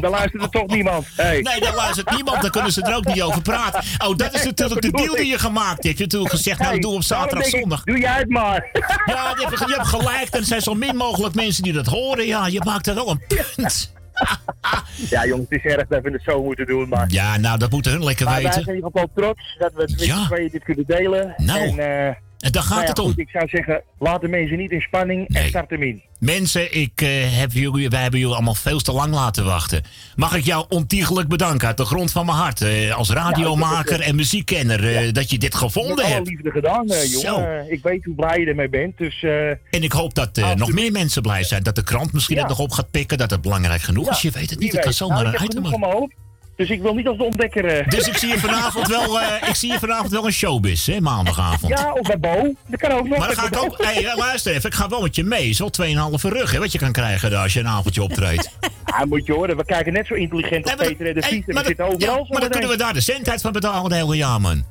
Dan 0.00 0.10
luistert 0.10 0.42
er 0.42 0.48
toch 0.50 0.66
niemand. 0.66 1.06
Hey. 1.16 1.40
Nee, 1.40 1.60
daar 1.60 1.74
luistert 1.74 2.10
niemand, 2.10 2.42
dan 2.42 2.50
kunnen 2.50 2.72
ze 2.72 2.82
er 2.82 2.94
ook 2.96 3.04
niet 3.04 3.22
over 3.22 3.42
praten. 3.42 3.82
Oh, 4.06 4.16
dat 4.16 4.34
is 4.34 4.44
natuurlijk 4.44 4.80
de 4.82 4.90
deal 4.90 5.14
die 5.14 5.26
je 5.26 5.38
gemaakt 5.38 5.68
hebt. 5.70 5.82
Je 5.82 5.88
hebt 5.88 6.00
natuurlijk 6.00 6.30
gezegd, 6.30 6.58
nou, 6.58 6.78
doe 6.78 6.92
op 6.94 7.02
zaterdag, 7.02 7.46
ik, 7.46 7.58
zondag. 7.60 7.82
Doe 7.84 7.98
jij 7.98 8.18
het 8.18 8.28
maar. 8.28 8.68
Ja, 9.06 9.34
je 9.38 9.46
hebt, 9.48 9.58
je 9.58 9.74
hebt 9.74 9.86
gelijk. 9.88 10.28
En 10.30 10.38
er 10.40 10.44
zijn 10.46 10.60
zo 10.62 10.74
min 10.74 10.96
mogelijk 10.96 11.34
mensen 11.34 11.62
die 11.62 11.72
dat 11.72 11.86
horen. 11.86 12.26
Ja, 12.26 12.46
je 12.46 12.60
maakt 12.64 12.86
er 12.86 12.94
wel 12.94 13.10
een 13.10 13.22
punt. 13.28 13.92
Ja, 15.10 15.26
jongens, 15.26 15.46
het 15.50 15.64
is 15.64 15.72
erg 15.72 15.86
dat 15.88 16.02
we 16.02 16.10
het 16.10 16.22
zo 16.24 16.42
moeten 16.42 16.66
doen. 16.66 16.88
Maar, 16.88 17.06
Ja, 17.08 17.36
nou, 17.36 17.58
dat 17.58 17.70
moeten 17.70 17.92
hun 17.92 18.04
lekker 18.04 18.24
maar 18.24 18.34
wij 18.34 18.42
weten. 18.42 18.62
zijn 18.62 18.76
in 18.76 18.84
ieder 18.84 18.90
geval 19.00 19.10
trots 19.14 19.56
dat 19.58 19.72
we 19.74 19.78
met 19.96 20.04
Ja. 20.06 20.18
z'n 20.18 20.26
tweeën 20.26 20.48
dit 20.52 20.64
kunnen 20.64 20.84
delen. 20.86 21.34
Nou. 21.36 21.60
En, 21.60 21.78
eh, 22.08 22.14
En 22.48 22.54
daar 22.54 22.62
gaat 22.62 22.70
Nou 22.70 22.82
ja, 22.82 22.88
het 22.88 22.98
om. 22.98 23.06
goed, 23.10 23.18
ik 23.18 23.28
zou 23.30 23.48
zeggen, 23.48 23.82
laat 23.98 24.20
de 24.20 24.28
mensen 24.28 24.56
niet 24.58 24.70
in 24.70 24.80
spanning 24.80 25.28
en 25.28 25.48
start 25.48 25.70
hem 25.70 25.82
in. 25.82 26.02
Mensen, 26.18 26.74
ik, 26.76 27.00
eh, 27.00 27.38
heb 27.38 27.52
jullie, 27.52 27.88
wij 27.88 28.02
hebben 28.02 28.20
jullie 28.20 28.34
allemaal 28.34 28.54
veel 28.54 28.80
te 28.80 28.92
lang 28.92 29.14
laten 29.14 29.44
wachten. 29.44 29.82
Mag 30.16 30.34
ik 30.36 30.44
jou 30.44 30.64
ontiegelijk 30.68 31.28
bedanken 31.28 31.66
uit 31.66 31.76
de 31.76 31.84
grond 31.84 32.12
van 32.12 32.26
mijn 32.26 32.38
hart. 32.38 32.60
eh, 32.60 32.94
als 32.94 33.10
radiomaker 33.10 34.00
en 34.00 34.16
muziekkenner. 34.16 34.96
eh, 34.96 35.12
dat 35.12 35.30
je 35.30 35.38
dit 35.38 35.54
gevonden 35.54 36.04
alle 36.04 36.14
hebt. 36.14 36.28
liefde 36.28 36.50
gedaan, 36.50 36.88
eh, 36.88 37.12
jongen. 37.12 37.60
Eh, 37.66 37.72
ik 37.72 37.82
weet 37.82 38.04
hoe 38.04 38.14
blij 38.14 38.38
je 38.40 38.46
ermee 38.46 38.68
bent, 38.68 38.98
dus... 38.98 39.22
eh, 39.22 39.48
En 39.50 39.58
ik 39.70 39.92
hoop 39.92 40.14
dat 40.14 40.38
eh, 40.38 40.54
nog 40.54 40.72
meer 40.72 40.92
mensen 40.92 41.22
blij 41.22 41.44
zijn. 41.44 41.62
Dat 41.62 41.74
de 41.74 41.82
krant 41.84 42.12
misschien 42.12 42.38
het 42.38 42.48
nog 42.48 42.58
op 42.58 42.70
gaat 42.72 42.90
pikken. 42.90 43.18
Dat 43.18 43.30
het 43.30 43.40
belangrijk 43.40 43.82
genoeg 43.82 44.10
is. 44.10 44.22
Je 44.22 44.30
weet 44.30 44.50
het 44.50 44.58
niet. 44.58 44.72
Het 44.72 44.80
kan 44.80 44.92
zomaar 44.92 45.22
Nou, 45.22 45.26
een 45.28 45.34
ik 45.34 45.50
item 45.50 45.62
dus 46.58 46.68
ik 46.70 46.82
wil 46.82 46.94
niet 46.94 47.06
als 47.06 47.16
de 47.16 47.22
ontdekker... 47.24 47.64
eh, 47.64 47.88
Dus 47.88 48.08
ik 48.08 48.16
zie 48.16 48.28
je 48.28 48.38
vanavond 48.38 48.88
wel, 48.88 49.20
eh, 49.20 49.48
ik 49.48 49.54
zie 49.54 49.72
je 49.72 49.78
vanavond 49.78 50.10
wel 50.10 50.26
een 50.26 50.32
showbiz, 50.32 50.86
hè, 50.86 51.00
maandagavond. 51.00 51.78
Ja, 51.78 51.92
of 51.92 52.06
bij 52.06 52.18
Bo. 52.18 52.54
Dat 52.66 52.80
kan 52.80 52.90
ook 52.90 53.08
nog. 53.08 53.18
Maar 53.18 53.26
dan 53.28 53.36
ga 53.36 53.46
ik 53.46 53.56
ook, 53.62 53.82
hey, 53.82 54.06
eh, 54.06 54.16
luister 54.16 54.52
even, 54.54 54.70
ik 54.70 54.76
ga 54.76 54.88
wel 54.88 55.00
met 55.02 55.16
je 55.16 55.24
mee. 55.24 55.52
Zo 55.52 55.68
2,5 55.82 56.22
rug, 56.22 56.50
hè, 56.52 56.58
wat 56.58 56.72
je 56.72 56.78
kan 56.78 56.92
krijgen 56.92 57.30
daar 57.30 57.42
als 57.42 57.52
je 57.52 57.60
een 57.60 57.68
avondje 57.68 58.02
optreedt. 58.02 58.50
Ja, 58.84 59.04
moet 59.08 59.26
je 59.26 59.32
horen, 59.32 59.56
we 59.56 59.64
kijken 59.64 59.92
net 59.92 60.06
zo 60.06 60.14
intelligent 60.14 60.64
als 60.64 60.74
Peter 60.74 61.06
en 61.08 61.14
de 61.14 61.22
Vries. 61.22 61.42
we 61.46 61.52
maar 61.52 61.64
overal 61.78 61.98
ja, 61.98 62.24
maar 62.28 62.40
dan 62.40 62.50
kunnen 62.50 62.68
we 62.70 62.76
daar 62.76 62.92
de 62.94 63.00
centheid 63.00 63.40
van 63.40 63.52
betalen 63.52 63.82
het 63.82 63.92
hele 63.92 64.16
jaar, 64.16 64.40
man. 64.40 64.64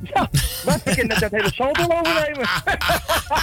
Wat, 0.66 0.82
we 0.84 0.96
kunnen 0.96 1.20
dat 1.20 1.32
hele 1.32 1.52
saldo 1.54 1.82
overnemen. 1.84 2.48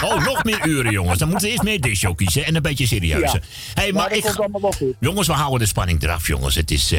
Oh, 0.03 0.25
nog 0.25 0.43
meer 0.43 0.65
uren, 0.67 0.91
jongens. 0.91 1.19
Dan 1.19 1.27
moeten 1.29 1.47
we 1.47 1.53
eerst 1.53 1.65
meer 1.65 1.81
disjockeys 1.81 2.35
hè, 2.35 2.41
en 2.41 2.55
een 2.55 2.61
beetje 2.61 2.87
serieuzer. 2.87 3.41
Ja. 3.43 3.81
Hey, 3.81 3.91
Maar 3.91 4.01
maar 4.01 4.09
dat 4.09 4.17
ik, 4.17 4.23
komt 4.23 4.39
allemaal 4.39 4.61
wel 4.61 4.71
goed. 4.71 4.93
jongens, 4.99 5.27
we 5.27 5.33
houden 5.33 5.59
de 5.59 5.65
spanning 5.65 6.03
eraf, 6.03 6.27
jongens. 6.27 6.55
Het 6.55 6.71
is, 6.71 6.89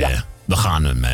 we, 0.44 0.56
gaan 0.56 0.84
hem, 0.84 1.04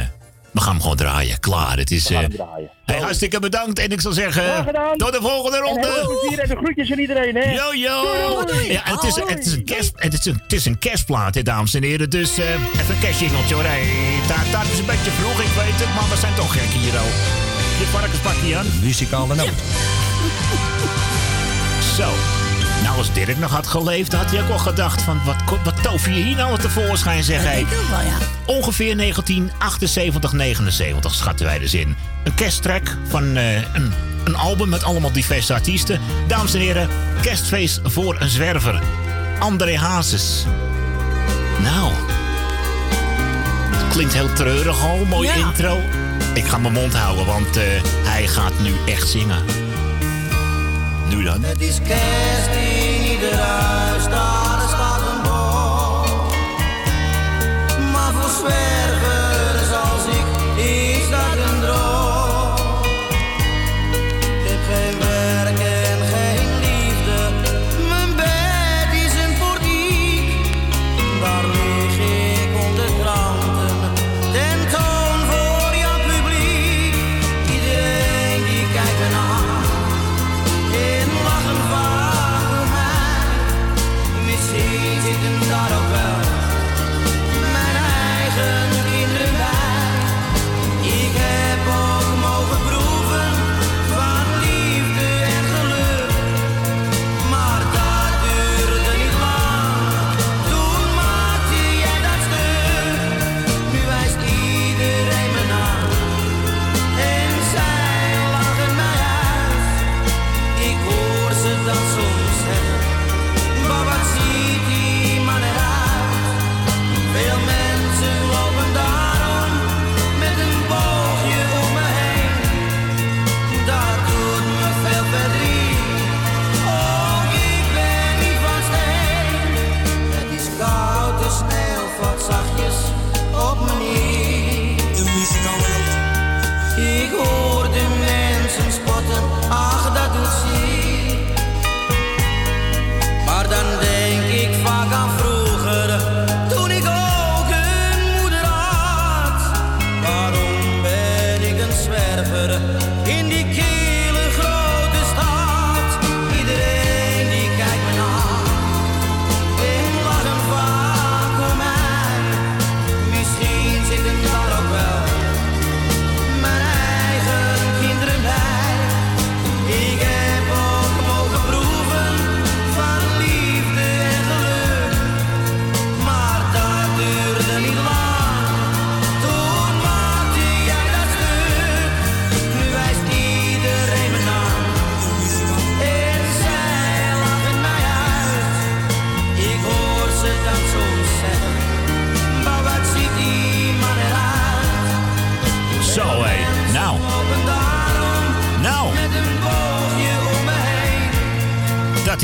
we 0.52 0.60
gaan 0.60 0.72
hem 0.72 0.80
gewoon 0.80 0.96
draaien. 0.96 1.40
Klaar, 1.40 1.78
het 1.78 1.90
is... 1.90 2.08
We 2.08 2.14
gaan 2.14 2.22
eh, 2.22 2.28
hem 2.28 2.36
draaien. 2.36 2.70
hey, 2.84 3.00
hartstikke 3.00 3.38
bedankt 3.38 3.78
en 3.78 3.90
ik 3.90 4.00
zal 4.00 4.12
zeggen... 4.12 4.66
Tot 4.96 5.12
de 5.12 5.18
volgende 5.20 5.56
En 5.56 5.62
heel 5.62 5.72
ronde. 5.72 6.18
plezier 6.20 6.38
en 6.38 6.48
de 6.48 6.56
groetjes 6.56 6.92
aan 6.92 6.98
iedereen, 6.98 7.36
hè. 7.36 7.52
Yo, 7.52 7.74
yo! 7.74 8.04
Ja, 8.68 8.80
het 8.84 9.02
is, 9.02 9.14
het 9.14 9.46
is 9.46 9.52
een 9.52 9.64
kerst, 9.64 9.92
het 9.96 10.12
is 10.12 10.24
een, 10.24 10.40
het 10.42 10.52
is 10.52 10.64
een 10.64 10.78
kerstplaat, 10.78 11.34
hè, 11.34 11.42
dames 11.42 11.74
en 11.74 11.82
heren. 11.82 12.10
Dus 12.10 12.38
eh, 12.38 12.50
even 12.50 12.94
een 12.94 13.00
kerstjingeltje 13.00 13.54
hoor. 13.54 13.64
Hey, 13.64 13.86
taart 14.26 14.70
is 14.72 14.78
een 14.78 14.86
beetje 14.86 15.10
vroeg, 15.10 15.40
ik 15.40 15.52
weet 15.56 15.80
het, 15.80 15.94
maar 15.94 16.08
we 16.08 16.16
zijn 16.16 16.34
toch 16.34 16.52
gek 16.52 16.70
hier 16.80 16.98
al. 16.98 17.06
Je 17.78 17.86
varkenspakje 17.90 18.56
aan. 18.56 18.66
Muzikale 18.82 19.34
noot. 19.34 19.50
Zo. 21.96 22.41
Nou, 22.82 22.96
als 22.96 23.12
Dirk 23.12 23.38
nog 23.38 23.50
had 23.50 23.66
geleefd, 23.66 24.12
had 24.12 24.30
hij 24.30 24.40
ook 24.40 24.48
wel 24.48 24.59
gedacht 24.59 25.02
van... 25.02 25.20
wat, 25.24 25.36
wat 25.64 25.82
tover 25.82 26.12
je 26.12 26.22
hier 26.22 26.36
nou 26.36 26.59
tevoorschijn, 26.59 27.22
zeg 27.24 27.42
hij. 27.42 27.66
Ongeveer 28.46 28.96
1978, 28.96 30.32
79 30.32 31.14
schatten 31.14 31.46
wij 31.46 31.59
dus 31.59 31.74
in. 31.74 31.96
Een 32.24 32.34
kersttrack 32.34 32.96
van 33.09 33.36
eh, 33.36 33.54
een, 33.54 33.92
een 34.24 34.36
album 34.36 34.68
met 34.68 34.84
allemaal 34.84 35.12
diverse 35.12 35.54
artiesten. 35.54 36.00
Dames 36.26 36.54
en 36.54 36.60
heren, 36.60 36.88
kerstfeest 37.20 37.80
voor 37.84 38.16
een 38.20 38.28
zwerver. 38.28 38.82
André 39.38 39.76
Hazes. 39.78 40.44
Nou, 41.62 41.92
klinkt 43.90 44.12
heel 44.14 44.32
treurig 44.32 44.80
al, 44.82 45.04
mooie 45.04 45.28
Ja. 45.28 45.34
intro. 45.34 45.80
Ik 46.34 46.44
ga 46.46 46.59
mijn 46.59 46.72
mond 46.74 46.94
houden, 46.94 47.26
want 47.26 47.56
eh, 47.56 47.64
hij 48.04 48.26
gaat 48.26 48.52
nu 48.62 48.74
echt 48.86 49.09
zingen. 49.09 49.42
Nu 51.08 51.22
dan. 51.22 51.42
Het 51.42 51.60
is 51.60 51.78
kerst 51.86 52.54
in 52.54 53.02
ieder 53.10 53.38
huis, 53.38 54.04
daar 54.04 54.68
staat 54.68 55.00
een 55.00 55.22
boom. 55.22 56.30
Maar 57.92 58.12
voor 58.12 58.30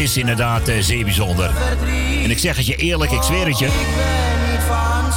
is 0.09 0.17
inderdaad 0.17 0.69
eh, 0.69 0.83
zeer 0.83 1.05
bijzonder. 1.05 1.51
En 2.23 2.31
ik 2.31 2.39
zeg 2.39 2.57
het 2.57 2.67
je 2.67 2.77
eerlijk, 2.77 3.11
ik 3.11 3.23
zweer 3.23 3.47
het 3.47 3.59
je. 3.59 3.69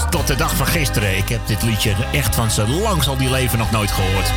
Tot 0.09 0.27
de 0.27 0.35
dag 0.35 0.55
van 0.55 0.67
gisteren. 0.67 1.17
Ik 1.17 1.29
heb 1.29 1.47
dit 1.47 1.63
liedje 1.63 1.95
echt 2.11 2.35
van 2.35 2.51
zo 2.51 2.67
lang 2.67 3.03
zal 3.03 3.17
die 3.17 3.29
leven 3.29 3.57
nog 3.57 3.71
nooit 3.71 3.91
gehoord. 3.91 4.31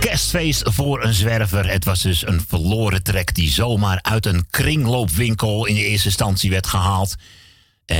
Kerstfeest 0.00 0.62
voor 0.64 1.04
een 1.04 1.14
zwerver. 1.14 1.70
Het 1.70 1.84
was 1.84 2.02
dus 2.02 2.26
een 2.26 2.44
verloren 2.48 3.02
trek 3.02 3.34
die 3.34 3.50
zomaar 3.50 3.98
uit 4.02 4.26
een 4.26 4.46
kringloopwinkel 4.50 5.66
in 5.66 5.74
de 5.74 5.86
eerste 5.86 6.08
instantie 6.08 6.50
werd 6.50 6.66
gehaald. 6.66 7.14
Eh, 7.86 7.98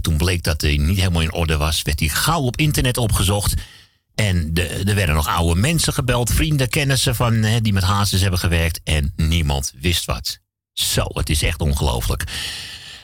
toen 0.00 0.16
bleek 0.16 0.42
dat 0.42 0.60
hij 0.60 0.76
niet 0.76 0.98
helemaal 0.98 1.22
in 1.22 1.32
orde 1.32 1.56
was, 1.56 1.82
werd 1.82 2.00
hij 2.00 2.08
gauw 2.08 2.42
op 2.42 2.56
internet 2.56 2.96
opgezocht. 2.96 3.54
En 4.18 4.54
de, 4.54 4.62
er 4.62 4.94
werden 4.94 5.14
nog 5.14 5.28
oude 5.28 5.60
mensen 5.60 5.92
gebeld, 5.92 6.32
vrienden, 6.32 6.68
kennissen 6.68 7.14
van, 7.14 7.34
hè, 7.34 7.60
die 7.60 7.72
met 7.72 7.82
hazes 7.82 8.20
hebben 8.20 8.38
gewerkt. 8.38 8.80
En 8.84 9.12
niemand 9.16 9.72
wist 9.80 10.04
wat. 10.04 10.38
Zo, 10.72 11.04
het 11.12 11.30
is 11.30 11.42
echt 11.42 11.60
ongelooflijk. 11.60 12.24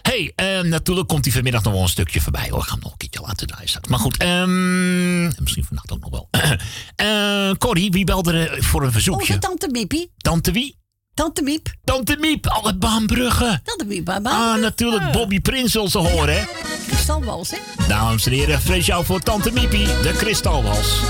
hey, 0.02 0.32
ehm, 0.34 0.68
natuurlijk 0.68 1.08
komt 1.08 1.24
hij 1.24 1.34
vanmiddag 1.34 1.62
nog 1.62 1.72
wel 1.72 1.82
een 1.82 1.88
stukje 1.88 2.20
voorbij. 2.20 2.48
hoor. 2.50 2.58
Ik 2.58 2.64
ga 2.64 2.72
hem 2.72 2.82
nog 2.82 2.92
een 2.92 2.98
keertje 2.98 3.20
laten 3.20 3.46
draaien 3.46 3.68
straks. 3.68 3.88
Maar 3.88 3.98
goed, 3.98 4.16
ehm, 4.16 5.24
misschien 5.24 5.64
vannacht 5.64 5.92
ook 5.92 6.00
nog 6.00 6.10
wel. 6.10 6.28
Eh 6.96 7.50
Corrie, 7.58 7.90
wie 7.90 8.04
belde 8.04 8.32
er 8.32 8.64
voor 8.64 8.84
een 8.84 8.92
verzoekje? 8.92 9.22
Over 9.22 9.38
Tante 9.38 9.68
Miepie. 9.70 10.12
Tante 10.16 10.52
wie? 10.52 10.78
Tante 11.14 11.42
Miep. 11.42 11.68
Tante 11.84 12.16
Miep, 12.20 12.46
al 12.46 12.66
het 12.66 12.78
Baanbrugge. 12.78 13.60
Tante 13.64 13.84
Miep, 13.84 14.04
Baba. 14.04 14.30
Ah, 14.30 14.60
natuurlijk, 14.60 15.12
Bobby 15.12 15.40
Prins 15.40 15.72
ze 15.72 15.98
horen, 15.98 16.34
hè? 16.34 16.42
Kristalwals, 16.86 17.50
hè? 17.50 17.56
Dames 17.88 18.26
en 18.26 18.32
heren, 18.32 18.60
speciaal 18.60 19.04
voor 19.04 19.20
Tante 19.20 19.52
Miepie, 19.52 19.86
de 19.86 20.12
kristalwals. 20.16 21.00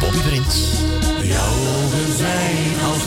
Bobby 0.00 0.18
Prins. 0.18 0.56
Jouw 1.22 1.52
ogen 1.52 2.16
zijn 2.16 2.80
als 2.84 3.02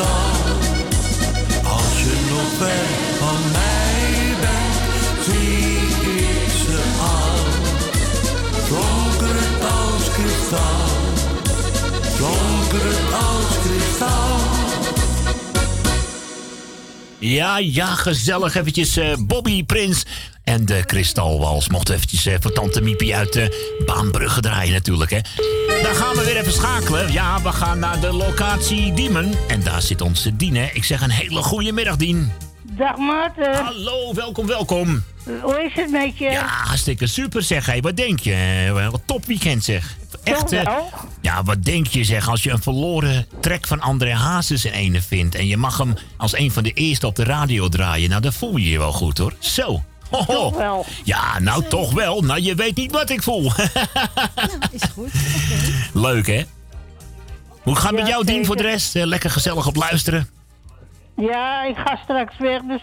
als 0.00 2.02
je 2.02 2.14
nog 2.30 2.48
ver 2.58 2.86
van 3.18 3.40
mij 3.52 4.34
bent, 4.40 5.24
zie 5.24 5.76
ik 6.16 6.50
ze 6.66 6.80
aan. 7.00 7.50
Flonkerend 8.64 9.62
als 9.62 10.10
kristal, 10.10 10.88
flonkerend 12.16 13.12
als 13.12 13.58
kristal. 13.64 14.41
Ja, 17.24 17.58
ja, 17.58 17.86
gezellig. 17.86 18.54
Eventjes 18.54 18.96
eh, 18.96 19.16
Bobby 19.18 19.64
Prins 19.64 20.04
en 20.44 20.64
de 20.64 20.84
Kristalwals. 20.84 21.68
Mocht 21.68 21.88
eventjes 21.88 22.26
eh, 22.26 22.34
voor 22.40 22.52
Tante 22.52 22.80
Miepie 22.80 23.16
uit 23.16 23.32
de 23.32 23.76
Baanbrugge 23.86 24.40
draaien 24.40 24.72
natuurlijk, 24.72 25.10
hè. 25.10 25.18
Dan 25.82 25.94
gaan 25.94 26.16
we 26.16 26.24
weer 26.24 26.36
even 26.36 26.52
schakelen. 26.52 27.12
Ja, 27.12 27.42
we 27.42 27.52
gaan 27.52 27.78
naar 27.78 28.00
de 28.00 28.12
locatie 28.12 28.92
Diemen. 28.92 29.34
En 29.48 29.62
daar 29.62 29.82
zit 29.82 30.00
onze 30.00 30.36
Dien, 30.36 30.56
hè. 30.56 30.68
Ik 30.72 30.84
zeg 30.84 31.00
een 31.00 31.10
hele 31.10 31.42
goede 31.42 31.72
middag, 31.72 31.96
Dien. 31.96 32.32
Dag 32.62 32.96
Maarten. 32.96 33.54
Hallo, 33.64 34.14
welkom, 34.14 34.46
welkom. 34.46 35.02
Hoe 35.42 35.64
is 35.64 35.72
het 35.74 35.90
met 35.90 36.18
je? 36.18 36.24
Ja, 36.24 36.46
hartstikke 36.46 37.06
super 37.06 37.42
zeg. 37.42 37.66
Hey, 37.66 37.80
wat 37.80 37.96
denk 37.96 38.20
je? 38.20 38.88
Wat 38.90 39.00
top 39.04 39.24
weekend 39.24 39.64
zeg. 39.64 39.96
Echt, 40.24 40.52
eh, 40.52 40.64
wel? 40.64 40.90
Ja, 41.20 41.42
wat 41.42 41.64
denk 41.64 41.86
je 41.86 42.04
zeg 42.04 42.28
als 42.28 42.42
je 42.42 42.50
een 42.50 42.62
verloren 42.62 43.26
track 43.40 43.66
van 43.66 43.80
André 43.80 44.14
Hazes 44.14 44.64
in 44.64 44.72
ene 44.72 45.02
vindt... 45.02 45.34
en 45.34 45.46
je 45.46 45.56
mag 45.56 45.78
hem 45.78 45.94
als 46.16 46.36
een 46.36 46.50
van 46.50 46.62
de 46.62 46.72
eerste 46.72 47.06
op 47.06 47.16
de 47.16 47.24
radio 47.24 47.68
draaien... 47.68 48.08
nou, 48.10 48.22
dan 48.22 48.32
voel 48.32 48.56
je 48.56 48.70
je 48.70 48.78
wel 48.78 48.92
goed, 48.92 49.18
hoor. 49.18 49.34
Zo. 49.38 49.82
Ho, 50.10 50.18
ho. 50.18 50.24
Toch 50.24 50.56
wel. 50.56 50.86
Ja, 51.04 51.38
nou 51.38 51.64
toch 51.68 51.92
wel. 51.92 52.20
Nou, 52.22 52.40
je 52.40 52.54
weet 52.54 52.76
niet 52.76 52.92
wat 52.92 53.10
ik 53.10 53.22
voel. 53.22 53.52
is 54.70 54.82
goed. 54.92 55.10
Leuk, 55.92 56.26
hè? 56.26 56.42
Hoe 57.62 57.76
gaat 57.76 57.90
het 57.90 57.98
met 58.00 58.08
jou, 58.08 58.24
Dien, 58.24 58.44
voor 58.46 58.56
de 58.56 58.62
rest? 58.62 58.96
Eh, 58.96 59.04
Lekker 59.04 59.30
gezellig 59.30 59.66
op 59.66 59.76
luisteren? 59.76 60.28
Ja, 61.16 61.64
ik 61.64 61.76
ga 61.76 61.98
straks 62.02 62.38
weg, 62.38 62.60
dus 62.62 62.82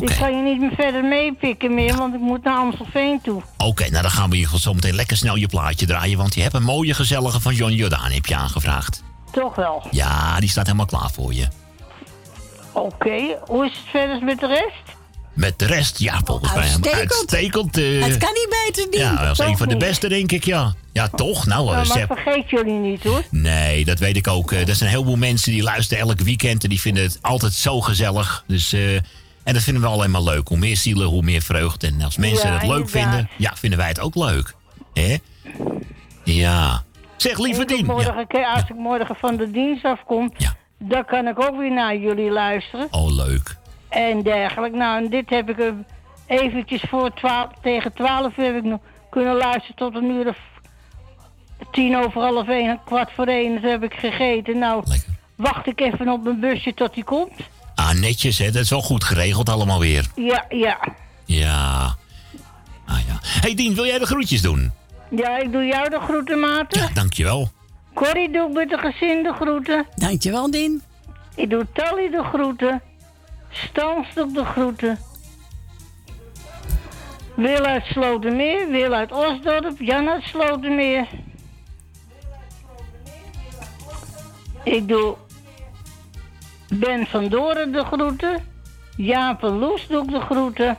ik 0.00 0.10
ga 0.10 0.26
je 0.26 0.42
niet 0.42 0.60
meer 0.60 0.74
verder 0.74 1.04
meepikken 1.04 1.74
meer, 1.74 1.96
want 1.96 2.14
ik 2.14 2.20
moet 2.20 2.44
naar 2.44 2.56
Amstelveen 2.56 3.20
toe. 3.20 3.42
Oké, 3.58 3.90
nou 3.90 4.02
dan 4.02 4.10
gaan 4.10 4.30
we 4.30 4.42
geval 4.42 4.58
zo 4.58 4.74
meteen 4.74 4.94
lekker 4.94 5.16
snel 5.16 5.36
je 5.36 5.46
plaatje 5.46 5.86
draaien... 5.86 6.18
want 6.18 6.34
je 6.34 6.42
hebt 6.42 6.54
een 6.54 6.62
mooie 6.62 6.94
gezellige 6.94 7.40
van 7.40 7.54
John 7.54 7.72
Jordaan 7.72 8.10
heb 8.10 8.26
je 8.26 8.36
aangevraagd. 8.36 9.02
Toch 9.30 9.54
wel. 9.54 9.82
Ja, 9.90 10.40
die 10.40 10.48
staat 10.48 10.66
helemaal 10.66 10.86
klaar 10.86 11.10
voor 11.10 11.34
je. 11.34 11.48
Oké, 12.72 13.38
hoe 13.46 13.64
is 13.66 13.72
het 13.72 13.90
verder 13.90 14.24
met 14.24 14.40
de 14.40 14.46
rest? 14.46 14.93
Met 15.34 15.58
de 15.58 15.66
rest, 15.66 15.98
ja, 15.98 16.20
volgens 16.24 16.52
mij 16.54 16.62
Uitstekend. 16.62 16.98
uitstekend. 17.12 17.76
eh. 17.78 18.02
Het 18.02 18.16
kan 18.16 18.32
niet 18.32 18.56
beter, 18.66 18.90
Dien. 18.90 19.00
Ja, 19.00 19.22
dat 19.24 19.38
is 19.40 19.46
een 19.46 19.56
van 19.56 19.68
de 19.68 19.74
niet. 19.74 19.84
beste, 19.84 20.08
denk 20.08 20.32
ik, 20.32 20.44
ja. 20.44 20.74
Ja, 20.92 21.08
toch? 21.08 21.46
Nou, 21.46 21.64
Nou, 21.64 21.68
eh, 21.70 21.88
maar 21.88 21.98
Sepp- 21.98 22.18
vergeet 22.20 22.50
jullie 22.50 22.72
niet 22.78 23.02
hoor. 23.04 23.22
Nee, 23.30 23.84
dat 23.84 23.98
weet 23.98 24.16
ik 24.16 24.28
ook. 24.28 24.52
Eh, 24.52 24.68
Er 24.68 24.74
zijn 24.74 24.90
heel 24.90 25.04
veel 25.04 25.16
mensen 25.16 25.52
die 25.52 25.62
luisteren 25.62 26.02
elk 26.08 26.20
weekend... 26.20 26.62
en 26.62 26.68
die 26.68 26.80
vinden 26.80 27.02
het 27.02 27.18
altijd 27.20 27.52
zo 27.52 27.80
gezellig. 27.80 28.44
Dus, 28.46 28.72
eh, 28.72 28.94
en 28.94 29.52
dat 29.54 29.62
vinden 29.62 29.82
we 29.82 29.88
alleen 29.88 30.10
maar 30.10 30.22
leuk. 30.22 30.48
Hoe 30.48 30.58
meer 30.58 30.76
zielen, 30.76 31.06
hoe 31.06 31.22
meer 31.22 31.42
vreugde. 31.42 31.86
En 31.86 32.02
als 32.02 32.16
mensen 32.16 32.48
Ja, 32.48 32.54
het 32.54 32.62
leuk 32.62 32.76
inderdaad. 32.86 33.02
vinden... 33.10 33.28
ja, 33.38 33.52
vinden 33.56 33.78
wij 33.78 33.88
het 33.88 34.00
ook 34.00 34.14
leuk. 34.14 34.54
Hè? 34.94 35.16
Ja. 36.24 36.82
Zeg, 37.16 37.38
lieve 37.38 37.60
En 37.60 37.66
Dien. 37.66 37.86
Ja. 37.86 38.52
Als 38.54 38.62
ik 38.68 38.76
morgen 38.76 39.16
van 39.16 39.36
de 39.36 39.50
dienst 39.50 39.84
afkom, 39.84 40.32
dan 40.78 41.04
kan 41.04 41.26
ik 41.26 41.40
ook 41.42 41.56
weer 41.58 41.72
naar 41.72 41.96
jullie 41.96 42.30
luisteren. 42.30 42.88
Oh, 42.90 43.14
leuk. 43.14 43.56
En 43.94 44.22
dergelijke. 44.22 44.76
Nou, 44.76 45.04
en 45.04 45.10
dit 45.10 45.30
heb 45.30 45.50
ik 45.50 45.58
er 45.58 45.74
eventjes 46.26 46.84
voor 46.88 47.14
twaalf, 47.14 47.50
tegen 47.62 47.92
twaalf 47.92 48.36
uur 48.36 48.44
heb 48.44 48.56
ik 48.56 48.64
nog 48.64 48.80
kunnen 49.10 49.36
luisteren 49.36 49.76
tot 49.76 49.94
een 49.94 50.10
uur 50.10 50.28
of 50.28 50.38
tien 51.70 51.96
over 51.96 52.20
half 52.22 52.48
één, 52.48 52.80
kwart 52.84 53.12
voor 53.12 53.26
één. 53.26 53.60
Dus 53.60 53.70
heb 53.70 53.82
ik 53.82 53.94
gegeten. 53.94 54.58
Nou, 54.58 54.84
wacht 55.34 55.66
ik 55.66 55.80
even 55.80 56.08
op 56.08 56.24
mijn 56.24 56.40
busje 56.40 56.74
tot 56.74 56.94
die 56.94 57.04
komt. 57.04 57.32
Ah, 57.74 57.92
netjes, 57.92 58.38
hè. 58.38 58.50
Dat 58.50 58.62
is 58.62 58.70
wel 58.70 58.82
goed 58.82 59.04
geregeld 59.04 59.48
allemaal 59.48 59.80
weer. 59.80 60.06
Ja, 60.14 60.44
ja. 60.48 60.78
Ja. 61.24 61.94
Ah, 62.86 62.98
ja. 63.06 63.18
hey, 63.22 63.54
Dien, 63.54 63.74
wil 63.74 63.86
jij 63.86 63.98
de 63.98 64.06
groetjes 64.06 64.42
doen? 64.42 64.72
Ja, 65.10 65.38
ik 65.38 65.52
doe 65.52 65.64
jou 65.64 65.90
de 65.90 66.00
groeten, 66.00 66.40
Maarten. 66.40 66.80
Ja, 66.80 66.88
dankjewel. 66.94 67.50
Corrie 67.94 68.32
doe 68.32 68.48
ik 68.48 68.54
met 68.54 68.68
de 68.68 68.78
gezin 68.78 69.22
de 69.22 69.32
groeten. 69.32 69.86
Dankjewel, 69.94 70.50
Dien. 70.50 70.82
Ik 71.34 71.50
doe 71.50 71.66
Tally 71.72 72.10
de 72.10 72.22
groeten. 72.22 72.82
Stanstok 73.54 74.34
de 74.34 74.44
groeten. 74.44 74.98
Wil 77.34 77.64
uit 77.64 77.84
Slotermeer, 77.84 78.68
Wil 78.68 78.92
uit 78.92 79.12
Osdorp, 79.12 79.78
Jan 79.78 80.08
uit 80.08 80.22
Slotermeer. 80.22 81.08
Ik 84.64 84.88
doe 84.88 85.16
Ben 86.68 87.06
van 87.06 87.28
Doren 87.28 87.72
de 87.72 87.84
groeten. 87.84 88.44
Jaap 88.96 89.42
en 89.42 89.58
Loes 89.58 89.86
doe 89.86 90.06
de 90.06 90.20
groeten. 90.20 90.78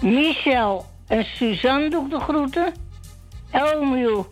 Michel 0.00 0.86
en 1.06 1.24
Suzanne 1.24 1.90
doe 1.90 2.08
de 2.08 2.20
groeten. 2.20 2.72
Elmiel 3.50 4.26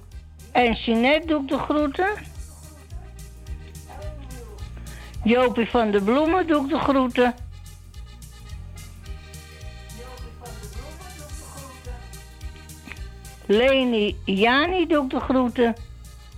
en 0.53 0.73
Jeanette 0.73 1.27
doe 1.27 1.45
de 1.45 1.59
groeten. 1.59 2.30
Jopie 5.25 5.71
van 5.71 5.91
de 5.91 6.01
Bloemen 6.03 6.47
doe 6.47 6.65
ik 6.65 6.71
de 6.71 6.79
groeten. 6.79 7.35
Leni 13.47 14.17
Jani 14.25 14.87
doe 14.87 15.05
ik 15.05 15.11
de 15.11 15.21
groeten. 15.21 15.75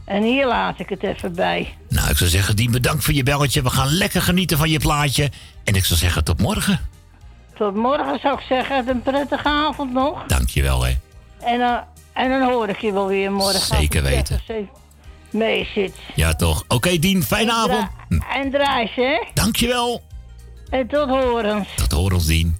En 0.05 0.23
hier 0.23 0.47
laat 0.47 0.79
ik 0.79 0.89
het 0.89 1.03
even 1.03 1.35
bij. 1.35 1.77
Nou, 1.89 2.11
ik 2.11 2.17
zou 2.17 2.31
zeggen, 2.31 2.57
Dien, 2.57 2.71
bedankt 2.71 3.05
voor 3.05 3.15
je 3.15 3.23
belletje. 3.23 3.63
We 3.63 3.71
gaan 3.71 3.89
lekker 3.89 4.23
genieten 4.23 4.59
van 4.59 4.71
je 4.71 4.79
plaatje. 4.79 5.31
En 5.65 5.75
ik 5.75 5.85
zou 5.85 5.99
zeggen, 5.99 6.25
tot 6.25 6.41
morgen. 6.41 6.81
Tot 7.55 7.75
morgen 7.75 8.19
zou 8.21 8.39
ik 8.39 8.45
zeggen, 8.49 8.89
een 8.89 9.03
prettige 9.03 9.49
avond 9.49 9.93
nog. 9.93 10.27
Dankjewel, 10.27 10.85
hè. 10.85 10.93
En, 11.41 11.59
dan 11.59 11.81
en 12.13 12.31
dan 12.31 12.43
hoor 12.43 12.69
ik 12.69 12.79
je 12.79 12.93
wel 12.93 13.07
weer 13.07 13.33
morgen. 13.33 13.61
Zeker 13.61 14.03
weten. 14.03 14.41
Mee 15.33 15.69
zit. 15.75 15.95
Ja, 16.15 16.35
toch. 16.35 16.65
Oké, 16.69 16.99
Dien, 16.99 17.23
fijne 17.23 17.53
avond. 17.53 17.89
En 18.35 18.51
draai 18.51 18.91
ze, 18.95 19.01
hè? 19.01 19.31
Dankjewel. 19.35 20.03
En 20.71 20.89
tot 20.89 21.09
horens. 21.09 21.69
Tot 21.77 21.93
horens, 21.93 22.27
Dien. 22.27 22.57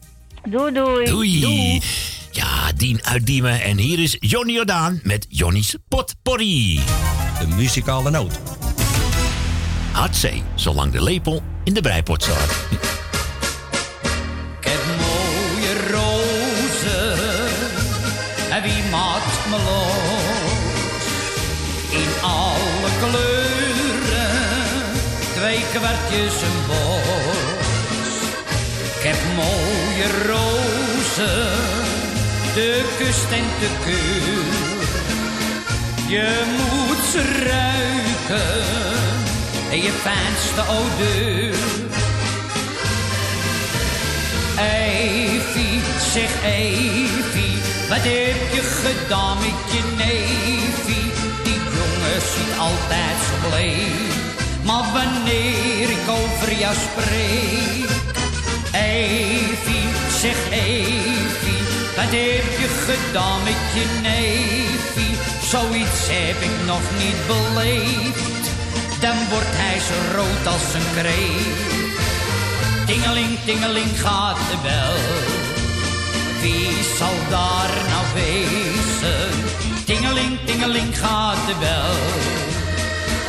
Doei, 0.49 0.73
doei. 0.73 1.05
Doei. 1.05 1.81
Ja, 2.31 2.73
Dien 2.77 3.05
uit 3.05 3.27
Diemen. 3.27 3.63
En 3.63 3.79
hier 3.79 3.99
is 3.99 4.17
Johnny 4.21 4.53
Jordaan 4.53 5.01
met 5.03 5.27
Johnny's 5.29 5.77
Potpourri. 5.89 6.81
De 7.41 7.47
muzikale 7.47 8.11
noot. 8.11 8.41
Hartzee, 9.93 10.43
zolang 10.55 10.93
de 10.93 11.03
lepel 11.03 11.43
in 11.65 11.75
de 11.75 11.81
breipot 11.81 12.23
zat. 12.23 12.67
Ik 29.03 29.09
heb 29.09 29.17
mooie 29.37 30.09
rozen, 30.27 31.51
de 32.55 32.95
kust 32.99 33.31
en 33.31 33.45
de 33.61 33.69
keur. 33.85 34.87
Je 36.09 36.43
moet 36.57 37.05
ze 37.13 37.23
ruiken, 37.45 38.65
en 39.71 39.83
je 39.83 39.91
fijnste 39.91 40.63
odeur. 40.71 41.57
Evie, 44.59 45.81
zeg 46.13 46.31
Evie, 46.45 47.57
wat 47.89 47.99
heb 47.99 48.53
je 48.55 48.63
gedaan 48.83 49.37
met 49.39 49.73
je 49.73 49.83
neefie? 49.97 51.11
Die 51.45 51.61
jongen 51.77 52.21
ziet 52.33 52.59
altijd 52.59 53.17
zo 53.27 53.49
bleek, 53.49 54.32
maar 54.65 54.85
wanneer 54.93 55.91
ik 55.91 56.09
over 56.09 56.59
jou 56.59 56.75
spreek. 56.75 57.91
Evie, 58.73 59.89
zeg 60.21 60.37
Evie, 60.51 61.63
wat 61.97 62.11
heb 62.21 62.49
je 62.61 62.69
gedaan 62.87 63.43
met 63.43 63.63
je 63.75 63.87
neefie? 64.03 65.17
Zoiets 65.49 66.01
heb 66.11 66.43
ik 66.43 66.67
nog 66.67 66.85
niet 67.03 67.21
beleefd, 67.27 68.45
dan 69.01 69.17
wordt 69.31 69.55
hij 69.63 69.79
zo 69.89 69.99
rood 70.17 70.47
als 70.55 70.75
een 70.75 70.91
kreeft. 70.97 71.81
Tingeling, 72.87 73.39
tingeling 73.45 74.01
gaat 74.01 74.37
de 74.37 74.57
bel. 74.63 75.01
Wie 76.41 76.85
zal 76.99 77.17
daar 77.31 77.71
nou 77.89 78.05
wezen? 78.15 79.31
Tingeling, 79.85 80.39
tingeling 80.45 80.99
gaat 80.99 81.47
de 81.47 81.55
bel. 81.61 82.52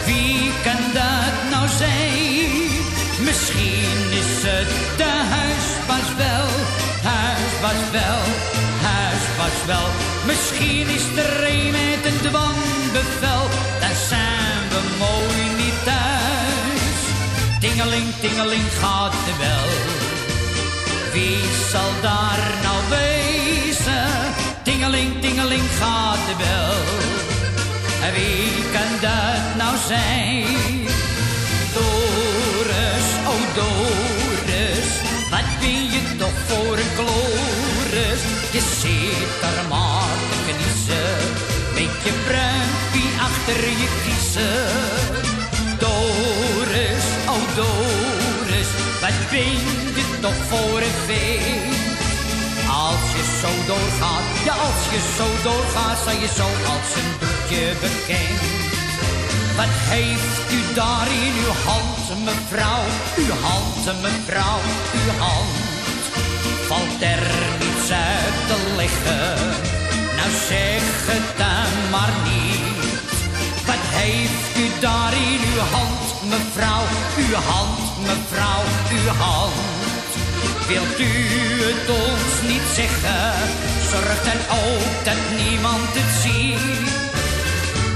Wie 0.06 0.52
kan 0.64 0.82
dat 0.94 1.36
nou 1.52 1.68
zijn? 1.68 2.24
Misschien 3.20 4.12
is 4.22 4.34
het 4.50 4.98
de 4.98 5.14
huisbaas 5.38 6.10
wel. 6.18 6.50
Huisbaas 7.12 7.82
wel, 7.92 8.22
huisbaas 8.92 9.60
wel. 9.66 9.88
Misschien 10.26 10.88
is 10.98 11.06
er 11.24 11.48
een 11.50 11.72
met 11.72 12.02
een 12.10 12.20
dwangbevel. 12.30 13.44
Dan 13.82 13.96
zijn 14.10 14.62
we 14.72 14.82
mooi 15.06 15.42
niet 15.62 15.80
thuis. 15.84 17.00
Tingeling, 17.60 18.10
tingeling 18.20 18.68
gaat 18.80 19.16
de 19.28 19.34
bel. 19.44 19.70
Wie 21.14 21.44
zal 21.72 21.92
daar 22.02 22.42
nou 22.64 22.80
wezen? 22.90 24.08
Tingeling, 24.64 25.22
tingeling 25.22 25.68
gaat 25.80 26.24
de 26.28 26.36
bel. 26.38 27.12
En 28.06 28.14
wie 28.14 28.52
kan 28.76 28.92
dat 29.02 29.56
nou 29.58 29.76
zijn? 29.88 30.46
Doris, 31.74 33.08
oh 33.32 33.44
Doris, 33.56 34.90
wat 35.30 35.50
ben 35.60 35.84
je 35.94 36.02
toch 36.18 36.38
voor 36.48 36.78
een 36.78 36.94
kloris? 36.96 38.22
Je 38.52 38.62
zit 38.80 39.42
daar 39.42 39.66
maar 39.70 40.18
te 40.30 40.38
kniezen, 40.48 41.18
met 41.74 41.94
je 42.04 42.14
bruimpie 42.28 43.12
achter 43.28 43.70
je 43.82 43.90
kiezen. 44.04 44.68
Doris, 45.78 47.06
oh 47.34 47.56
Doris, 47.56 48.70
wat 49.02 49.30
ben 49.30 49.54
je 49.98 50.06
toch 50.22 50.40
voor 50.50 50.82
een 50.82 50.98
vee? 51.06 51.73
Zo 53.44 53.50
doorgaat, 53.68 54.24
ja 54.46 54.54
als 54.54 54.84
je 54.94 55.00
zo 55.18 55.28
doorgaat, 55.44 55.98
zijn 56.04 56.20
je 56.20 56.28
zo 56.28 56.48
als 56.74 56.90
een 57.00 57.12
doekje 57.20 57.66
bekend. 57.82 58.42
Wat 59.56 59.74
heeft 59.94 60.52
u 60.58 60.74
daar 60.74 61.08
in 61.28 61.34
uw 61.46 61.54
hand, 61.68 62.04
mevrouw? 62.30 62.84
Uw 63.24 63.34
hand, 63.48 64.02
mevrouw, 64.02 64.60
uw 65.00 65.12
hand. 65.24 65.56
Valt 66.68 67.02
er 67.14 67.24
niets 67.60 67.92
uit 67.92 68.38
te 68.50 68.58
leggen? 68.76 69.36
Nou 70.18 70.32
zeg 70.50 70.84
het 71.12 71.28
dan 71.38 71.72
maar 71.92 72.14
niet. 72.30 73.12
Wat 73.70 73.84
heeft 74.00 74.58
u 74.64 74.66
daar 74.80 75.14
in 75.14 75.42
uw 75.54 75.62
hand, 75.76 76.08
mevrouw? 76.34 76.86
Uw 77.24 77.36
hand, 77.52 77.82
mevrouw, 78.08 78.64
uw 78.98 79.08
hand. 79.24 79.83
Wilt 80.67 81.00
u 81.00 81.14
het 81.69 81.90
ons 81.90 82.51
niet 82.51 82.67
zeggen? 82.74 83.33
Zorg 83.92 84.24
dan 84.24 84.42
ook 84.61 84.93
dat 85.03 85.22
niemand 85.38 85.90
het 86.00 86.11
ziet. 86.22 86.92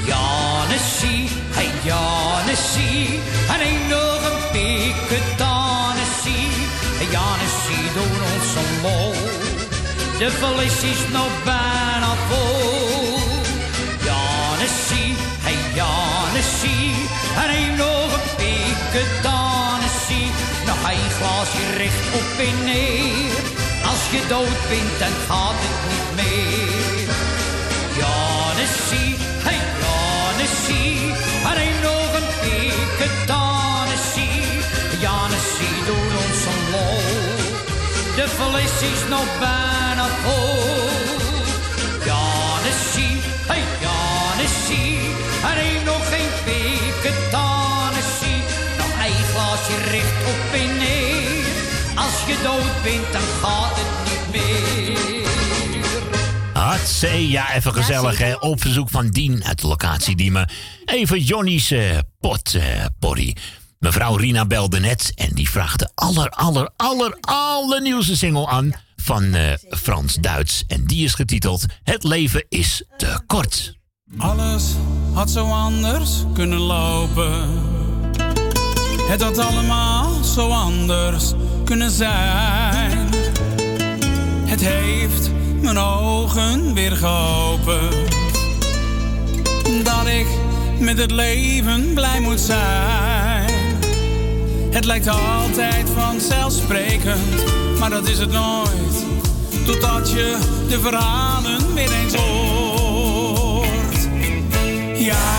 Janessie, 0.05 1.29
hey 1.49 1.69
Janessie, 1.83 3.19
en 3.53 3.59
een 3.67 3.87
nog 3.87 4.21
een 4.29 4.41
piketanessie. 4.51 6.49
Hey 6.99 7.09
Janessie, 7.15 7.85
doen 7.97 8.19
ons 8.33 8.49
een 8.61 8.71
lol. 8.81 9.13
De 10.17 10.31
vlees 10.31 10.83
is 10.91 11.01
nog 11.11 11.43
bijna 11.43 12.11
vol. 12.29 13.16
een 21.47 21.53
glaasje 21.53 21.77
recht 21.77 22.13
op 22.13 22.39
en 22.39 22.63
neer. 22.63 23.31
Als 23.85 24.09
je 24.11 24.21
dood 24.27 24.67
bent, 24.69 24.99
dan 24.99 25.11
gaat 25.27 25.55
het 25.55 25.91
niet 25.91 26.15
meer. 26.15 27.07
Janessie, 27.99 29.15
hey 29.45 29.61
Janessie, 29.81 30.99
en 31.43 31.57
een 31.67 31.79
nog 31.81 32.11
een 32.19 32.29
piketanessie. 32.41 34.45
Janessie, 34.99 35.77
doe 35.85 36.05
ons 36.23 36.41
een 36.51 36.61
lol. 36.71 37.01
De 38.15 38.25
vlees 38.27 38.77
is 38.91 39.01
nog 39.09 39.27
bijna 39.39 40.05
vol. 40.23 41.06
je 52.37 52.43
dood 52.43 52.83
bent, 52.83 53.13
dan 53.13 53.21
gaat 53.21 53.75
het 53.75 54.09
niet 54.09 54.41
meer. 54.41 55.25
Hartzee, 56.53 57.29
ja, 57.29 57.53
even 57.53 57.73
gezellig, 57.73 58.17
hè. 58.17 58.33
Op 58.33 58.61
verzoek 58.61 58.89
van 58.89 59.09
Dien 59.09 59.43
uit 59.43 59.61
de 59.61 59.67
locatie 59.67 60.15
Diemen. 60.15 60.49
Even 60.85 61.19
Johnny's 61.19 61.71
eh, 61.71 61.97
pot, 62.19 62.53
eh, 62.53 62.85
porrie. 62.99 63.37
Mevrouw 63.79 64.15
Rina 64.15 64.45
belde 64.45 64.79
net 64.79 65.11
en 65.15 65.29
die 65.33 65.49
vraagt 65.49 65.79
de 65.79 65.89
aller, 65.95 66.29
aller, 66.29 66.71
aller, 66.75 67.17
allernieuwste 67.21 68.17
single 68.17 68.47
aan 68.47 68.71
van 68.95 69.33
eh, 69.33 69.53
Frans 69.69 70.15
Duits. 70.15 70.63
En 70.67 70.85
die 70.85 71.03
is 71.03 71.13
getiteld 71.13 71.65
Het 71.83 72.03
leven 72.03 72.45
is 72.49 72.83
te 72.97 73.19
kort. 73.27 73.77
Alles 74.17 74.63
had 75.13 75.29
zo 75.29 75.45
anders 75.45 76.09
kunnen 76.33 76.59
lopen. 76.59 77.75
Het 79.07 79.21
had 79.21 79.37
allemaal 79.37 80.23
zo 80.23 80.49
anders 80.49 81.33
kunnen 81.67 81.91
zijn. 81.91 83.09
Het 84.45 84.61
heeft 84.61 85.29
mijn 85.61 85.77
ogen 85.77 86.73
weer 86.73 86.91
geopend. 86.91 88.15
Dat 89.83 90.07
ik 90.07 90.27
met 90.79 90.97
het 90.97 91.11
leven 91.11 91.93
blij 91.93 92.19
moet 92.19 92.39
zijn. 92.39 93.49
Het 94.71 94.85
lijkt 94.85 95.07
altijd 95.07 95.89
vanzelfsprekend, 95.95 97.43
maar 97.79 97.89
dat 97.89 98.07
is 98.07 98.19
het 98.19 98.31
nooit. 98.31 99.05
Totdat 99.65 100.11
je 100.11 100.37
de 100.69 100.79
verhalen 100.79 101.73
weer 101.73 101.91
eens 101.91 102.13
hoort. 102.13 104.07
Ja, 104.95 105.36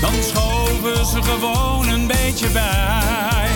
Dan 0.00 0.14
schoven 0.22 1.06
ze 1.06 1.22
gewoon 1.22 1.88
een 1.88 2.06
beetje 2.06 2.48
bij. 2.48 3.48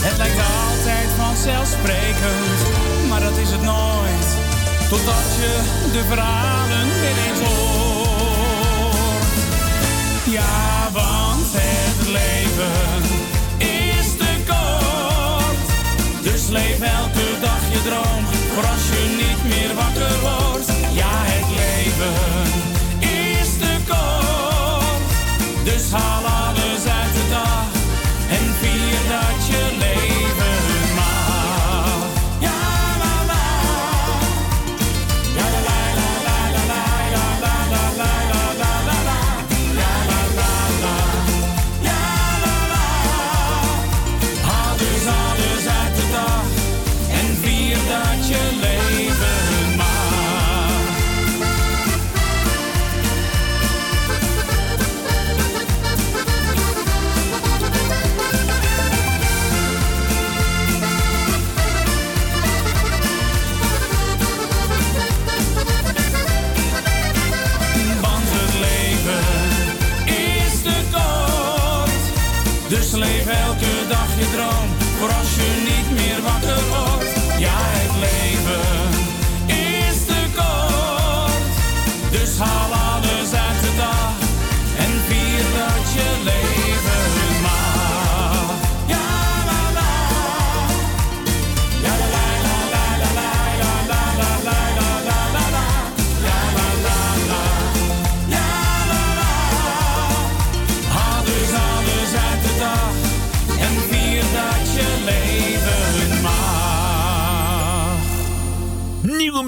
Het 0.00 0.16
lijkt 0.16 0.38
altijd 0.38 1.08
vanzelfsprekend, 1.16 2.58
maar 3.08 3.20
dat 3.20 3.36
is 3.36 3.50
het 3.50 3.62
nooit. 3.62 4.28
Totdat 4.88 5.26
je 5.40 5.52
de 5.92 6.04
verhalen 6.08 6.86
weer 7.00 7.18
eens 7.28 7.40
hoort. 7.48 9.24
Ja, 10.24 10.88
want 10.92 11.46
het 11.52 12.08
leven 12.08 13.02
is 13.58 14.16
te 14.16 14.32
kort. 14.46 15.58
Dus 16.22 16.48
leef 16.48 16.80
elke 16.80 17.40
dag 17.40 17.62
je 17.72 17.82
droom, 17.82 18.24
voor 18.54 18.66
als 18.66 18.88
je 18.88 19.19
is 25.80 25.92
halal. 25.94 26.39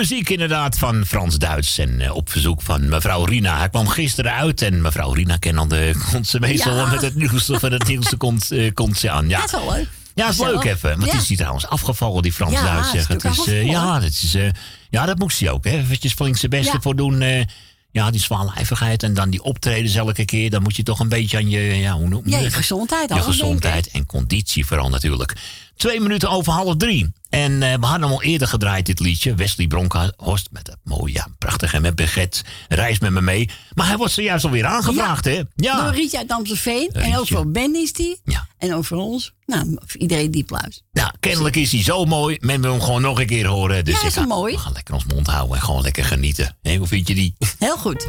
Muziek 0.09 0.29
inderdaad 0.31 0.79
van 0.79 1.07
Frans 1.07 1.39
Duits. 1.39 1.79
En 1.79 2.01
eh, 2.01 2.15
op 2.15 2.31
verzoek 2.31 2.63
van 2.63 2.89
mevrouw 2.89 3.25
Rina. 3.25 3.59
Hij 3.59 3.69
kwam 3.69 3.89
gisteren 3.89 4.33
uit 4.33 4.63
en 4.63 4.81
mevrouw 4.81 5.13
Rina 5.13 5.37
kent 5.37 5.55
dan 5.57 5.69
de 5.69 5.95
komt 6.11 6.27
ze 6.27 6.41
meestal 6.41 6.77
Ja. 6.77 6.87
met 6.91 7.01
het 7.03 7.15
nieuwste 7.15 7.59
van 7.59 7.73
het 7.73 7.87
nieuwste 7.87 8.17
komt, 8.17 8.51
eh, 8.51 8.73
komt 8.75 8.99
ze 8.99 9.11
aan. 9.11 9.29
Ja. 9.29 9.37
Dat 9.41 9.47
is 9.47 9.53
wel 9.53 9.73
leuk. 9.75 9.89
Ja, 10.15 10.29
is 10.29 10.39
leuk 10.39 10.65
even. 10.65 10.99
Want 10.99 11.13
Ja. 11.13 11.19
is 11.19 11.27
die 11.27 11.37
trouwens 11.37 11.67
afgevallen, 11.67 12.23
die 12.23 12.33
Frans 12.33 12.53
Ja, 12.53 12.63
Duits. 12.65 12.87
is 12.87 12.93
zeg. 12.93 13.01
Het 13.09 13.23
natuurlijk 13.23 13.41
is, 13.41 13.47
eh, 13.55 13.61
afgevallen. 13.61 13.87
ja, 13.95 14.01
dat 14.01 14.11
is, 14.11 14.35
eh, 14.35 14.49
ja, 14.91 15.07
dat 15.07 15.19
moest 15.19 15.41
hij 15.41 15.51
ook. 15.51 15.65
Hè. 15.65 15.71
Eventjes 15.79 16.13
flink 16.13 16.37
zijn 16.37 16.51
beste 16.51 16.73
Ja. 16.73 16.81
voor 16.81 16.97
doen. 16.97 17.21
eh, 17.23 17.45
ja, 17.91 18.11
die 18.11 18.21
zwaarlijvigheid 18.21 19.03
en 19.03 19.15
dan 19.15 19.31
die 19.31 19.43
optredens 19.43 19.95
elke 19.95 20.25
keer. 20.25 20.51
Dan 20.51 20.63
moet 20.63 20.77
je 20.77 20.83
toch 20.83 21.01
een 21.01 21.09
beetje 21.09 21.37
aan 21.37 21.49
je, 21.51 21.61
ja, 21.61 21.93
hoe 21.93 22.09
noem 22.09 22.23
je 22.25 22.39
Ja, 22.41 22.51
gezondheid. 22.51 23.09
Je 23.15 23.23
gezondheid 23.23 23.91
en 23.91 24.07
conditie 24.07 24.67
vooral 24.67 24.89
natuurlijk. 24.89 25.37
Twee 25.77 26.01
minuten 26.01 26.31
over 26.31 26.53
half 26.53 26.77
drie. 26.77 27.13
En 27.31 27.53
eh, 27.63 27.75
we 27.79 27.87
hadden 27.87 28.03
hem 28.09 28.13
al 28.13 28.23
eerder 28.23 28.49
gedraaid, 28.49 28.87
dit 28.87 29.01
liedje. 29.01 29.35
Wesley 29.35 29.67
Bronkhorst 29.67 30.49
met 30.51 30.65
dat 30.67 30.77
mooie, 30.85 31.13
ja, 31.13 31.27
prachtige 31.39 31.81
met 31.81 31.95
Beget. 31.95 32.43
Reis 32.69 32.99
met 32.99 33.11
me 33.11 33.21
mee. 33.21 33.51
Maar 33.75 33.87
hij 33.87 33.97
wordt 33.97 34.13
zojuist 34.13 34.45
alweer 34.45 34.65
aangevraagd, 34.67 35.25
hè? 35.25 35.43
Ja. 35.57 35.83
Door 35.83 35.95
Rietje 35.95 36.19
uit 36.19 36.31
Amstelveen. 36.31 36.89
En 36.93 37.19
ook 37.19 37.27
voor 37.27 37.51
Ben 37.51 37.75
is 37.75 37.93
die. 37.93 38.21
En 38.59 38.75
ook 38.75 38.85
voor 38.85 38.99
ons. 38.99 39.33
Nou, 39.47 39.77
voor 39.87 40.01
iedereen 40.01 40.31
die 40.31 40.45
pluis. 40.45 40.83
Nou, 40.93 41.11
kennelijk 41.21 41.57
is 41.57 41.73
hij 41.73 41.83
zo 41.83 42.05
mooi. 42.05 42.37
Men 42.41 42.61
wil 42.61 42.71
hem 42.73 42.81
gewoon 42.81 43.03
nog 43.03 43.21
een 43.21 43.27
keer 43.27 43.47
horen. 43.47 43.85
Dus 43.85 43.95
Ja, 43.95 44.01
ik 44.01 44.07
is 44.07 44.15
ga- 44.15 44.25
mooi. 44.27 44.55
We 44.55 44.61
gaan 44.61 44.73
lekker 44.73 44.95
ons 44.95 45.05
mond 45.05 45.27
houden 45.27 45.57
en 45.57 45.63
gewoon 45.63 45.83
lekker 45.83 46.05
genieten. 46.05 46.57
Hé, 46.63 46.77
hoe 46.77 46.87
vind 46.87 47.09
je 47.09 47.15
die? 47.15 47.35
Heel 47.59 47.77
goed. 47.77 48.07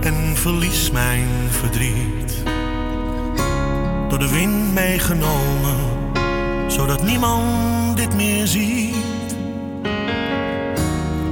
En 0.00 0.36
verlies 0.36 0.90
mijn 0.90 1.28
verdriet. 1.50 2.42
Door 4.08 4.18
de 4.18 4.28
wind 4.28 4.74
meegenomen, 4.74 5.76
zodat 6.66 7.02
niemand 7.02 7.96
dit 7.96 8.14
meer 8.14 8.46
ziet. 8.46 9.36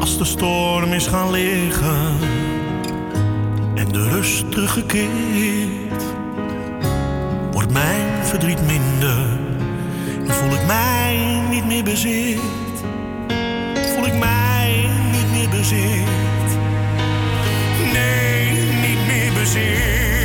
Als 0.00 0.18
de 0.18 0.24
storm 0.24 0.92
is 0.92 1.06
gaan 1.06 1.30
liggen 1.30 2.16
en 3.74 3.92
de 3.92 4.08
rust 4.08 4.50
teruggekeerd, 4.50 6.04
wordt 7.52 7.72
mijn 7.72 8.24
verdriet 8.24 8.66
minder 8.66 9.38
en 10.26 10.34
voel 10.34 10.52
ik 10.52 10.66
mij 10.66 11.40
niet 11.50 11.66
meer 11.66 11.84
bezit 11.84 12.63
Nee, 15.70 16.02
niet 18.82 19.06
meer 19.06 19.32
bezit. 19.32 20.23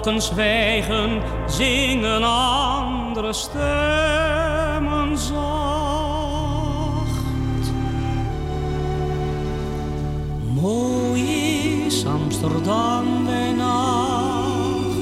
Klokken 0.00 0.22
zwijgen, 0.22 1.22
zingen 1.46 2.22
andere 2.22 3.32
stemmen 3.32 5.18
zacht. 5.18 5.34
Mooi 10.60 11.22
is 11.86 12.06
Amsterdam 12.06 13.24
bij 13.24 13.52
nacht. 13.52 14.94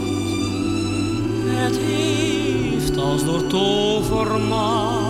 Het 1.47 1.77
heeft 1.77 2.97
als 2.97 3.25
door 3.25 3.47
tovermacht 3.47 5.03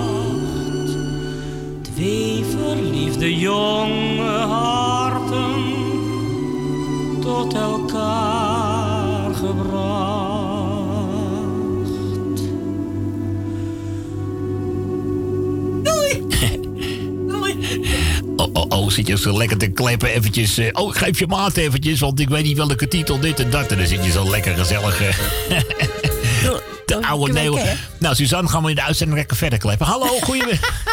twee 1.82 2.44
verliefde 2.44 3.38
jonge 3.38 4.38
harten 4.38 5.62
tot 7.20 7.54
elkaar 7.54 8.31
Oh, 18.82 18.90
zit 18.90 19.06
je 19.06 19.18
zo 19.18 19.36
lekker 19.36 19.58
te 19.58 19.68
kleppen 19.68 20.08
eventjes. 20.08 20.58
eh, 20.58 20.68
oh, 20.72 20.94
geef 20.94 21.18
je 21.18 21.26
maat 21.26 21.56
eventjes, 21.56 22.00
want 22.00 22.20
ik 22.20 22.28
weet 22.28 22.44
niet 22.44 22.56
welke 22.56 22.88
titel 22.88 23.20
dit 23.20 23.40
en 23.40 23.50
dat. 23.50 23.70
En 23.70 23.78
dan 23.78 23.86
zit 23.86 24.04
je 24.04 24.10
zo 24.10 24.30
lekker 24.30 24.56
gezellig... 24.56 25.02
eh, 25.02 25.08
de 26.86 27.06
oude 27.06 27.40
hè? 27.40 27.74
Nou, 27.98 28.14
Suzanne, 28.14 28.48
gaan 28.48 28.62
we 28.62 28.68
in 28.68 28.74
de 28.74 28.82
uitzending 28.82 29.18
lekker 29.18 29.36
verder 29.36 29.58
kleppen. 29.58 29.86
Hallo, 29.86 30.06
goedemiddag. 30.28 30.90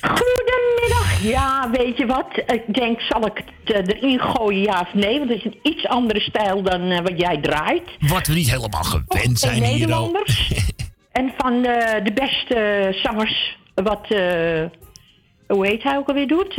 Goedemiddag. 0.00 1.22
Ja, 1.22 1.70
weet 1.70 1.96
je 1.96 2.06
wat? 2.06 2.42
Ik 2.46 2.74
denk, 2.74 3.00
zal 3.00 3.26
ik 3.26 3.42
het 3.64 3.86
eh, 3.86 3.96
erin 3.96 4.20
gooien, 4.20 4.62
ja 4.62 4.80
of 4.80 4.94
nee? 4.94 5.18
Want 5.18 5.30
het 5.30 5.38
is 5.38 5.44
een 5.44 5.58
iets 5.62 5.86
andere 5.86 6.20
stijl 6.20 6.62
dan 6.62 7.02
wat 7.02 7.14
jij 7.16 7.40
draait. 7.40 7.90
Wat 7.98 8.26
we 8.26 8.34
niet 8.34 8.50
helemaal 8.50 8.84
gewend 8.84 9.38
zijn 9.38 9.64
hier. 9.64 9.88
en 11.12 11.32
van 11.36 11.64
eh, 11.64 12.04
de 12.04 12.12
beste 12.12 12.88
zangers, 13.02 13.56
wat, 13.74 14.06
eh, 14.08 14.64
hoe 15.46 15.66
heet 15.66 15.82
hij 15.82 15.96
ook 15.96 16.08
alweer 16.08 16.28
doet? 16.28 16.54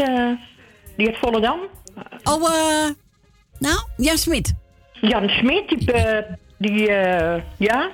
Eh, 0.98 1.06
die 1.06 1.08
uit 1.08 1.18
Volendam. 1.18 1.60
Oh, 2.24 2.54
eh 2.54 2.90
nou, 3.60 3.78
Jan 3.98 4.18
Smit. 4.18 4.54
Jan 5.02 5.30
Smit, 5.30 5.68
die, 5.70 5.92
eh, 5.92 6.24
die 6.58 6.88
eh, 6.92 7.42
ja, 7.58 7.90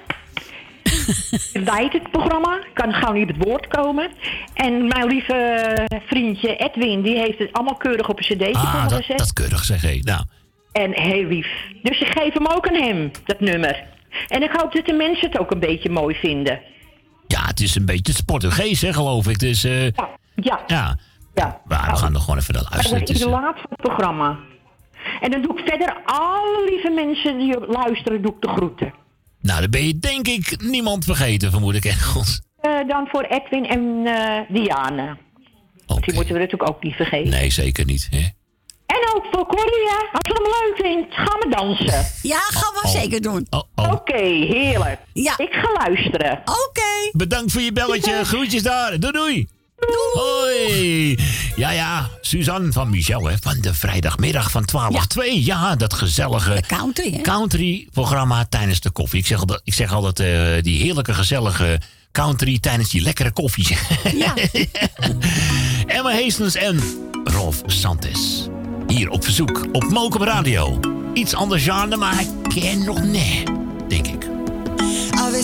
leidt 1.53 1.93
het 1.93 2.11
programma. 2.11 2.55
Ik 2.57 2.73
kan 2.73 2.93
gauw 2.93 3.11
niet 3.13 3.29
op 3.29 3.35
het 3.37 3.45
woord 3.47 3.67
komen. 3.67 4.11
En 4.53 4.87
mijn 4.87 5.07
lieve 5.07 5.87
vriendje 6.05 6.55
Edwin, 6.55 7.01
die 7.01 7.17
heeft 7.19 7.39
het 7.39 7.53
allemaal 7.53 7.75
keurig 7.75 8.09
op 8.09 8.17
een 8.17 8.23
cd'tje 8.25 8.51
voor 8.53 8.79
Ah, 8.79 8.89
dat, 8.89 8.97
gezet. 8.97 9.17
dat 9.17 9.33
keurig 9.33 9.63
zeg 9.63 9.81
hé. 9.81 9.99
Nou, 10.03 10.23
En 10.71 10.91
heel 11.01 11.25
lief. 11.27 11.47
Dus 11.83 11.99
ik 12.01 12.07
geef 12.07 12.33
hem 12.33 12.47
ook 12.47 12.67
aan 12.67 12.81
hem, 12.81 13.11
dat 13.25 13.39
nummer. 13.39 13.83
En 14.27 14.43
ik 14.43 14.51
hoop 14.51 14.73
dat 14.73 14.85
de 14.85 14.93
mensen 14.93 15.29
het 15.31 15.39
ook 15.39 15.51
een 15.51 15.59
beetje 15.59 15.89
mooi 15.89 16.15
vinden. 16.15 16.59
ja, 17.27 17.45
het 17.45 17.59
is 17.59 17.75
een 17.75 17.85
beetje 17.85 18.13
sportugees, 18.13 18.81
hè, 18.81 18.93
geloof 18.93 19.27
ik. 19.27 19.39
Dus, 19.39 19.63
eh, 19.63 19.83
Ja. 19.85 20.09
ja. 20.35 20.59
Ja. 20.67 20.97
Maar 21.33 21.89
we 21.91 21.95
gaan 21.97 22.13
er 22.13 22.19
gewoon 22.19 22.37
even 22.37 22.53
naar 22.53 22.63
Dat 22.63 22.71
luisteren. 22.71 23.01
is 23.01 23.09
Het 23.09 23.17
is, 23.17 23.23
van 23.23 23.43
het 23.43 23.77
programma. 23.81 24.37
En 25.21 25.31
dan 25.31 25.41
doe 25.41 25.57
ik 25.59 25.67
verder 25.67 26.01
alle 26.05 26.63
lieve 26.69 26.89
mensen 26.89 27.37
die 27.37 27.59
luisteren, 27.67 28.21
doe 28.21 28.31
ik 28.35 28.41
de 28.41 28.47
groeten. 28.47 28.93
nou, 29.41 29.61
dan 29.61 29.69
ben 29.69 29.87
je 29.87 29.99
denk 29.99 30.27
ik 30.27 30.61
niemand 30.61 31.05
vergeten, 31.05 31.51
vermoed 31.51 31.75
ik 31.75 31.85
ergens. 31.85 32.41
Eh, 32.61 32.71
dan 32.87 33.07
voor 33.11 33.21
Edwin 33.23 33.65
en 33.67 34.05
eh, 34.05 34.39
Diane. 34.49 35.17
Die 35.85 36.13
moeten 36.13 36.33
we 36.33 36.39
natuurlijk 36.39 36.69
ook 36.69 36.83
niet 36.83 36.95
vergeten. 36.95 37.29
Nee, 37.31 37.49
zeker 37.49 37.85
niet. 37.85 38.07
Hè? 38.11 38.17
En 38.85 39.15
ook 39.15 39.25
voor 39.31 39.45
Corrie, 39.45 39.89
als 40.11 40.27
je 40.27 40.33
hem 40.33 40.43
leuk 40.43 40.75
vindt, 40.85 41.13
gaan 41.15 41.39
we 41.39 41.47
dansen. 41.49 42.05
Ja, 42.31 42.37
gaan 42.39 42.73
we 42.81 42.87
zeker 42.99 43.21
doen. 43.21 43.47
Oké, 43.75 44.23
heerlijk. 44.23 44.99
Ja. 45.13 45.37
Ik 45.37 45.51
ga 45.53 45.71
luisteren. 45.87 46.41
Oké. 46.45 47.11
Bedankt 47.11 47.51
voor 47.51 47.61
je 47.61 47.71
belletje. 47.71 48.25
Groetjes 48.25 48.63
daar. 48.63 48.99
Doei 48.99 49.13
doei. 49.13 49.47
Hoi. 50.13 51.17
Ja, 51.55 51.71
ja. 51.71 52.09
Suzanne 52.21 52.71
van 52.71 52.89
Michel, 52.89 53.27
hè, 53.27 53.35
van 53.41 53.57
de 53.61 53.73
vrijdagmiddag 53.73 54.51
van 54.51 54.65
12 54.65 55.07
2. 55.07 55.43
Ja, 55.45 55.75
dat 55.75 55.93
gezellige 55.93 56.63
country, 56.67 57.19
country-programma 57.21 58.45
tijdens 58.49 58.79
de 58.79 58.89
koffie. 58.89 59.19
Ik 59.19 59.25
zeg 59.25 59.39
altijd, 59.39 59.61
ik 59.63 59.73
zeg 59.73 59.93
altijd 59.93 60.19
eh, 60.19 60.63
die 60.63 60.81
heerlijke, 60.81 61.13
gezellige 61.13 61.79
country 62.11 62.59
tijdens 62.59 62.89
die 62.89 63.01
lekkere 63.01 63.31
koffie. 63.31 63.77
Ja. 64.15 64.33
Emma 65.97 66.09
Heestens 66.09 66.55
en 66.55 66.79
Rolf 67.23 67.61
Santis. 67.65 68.47
Hier 68.87 69.09
op 69.09 69.23
verzoek 69.23 69.65
op 69.71 69.83
Mokum 69.89 70.23
Radio. 70.23 70.79
Iets 71.13 71.33
anders 71.33 71.63
genre, 71.63 71.97
maar 71.97 72.15
hij 72.15 72.27
ken 72.47 72.85
nog 72.85 73.03
nee, 73.03 73.43
denk 73.87 74.07
ik. 74.07 74.22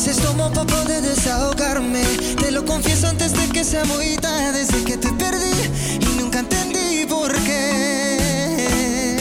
Veces 0.02 0.24
tomo 0.24 0.50
pa 0.53 0.64
poder 0.66 1.02
desahogarme. 1.02 2.02
Te 2.40 2.52
lo 2.52 2.64
confieso 2.64 3.08
antes 3.08 3.34
de 3.34 3.45
que 3.50 3.66
sea 3.66 3.84
muy 3.84 4.16
tarde. 4.16 4.60
Desde 4.60 4.82
que 4.86 4.95
te 4.95 5.11
perdí 5.11 5.52
y 6.00 6.06
nunca 6.18 6.40
entendí 6.40 7.06
por 7.06 7.34
qué. 7.44 9.18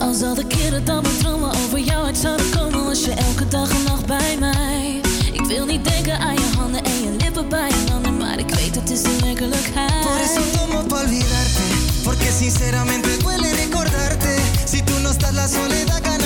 Als 0.00 0.22
al 0.22 0.34
de 0.34 0.46
keren 0.46 0.84
dat 0.84 1.02
mijn 1.02 1.18
dromen 1.18 1.50
over 1.50 1.78
jou 1.80 2.04
uit 2.04 2.16
zouden 2.16 2.50
komen 2.50 2.84
Was 2.84 3.04
je 3.04 3.12
elke 3.12 3.48
dag 3.48 3.70
en 3.70 3.82
nacht 3.82 4.06
bij 4.06 4.36
mij 4.40 5.00
Ik 5.32 5.46
wil 5.46 5.66
niet 5.66 5.84
denken 5.84 6.18
aan 6.18 6.34
je 6.34 6.56
handen 6.56 6.84
en 6.84 7.02
je 7.02 7.16
lippen 7.18 7.48
bij 7.48 7.68
je 7.68 7.90
handen 7.92 8.16
Maar 8.16 8.38
ik 8.38 8.54
weet 8.54 8.74
het 8.74 8.90
is 8.90 9.02
de 9.02 9.16
werkelijkheid 9.20 10.00
Por 10.00 10.18
eso 10.20 10.40
tomo 10.58 10.82
pa 10.82 11.00
olvidarte. 11.00 11.62
Porque 12.04 12.30
sinceramente 12.38 13.16
duele 13.18 13.50
recordarte. 13.54 14.36
Si 14.64 14.82
tú 14.82 14.94
no 15.02 15.10
estás, 15.10 15.34
la 15.34 15.46
soledad 15.46 16.17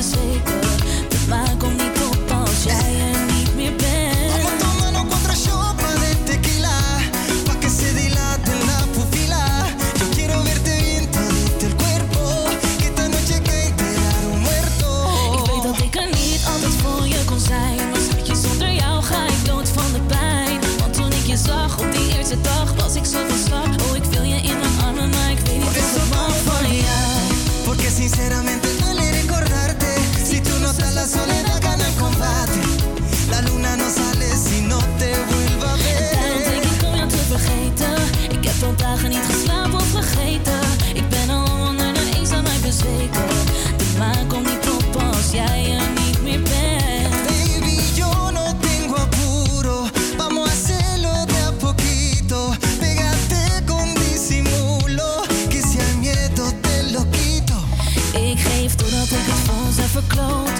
eens 0.00 0.69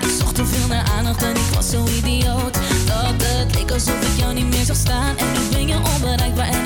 Ik 0.03 0.11
zocht 0.19 0.35
te 0.35 0.47
veel 0.47 0.67
naar 0.69 0.91
aandacht 0.97 1.23
en 1.23 1.31
ik 1.31 1.55
was 1.55 1.71
zo 1.71 1.85
idioot. 1.87 2.55
Dat 2.87 3.15
het 3.23 3.55
leek 3.55 3.71
alsof 3.71 4.01
ik 4.01 4.19
jou 4.19 4.35
niet 4.35 4.51
meer 4.51 4.65
zag 4.65 4.77
staan. 4.77 5.17
En 5.17 5.33
nu 5.33 5.39
ben 5.51 5.69
je 5.69 5.77
onbereikbaar 5.95 6.49
en. 6.49 6.60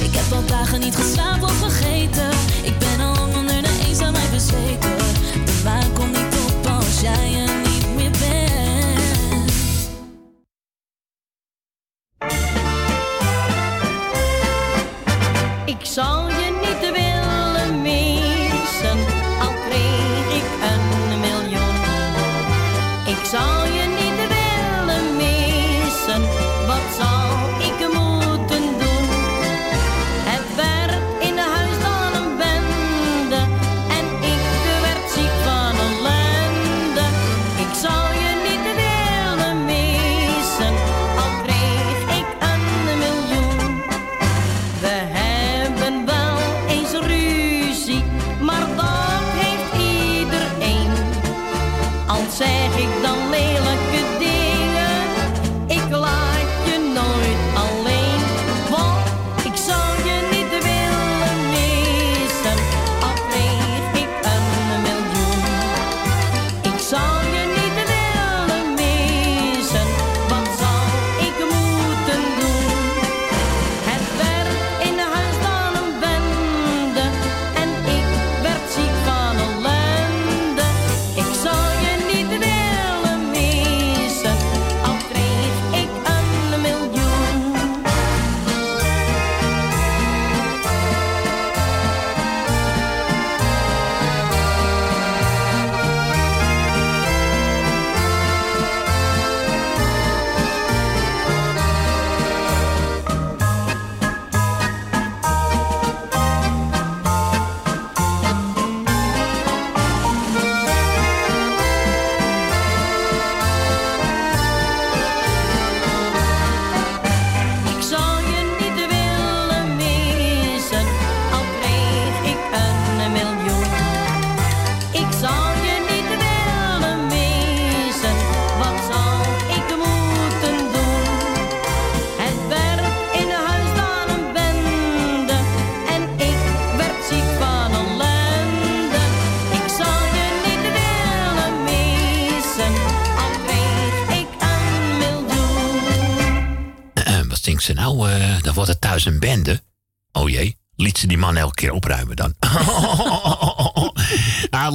Ik 0.00 0.14
heb 0.14 0.32
al 0.32 0.46
dagen 0.46 0.80
niet 0.80 0.96
geslapen 0.96 1.44
of 1.44 1.54
vergeten. 1.54 2.31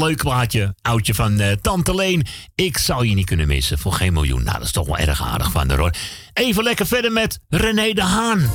leuk 0.08 0.24
plaatje. 0.24 0.76
Oudje 0.82 1.14
van 1.14 1.40
eh, 1.40 1.52
Tante 1.62 1.96
Leen. 1.96 2.26
Ik 2.56 2.78
zou 2.78 3.08
je 3.08 3.16
niet 3.16 3.26
kunnen 3.26 3.48
missen 3.48 3.80
voor 3.80 3.94
geen 3.94 4.14
miljoen. 4.14 4.44
Nou, 4.44 4.58
dat 4.58 4.66
is 4.66 4.72
toch 4.72 4.86
wel 4.86 4.98
erg 4.98 5.22
aardig 5.22 5.52
van 5.52 5.68
de 5.68 5.74
hoor. 5.76 5.92
Even 6.34 6.64
lekker 6.64 6.88
verder 6.88 7.12
met 7.12 7.40
René 7.50 7.94
de 7.94 8.04
Haan. 8.04 8.52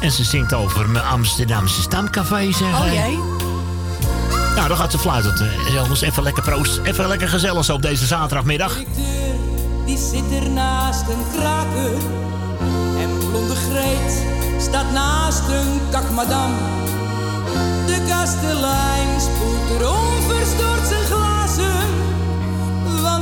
En 0.00 0.10
ze 0.10 0.24
zingt 0.24 0.54
over 0.54 0.88
mijn 0.88 1.04
Amsterdamse 1.04 1.82
stamcafé, 1.82 2.52
zeg 2.52 2.80
Oh, 2.80 2.92
jij? 2.92 3.18
Nou, 4.54 4.68
dan 4.68 4.76
gaat 4.76 4.90
ze 4.90 4.98
fluiten. 4.98 5.34
Eh, 5.40 5.74
jongens, 5.74 6.00
even 6.00 6.22
lekker 6.22 6.42
proost. 6.42 6.80
Even 6.84 7.08
lekker 7.08 7.28
gezellig 7.28 7.64
zo 7.64 7.74
op 7.74 7.82
deze 7.82 8.06
zaterdagmiddag. 8.06 8.74
De 8.76 9.34
die 9.86 9.98
zit 9.98 10.42
er 10.42 10.50
naast 10.50 11.08
een 11.08 11.38
kraker. 11.38 11.94
En 12.98 13.18
blonde 13.18 13.54
Greet 13.54 14.22
staat 14.58 14.92
naast 14.92 15.48
een 15.48 15.80
kakmadam. 15.90 16.52
De 17.86 18.04
kastelein 18.08 19.20
spoelt 19.20 19.80
erop 19.80 20.03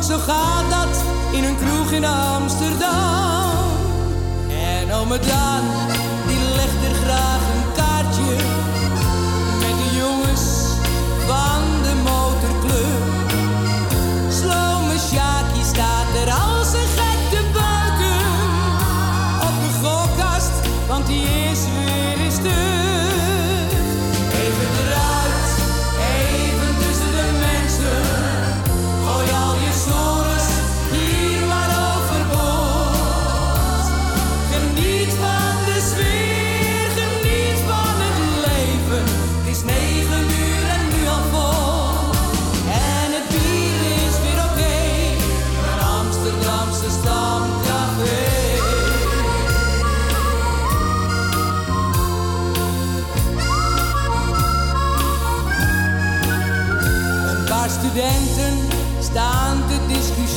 zo 0.02 0.18
gaat 0.18 0.70
dat 0.70 1.04
in 1.32 1.44
een 1.44 1.56
kroeg 1.56 1.90
in 1.92 2.04
Amsterdam. 2.04 3.50
En 4.48 4.94
om 4.94 5.10
het 5.10 5.24
dan. 5.24 6.11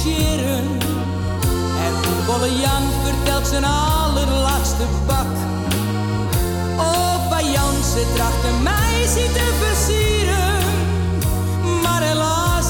En 0.08 1.93
Bolle 2.25 2.59
Jan 2.59 2.84
vertelt 3.03 3.48
zijn 3.48 3.66
allerlaatste 3.66 4.85
bak. 5.08 5.34
Opa 6.77 7.42
Jansen 7.42 8.14
tracht 8.16 8.43
een 8.43 8.64
meisje 8.64 9.32
te 9.34 9.48
versieren. 9.61 10.58
Maar 11.84 12.01
helaas, 12.01 12.67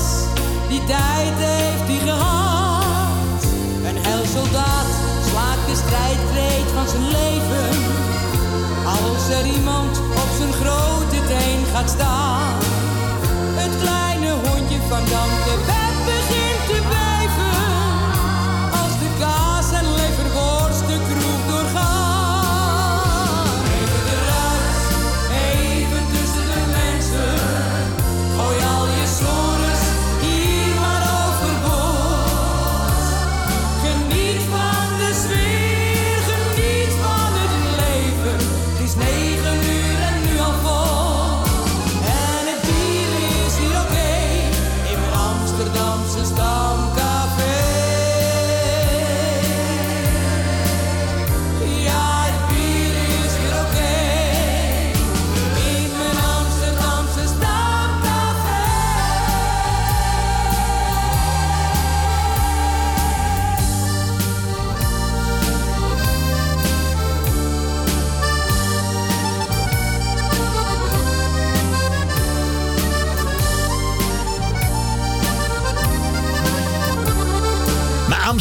die 0.69 0.83
tijd 0.85 1.37
heeft 1.37 1.87
hij 1.87 1.99
gehad. 2.09 3.43
Een 3.83 4.27
soldaat 4.33 4.89
slaakt 5.29 5.65
de 5.69 5.75
strijdkreet 5.75 6.69
van 6.75 6.87
zijn 6.87 7.07
leven. 7.07 7.69
Als 8.85 9.29
er 9.37 9.45
iemand 9.45 9.97
op 9.97 10.29
zijn 10.37 10.53
grote 10.53 11.19
teen 11.27 11.65
gaat 11.73 11.89
staan. 11.89 12.55
Het 13.61 13.81
kleine 13.81 14.31
hondje 14.31 14.77
van 14.89 14.99
Dante 14.99 15.84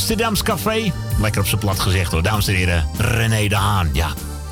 Amsterdams 0.05 0.42
café. 0.42 0.92
Lekker 1.20 1.41
op 1.41 1.47
zijn 1.47 1.60
plat 1.60 1.81
gezegd 1.81 2.12
hoor. 2.12 2.23
Dames 2.23 2.47
en 2.47 2.55
heren, 2.55 2.89
René 2.99 3.49
de 3.49 3.57
Haan. 3.57 3.91
Ja, 3.92 4.08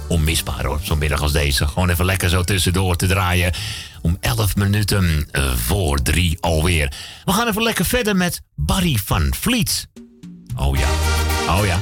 onmisbaar 0.09 0.65
hoor. 0.65 0.79
Zo'n 0.83 0.99
middag 0.99 1.21
als 1.21 1.33
deze. 1.33 1.67
Gewoon 1.67 1.89
even 1.89 2.05
lekker 2.05 2.29
zo 2.29 2.43
tussendoor 2.43 2.97
te 2.97 3.07
draaien. 3.07 3.53
Om 4.03 4.17
11 4.21 4.57
minuten 4.57 5.29
eh, 5.31 5.53
voor 5.55 6.03
drie 6.03 6.37
alweer. 6.41 6.93
We 7.25 7.33
gaan 7.33 7.49
even 7.49 7.63
lekker 7.63 7.85
verder 7.85 8.17
met 8.17 8.41
Barry 8.55 8.99
van 9.05 9.35
Vliet. 9.41 9.89
Oh 10.57 10.77
ja, 10.77 10.89
oh 11.49 11.67
ja. 11.67 11.79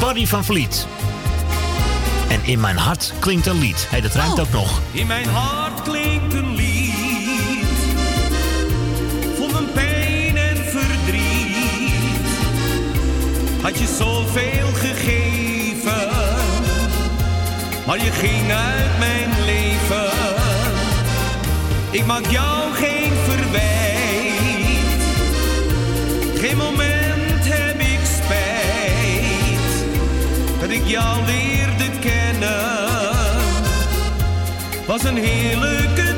Barry 0.00 0.26
van 0.26 0.44
Vliet. 0.44 0.86
En 2.28 2.40
in 2.44 2.60
mijn 2.60 2.76
hart 2.76 3.12
klinkt 3.18 3.46
een 3.46 3.58
lied. 3.58 3.86
Hé, 3.90 4.00
dat 4.00 4.14
ruimt 4.14 4.40
ook 4.40 4.52
nog. 4.52 4.80
In 4.92 5.06
mijn 5.06 5.28
hart 5.28 5.71
Had 13.62 13.78
je 13.78 13.86
zoveel 13.86 14.72
gegeven 14.72 16.08
Maar 17.86 18.04
je 18.04 18.10
ging 18.10 18.52
uit 18.52 18.98
mijn 18.98 19.44
leven. 19.44 20.10
Ik 21.90 22.06
maak 22.06 22.26
jou 22.26 22.72
geen 22.72 23.12
verwijt. 23.28 23.70
Geen 26.38 26.56
moment 26.56 27.44
heb 27.44 27.80
ik 27.80 28.00
spijt 28.22 29.84
Dat 30.60 30.70
ik 30.70 30.86
jou 30.86 31.24
leerde 31.24 31.98
kennen. 32.00 32.90
Was 34.86 35.04
een 35.04 35.16
heerlijke 35.16 36.11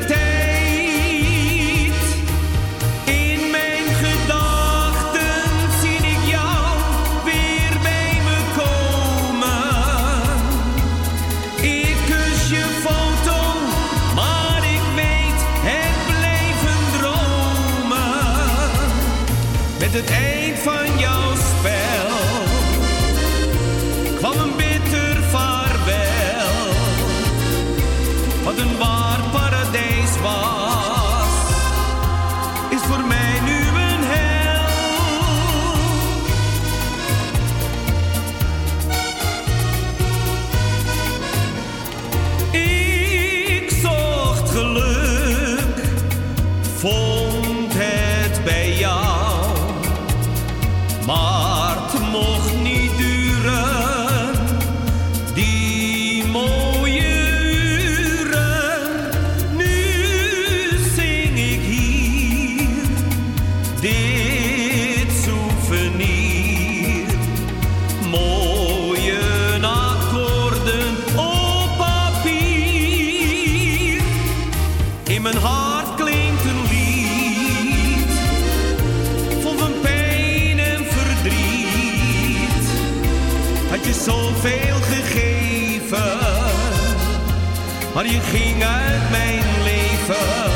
je 88.05 88.19
ging 88.21 88.63
uit 88.63 89.09
mijn 89.11 89.43
leven. 89.63 90.51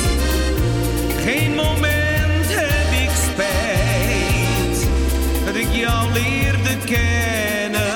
geen 1.25 1.55
moment 1.55 2.47
heb 2.49 3.03
ik 3.03 3.11
spijt 3.33 4.89
dat 5.45 5.55
ik 5.55 5.69
jou 5.73 6.13
leerde 6.13 6.77
kennen. 6.85 7.95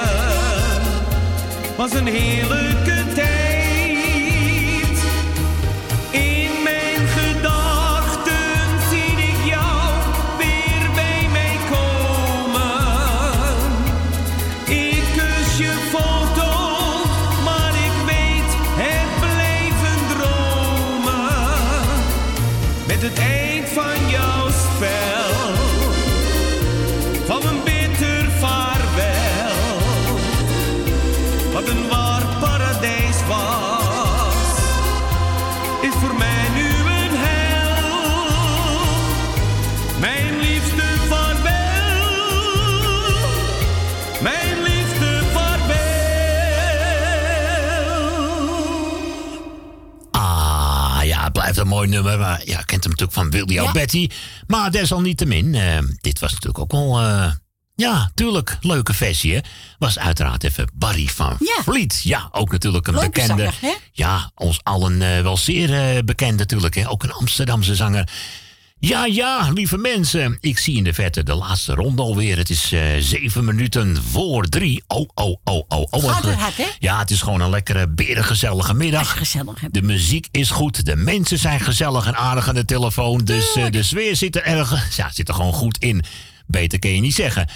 Was 1.76 1.92
een 1.92 2.07
heerlijke 2.07 2.67
mooi 51.78 51.90
nummer. 51.90 52.18
Maar 52.18 52.40
ja, 52.44 52.57
kent 52.62 52.84
hem 52.84 52.92
natuurlijk 52.92 53.12
van 53.12 53.31
Willy 53.31 53.52
Ja. 53.52 53.62
Alberti. 53.62 54.10
Maar 54.47 54.70
desalniettemin, 54.70 55.55
eh, 55.55 55.78
dit 56.00 56.18
was 56.18 56.32
natuurlijk 56.32 56.58
ook 56.58 56.73
wel... 56.73 57.00
eh, 57.00 57.32
ja, 57.74 58.10
tuurlijk, 58.15 58.57
leuke 58.60 58.94
versie. 58.94 59.34
hè. 59.34 59.40
Was 59.78 59.98
uiteraard 59.98 60.44
even 60.44 60.70
Barry 60.74 61.07
van 61.07 61.36
Ja. 61.39 61.62
Vliet. 61.62 62.00
Ja, 62.05 62.28
ook 62.32 62.50
natuurlijk 62.52 62.86
een 62.86 62.94
Leuke 62.94 63.08
bekende... 63.10 63.42
zanger, 63.42 63.55
hè? 63.60 63.73
Ja, 63.92 64.31
ons 64.34 64.60
allen 64.62 65.02
eh, 65.02 65.23
wel 65.23 65.36
zeer 65.36 66.05
bekend 66.05 66.39
natuurlijk. 66.39 66.74
Hè? 66.74 66.89
Ook 66.90 67.02
een 67.02 67.12
Amsterdamse 67.12 67.74
zanger. 67.74 68.08
Ja, 68.81 69.05
ja, 69.05 69.50
lieve 69.52 69.76
mensen. 69.76 70.36
Ik 70.40 70.58
zie 70.58 70.76
in 70.76 70.84
de 70.84 70.92
verte 70.92 71.23
de 71.23 71.34
laatste 71.34 71.74
ronde 71.74 72.02
alweer. 72.02 72.36
Het 72.36 72.50
is 72.50 72.73
eh, 72.73 72.82
zeven 72.98 73.44
minuten 73.44 74.02
voor 74.02 74.48
drie. 74.48 74.82
Oh, 74.86 75.08
oh, 75.15 75.36
oh, 75.44 75.65
oh. 75.68 75.86
oh 75.90 76.02
wat 76.02 76.24
hè? 76.24 76.65
Ja, 76.78 76.98
het 76.98 77.10
is 77.10 77.23
gewoon 77.23 77.40
een 77.40 77.50
lekkere, 77.50 77.89
berengezellige 77.89 78.74
middag. 78.74 79.18
Gezellig? 79.18 79.60
De 79.70 79.82
muziek 79.82 80.28
is 80.31 80.50
goed. 80.50 80.84
De 80.84 80.97
mensen 80.97 81.39
zijn 81.39 81.60
gezellig 81.60 82.07
en 82.07 82.16
aardig 82.16 82.48
aan 82.48 82.55
de 82.55 82.65
telefoon. 82.65 83.24
Dus 83.24 83.57
eh, 83.57 83.70
de 83.70 83.82
sfeer 83.82 84.16
zit 84.16 84.36
er 84.36 84.42
erg... 84.42 84.86
Ja, 84.97 85.10
zit 85.12 85.28
er 85.28 85.34
gewoon 85.34 85.52
goed 85.52 85.78
in. 85.78 86.05
Beter 86.47 86.78
kun 86.78 86.94
je 86.94 87.00
niet 87.00 87.15
zeggen. 87.15 87.48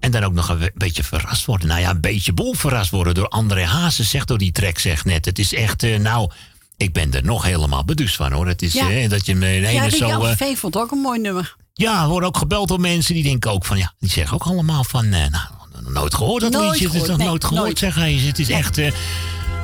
En 0.00 0.10
dan 0.10 0.24
ook 0.24 0.32
nog 0.32 0.48
een 0.48 0.70
beetje 0.74 1.04
verrast 1.04 1.44
worden. 1.44 1.68
Nou 1.68 1.80
ja, 1.80 1.90
een 1.90 2.00
beetje 2.00 2.32
boel 2.32 2.54
verrast 2.54 2.90
worden 2.90 3.14
door 3.14 3.28
André 3.28 3.64
Hazes, 3.64 4.10
zegt 4.10 4.28
door 4.28 4.38
die 4.38 4.52
track, 4.52 4.78
zegt 4.78 5.04
net. 5.04 5.24
Het 5.24 5.38
is 5.38 5.54
echt, 5.54 5.82
eh, 5.82 5.98
nou, 5.98 6.30
ik 6.76 6.92
ben 6.92 7.12
er 7.14 7.24
nog 7.24 7.42
helemaal 7.42 7.84
beduust 7.84 8.16
van 8.16 8.32
hoor. 8.32 8.46
Het 8.46 8.62
is 8.62 8.72
Ja. 8.72 8.90
eh, 8.90 9.08
dat 9.10 9.26
je 9.26 9.34
me 9.34 9.46
Ja, 9.48 9.68
ene 9.68 9.88
die 9.88 9.96
zo... 9.98 10.22
Eh, 10.22 10.36
V 10.36 10.58
vond 10.58 10.74
het 10.74 10.82
ook 10.82 10.90
een 10.90 10.98
mooi 10.98 11.20
nummer. 11.20 11.56
ja, 11.74 12.02
we 12.02 12.08
worden 12.08 12.28
ook 12.28 12.36
gebeld 12.36 12.68
door 12.68 12.80
mensen 12.80 13.14
die 13.14 13.22
denken 13.22 13.50
ook 13.50 13.64
van, 13.64 13.78
ja, 13.78 13.92
die 13.98 14.10
zeggen 14.10 14.34
ook 14.34 14.44
allemaal 14.44 14.84
van, 14.84 15.04
eh, 15.04 15.10
nou, 15.10 15.44
nog 15.82 15.92
nooit 15.92 16.14
gehoord 16.14 16.42
dat 16.42 16.52
Nooit 16.52 16.70
liedje. 16.70 16.86
Het 16.86 17.02
is 17.02 17.08
nog 17.08 17.16
nee, 17.18 17.26
nooit 17.26 17.44
gehoord, 17.44 17.62
nooit. 17.64 17.78
zeg 17.78 17.94
hij. 17.94 18.12
Het 18.12 18.38
is 18.38 18.50
echt, 18.50 18.78
eh, 18.78 18.92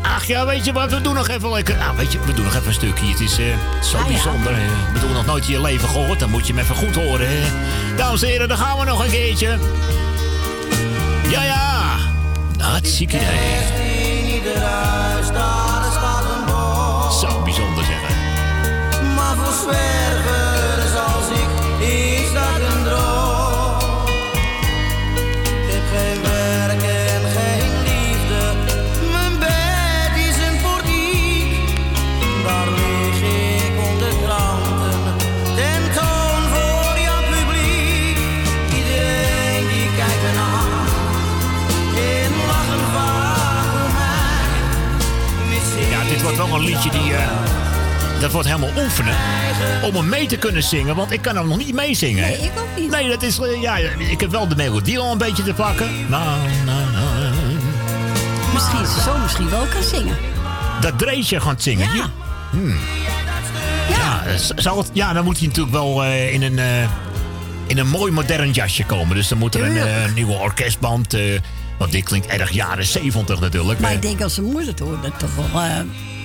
ach 0.03 0.27
ja, 0.27 0.47
weet 0.47 0.65
je 0.65 0.73
wat, 0.73 0.91
we 0.91 1.01
doen 1.01 1.15
nog 1.15 1.29
even 1.29 1.51
lekker, 1.51 1.77
nou 1.77 1.97
weet 1.97 2.13
je, 2.13 2.21
we 2.25 2.35
doen 2.35 2.45
nog 2.45 2.55
even 2.55 2.67
een 2.67 2.73
stukje. 2.75 3.07
Het 3.07 3.21
is 3.21 3.39
eh, 3.39 3.45
zo 3.83 3.97
Ah, 3.97 4.03
ja. 4.03 4.09
bijzonder. 4.09 4.53
Ik 4.53 4.93
bedoel, 4.93 5.11
nog 5.11 5.27
nooit 5.27 5.45
in 5.47 5.53
je 5.53 5.61
leven 5.61 5.89
gehoord, 5.89 6.19
dan 6.19 6.31
moet 6.31 6.47
je 6.47 6.53
hem 6.53 6.63
even 6.63 6.77
goed 6.77 6.95
horen. 6.95 7.27
hè. 7.29 7.49
Dames 7.97 8.23
en 8.23 8.29
heren, 8.29 8.49
dan 8.49 8.57
gaan 8.59 8.79
we 8.79 8.85
nog 8.85 9.05
een 9.05 9.11
keertje. 9.11 9.59
Ja, 11.31 11.43
ja. 11.43 11.99
Hartstikke 12.59 13.17
Voor 19.71 19.79
zwervers 19.79 20.95
als 21.15 21.29
ik 21.43 21.51
is 21.87 22.33
dat 22.33 22.61
een 22.71 22.83
droom. 22.85 23.79
Ik 25.67 25.73
heb 25.73 25.85
geen 25.93 26.23
werk 26.23 26.83
en 26.83 27.23
geen 27.37 27.73
liefde. 27.89 28.43
Mijn 29.13 29.39
bed 29.39 30.13
is 30.29 30.37
een 30.47 30.57
portiek. 30.63 31.51
Daar 32.47 32.69
lig 32.69 33.21
ik 33.23 33.75
onder 33.91 34.13
kranten. 34.25 35.01
Ten 35.57 35.83
toon 35.97 36.43
voor 36.55 36.95
jouw 37.07 37.23
publiek. 37.35 38.19
Iedereen 38.79 39.67
die 39.69 39.89
kijkt 39.97 40.23
me 40.23 40.33
aan. 40.39 40.87
En 41.97 42.33
lachen 42.51 42.85
vaak 42.95 43.73
mij. 43.97 45.91
Ja, 45.91 46.05
dit 46.09 46.23
wordt 46.23 46.37
wel 46.37 46.55
een 46.55 46.61
liedje 46.65 46.91
die... 46.91 47.15
eh, 47.15 47.60
dat 48.21 48.33
wordt 48.33 48.47
helemaal 48.49 48.71
oefenen 48.85 49.15
om 49.83 49.95
hem 49.95 50.09
mee 50.09 50.27
te 50.27 50.37
kunnen 50.37 50.63
zingen. 50.63 50.97
Want 50.97 51.11
ik 51.13 51.23
kan 51.23 51.37
hem 51.37 51.49
nog 51.49 51.57
niet 51.57 51.75
meezingen. 51.75 52.23
Nee, 52.23 52.39
ik 52.39 52.51
ook 52.59 52.81
niet. 52.81 52.91
Nee, 52.91 53.09
dat 53.09 53.23
is... 53.23 53.39
eh, 53.39 53.63
ja, 53.63 53.77
ik 53.99 54.21
heb 54.21 54.31
wel 54.31 54.49
de 54.49 54.57
melodie 54.57 54.99
al 54.99 55.13
een 55.13 55.19
beetje 55.19 55.43
te 55.43 55.55
pakken. 55.55 55.89
Nou, 56.09 56.39
nou, 56.65 56.91
nou. 56.93 57.35
Misschien 58.53 58.87
ze 58.87 59.01
zo 59.01 59.19
misschien 59.19 59.51
wel 59.51 59.65
kan 59.65 59.83
zingen. 59.83 60.17
Dat 60.81 60.99
Dreesje 60.99 61.41
gaat 61.41 61.63
zingen. 61.63 61.87
Ja. 61.87 61.95
Ja. 61.95 62.11
Hmm. 62.51 62.77
Ja, 63.89 64.23
eh, 64.27 64.77
het, 64.77 64.91
ja, 64.93 65.13
dan 65.13 65.25
moet 65.25 65.39
hij 65.39 65.47
natuurlijk 65.47 65.75
wel 65.75 66.05
eh, 66.05 66.33
in, 66.33 66.43
een, 66.43 66.89
in 67.67 67.79
een 67.79 67.89
mooi 67.89 68.13
modern 68.13 68.51
jasje 68.51 68.85
komen. 68.85 69.17
Dus 69.17 69.29
dan 69.29 69.39
moet 69.39 69.55
er 69.55 69.77
een 69.77 70.15
nieuwe 70.15 70.33
orkestband... 70.33 71.17
want 71.79 71.93
dit 71.93 72.05
klinkt 72.05 72.27
erg 72.27 72.51
jaren 72.51 72.87
70 72.87 73.41
natuurlijk. 73.41 73.81
Maar 73.81 73.93
ik 73.93 74.03
denk 74.03 74.23
als 74.23 74.35
ze 74.35 74.43
moeder 74.43 74.67
het 74.67 74.79
hoort, 74.79 75.03
dat 75.03 75.19
toch 75.19 75.31
wel... 75.53 75.61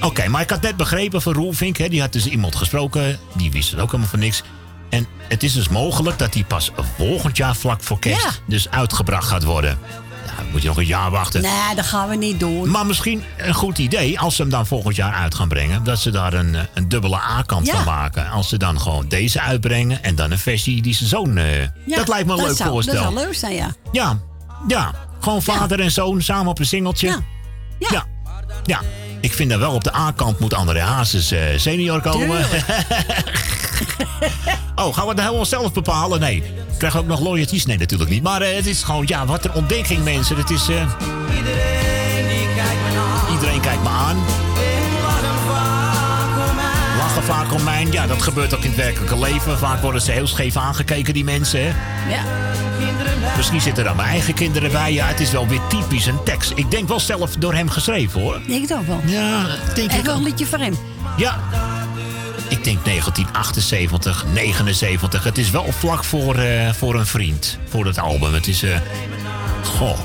Oké, 0.01 0.27
maar 0.27 0.41
ik 0.41 0.49
had 0.49 0.61
net 0.61 0.75
begrepen 0.77 1.21
van 1.21 1.33
Roelvink, 1.33 1.77
hè, 1.77 1.89
die 1.89 2.01
had 2.01 2.11
dus 2.13 2.25
iemand 2.27 2.55
gesproken, 2.55 3.19
die 3.33 3.51
wist 3.51 3.71
het 3.71 3.79
ook 3.79 3.85
helemaal 3.87 4.09
van 4.09 4.19
niks. 4.19 4.43
En 4.89 5.07
het 5.27 5.43
is 5.43 5.53
dus 5.53 5.69
mogelijk 5.69 6.17
dat 6.19 6.33
die 6.33 6.43
pas 6.43 6.71
volgend 6.97 7.37
jaar 7.37 7.55
vlak 7.55 7.83
voor 7.83 7.99
kerst 7.99 8.23
Ja. 8.23 8.31
dus 8.47 8.69
uitgebracht 8.69 9.27
gaat 9.27 9.43
worden. 9.43 9.77
Dan 10.37 10.45
moet 10.51 10.61
je 10.61 10.67
nog 10.67 10.77
een 10.77 10.85
jaar 10.85 11.11
wachten. 11.11 11.41
nee, 11.41 11.75
dat 11.75 11.85
gaan 11.85 12.09
we 12.09 12.15
niet 12.15 12.39
doen. 12.39 12.69
Maar 12.69 12.85
misschien 12.85 13.23
een 13.37 13.53
goed 13.53 13.77
idee 13.77 14.19
als 14.19 14.35
ze 14.35 14.41
hem 14.41 14.51
dan 14.51 14.67
volgend 14.67 14.95
jaar 14.95 15.13
uit 15.13 15.35
gaan 15.35 15.47
brengen. 15.47 15.83
Dat 15.83 15.99
ze 15.99 16.11
daar 16.11 16.33
een, 16.33 16.55
eh, 16.55 16.61
een 16.73 16.89
dubbele 16.89 17.15
A-kant 17.15 17.65
Ja. 17.67 17.73
van 17.75 17.83
maken. 17.85 18.29
Als 18.29 18.49
ze 18.49 18.57
dan 18.57 18.79
gewoon 18.81 19.07
deze 19.07 19.39
uitbrengen 19.41 20.03
en 20.03 20.15
dan 20.15 20.31
een 20.31 20.39
versie 20.39 20.81
die 20.81 20.93
zijn 20.95 21.09
zoon. 21.09 21.37
eh, 21.37 21.61
Ja, 21.61 21.67
dat 21.95 22.07
lijkt 22.07 22.27
me 22.27 22.33
een 22.33 22.43
leuk 22.45 22.55
zou, 22.55 22.69
voorstel. 22.69 22.93
Dat 22.93 23.03
zou 23.03 23.15
leuk 23.15 23.33
zijn, 23.35 23.53
ja. 23.55 23.73
Ja, 23.91 24.19
ja. 24.67 24.91
Gewoon 25.19 25.41
vader 25.41 25.79
en 25.79 25.91
zoon 25.91 26.21
samen 26.21 26.47
op 26.47 26.59
een 26.59 26.65
singeltje. 26.65 27.07
Ja. 27.79 28.05
Ja. 28.63 28.81
Ik 29.25 29.33
vind 29.33 29.49
dat 29.49 29.59
wel 29.59 29.71
op 29.71 29.83
de 29.83 29.95
A-kant 29.95 30.39
moet 30.39 30.53
André 30.53 30.79
Hazes 30.79 31.31
eh, 31.31 31.39
senior 31.55 32.01
komen. 32.01 32.37
oh, 34.75 34.93
gaan 34.95 35.03
we 35.03 35.09
het 35.09 35.19
helemaal 35.21 35.45
zelf 35.45 35.73
bepalen? 35.73 36.19
Nee. 36.19 36.43
Krijgen 36.77 36.99
we 36.99 37.05
ook 37.05 37.11
nog 37.11 37.27
loyalties? 37.27 37.65
Nee, 37.65 37.77
natuurlijk 37.77 38.09
niet. 38.09 38.23
Maar 38.23 38.41
eh, 38.41 38.55
het 38.55 38.65
is 38.65 38.83
gewoon, 38.83 39.03
ja, 39.07 39.25
wat 39.25 39.45
een 39.45 39.53
ontdekking, 39.53 40.03
mensen. 40.03 40.37
Het 40.37 40.49
is... 40.49 40.67
eh, 40.69 40.75
Iedereen 43.31 43.61
kijkt 43.61 43.83
me 43.83 43.89
aan. 43.89 44.17
Lachen 46.97 47.23
vaak 47.23 47.53
om 47.53 47.63
mij. 47.63 47.87
Ja, 47.91 48.07
dat 48.07 48.21
gebeurt 48.21 48.55
ook 48.55 48.61
in 48.63 48.69
het 48.69 48.77
werkelijke 48.77 49.19
leven. 49.19 49.57
Vaak 49.57 49.81
worden 49.81 50.01
ze 50.01 50.11
heel 50.11 50.27
scheef 50.27 50.55
aangekeken, 50.57 51.13
die 51.13 51.23
mensen. 51.23 51.59
Hè? 51.59 51.67
Ja. 52.09 52.23
Misschien 53.37 53.61
zitten 53.61 53.83
er 53.83 53.89
dan 53.89 53.97
mijn 53.97 54.09
eigen 54.09 54.33
kinderen 54.33 54.71
bij. 54.71 54.93
Ja, 54.93 55.05
het 55.07 55.19
is 55.19 55.31
wel 55.31 55.47
weer 55.47 55.59
typisch 55.69 56.05
een 56.05 56.23
tekst. 56.23 56.51
Ik 56.55 56.71
denk 56.71 56.87
wel 56.87 56.99
zelf 56.99 57.35
door 57.35 57.53
hem 57.53 57.69
geschreven, 57.69 58.21
hoor. 58.21 58.39
Denk 58.47 58.61
ik 58.63 58.67
toch 58.69 58.85
wel. 58.85 59.01
Ja, 59.05 59.45
denk 59.75 59.89
Echt 59.89 59.99
ik 59.99 60.05
wel 60.05 60.13
ook. 60.13 60.19
een 60.19 60.25
liedje 60.25 60.45
voor 60.45 60.59
hem. 60.59 60.77
Ja. 61.17 61.39
Ik 62.49 62.63
denk 62.63 62.85
1978, 62.85 64.25
79. 64.33 65.23
Het 65.23 65.37
is 65.37 65.49
wel 65.49 65.65
vlak 65.77 66.03
voor, 66.03 66.35
eh, 66.35 66.73
voor 66.73 66.95
een 66.95 67.05
vriend. 67.05 67.57
Voor 67.69 67.85
het 67.85 67.99
album. 67.99 68.33
Het 68.33 68.47
is... 68.47 68.63
eh 68.63 68.77
goh. 69.63 69.97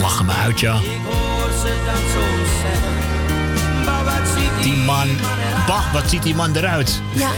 Lachen 0.00 0.24
me 0.26 0.32
uit, 0.32 0.60
ja. 0.60 0.78
Die 4.68 4.76
man... 4.76 5.08
Bah, 5.66 5.92
wat 5.92 6.10
ziet 6.10 6.22
die 6.22 6.34
man 6.34 6.56
eruit? 6.56 7.00
Ja. 7.14 7.30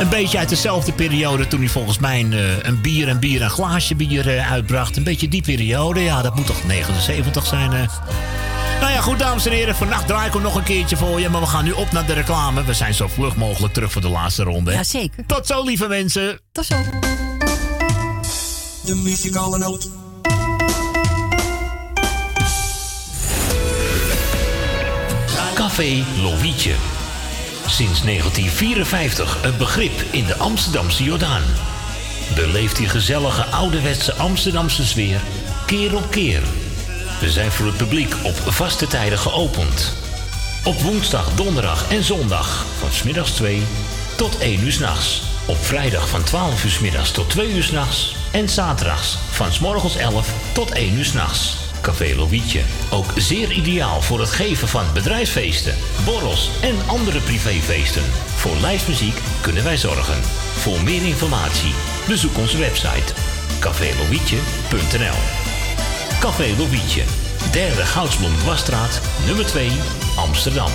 Een 0.00 0.08
beetje 0.08 0.38
uit 0.38 0.48
dezelfde 0.48 0.92
periode 0.92 1.48
toen 1.48 1.60
hij 1.60 1.68
volgens 1.68 1.98
mij 1.98 2.20
een, 2.20 2.32
eh, 2.32 2.62
een 2.62 2.80
bier 2.80 3.08
en 3.08 3.18
bier, 3.18 3.42
een 3.42 3.50
glaasje 3.50 3.94
bier 3.94 4.36
eh, 4.36 4.52
uitbracht. 4.52 4.96
Een 4.96 5.04
beetje 5.04 5.28
die 5.28 5.42
periode. 5.42 6.00
Ja, 6.00 6.22
dat 6.22 6.34
moet 6.36 6.46
toch 6.46 6.64
79 6.64 7.46
zijn. 7.46 7.72
eh. 7.72 7.80
Nou 8.80 8.92
ja, 8.92 9.00
goed, 9.00 9.18
dames 9.18 9.46
en 9.46 9.52
heren. 9.52 9.74
Vannacht 9.76 10.06
draai 10.06 10.26
ik 10.26 10.32
hem 10.32 10.42
nog 10.42 10.54
een 10.54 10.62
keertje 10.62 10.96
voor 10.96 11.20
je. 11.20 11.28
Maar 11.28 11.40
we 11.40 11.46
gaan 11.46 11.64
nu 11.64 11.70
op 11.72 11.92
naar 11.92 12.06
de 12.06 12.12
reclame. 12.12 12.64
We 12.64 12.74
zijn 12.74 12.94
zo 12.94 13.08
vlug 13.08 13.36
mogelijk 13.36 13.74
terug 13.74 13.92
voor 13.92 14.00
de 14.02 14.08
laatste 14.08 14.42
ronde. 14.42 14.72
Jazeker. 14.72 15.26
Tot 15.26 15.46
zo, 15.46 15.64
lieve 15.64 15.86
mensen. 15.88 16.40
Tot 16.52 16.66
zo. 16.66 16.76
De 18.84 18.94
muzikale 18.94 19.58
noot. 19.58 19.88
Café 25.80 26.04
Lovietje. 26.22 26.74
Sinds 27.66 28.02
1954 28.02 29.38
een 29.42 29.56
begrip 29.56 30.04
in 30.10 30.26
de 30.26 30.36
Amsterdamse 30.36 31.04
Jordaan. 31.04 31.42
Beleeft 32.34 32.76
die 32.76 32.88
gezellige 32.88 33.44
ouderwetse 33.44 34.14
Amsterdamse 34.14 34.86
sfeer 34.86 35.20
keer 35.66 35.96
op 35.96 36.10
keer. 36.10 36.42
We 37.20 37.30
zijn 37.30 37.50
voor 37.50 37.66
het 37.66 37.76
publiek 37.76 38.14
op 38.22 38.34
vaste 38.34 38.86
tijden 38.86 39.18
geopend. 39.18 39.92
Op 40.64 40.80
woensdag, 40.80 41.34
donderdag 41.34 41.90
en 41.90 42.04
zondag 42.04 42.64
van 42.78 42.92
smiddags 42.92 43.30
2 43.30 43.62
tot 44.16 44.38
1 44.38 44.60
uur 44.60 44.72
s'nachts. 44.72 45.22
Op 45.46 45.64
vrijdag 45.64 46.08
van 46.08 46.22
12 46.22 46.64
uur 46.64 46.70
's 46.70 46.78
middags 46.78 47.10
tot 47.10 47.30
2 47.30 47.52
uur 47.52 47.62
s'nachts. 47.62 48.16
En 48.32 48.48
zaterdags 48.48 49.18
van 49.30 49.52
's 49.52 49.58
morgens 49.58 49.96
11 49.96 50.28
tot 50.52 50.70
1 50.70 50.94
uur 50.94 51.04
s'nachts. 51.04 51.69
Café 51.80 52.14
Lovietje. 52.16 52.60
Ook 52.90 53.12
zeer 53.16 53.52
ideaal 53.52 54.02
voor 54.02 54.20
het 54.20 54.30
geven 54.30 54.68
van 54.68 54.84
bedrijfsfeesten, 54.94 55.74
borrels 56.04 56.50
en 56.62 56.74
andere 56.86 57.20
privéfeesten. 57.20 58.02
Voor 58.36 58.56
live 58.66 58.90
muziek 58.90 59.20
kunnen 59.40 59.64
wij 59.64 59.76
zorgen. 59.76 60.22
Voor 60.56 60.82
meer 60.82 61.02
informatie 61.02 61.74
bezoek 62.08 62.38
onze 62.38 62.58
website 62.58 63.12
cafélovietje.nl 63.60 65.18
Café 66.20 66.54
Lovietje, 66.58 67.02
derde 67.52 67.84
Goudsblom 67.86 68.36
Dwarsstraat, 68.36 69.00
nummer 69.26 69.46
2, 69.46 69.70
Amsterdam. 70.16 70.70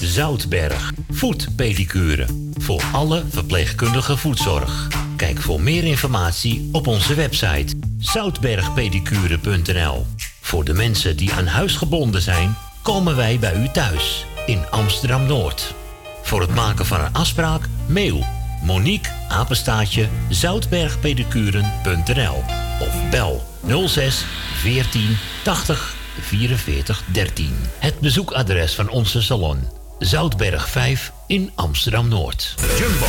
Zoutberg, 0.00 0.92
voetpedicure. 1.10 2.26
Voor 2.58 2.82
alle 2.92 3.24
verpleegkundige 3.30 4.16
voetzorg. 4.16 5.03
Kijk 5.16 5.40
voor 5.40 5.60
meer 5.60 5.84
informatie 5.84 6.68
op 6.72 6.86
onze 6.86 7.14
website 7.14 7.76
zoutbergpedicure.nl. 7.98 10.06
Voor 10.40 10.64
de 10.64 10.72
mensen 10.72 11.16
die 11.16 11.32
aan 11.32 11.46
huis 11.46 11.76
gebonden 11.76 12.22
zijn, 12.22 12.56
komen 12.82 13.16
wij 13.16 13.38
bij 13.38 13.56
u 13.56 13.68
thuis 13.68 14.26
in 14.46 14.70
Amsterdam 14.70 15.26
Noord. 15.26 15.74
Voor 16.22 16.40
het 16.40 16.54
maken 16.54 16.86
van 16.86 17.00
een 17.00 17.12
afspraak, 17.12 17.68
mail 17.86 18.24
Monique 18.62 19.12
apenstaatje 19.28 20.08
zoutbergpedicuren.nl 20.28 22.44
of 22.80 23.08
bel 23.10 23.42
06 23.86 24.24
14 24.54 25.16
80 25.42 25.94
44 26.20 27.02
13. 27.12 27.56
Het 27.78 28.00
bezoekadres 28.00 28.74
van 28.74 28.88
onze 28.88 29.22
salon 29.22 29.68
Zoutberg 29.98 30.68
5 30.68 31.12
in 31.26 31.50
Amsterdam 31.54 32.08
Noord. 32.08 32.54
Jumbo, 32.78 33.06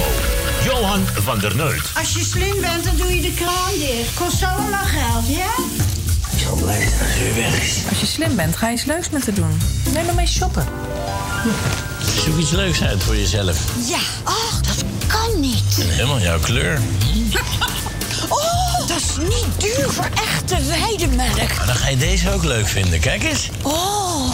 Johan 0.64 1.06
van 1.14 1.40
der 1.40 1.56
Neut. 1.56 1.82
Als 1.98 2.14
je 2.14 2.24
slim 2.24 2.61
bent, 2.61 2.84
dan 2.84 2.95
doe 2.95 3.16
je 3.16 3.22
de 3.22 3.34
kraan 3.34 3.74
dicht. 3.80 4.14
Kost 4.14 4.44
allemaal 4.44 4.85
geld, 4.85 5.27
ja? 5.27 5.52
Ik 6.32 6.40
zal 6.42 6.56
blij 6.56 6.80
zijn 6.80 7.00
als 7.00 7.19
u 7.19 7.42
weg 7.42 7.61
is. 7.61 7.77
Als 7.90 8.00
je 8.00 8.06
slim 8.06 8.35
bent, 8.35 8.56
ga 8.58 8.68
je 8.68 8.74
iets 8.74 8.84
leuks 8.85 9.10
met 9.10 9.26
haar 9.26 9.35
doen. 9.35 9.61
Neem 9.94 10.06
maar 10.06 10.16
mee 10.16 10.27
shoppen. 10.27 10.68
Zoek 12.26 12.38
iets 12.38 12.52
leuks 12.52 12.82
uit 12.84 13.03
voor 13.03 13.16
jezelf. 13.16 13.58
Ja, 13.90 14.00
oh, 14.26 14.53
dat 14.61 14.84
kan 15.08 15.40
niet. 15.40 15.77
En 15.80 15.90
helemaal 15.90 16.19
jouw 16.19 16.40
kleur. 16.40 16.80
Oh, 18.30 18.88
dat 18.88 18.98
is 18.98 19.18
niet 19.18 19.45
duur 19.58 19.90
voor 19.92 20.10
echte 20.16 20.64
weidemelk. 20.64 21.56
Maar 21.58 21.66
dan 21.66 21.76
ga 21.76 21.88
je 21.90 21.98
deze 21.98 22.32
ook 22.32 22.44
leuk 22.44 22.68
vinden. 22.68 23.00
Kijk 23.00 23.24
eens. 23.24 23.50
Oh, 23.61 24.32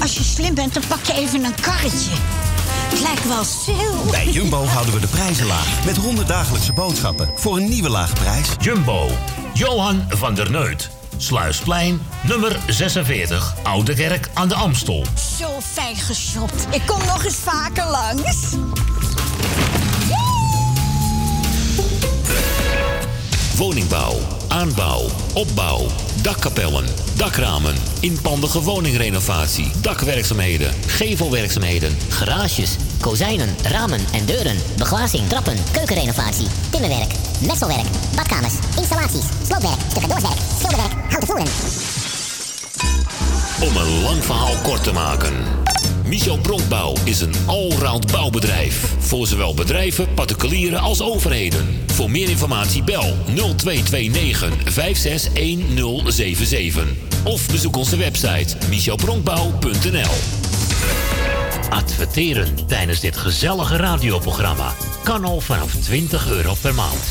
als 0.00 0.14
je 0.14 0.22
slim 0.22 0.54
bent, 0.54 0.74
dan 0.74 0.82
pak 0.88 1.04
je 1.04 1.12
even 1.12 1.44
een 1.44 1.54
karretje. 1.60 2.10
Het 2.90 3.00
lijkt 3.00 3.28
wel 3.28 3.44
zil. 3.44 4.10
Bij 4.10 4.26
Jumbo 4.26 4.64
houden 4.64 4.94
we 4.94 5.00
de 5.00 5.06
prijzen 5.06 5.46
laag. 5.46 5.84
Met 5.84 5.96
100 5.96 6.28
dagelijkse 6.28 6.72
boodschappen 6.72 7.30
voor 7.34 7.56
een 7.56 7.68
nieuwe 7.68 7.88
lage 7.88 8.12
prijs. 8.12 8.48
Jumbo, 8.58 9.08
Johan 9.54 10.04
van 10.08 10.34
der 10.34 10.50
Neut. 10.50 10.90
Sluisplein, 11.16 12.00
nummer 12.22 12.58
46, 12.66 13.54
Oude 13.62 13.94
Kerk 13.94 14.28
aan 14.34 14.48
de 14.48 14.54
Amstel. 14.54 15.04
Zo 15.38 15.60
fijn 15.60 15.96
geshopt. 15.96 16.66
Ik 16.70 16.82
kom 16.86 16.98
nog 17.06 17.24
eens 17.24 17.34
vaker 17.34 17.86
langs. 17.90 18.36
Woningbouw, 23.56 24.18
aanbouw, 24.50 25.06
opbouw, 25.34 25.86
dakkapellen, 26.22 26.84
dakramen, 27.16 27.74
inpandige 28.00 28.62
woningrenovatie, 28.62 29.70
dakwerkzaamheden, 29.82 30.74
gevelwerkzaamheden, 30.86 31.96
Garages, 32.08 32.76
kozijnen, 33.00 33.56
ramen 33.62 34.00
en 34.12 34.26
deuren, 34.26 34.56
beglazing, 34.76 35.28
trappen, 35.28 35.56
keukenrenovatie, 35.72 36.46
timmerwerk, 36.70 37.12
messelwerk, 37.46 37.86
badkamers, 38.14 38.54
installaties, 38.76 39.26
sloopwerk, 39.46 39.80
stucadoorswerk, 39.90 40.38
schilderwerk, 40.58 40.92
houten 41.08 41.26
voeren. 41.26 41.46
Om 43.60 43.76
een 43.76 44.02
lang 44.02 44.24
verhaal 44.24 44.54
kort 44.62 44.84
te 44.84 44.92
maken. 44.92 45.34
Michel 46.10 46.38
Bronkbouw 46.38 46.94
is 47.04 47.20
een 47.20 47.34
allround 47.46 48.12
bouwbedrijf. 48.12 48.94
Voor 48.98 49.26
zowel 49.26 49.54
bedrijven, 49.54 50.14
particulieren 50.14 50.80
als 50.80 51.02
overheden. 51.02 51.84
Voor 51.86 52.10
meer 52.10 52.28
informatie 52.28 52.82
bel 52.82 53.16
0229 53.34 54.72
561077. 54.72 56.84
Of 57.24 57.50
bezoek 57.50 57.76
onze 57.76 57.96
website 57.96 58.56
michelbronkbouw.nl 58.68 60.14
Adverteren 61.68 62.66
tijdens 62.66 63.00
dit 63.00 63.16
gezellige 63.16 63.76
radioprogramma 63.76 64.74
kan 65.04 65.24
al 65.24 65.40
vanaf 65.40 65.74
20 65.74 66.30
euro 66.30 66.54
per 66.60 66.74
maand. 66.74 67.04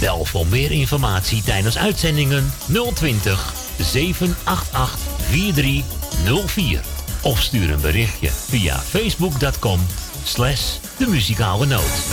Bel 0.00 0.24
voor 0.24 0.46
meer 0.46 0.70
informatie 0.70 1.42
tijdens 1.42 1.78
uitzendingen 1.78 2.52
020 2.94 3.54
788 3.78 4.98
4304. 5.30 6.91
Of 7.22 7.42
stuur 7.42 7.70
een 7.70 7.80
berichtje 7.80 8.30
via 8.30 8.78
facebook.com 8.78 9.80
slash 10.24 10.76
de 10.98 11.06
muzikale 11.06 11.66
noot. 11.66 12.06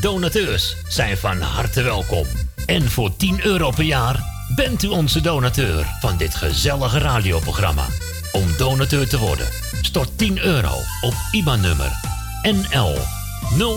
Donateurs 0.00 0.76
zijn 0.88 1.18
van 1.18 1.40
harte 1.40 1.82
welkom. 1.82 2.26
En 2.66 2.90
voor 2.90 3.16
10 3.16 3.44
euro 3.44 3.70
per 3.70 3.84
jaar 3.84 4.24
bent 4.54 4.82
u 4.82 4.88
onze 4.88 5.20
donateur 5.20 5.86
van 6.00 6.16
dit 6.16 6.34
gezellige 6.34 6.98
radioprogramma. 6.98 7.86
Om 8.32 8.56
donateur 8.56 9.08
te 9.08 9.18
worden, 9.18 9.46
stort 9.82 10.18
10 10.18 10.38
euro 10.38 10.74
op 11.00 11.14
IBAN-nummer 11.30 11.92
NL 12.42 12.98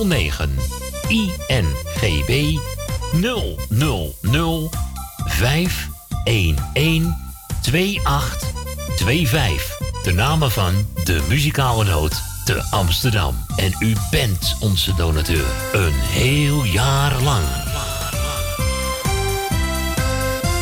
09 0.04 0.56
INGB 1.08 2.58
000 3.12 4.70
511 5.26 7.14
2825. 7.62 9.85
De 10.06 10.14
namen 10.14 10.52
van 10.52 10.74
de 11.04 11.22
muzikale 11.28 11.84
noot 11.84 12.22
te 12.44 12.64
Amsterdam. 12.70 13.36
En 13.56 13.76
u 13.80 13.96
bent 14.12 14.56
onze 14.60 14.94
donateur. 14.96 15.46
Een 15.74 15.94
heel 15.94 16.64
jaar 16.64 17.22
lang. 17.22 17.44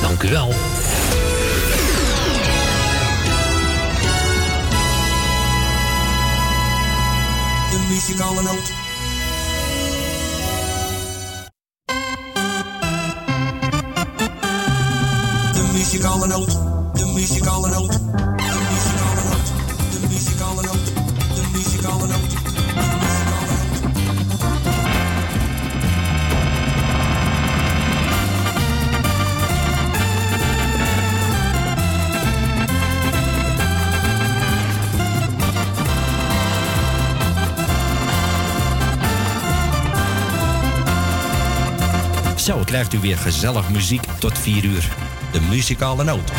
Dank 0.02 0.24
u 0.24 0.30
wel. 0.30 0.48
De 7.70 7.86
muzikale 7.90 8.42
noot. 8.42 8.72
De 15.54 15.70
muzikale 15.74 16.28
noot. 16.28 16.52
De 16.94 17.12
muzikale 17.14 17.70
noot. 17.70 18.33
Zo 42.44 42.62
krijgt 42.66 42.94
u 42.94 43.00
weer 43.00 43.18
gezellig 43.18 43.70
muziek 43.70 44.06
tot 44.20 44.38
4 44.38 44.64
uur. 44.64 44.88
De 45.32 45.42
muzikale 45.42 46.04
noot. 46.04 46.32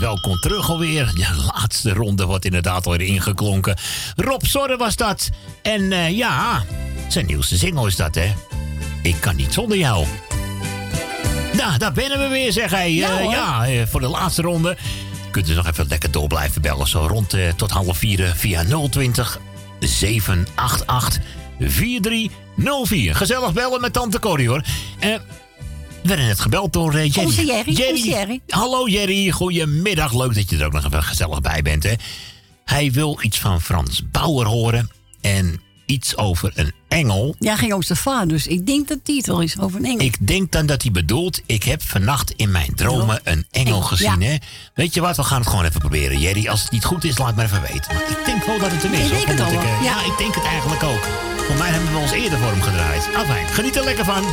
Welkom 0.00 0.40
terug 0.40 0.70
alweer. 0.70 1.12
De 1.14 1.50
laatste 1.54 1.92
ronde 1.92 2.24
wordt 2.24 2.44
inderdaad 2.44 2.86
alweer 2.86 3.00
ingeklonken. 3.06 3.76
Rob 4.16 4.42
Zorre 4.44 4.76
was 4.76 4.96
dat. 4.96 5.30
En 5.62 5.92
eh, 5.92 6.16
ja, 6.16 6.64
zijn 7.08 7.26
nieuwste 7.26 7.58
single 7.58 7.86
is 7.86 7.96
dat, 7.96 8.14
hè? 8.14 8.32
Ik 9.02 9.16
kan 9.20 9.36
niet 9.36 9.52
zonder 9.52 9.78
jou. 9.78 10.06
Nou, 11.52 11.78
daar 11.78 11.92
bennen 11.92 12.18
we 12.18 12.28
weer, 12.28 12.52
zeg 12.52 12.70
hij. 12.70 12.92
Ja, 12.92 13.18
Eh, 13.18 13.30
ja 13.30 13.66
eh, 13.66 13.86
voor 13.86 14.00
de 14.00 14.08
laatste 14.08 14.42
ronde. 14.42 14.76
Kunt 15.30 15.48
u 15.50 15.54
nog 15.54 15.66
even 15.66 15.86
lekker 15.88 16.10
door 16.10 16.26
blijven 16.26 16.62
bellen. 16.62 16.88
Zo 16.88 17.06
rond 17.06 17.34
tot 17.56 17.70
half 17.70 17.98
vier 17.98 18.32
via 18.36 18.64
020 18.90 19.40
788 19.80 21.18
4304. 21.58 23.14
Gezellig 23.14 23.52
bellen 23.52 23.80
met 23.80 23.92
Tante 23.92 24.18
Corrie, 24.18 24.48
hoor. 24.48 24.62
We 26.10 26.16
werden 26.16 26.34
net 26.34 26.44
gebeld 26.44 26.72
door 26.72 26.94
eh, 26.94 27.04
Jerry. 27.04 27.26
Onze 27.26 27.44
Jerry, 27.44 27.90
onze 27.90 28.08
Jerry. 28.08 28.40
Hallo 28.48 28.88
Jerry, 28.88 29.30
goedemiddag. 29.30 30.14
Leuk 30.14 30.34
dat 30.34 30.50
je 30.50 30.56
er 30.56 30.64
ook 30.64 30.72
nog 30.72 30.84
even 30.84 31.02
gezellig 31.02 31.40
bij 31.40 31.62
bent. 31.62 31.82
Hè? 31.82 31.94
Hij 32.64 32.92
wil 32.92 33.18
iets 33.22 33.38
van 33.38 33.60
Frans 33.60 34.02
Bauer 34.10 34.46
horen. 34.46 34.90
En 35.20 35.60
iets 35.86 36.16
over 36.16 36.52
een 36.54 36.72
engel. 36.88 37.34
Ja, 37.38 37.56
ging 37.56 37.72
over 37.72 37.84
zijn 37.84 37.98
vader, 37.98 38.28
dus 38.28 38.46
ik 38.46 38.66
denk 38.66 38.88
dat 38.88 38.98
die 39.02 39.16
het 39.16 39.26
wel 39.26 39.40
is 39.40 39.58
over 39.58 39.78
een 39.78 39.84
engel. 39.84 40.06
Ik 40.06 40.26
denk 40.26 40.52
dan 40.52 40.66
dat 40.66 40.82
hij 40.82 40.90
bedoelt... 40.90 41.40
ik 41.46 41.62
heb 41.62 41.82
vannacht 41.82 42.30
in 42.30 42.50
mijn 42.50 42.74
dromen 42.74 43.20
een 43.24 43.46
engel 43.50 43.72
Engel, 43.72 43.80
gezien. 43.80 44.20
ja. 44.20 44.26
Hè? 44.26 44.36
Weet 44.74 44.94
je 44.94 45.00
wat, 45.00 45.16
we 45.16 45.22
gaan 45.22 45.40
het 45.40 45.48
gewoon 45.48 45.64
even 45.64 45.80
proberen. 45.80 46.18
Jerry, 46.18 46.48
als 46.48 46.62
het 46.62 46.70
niet 46.70 46.84
goed 46.84 47.04
is, 47.04 47.18
laat 47.18 47.36
maar 47.36 47.44
even 47.44 47.62
weten. 47.62 47.94
Maar 47.94 48.10
ik 48.10 48.24
denk 48.24 48.44
wel 48.44 48.58
dat 48.58 48.70
het 48.72 48.82
hem 48.82 48.92
is. 48.92 48.98
Ik 48.98 49.04
hoor, 49.04 49.26
denk 49.26 49.28
het 49.28 49.40
omdat 49.40 49.46
al 49.46 49.62
wel, 49.62 49.72
eh, 49.72 49.82
ja. 49.82 50.00
ja, 50.00 50.12
ik 50.12 50.18
denk 50.18 50.34
het 50.34 50.44
eigenlijk 50.44 50.82
ook. 50.82 51.08
Voor 51.36 51.56
mij 51.56 51.68
hebben 51.68 51.92
we 51.92 51.98
ons 51.98 52.10
eerder 52.10 52.38
voor 52.38 52.50
hem 52.50 52.62
gedraaid. 52.62 53.08
Afijn, 53.14 53.46
geniet 53.46 53.76
er 53.76 53.84
lekker 53.84 54.04
van. 54.04 54.24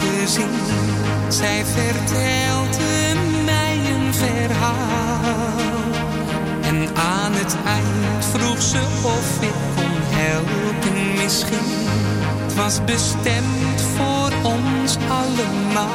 Gezien. 0.00 0.50
Zij 1.28 1.64
vertelde 1.64 3.14
mij 3.44 3.78
een 3.94 4.14
verhaal. 4.14 5.92
En 6.62 6.88
aan 6.96 7.32
het 7.32 7.56
eind 7.66 8.24
vroeg 8.24 8.62
ze 8.62 8.80
of 9.02 9.42
ik 9.42 9.54
kon 9.76 9.92
helpen 10.00 11.22
misschien. 11.22 11.88
Het 12.42 12.54
was 12.54 12.84
bestemd 12.84 13.80
voor 13.96 14.32
ons 14.42 14.96
allemaal. 15.08 15.92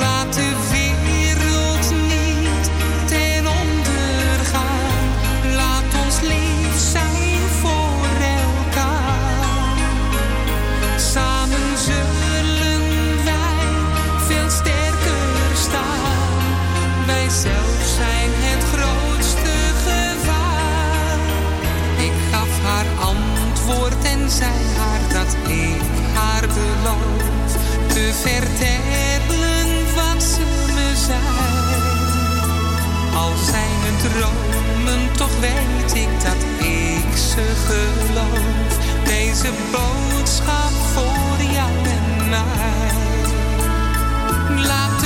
Laat 0.00 0.36
wereld 0.36 0.89
te 28.10 28.16
vertellen 28.16 29.94
wat 29.94 30.22
ze 30.22 30.40
me 30.74 30.92
zei. 31.06 31.20
Al 33.14 33.32
zijn 33.36 33.78
het 33.82 34.12
dromen, 34.12 35.12
toch 35.16 35.40
weet 35.40 35.94
ik 35.94 36.08
dat 36.22 36.66
ik 36.66 37.16
ze 37.16 37.44
geloof. 37.66 38.78
Deze 39.04 39.50
boodschap 39.70 40.72
voor 40.92 41.52
jou 41.52 41.70
en 41.84 42.28
mij. 42.28 42.90
Laat 44.66 44.99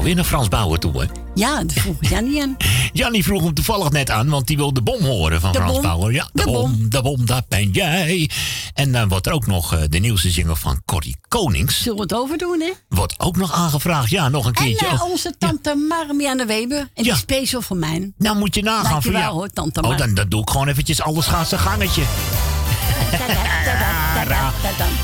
gaan 0.00 0.08
alweer 0.08 0.14
naar 0.14 0.24
Frans 0.24 0.48
Bauer 0.48 0.78
toe, 0.78 1.00
hè? 1.00 1.06
Ja, 1.34 1.58
dat 1.64 1.72
vroeg 1.72 1.96
Jannie 2.00 2.42
aan. 2.42 2.56
Jannie 2.92 3.24
vroeg 3.24 3.42
hem 3.42 3.54
toevallig 3.54 3.90
net 3.90 4.10
aan, 4.10 4.28
want 4.28 4.46
die 4.46 4.56
wil 4.56 4.72
de 4.72 4.82
bom 4.82 5.02
horen 5.02 5.40
van 5.40 5.52
De 5.52 5.58
Frans 5.58 5.72
bom. 5.72 5.82
Bauer. 5.82 6.12
Ja, 6.12 6.24
de, 6.32 6.44
De 6.44 6.44
bom, 6.44 6.54
bom. 6.54 6.90
de 6.90 7.02
bom, 7.02 7.26
dat 7.26 7.48
ben 7.48 7.70
jij. 7.70 8.30
En 8.74 8.92
dan 8.92 9.08
wordt 9.08 9.26
er 9.26 9.32
ook 9.32 9.46
nog 9.46 9.74
eh, 9.74 9.80
de 9.88 9.98
nieuwste 9.98 10.30
zinger 10.30 10.56
van 10.56 10.82
Corrie 10.84 11.16
Konings. 11.28 11.82
Zullen 11.82 11.96
we 11.96 12.02
het 12.02 12.14
overdoen, 12.14 12.60
hè? 12.60 12.70
Wordt 12.88 13.14
ook 13.18 13.36
nog 13.36 13.52
aangevraagd. 13.52 14.10
Ja, 14.10 14.28
nog 14.28 14.46
een 14.46 14.54
En 14.54 14.64
keertje. 14.64 14.86
eh, 14.86 15.02
onze 15.02 15.34
tante 15.38 15.74
Marmiane 15.88 16.46
Weber. 16.46 16.88
En 16.94 17.02
die 17.02 17.14
special 17.16 17.62
voor 17.62 17.76
mij. 17.76 18.12
Nou 18.18 18.36
moet 18.38 18.54
je 18.54 18.62
nagaan. 18.62 19.02
Van, 19.02 19.12
ja. 19.12 19.30
hoor, 19.30 19.48
tante 19.48 19.80
Oh, 19.82 19.96
dan, 19.98 20.14
dan 20.14 20.28
doe 20.28 20.40
ik 20.40 20.50
gewoon 20.50 20.68
eventjes 20.68 21.02
alles 21.02 21.26
gaat 21.26 21.48
zijn 21.48 21.60
gangetje. 21.60 22.02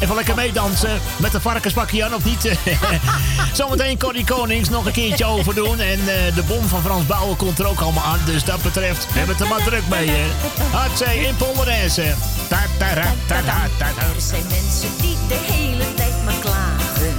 Even 0.01 0.15
lekker 0.15 0.35
meedansen 0.35 1.01
met 1.17 1.33
de 1.33 1.41
varkensbakje 1.41 2.05
aan 2.05 2.15
of 2.15 2.25
niet? 2.25 2.59
Zometeen 3.53 3.99
Corrie 3.99 4.25
Konings 4.25 4.69
nog 4.69 4.87
een 4.87 4.93
keertje 4.93 5.25
overdoen. 5.25 5.81
En 5.81 5.99
eh, 5.99 6.35
de 6.35 6.43
bom 6.47 6.67
van 6.69 6.83
Frans 6.83 7.07
Bauer 7.07 7.37
komt 7.37 7.59
er 7.59 7.67
ook 7.67 7.81
allemaal 7.81 8.05
aan. 8.05 8.21
Dus 8.25 8.45
dat 8.45 8.63
betreft, 8.63 9.07
we 9.13 9.19
hebben 9.19 9.37
het 9.37 9.45
er 9.45 9.51
maar 9.51 9.63
druk 9.63 9.89
mee. 9.89 10.09
hè. 10.11 10.25
Hartzee 10.73 11.27
in 11.27 11.37
Polonaise. 11.37 12.15
Ta 12.49 12.59
ta 12.79 12.93
ra, 12.95 13.15
ta 13.27 13.41
ta 13.41 13.69
ta 13.79 13.87
ta. 13.95 14.03
Er 14.15 14.21
zijn 14.21 14.43
mensen 14.51 14.91
die 15.01 15.17
de 15.29 15.39
hele 15.53 15.95
tijd 15.95 16.25
maar 16.25 16.35
klagen. 16.41 17.15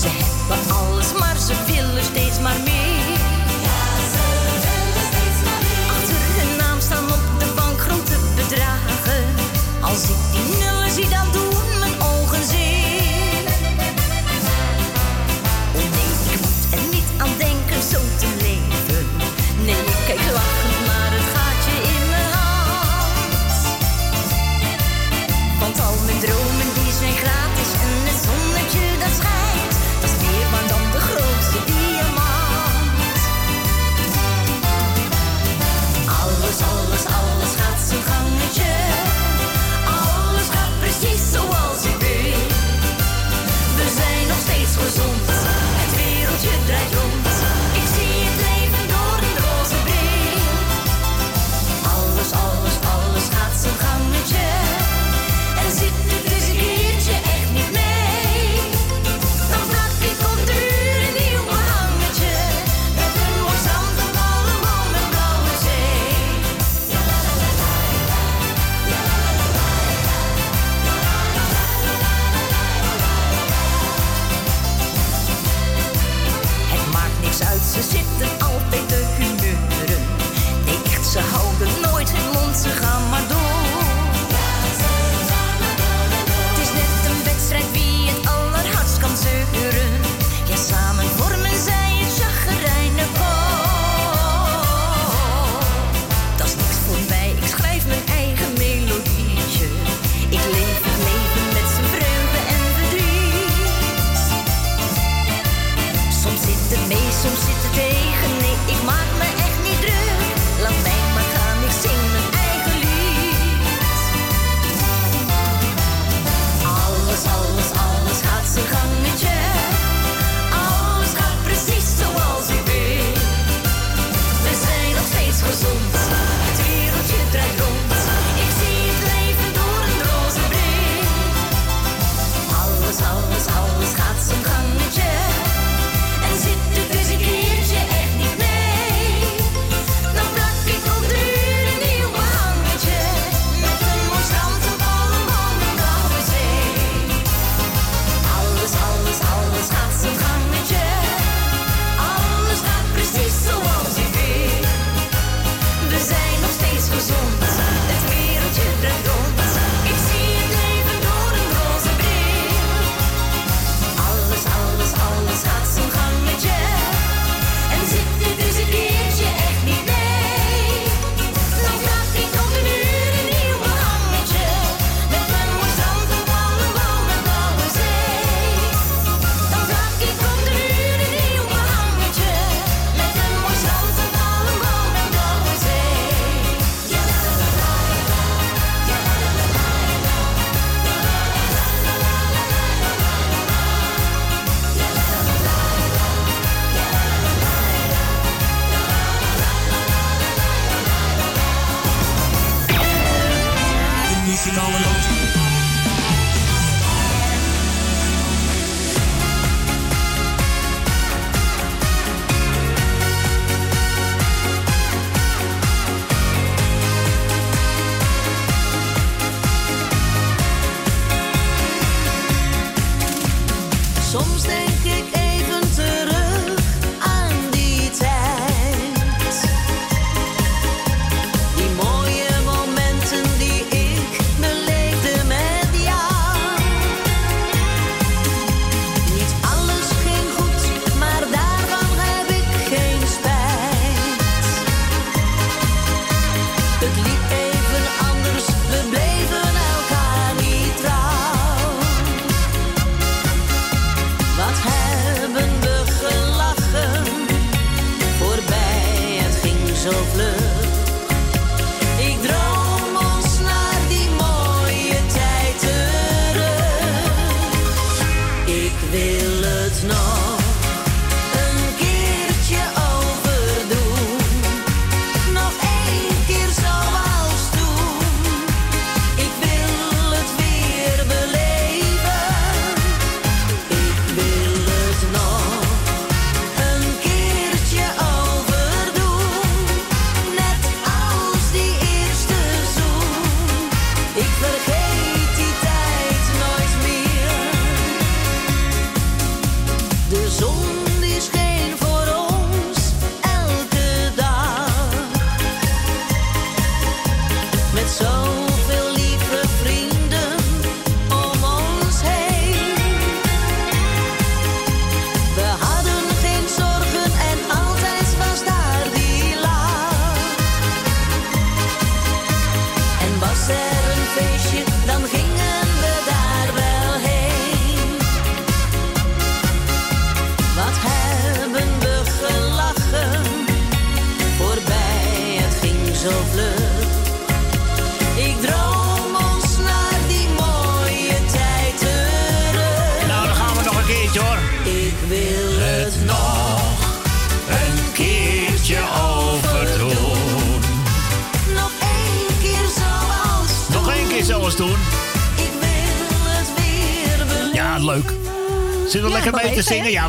Ze 0.00 0.08
hebben 0.08 0.74
alles, 0.76 1.06
maar 1.18 1.36
ze 1.46 1.54
willen 1.66 2.04
steeds 2.04 2.21
Als 9.92 10.02
ik 10.02 10.16
die 10.32 10.56
nullen 10.58 10.90
zie, 10.90 11.08
dan 11.08 11.32
doen 11.32 11.78
mijn 11.78 12.02
ogen 12.02 12.46
nee, 15.94 16.10
ik 16.32 16.40
moet 16.40 16.64
er 16.70 16.84
niet 16.90 17.10
aan 17.16 17.30
denken 17.38 17.82
zo 17.90 17.98
te 18.18 18.28
leven. 18.40 19.06
Nee, 19.64 19.76
ik 19.76 20.02
kijk 20.06 20.20
lachend 20.32 20.86
naar 20.86 21.10
het 21.16 21.26
gaatje 21.34 21.74
in 21.94 22.08
mijn 22.10 22.30
hand. 22.32 23.54
Want 25.60 25.80
al 25.80 25.94
mijn 26.04 26.18
dromen 26.18 26.51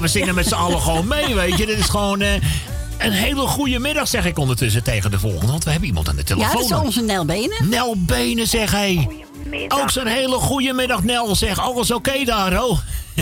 we 0.03 0.09
zingen 0.09 0.35
met 0.35 0.47
z'n 0.47 0.53
allen 0.53 0.81
gewoon 0.81 1.07
mee, 1.07 1.35
weet 1.35 1.57
je. 1.57 1.65
Dit 1.65 1.77
is 1.77 1.89
gewoon 1.89 2.21
eh, 2.21 2.33
een 2.97 3.11
hele 3.11 3.47
goede 3.47 3.79
middag, 3.79 4.07
zeg 4.07 4.25
ik 4.25 4.37
ondertussen 4.39 4.83
tegen 4.83 5.11
de 5.11 5.19
volgende. 5.19 5.51
Want 5.51 5.63
we 5.63 5.69
hebben 5.71 5.87
iemand 5.87 6.09
aan 6.09 6.15
de 6.15 6.21
Ja, 6.21 6.27
telefoon. 6.27 6.69
dat 6.69 6.79
is 6.79 6.85
onze 6.85 7.01
Nel 7.01 7.25
Benen. 7.25 7.69
Nel 7.69 7.95
Benen, 7.97 8.47
zeg 8.47 8.71
hij. 8.71 9.07
Ook 9.67 9.89
zo'n 9.89 10.07
hele 10.07 10.35
goede 10.35 10.73
middag, 10.73 11.03
Nel. 11.03 11.35
Zeg, 11.35 11.59
alles 11.59 11.91
oké 11.91 12.23
daar, 12.23 12.53
ho? 12.53 12.77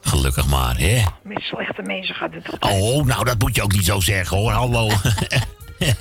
Gelukkig 0.00 0.46
maar, 0.46 0.78
hè? 0.78 1.02
Met 1.22 1.40
slechte 1.40 1.82
mensen 1.82 2.14
gaat 2.14 2.30
het 2.34 2.58
Oh, 2.60 3.04
nou, 3.04 3.24
dat 3.24 3.38
moet 3.38 3.54
je 3.56 3.62
ook 3.62 3.72
niet 3.72 3.84
zo 3.84 4.00
zeggen, 4.00 4.36
hoor. 4.36 4.50
Hallo. 4.52 4.88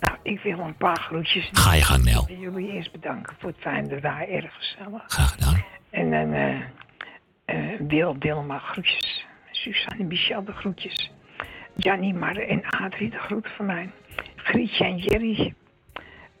Nou, 0.00 0.16
ik 0.22 0.40
wil 0.42 0.58
een 0.58 0.76
paar 0.76 1.00
groetjes. 1.00 1.48
Ga 1.52 1.72
je 1.74 1.82
gang, 1.82 2.04
Nel. 2.04 2.26
Ik 2.28 2.38
wil 2.38 2.52
jullie 2.52 2.72
eerst 2.72 2.92
bedanken 2.92 3.36
voor 3.40 3.48
het 3.50 3.58
fijne 3.60 4.00
daar 4.00 4.28
erg 4.28 4.50
gezellig. 4.58 5.02
Graag 5.06 5.30
gedaan. 5.30 5.64
En 5.90 6.10
dan 6.10 6.32
eh 6.32 6.54
eh 7.48 7.56
Wil 7.88 8.18
Dilma 8.18 8.58
groetjes. 8.58 9.24
Suzanne 9.50 10.04
Michel 10.04 10.44
de 10.44 10.52
groetjes. 10.52 11.10
Jannie 11.76 12.14
Mar 12.14 12.36
en 12.36 12.62
Adrie 12.66 13.10
de 13.10 13.18
groet 13.18 13.46
van 13.56 13.66
mij. 13.66 13.90
Grietje 14.36 14.84
en 14.84 14.96
Jerry. 14.96 15.54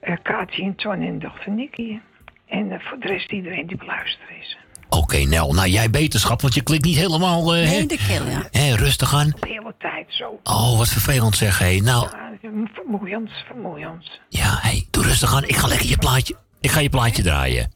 eh 0.00 0.16
Katie 0.22 0.64
en 0.64 0.74
Ton 0.74 1.02
en 1.02 1.18
dochter 1.18 1.52
Nicky. 1.52 1.98
En 2.46 2.72
eh, 2.72 2.80
voor 2.80 2.98
de 2.98 3.06
rest 3.08 3.32
iedereen 3.32 3.66
die 3.66 3.76
beluisteren 3.76 4.36
is. 4.40 4.56
Oké, 4.88 5.16
Nel. 5.18 5.52
Nou, 5.52 5.68
jij 5.68 5.90
beterschap, 5.90 6.40
want 6.40 6.54
je 6.54 6.62
klinkt 6.62 6.84
niet 6.84 6.96
helemaal... 6.96 7.54
eh, 7.54 7.64
hè? 7.64 7.70
Nee, 7.70 7.86
de 7.86 7.96
keel, 8.08 8.26
ja. 8.26 8.48
Hè, 8.50 8.74
rustig 8.74 9.14
aan. 9.14 9.28
De 9.40 9.48
hele 9.48 9.74
tijd 9.78 10.06
zo. 10.08 10.40
Oh, 10.42 10.78
wat 10.78 10.88
vervelend 10.88 11.36
zeg, 11.36 11.58
hé. 11.58 11.78
Nou, 11.80 12.08
Ja, 12.10 12.30
vermoeiend, 12.74 13.30
vermoeiend. 13.46 14.20
ja, 14.28 14.58
hé, 14.60 14.82
doe 14.90 15.02
rustig 15.04 15.34
aan. 15.34 15.44
Ik 15.44 15.56
ga 15.56 15.66
lekker 15.68 15.88
je 15.88 15.98
plaatje... 15.98 16.36
Ik 16.60 16.70
ga 16.70 16.80
je 16.80 16.88
plaatje 16.88 17.22
draaien. 17.22 17.72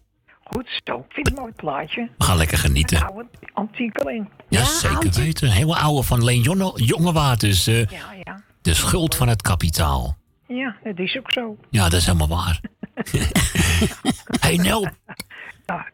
Goed 0.53 0.81
zo. 0.85 1.05
Vind 1.09 1.27
het 1.29 1.37
een 1.37 1.43
mooi 1.43 1.53
plaatje. 1.57 2.09
We 2.19 2.25
gaan 2.25 2.37
lekker 2.37 2.59
genieten. 2.59 3.07
Oude 3.07 3.29
antiekeling. 3.53 4.29
Ja, 4.49 4.65
zeker 4.65 5.11
weten. 5.13 5.47
Een 5.47 5.53
hele 5.55 5.77
oude 5.77 6.03
van 6.03 6.25
Leen 6.25 6.41
Jonge- 6.41 6.73
Jongewaard. 6.85 7.41
Dus 7.41 7.67
eh, 7.67 7.79
Ja, 7.87 8.13
ja. 8.25 8.43
de 8.63 8.75
schuld 8.75 9.15
van 9.15 9.29
het 9.29 9.43
kapitaal. 9.43 10.17
Ja, 10.47 10.77
dat 10.85 10.99
is 10.99 11.17
ook 11.19 11.31
zo. 11.31 11.57
Ja, 11.71 11.83
dat 11.89 12.01
is 12.01 12.07
helemaal 12.07 12.29
waar. 12.29 12.61
hey 14.41 14.57
Nel. 14.57 14.89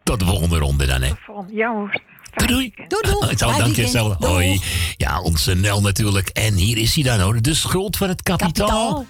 Tot 0.03 0.19
de 0.19 0.27
volgende 0.27 0.59
ronde 0.59 0.87
dan, 0.87 1.03
hè. 1.03 1.12
Ja 1.51 1.73
hoor. 1.73 2.01
Doei. 2.47 2.73
Doei, 2.89 3.03
doei. 3.03 3.37
Zo, 3.37 3.53
dank 3.59 3.77
je 3.77 3.91
wel. 3.93 4.15
Hoi. 4.19 4.61
Ja, 4.97 5.20
onze 5.20 5.55
Nel 5.55 5.81
natuurlijk. 5.81 6.28
En 6.28 6.55
hier 6.55 6.77
is 6.78 6.95
hij 6.95 7.05
dan 7.05 7.20
hoor. 7.20 7.43
De 7.43 7.55
schuld 7.55 7.97
van 7.97 8.09
het 8.09 8.23
kapitaal. 8.23 9.07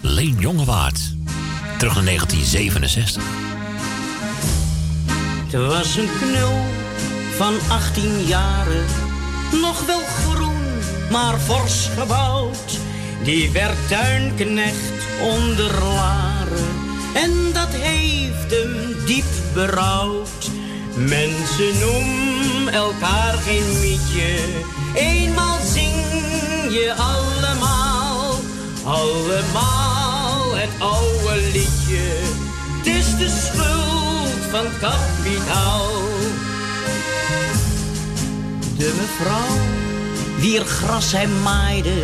Leen 0.00 0.36
Jongewaard. 0.38 1.14
Terug 1.78 1.94
naar 1.94 2.04
1967. 2.04 3.22
Het 5.54 5.66
was 5.66 5.96
een 5.96 6.08
knul 6.20 6.60
van 7.36 7.54
18 7.68 8.24
jaren, 8.24 8.84
nog 9.60 9.86
wel 9.86 10.00
groen, 10.00 10.62
maar 11.10 11.38
fors 11.38 11.88
gebouwd. 11.98 12.78
Die 13.22 13.50
werd 13.50 13.88
tuinknecht 13.88 15.02
onder 15.22 15.70
Laren 15.80 16.68
en 17.12 17.52
dat 17.52 17.68
heeft 17.70 18.50
hem 18.50 19.04
diep 19.06 19.24
berouwd. 19.52 20.50
Mensen 20.96 21.78
noem 21.78 22.68
elkaar 22.68 23.34
geen 23.34 23.80
mietje, 23.80 24.38
eenmaal 24.94 25.58
zing 25.64 26.04
je 26.68 26.94
allemaal, 26.96 28.40
allemaal 28.84 30.54
het 30.54 30.70
oude 30.78 31.40
liedje. 31.52 32.42
Het 32.76 32.86
is 32.86 33.16
de 33.16 33.28
van 34.54 34.66
kapitaal. 34.80 35.90
De 38.78 38.92
mevrouw, 38.96 39.56
wier 40.38 40.64
gras 40.64 41.12
hij 41.12 41.26
maaide, 41.26 42.02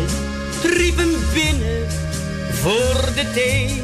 riep 0.63 0.97
hem 0.97 1.15
binnen 1.33 1.87
voor 2.61 3.13
de 3.15 3.31
thee. 3.33 3.81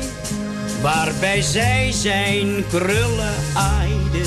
Waarbij 0.81 1.41
zij 1.41 1.91
zijn 1.91 2.65
krullen 2.69 3.35
aaide, 3.53 4.25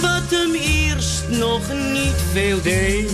wat 0.00 0.30
hem 0.30 0.54
eerst 0.54 1.28
nog 1.28 1.62
niet 1.92 2.20
veel 2.32 2.62
deed. 2.62 3.12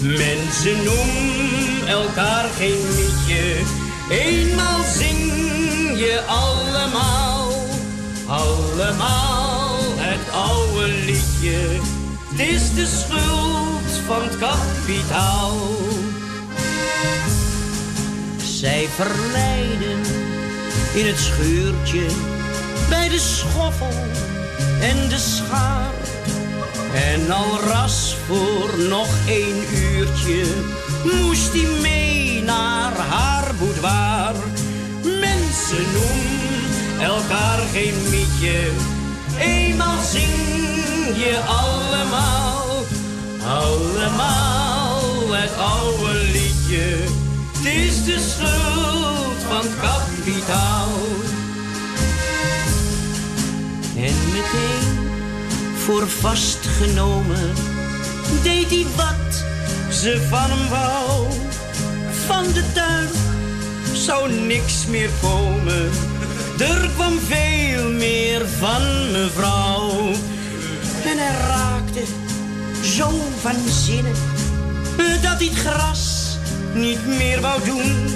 Mensen 0.00 0.84
noem 0.84 1.86
elkaar 1.86 2.44
geen 2.58 2.80
liedje, 2.94 3.60
eenmaal 4.10 4.82
zing 4.98 5.32
je 5.98 6.22
allemaal, 6.26 7.52
allemaal 8.26 9.51
het 10.24 10.34
oude 10.34 10.88
liedje. 10.88 11.58
Het 12.30 12.40
is 12.48 12.74
de 12.74 12.86
schuld 12.86 13.92
van 14.06 14.22
het 14.22 14.38
kapitaal. 14.38 15.56
Zij 18.36 18.88
verleiden 18.94 20.00
in 20.94 21.06
het 21.06 21.18
schuurtje 21.18 22.06
bij 22.88 23.08
de 23.08 23.18
schoffel 23.18 23.94
en 24.80 25.08
de 25.08 25.18
schaar. 25.18 25.90
En 26.94 27.30
al 27.30 27.60
ras 27.60 28.16
voor 28.26 28.78
nog 28.88 29.08
één 29.26 29.64
uurtje 29.74 30.44
moest 31.04 31.52
hij 31.52 31.80
mee 31.80 32.42
naar 32.42 32.96
haar 32.96 33.54
boudoir. 33.58 34.34
Mensen 35.02 35.84
noem 35.92 36.42
elkaar 37.00 37.58
geen 37.72 37.94
mietje, 38.10 38.70
eenmaal 39.38 40.02
zing 40.02 41.16
je 41.16 41.40
allemaal, 41.46 42.84
allemaal 43.46 45.32
het 45.32 45.56
oude 45.56 46.14
liedje. 46.32 46.96
Het 47.56 47.64
is 47.64 48.04
de 48.04 48.18
schuld 48.28 49.42
van 49.48 49.66
kapitaal. 49.80 50.90
En 53.96 54.14
meteen 54.32 55.10
voor 55.76 56.08
vastgenomen 56.08 57.52
deed 58.42 58.70
hij 58.70 58.86
wat 58.96 59.44
ze 59.90 60.26
van 60.28 60.50
hem 60.50 60.68
wou. 60.68 61.26
Van 62.26 62.52
de 62.52 62.64
tuin 62.72 63.08
zou 63.92 64.32
niks 64.32 64.86
meer 64.86 65.10
komen. 65.20 65.90
Er 66.58 66.90
kwam 66.94 67.18
veel 67.28 67.90
meer 67.90 68.48
van 68.58 69.10
mevrouw. 69.10 70.10
En 71.04 71.18
hij 71.18 71.36
raakte 71.48 72.02
zo 72.82 73.10
van 73.40 73.56
zinnen 73.68 74.14
dat 75.22 75.38
hij 75.38 75.46
het 75.46 75.58
gras 75.58 76.36
niet 76.74 77.06
meer 77.06 77.40
wou 77.40 77.64
doen. 77.64 78.06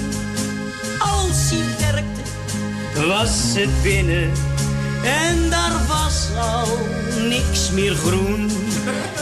Als 0.99 1.49
hij 1.49 1.91
werkte, 1.91 2.21
was 3.07 3.29
het 3.53 3.81
binnen 3.83 4.31
en 5.03 5.49
daar 5.49 5.85
was 5.87 6.27
al 6.39 6.77
niks 7.27 7.71
meer 7.71 7.95
groen. 7.95 8.51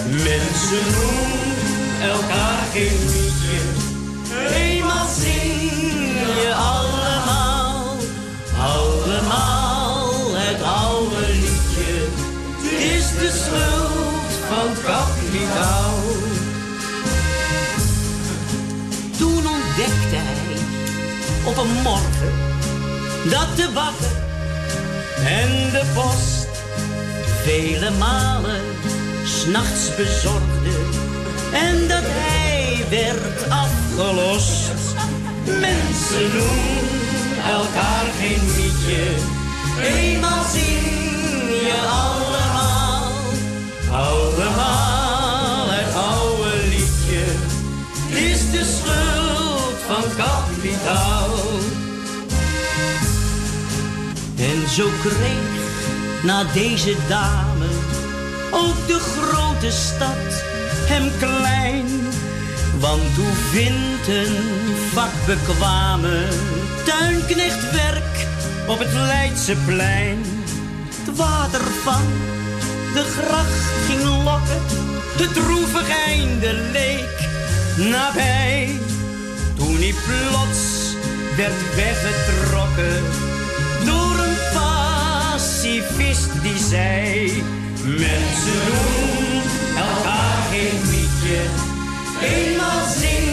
Mensen 0.10 0.86
noemen 0.92 1.46
elkaar 2.12 2.64
geen 2.74 3.00
liedje, 3.06 3.60
eenmaal 4.56 5.08
zing 5.08 5.62
je 6.42 6.54
allemaal 6.56 7.55
van 14.86 14.94
kapitaal. 14.94 15.94
Toen 19.18 19.48
ontdekte 19.48 20.16
hij 20.16 20.58
op 21.44 21.58
een 21.58 21.82
morgen 21.84 22.34
dat 23.30 23.56
de 23.56 23.70
bakker 23.74 24.16
en 25.26 25.72
de 25.72 25.84
post 25.94 26.48
vele 27.44 27.92
malen 27.92 28.62
s'nachts 29.26 29.96
bezorgde 29.96 30.76
en 31.54 31.88
dat 31.88 32.04
hij 32.04 32.86
werd 32.90 33.50
afgelost. 33.50 34.74
Mensen 35.46 36.32
doen 36.32 36.86
elkaar 37.50 38.06
geen 38.20 38.46
liedje, 38.56 39.04
eenmaal 39.82 40.44
zing 40.54 40.82
je 41.68 41.88
allemaal, 41.90 42.35
allemaal 43.96 45.68
het 45.70 45.96
oude 45.96 46.68
liedje. 46.68 47.24
Is 48.30 48.52
de 48.52 48.64
schuld 48.78 49.78
van 49.88 50.04
kapitaal. 50.18 51.30
En 54.38 54.70
zo 54.70 54.88
kreeg 55.02 55.64
na 56.24 56.44
deze 56.44 56.96
dame 57.08 57.68
ook 58.52 58.88
de 58.88 59.00
grote 59.00 59.72
stad 59.72 60.44
hem 60.88 61.12
klein. 61.20 61.86
Want 62.80 63.16
hoe 63.16 63.36
vindt 63.52 64.08
een 64.08 64.36
vakbekwame 64.94 66.28
tuinknecht 66.86 67.72
werk 67.72 68.28
op 68.68 68.80
het 68.80 68.94
Leidseplein? 68.94 70.18
Het 71.06 71.18
water 71.18 71.62
van 71.84 72.04
de 72.96 73.04
gracht 73.04 73.64
ging 73.88 74.04
lokken, 74.24 74.62
het 75.18 75.34
droevig 75.34 75.90
einde 76.08 76.54
leek 76.72 77.18
nabij. 77.90 78.80
Toen 79.58 79.76
hij 79.76 79.94
plots 80.06 80.96
werd 81.36 81.76
weggetrokken 81.76 83.04
door 83.86 84.18
een 84.26 84.38
pacifist 84.54 86.30
die 86.42 86.58
zei: 86.70 87.44
Mensen 87.84 88.62
doen 88.68 89.42
elkaar 89.78 90.38
geen 90.52 90.82
liedje, 90.92 91.42
eenmaal 92.22 92.86
zing 93.00 93.25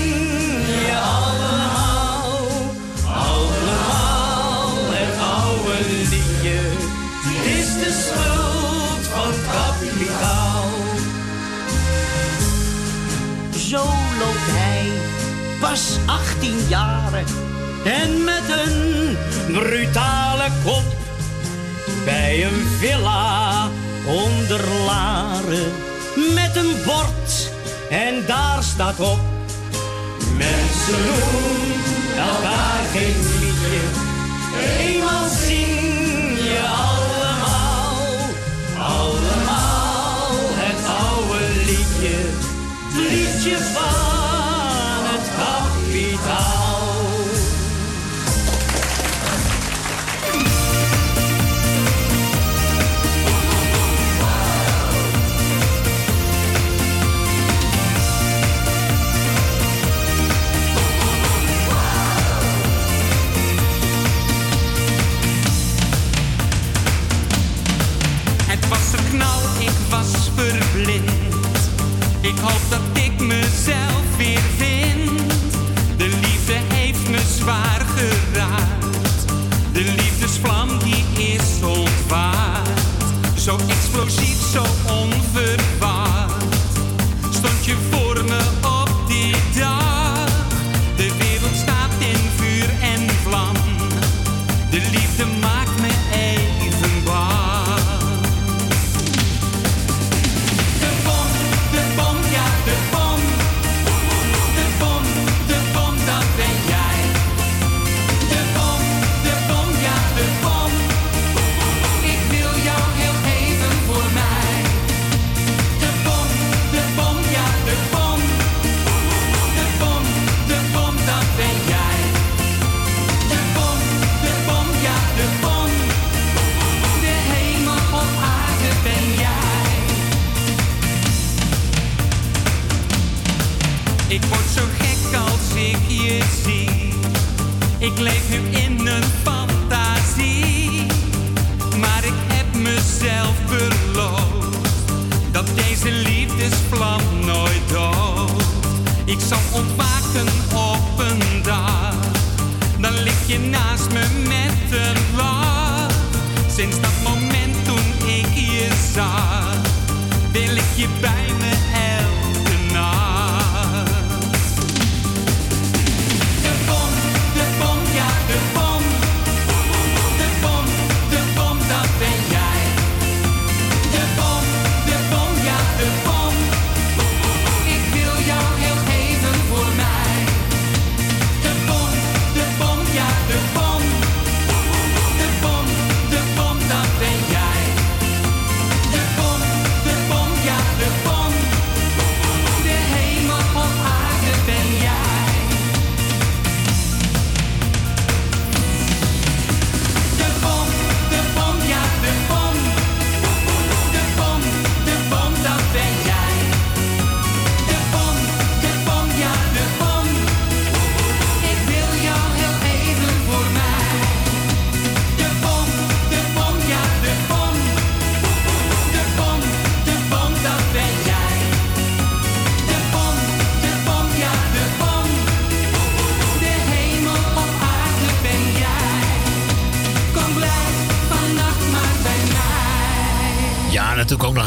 Zo 13.73 13.85
loopt 14.19 14.51
hij, 14.51 14.91
pas 15.61 15.99
18 16.07 16.59
jaren. 16.69 17.25
En 17.85 18.25
met 18.25 18.43
een 18.49 19.17
brutale 19.53 20.49
kop 20.65 20.85
bij 22.05 22.45
een 22.45 22.67
villa 22.79 23.69
onder 24.07 24.61
Laren. 24.87 25.73
Met 26.35 26.57
een 26.57 26.77
bord 26.85 27.51
en 27.91 28.27
daar 28.27 28.63
staat 28.63 29.01
op 29.01 29.21
mensen 30.37 31.05
doen 31.05 31.73
elkaar 32.17 32.81
geen 32.93 33.17
liedje. 33.41 33.81
Eenmaal 34.79 35.29
zing 35.29 36.39
je 36.39 36.61
allemaal 36.69 37.93
allemaal 38.79 39.42
het 43.45 43.51
liedje 43.51 44.02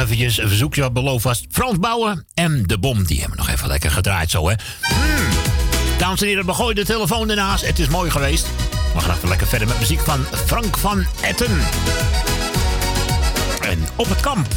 eventjes 0.06 0.38
een 0.38 0.48
verzoekje 0.48 0.82
wat 0.82 0.94
beloofd 0.94 1.24
was. 1.24 1.46
Frans 1.52 1.80
Bouwen 1.80 2.26
en 2.34 2.64
De 2.64 2.78
Bom, 2.78 3.04
die 3.04 3.20
hebben 3.20 3.38
nog 3.38 3.50
even 3.50 3.68
lekker 3.68 3.92
gedraaid 3.92 4.32
zo, 4.32 4.50
hè. 4.50 4.54
Mm. 4.54 5.28
Dames 5.98 6.22
en 6.22 6.28
heren, 6.28 6.56
gooien 6.56 6.76
de 6.76 6.86
telefoon 6.86 7.30
ernaast. 7.30 7.66
Het 7.66 7.80
is 7.80 7.88
mooi 7.88 8.12
geweest. 8.12 8.48
We 8.94 9.00
gaan 9.00 9.16
even 9.16 9.30
lekker 9.30 9.48
verder 9.48 9.68
met 9.68 9.80
muziek 9.80 10.00
van 10.00 10.26
Frank 10.46 10.78
van 10.78 11.06
Etten. 11.22 11.60
En 13.62 13.80
op 13.96 14.10
het 14.10 14.20
kamp. 14.20 14.48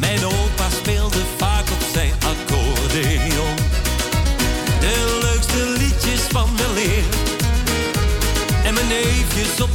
Mijn 0.00 0.24
opa 0.24 0.70
speelde 0.70 1.22
vaak 1.36 1.70
op 1.70 1.86
zijn 1.92 2.12
accordeon. 2.12 3.56
De 4.80 5.18
leukste 5.22 5.74
liedjes 5.78 6.20
van 6.20 6.48
de 6.56 6.72
leer. 6.74 7.04
En 8.64 8.74
mijn 8.74 8.88
neefjes 8.88 9.60
op 9.60 9.73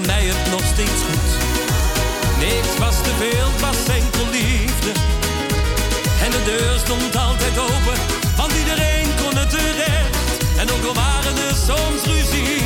mij 0.00 0.24
het 0.24 0.50
nog 0.50 0.64
steeds 0.64 1.02
goed. 1.08 1.30
Niks 2.38 2.78
was 2.78 2.96
te 3.02 3.12
veel, 3.18 3.48
was 3.60 3.94
enkel 3.94 4.26
liefde. 4.30 4.92
En 6.24 6.30
de 6.30 6.42
deur 6.44 6.78
stond 6.78 7.16
altijd 7.16 7.58
open, 7.58 7.98
want 8.36 8.52
iedereen 8.52 9.08
kon 9.22 9.36
het 9.36 9.50
terecht. 9.50 10.16
En 10.56 10.70
ook 10.70 10.84
al 10.84 10.94
waren 10.94 11.36
er 11.48 11.54
soms 11.66 12.02
ruzie. 12.04 12.65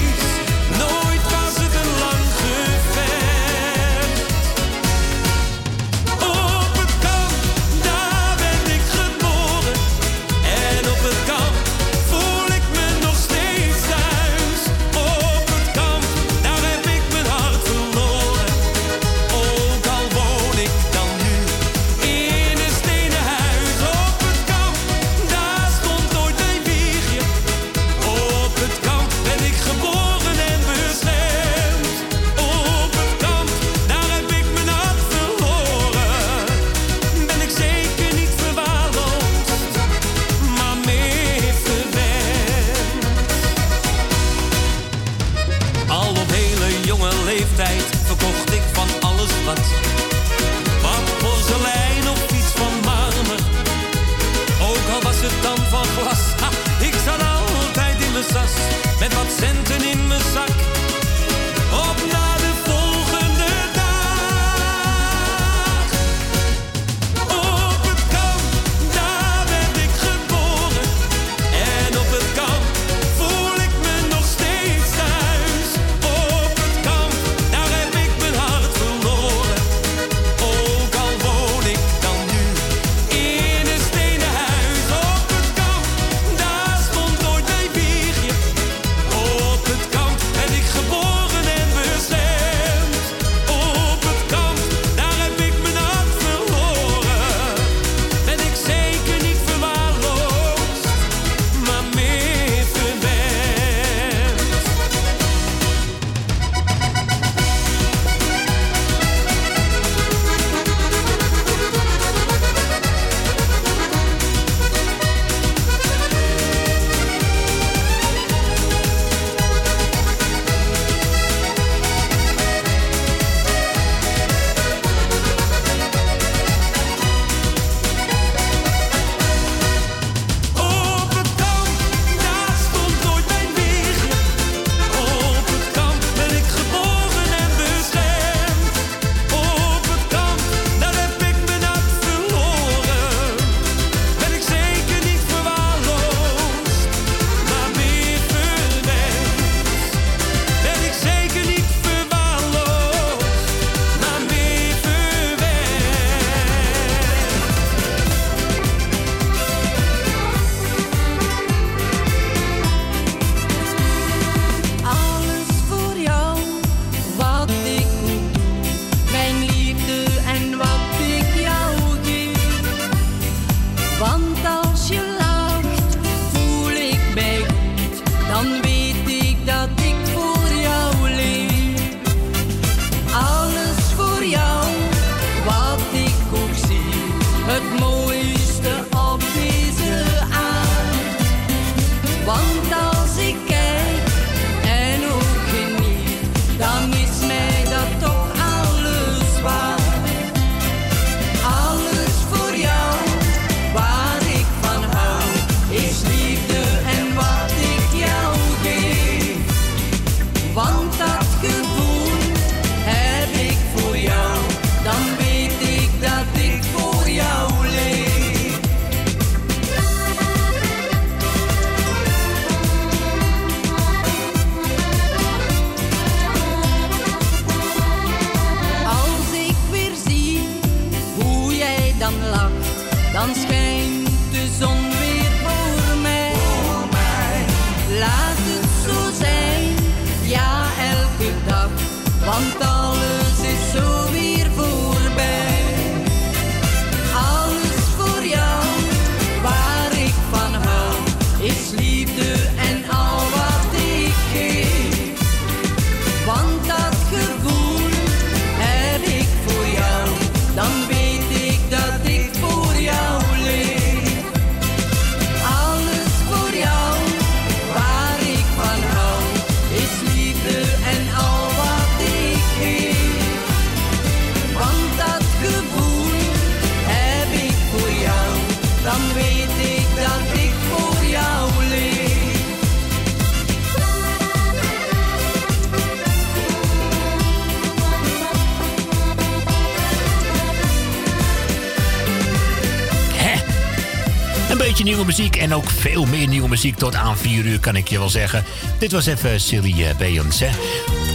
Muziek 296.51 296.77
tot 296.77 296.95
aan 296.95 297.17
4 297.19 297.45
uur, 297.45 297.61
kan 297.61 297.77
ik 297.77 297.89
je 297.89 297.99
wel 297.99 298.09
zeggen. 298.09 298.45
Dit 298.79 298.93
was 298.93 299.07
even 299.07 299.41
Silly 299.41 299.85
eh, 299.85 299.97
Beyoncé. 299.97 300.51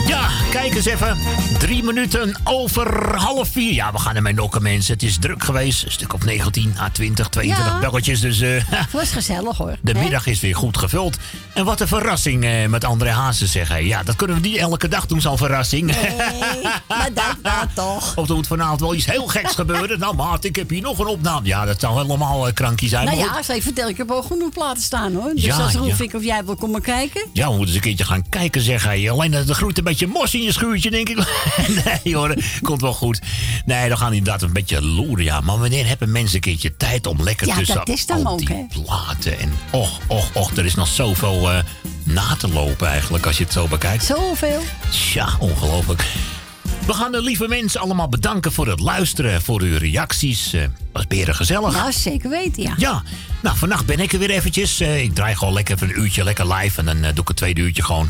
Ja, 0.07 0.29
kijk 0.51 0.75
eens 0.75 0.85
even. 0.85 1.17
Drie 1.59 1.83
minuten 1.83 2.35
over 2.43 3.15
half 3.17 3.49
vier. 3.49 3.73
Ja, 3.73 3.91
we 3.91 3.99
gaan 3.99 4.15
ermee 4.15 4.33
nokken, 4.33 4.61
mensen. 4.61 4.93
Het 4.93 5.03
is 5.03 5.17
druk 5.19 5.43
geweest. 5.43 5.83
Een 5.85 5.91
stuk 5.91 6.13
op 6.13 6.23
19, 6.23 6.75
A 6.79 6.89
20, 6.89 7.27
22 7.29 7.73
Ja. 7.73 7.79
belletjes. 7.79 8.19
Dus 8.19 8.41
eh, 8.41 8.49
Het 8.65 8.91
was 8.91 9.11
gezellig 9.11 9.57
hoor. 9.57 9.75
de 9.81 9.93
middag 9.93 10.27
is 10.27 10.39
weer 10.39 10.55
goed 10.55 10.77
gevuld. 10.77 11.17
En 11.53 11.65
wat 11.65 11.81
een 11.81 11.87
verrassing 11.87 12.43
eh, 12.45 12.65
met 12.67 12.83
André 12.83 13.09
Hazes 13.11 13.51
zeggen. 13.51 13.85
Ja, 13.85 14.03
dat 14.03 14.15
kunnen 14.15 14.41
we 14.41 14.47
niet 14.47 14.57
elke 14.57 14.87
dag 14.87 15.05
doen, 15.05 15.21
zo'n 15.21 15.37
verrassing. 15.37 15.91
maar 16.97 17.13
dat 17.13 17.35
nou 17.51 17.67
toch. 17.73 18.15
Of 18.15 18.29
er 18.29 18.35
moet 18.35 18.47
vanavond 18.47 18.79
wel 18.79 18.95
iets 18.95 19.05
heel 19.05 19.27
geks 19.27 19.55
gebeuren. 19.61 19.99
Nou, 19.99 20.15
maat, 20.15 20.43
ik 20.43 20.55
heb 20.55 20.69
hier 20.69 20.81
nog 20.81 20.99
een 20.99 21.07
opname. 21.07 21.47
Ja, 21.47 21.65
dat 21.65 21.79
zou 21.79 22.01
helemaal 22.01 22.47
uh, 22.47 22.53
krankie 22.53 22.89
zijn. 22.89 23.05
Nou 23.05 23.17
ja, 23.17 23.53
ik 23.53 23.61
vertel, 23.61 23.89
ik 23.89 23.97
heb 23.97 24.11
ook 24.11 24.25
genoeg 24.25 24.49
platen 24.49 24.83
staan 24.83 25.13
hoor. 25.13 25.31
Dus 25.33 25.43
Ja, 25.43 25.59
er 25.73 25.85
ja. 25.85 25.93
ik 25.97 26.13
of 26.13 26.23
jij 26.23 26.45
wil 26.45 26.55
komen 26.55 26.81
kijken. 26.81 27.25
Ja, 27.33 27.43
we 27.43 27.49
moeten 27.49 27.67
eens 27.67 27.75
een 27.75 27.81
keertje 27.81 28.05
gaan 28.05 28.29
kijken, 28.29 28.61
zeg 28.61 28.83
hij. 28.83 29.11
Alleen 29.11 29.31
dat 29.31 29.49
er 29.49 29.55
groeit 29.55 29.77
een 29.77 29.83
beetje 29.83 30.07
mos 30.07 30.33
in 30.33 30.41
je 30.41 30.51
schuurtje, 30.51 30.89
denk 30.89 31.09
ik. 31.09 31.17
nee 32.03 32.15
hoor, 32.15 32.35
komt 32.61 32.81
wel 32.81 32.93
goed. 32.93 33.21
Nee, 33.65 33.87
dan 33.87 33.97
gaan 33.97 34.09
die 34.09 34.17
inderdaad 34.17 34.41
een 34.41 34.53
beetje 34.53 34.81
loeren, 34.81 35.23
ja. 35.23 35.41
Maar 35.41 35.59
wanneer 35.59 35.87
hebben 35.87 36.11
mensen 36.11 36.35
een 36.35 36.41
keertje 36.41 36.77
tijd 36.77 37.07
om 37.07 37.23
lekker 37.23 37.47
Ja, 37.47 37.55
tussen 37.55 37.75
dat 37.75 37.89
is 37.89 38.05
dan 38.05 38.25
al 38.25 38.33
ook, 38.33 38.39
die 38.39 38.47
hè? 38.47 38.65
platen 38.83 39.39
en... 39.39 39.53
Och, 39.71 39.99
och, 40.07 40.29
och, 40.33 40.57
er 40.57 40.65
is 40.65 40.75
nog 40.75 40.87
zoveel 40.87 41.51
eh, 41.51 41.59
na 42.03 42.35
te 42.35 42.47
lopen 42.47 42.87
eigenlijk, 42.87 43.25
als 43.25 43.37
je 43.37 43.43
het 43.43 43.53
zo 43.53 43.67
bekijkt. 43.67 44.03
Zoveel. 44.03 44.61
Tja, 44.89 45.29
ongelooflijk. 45.39 46.05
We 46.85 46.93
gaan 46.93 47.11
de 47.11 47.21
lieve 47.21 47.47
mensen 47.47 47.81
allemaal 47.81 48.09
bedanken 48.09 48.51
voor 48.51 48.67
het 48.67 48.79
luisteren, 48.79 49.41
voor 49.41 49.61
uw 49.61 49.77
reacties. 49.77 50.53
Eh 50.53 50.63
was 50.95 51.07
beren 51.07 51.35
gezellig. 51.35 51.73
Nou, 51.73 51.91
zeker 51.91 52.29
weten, 52.29 52.63
ja. 52.63 52.73
Ja, 52.77 53.03
nou, 53.41 53.57
vannacht 53.57 53.85
ben 53.85 53.99
ik 53.99 54.13
er 54.13 54.19
weer 54.19 54.29
eventjes. 54.29 54.79
Eh, 54.79 55.03
ik 55.03 55.15
draai 55.15 55.35
gewoon 55.35 55.53
lekker 55.53 55.75
even 55.75 55.89
een 55.89 55.99
uurtje 55.99 56.23
lekker 56.23 56.53
live. 56.53 56.79
En 56.79 56.85
dan 56.85 56.95
eh, 56.95 57.09
doe 57.13 57.21
ik 57.21 57.27
het 57.27 57.37
tweede 57.37 57.61
uurtje 57.61 57.83
gewoon 57.83 58.09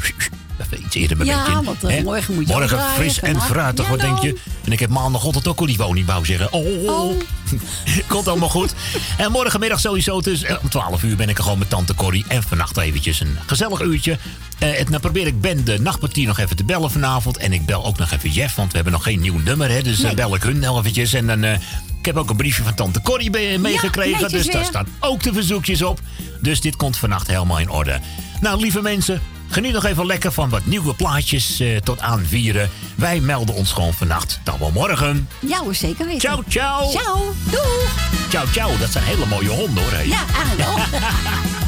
even 0.62 0.84
iets 0.86 0.95
eerder 0.95 1.18
mijn 1.18 1.30
Ja, 1.30 1.62
want, 1.64 2.04
morgen 2.04 2.34
moet 2.34 2.48
je 2.48 2.54
Morgen 2.54 2.78
draaien, 2.78 2.94
fris 2.94 3.20
en 3.20 3.42
fruitig, 3.42 3.86
Ja, 3.86 3.92
wat 3.92 4.00
denk 4.00 4.18
je? 4.18 4.40
En 4.64 4.72
ik 4.72 4.80
heb 4.80 4.90
maandagochtend 4.90 5.48
ook 5.48 5.62
olie 5.62 6.06
wou 6.06 6.26
zeggen. 6.26 6.54
Oh, 6.54 7.22
komt 8.07 8.27
allemaal 8.27 8.49
goed. 8.49 8.74
En 9.17 9.32
morgenmiddag 9.32 9.80
sowieso 9.80 10.22
tussen 10.22 10.49
eh, 10.49 10.57
om 10.61 10.69
12 10.69 11.03
uur 11.03 11.15
ben 11.15 11.30
ik 11.30 11.38
er 11.38 11.43
gewoon 11.43 11.59
met 11.59 11.69
tante 11.69 11.95
Corrie. 11.95 12.25
En 12.27 12.43
vannacht 12.43 12.77
eventjes 12.77 13.19
een 13.19 13.38
gezellig 13.45 13.82
uurtje. 13.82 14.17
Het, 14.57 14.88
dan 14.91 14.99
probeer 14.99 15.27
ik 15.27 15.41
Ben 15.41 15.65
de 15.65 15.80
nachtpartier 15.80 16.27
nog 16.27 16.40
even 16.40 16.56
te 16.56 16.64
bellen 16.64 16.91
vanavond. 16.91 17.38
En 17.38 17.53
ik 17.53 17.65
bel 17.65 17.85
ook 17.85 17.98
nog 17.98 18.11
even 18.11 18.30
Jeff, 18.30 18.56
want 18.56 18.69
we 18.69 18.75
hebben 18.75 18.93
nog 18.93 19.03
geen 19.03 19.19
nieuw 19.19 19.38
nummer. 19.38 19.69
Hè, 19.69 19.82
dus 19.82 20.03
eh, 20.03 20.14
bel 20.14 20.35
ik 20.35 20.43
hun 20.43 20.59
nog 20.59 20.80
eventjes. 20.80 21.14
En 21.14 21.27
dan... 21.27 21.43
eh, 21.43 21.53
ik 21.99 22.06
heb 22.14 22.19
ook 22.19 22.30
een 22.30 22.38
briefje 22.38 22.64
van 22.64 22.74
tante 22.74 23.01
Corrie 23.01 23.59
meegekregen. 23.59 24.30
dus 24.30 24.48
daar 24.48 24.65
staan 24.65 24.88
ook 24.99 25.24
de 25.24 25.33
verzoekjes 25.33 25.82
op. 25.82 25.99
Dus 26.41 26.61
dit 26.61 26.75
komt 26.75 26.98
vannacht 26.98 27.27
helemaal 27.27 27.59
in 27.59 27.69
orde. 27.69 27.99
Nou, 28.41 28.59
lieve 28.59 28.82
mensen, 28.82 29.22
geniet 29.56 29.74
nog 29.74 29.85
even 29.85 30.06
lekker 30.06 30.32
van 30.32 30.50
wat 30.50 30.66
nieuwe 30.66 30.93
plaatjes 30.93 31.59
eh, 31.59 31.77
tot 31.77 32.01
aan 32.01 32.25
vieren. 32.25 32.69
Wij 32.95 33.19
melden 33.19 33.56
ons 33.56 33.72
gewoon 33.72 33.93
vannacht. 33.93 34.40
Dan 34.43 34.59
wel 34.59 34.72
morgen. 34.72 35.30
Ja 35.40 35.59
hoor, 35.59 35.75
zeker 35.75 36.06
weten. 36.06 36.19
Ciao, 36.19 36.43
ciao. 36.48 36.90
Ciao, 36.92 37.34
doeg. 37.51 37.90
Ciao, 38.30 38.45
ciao. 38.51 38.77
Dat 38.77 38.92
zijn 38.92 39.03
hele 39.03 39.25
mooie 39.25 39.50
honden 39.50 39.84
hoor. 39.84 39.92
hè. 39.92 40.01
Ja, 40.01 40.24
eigenlijk 40.35 40.69
wel. 40.69 41.00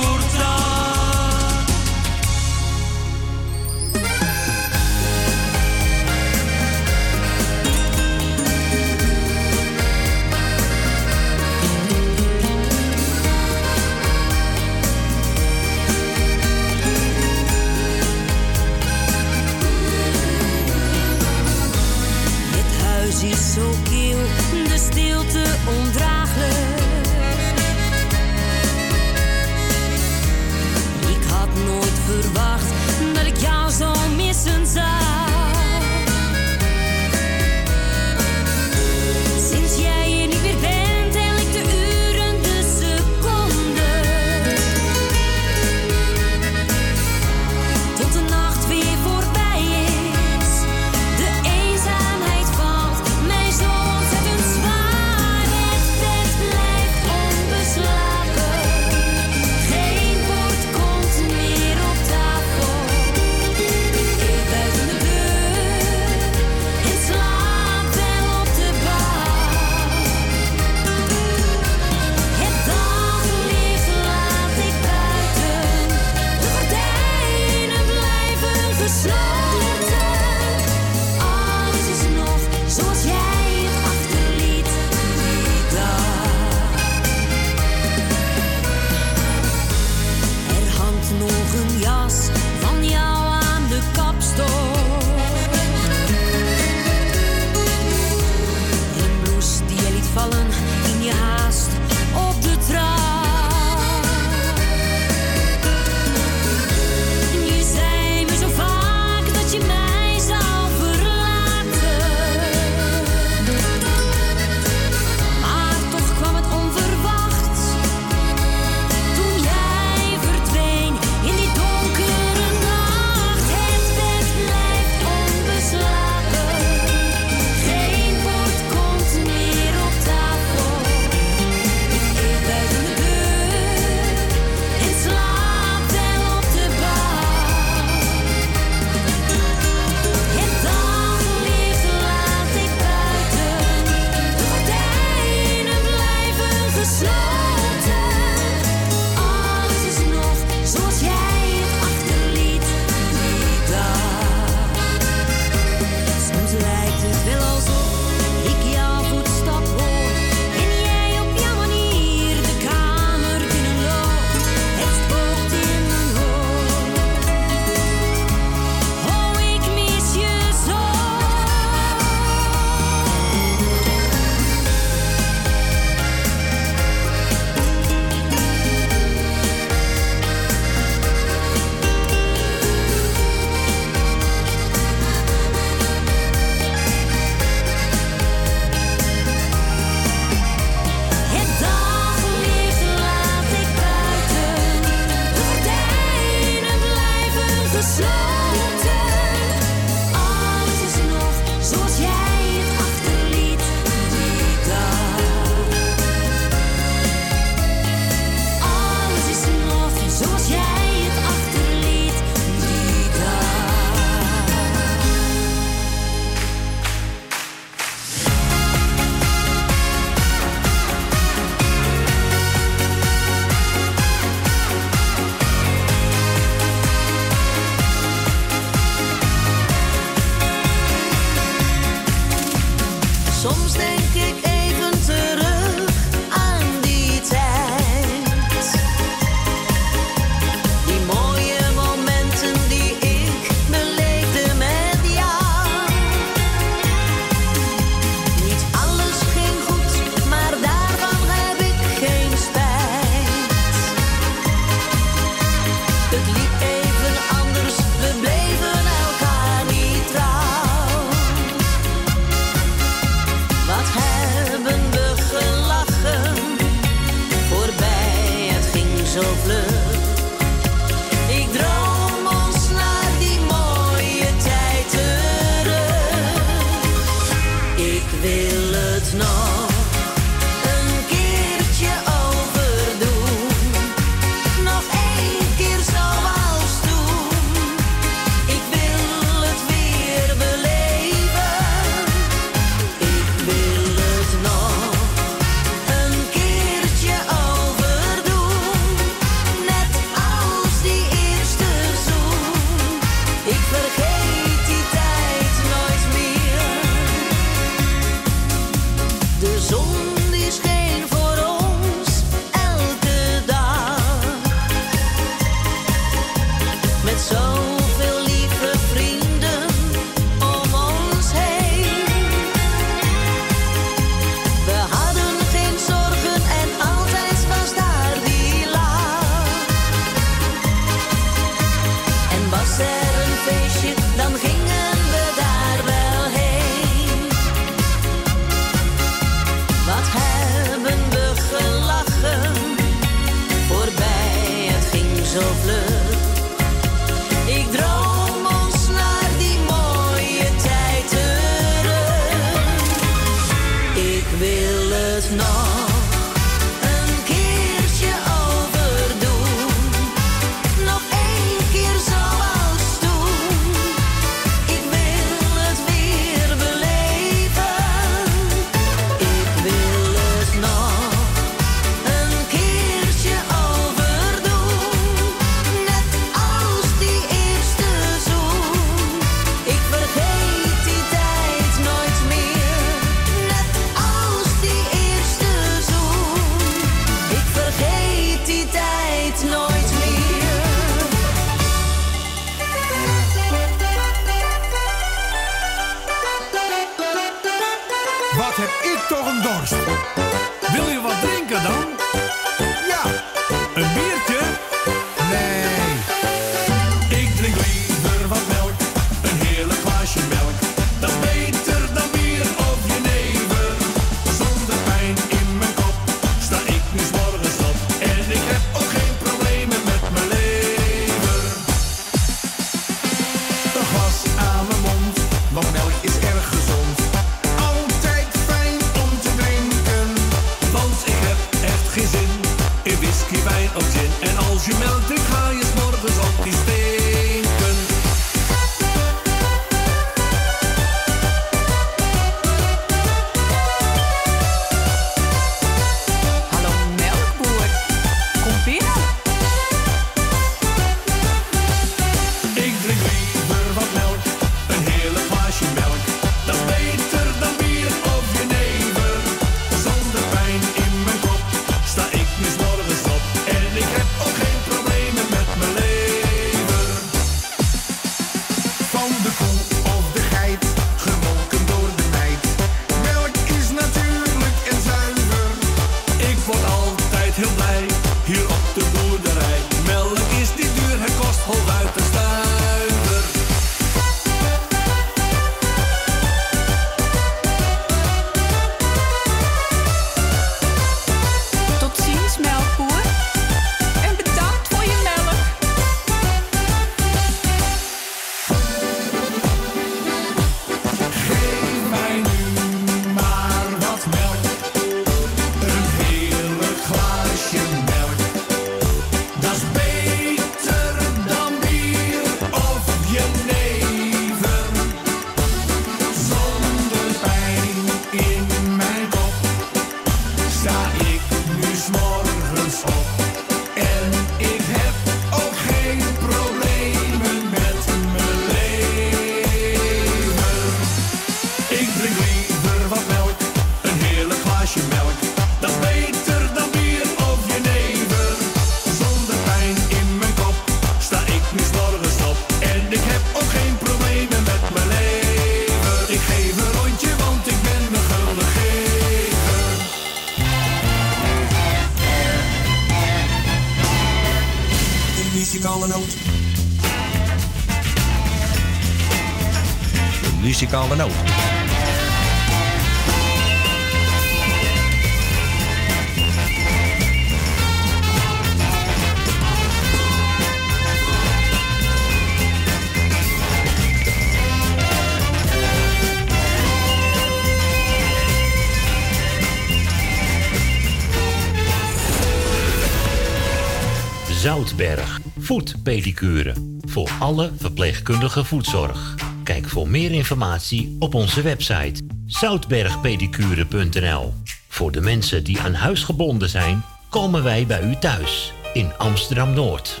Zoutberg. 584.74 585.20
Voetpedicure. 585.38 586.54
Voor 586.80 587.10
alle 587.18 587.52
verpleegkundige 587.58 588.44
voetzorg. 588.44 589.14
Kijk 589.42 589.68
voor 589.68 589.88
meer 589.88 590.10
informatie 590.10 590.96
op 590.98 591.14
onze 591.14 591.42
website 591.42 592.02
zoutbergpedicure.nl. 592.26 594.34
Voor 594.68 594.92
de 594.92 595.00
mensen 595.00 595.44
die 595.44 595.60
aan 595.60 595.74
huis 595.74 596.04
gebonden 596.04 596.48
zijn, 596.48 596.84
komen 597.08 597.42
wij 597.42 597.66
bij 597.66 597.82
u 597.82 597.96
thuis 597.96 598.52
in 598.72 598.92
Amsterdam 598.98 599.52
Noord. 599.52 600.00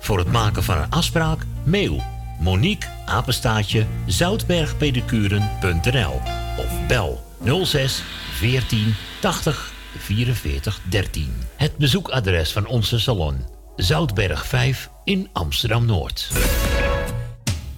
Voor 0.00 0.18
het 0.18 0.32
maken 0.32 0.62
van 0.62 0.78
een 0.78 0.90
afspraak, 0.90 1.46
mail 1.64 2.02
Monique 2.40 2.88
Apenstaatje 3.06 3.86
zoutbergpedicuren.nl 4.06 6.20
of 6.56 6.86
bel 6.86 7.24
06 7.64 8.02
14 8.32 8.94
80 9.20 9.72
44 9.98 10.80
13. 10.90 11.32
Het 11.56 11.76
bezoekadres 11.76 12.52
van 12.52 12.66
onze 12.66 12.98
salon 12.98 13.54
Zoutberg 13.76 14.46
5 14.46 14.90
in 15.04 15.28
Amsterdam 15.32 15.86
Noord. 15.86 16.30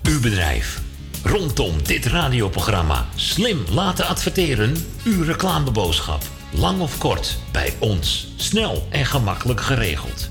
Uw 0.02 0.20
bedrijf. 0.20 0.81
Rondom 1.23 1.83
dit 1.83 2.07
radioprogramma 2.07 3.07
slim 3.15 3.65
laten 3.70 4.07
adverteren. 4.07 4.75
Uw 5.05 5.23
reclameboodschap. 5.23 6.23
Lang 6.52 6.81
of 6.81 6.99
kort, 6.99 7.39
bij 7.52 7.75
ons. 7.78 8.28
Snel 8.36 8.86
en 8.91 9.07
gemakkelijk 9.07 9.60
geregeld. 9.60 10.31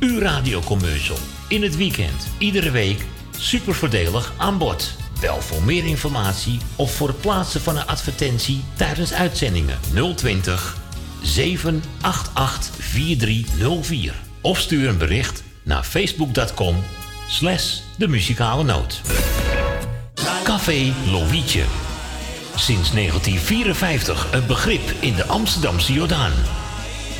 Uw 0.00 0.18
radiocommercial. 0.18 1.18
In 1.48 1.62
het 1.62 1.76
weekend, 1.76 2.28
iedere 2.38 2.70
week. 2.70 3.04
Super 3.38 3.74
voordelig 3.74 4.32
aan 4.36 4.58
bod. 4.58 4.96
Bel 5.20 5.40
voor 5.40 5.62
meer 5.62 5.84
informatie 5.84 6.58
of 6.76 6.94
voor 6.94 7.08
het 7.08 7.20
plaatsen 7.20 7.60
van 7.60 7.76
een 7.76 7.86
advertentie 7.86 8.64
tijdens 8.76 9.12
uitzendingen 9.12 9.78
020 10.16 10.76
788 11.22 12.74
4304. 12.78 14.30
Of 14.42 14.58
stuur 14.58 14.88
een 14.88 14.98
bericht 14.98 15.42
naar 15.62 15.84
facebook.com 15.84 16.84
slash 17.28 17.78
de 17.96 18.08
muzikale 18.08 18.64
noot. 18.64 19.00
Café 20.44 20.92
Lovietje. 21.10 21.64
Sinds 22.56 22.92
1954 22.92 24.32
een 24.32 24.46
begrip 24.46 24.92
in 25.00 25.14
de 25.14 25.26
Amsterdamse 25.26 25.92
Jordaan. 25.92 26.32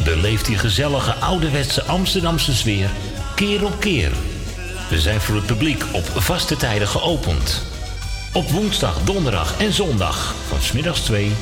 Beleeft 0.05 0.47
die 0.47 0.59
gezellige 0.59 1.13
ouderwetse 1.13 1.83
Amsterdamse 1.83 2.55
sfeer 2.55 2.91
keer 3.35 3.65
op 3.65 3.81
keer. 3.81 4.11
We 4.91 5.01
zijn 5.01 5.21
voor 5.21 5.35
het 5.35 5.47
publiek 5.47 5.85
op 5.93 6.05
vaste 6.05 6.57
tijden 6.57 6.89
geopend. 6.89 7.63
Op 8.33 8.51
woensdag, 8.51 9.05
donderdag 9.05 9.61
en 9.61 9.73
zondag 9.73 10.35
van 10.49 10.61
smiddags 10.61 11.01
2 11.01 11.33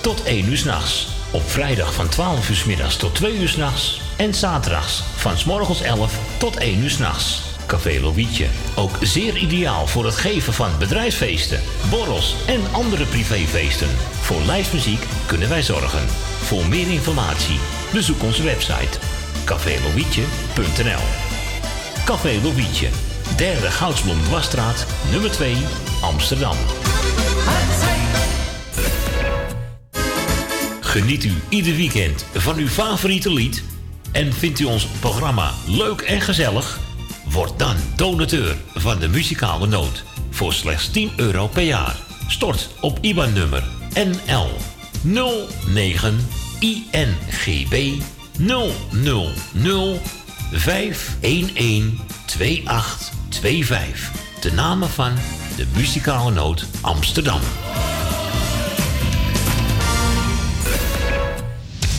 tot 0.00 0.22
1 0.22 0.48
uur 0.48 0.56
s'nachts. 0.56 1.08
Op 1.30 1.50
vrijdag 1.50 1.94
van 1.94 2.08
12 2.08 2.48
uur 2.48 2.56
s 2.56 2.64
middags 2.64 2.96
tot 2.96 3.14
2 3.14 3.38
uur 3.38 3.48
s'nachts. 3.48 4.07
En 4.18 4.34
zaterdags 4.34 5.02
van 5.16 5.38
s 5.38 5.44
morgens 5.44 5.82
11 5.82 6.18
tot 6.38 6.56
1 6.56 6.78
uur 6.78 6.90
s'nachts. 6.90 7.42
Café 7.66 8.00
Lovietje. 8.00 8.46
Ook 8.76 8.98
zeer 9.00 9.36
ideaal 9.36 9.86
voor 9.86 10.04
het 10.04 10.16
geven 10.16 10.52
van 10.52 10.70
bedrijfsfeesten, 10.78 11.60
borrels 11.90 12.34
en 12.46 12.60
andere 12.72 13.04
privéfeesten. 13.04 13.88
Voor 14.20 14.40
lijstmuziek 14.42 15.06
kunnen 15.26 15.48
wij 15.48 15.62
zorgen. 15.62 16.08
Voor 16.42 16.66
meer 16.66 16.90
informatie 16.90 17.58
bezoek 17.92 18.22
onze 18.22 18.42
website 18.42 18.98
cafélovietje.nl 19.44 21.02
Café 22.04 22.40
Lovietje, 22.42 22.88
derde 23.36 23.70
Goudsblom 23.70 24.22
Dwarsstraat, 24.22 24.86
nummer 25.10 25.30
2, 25.30 25.56
Amsterdam. 26.00 26.56
Geniet 30.80 31.24
u 31.24 31.32
ieder 31.48 31.74
weekend 31.74 32.24
van 32.34 32.56
uw 32.56 32.68
favoriete 32.68 33.32
lied 33.32 33.62
en 34.12 34.32
vindt 34.32 34.58
u 34.58 34.64
ons 34.64 34.86
programma 34.86 35.52
leuk 35.66 36.00
en 36.00 36.20
gezellig? 36.20 36.78
Word 37.30 37.58
dan 37.58 37.76
donateur 37.96 38.56
van 38.74 38.98
de 38.98 39.08
muzikale 39.08 39.66
noot 39.66 40.04
voor 40.30 40.52
slechts 40.52 40.90
10 40.90 41.10
euro 41.16 41.46
per 41.46 41.62
jaar. 41.62 41.96
Stort 42.28 42.68
op 42.80 42.98
IBAN-nummer 43.00 43.64
NL 43.94 44.50
09 45.02 46.26
INGB 46.58 48.02
000 48.38 49.98
511 50.52 51.92
2825. 52.26 54.10
De 54.40 54.52
namen 54.52 54.88
van 54.88 55.12
de 55.56 55.66
muzikale 55.74 56.30
noot 56.30 56.66
Amsterdam. 56.80 57.40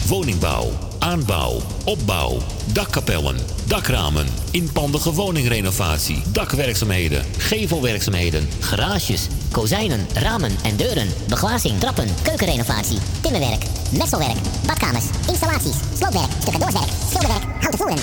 Woningbouw, 0.08 0.89
aanbouw, 1.00 1.62
opbouw, 1.86 2.38
dakkapellen, 2.74 3.38
dakramen, 3.68 4.26
inpandige 4.52 5.14
woningrenovatie, 5.14 6.22
dakwerkzaamheden, 6.32 7.26
gevelwerkzaamheden, 7.38 8.50
Garages, 8.60 9.28
kozijnen, 9.52 10.08
ramen 10.14 10.52
en 10.64 10.76
deuren, 10.76 11.08
beglazing, 11.28 11.80
trappen, 11.80 12.08
keukenrenovatie, 12.22 13.00
timmerwerk, 13.22 13.64
messelwerk, 13.92 14.38
badkamers, 14.66 15.06
installaties, 15.28 15.76
sloopwerk, 15.98 16.32
tussendoorwerk, 16.32 16.90
schilderwerk, 17.10 17.44
houten 17.60 17.78
voeren. 17.78 17.98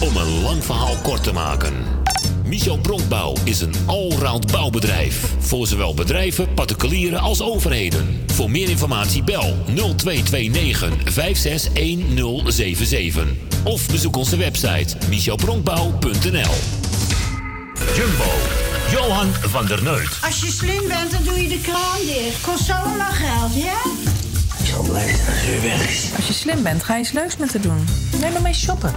Om 0.00 0.16
een 0.16 0.42
lang 0.42 0.64
verhaal 0.64 0.96
kort 1.02 1.22
te 1.22 1.32
maken. 1.32 1.74
Michel 2.48 2.78
Bronkbouw 2.78 3.36
is 3.44 3.60
een 3.60 3.74
allround 3.86 4.52
bouwbedrijf. 4.52 5.34
Voor 5.38 5.66
zowel 5.66 5.94
bedrijven, 5.94 6.54
particulieren 6.54 7.20
als 7.20 7.42
overheden. 7.42 8.20
Voor 8.26 8.50
meer 8.50 8.68
informatie 8.68 9.22
bel 9.22 9.56
0229 9.66 11.12
561077. 11.12 13.26
Of 13.64 13.86
bezoek 13.86 14.16
onze 14.16 14.36
website 14.36 14.96
michelbronkbouw.nl 15.08 16.54
Jumbo, 17.96 18.32
Johan 18.90 19.32
van 19.32 19.66
der 19.66 19.82
Neut. 19.82 20.18
Als 20.22 20.40
je 20.40 20.50
slim 20.50 20.88
bent, 20.88 21.10
dan 21.10 21.24
doe 21.24 21.42
je 21.42 21.48
de 21.48 21.60
kraan 21.60 22.00
dicht. 22.06 22.40
Kost 22.40 22.64
zo 22.64 22.72
allemaal 22.72 23.12
geld, 23.12 23.54
ja? 23.54 23.80
Ik 24.58 24.66
zal 24.66 24.82
blij 24.82 25.06
zijn 25.06 25.26
als 25.26 25.44
weer 25.46 25.62
weg 25.62 25.88
is. 25.88 26.04
Als 26.16 26.26
je 26.26 26.32
slim 26.32 26.62
bent, 26.62 26.84
ga 26.84 26.94
je 26.94 27.00
iets 27.00 27.12
leuks 27.12 27.36
met 27.36 27.52
haar 27.52 27.62
doen. 27.62 27.84
Neem 28.20 28.32
maar 28.32 28.42
mee 28.42 28.54
shoppen. 28.54 28.92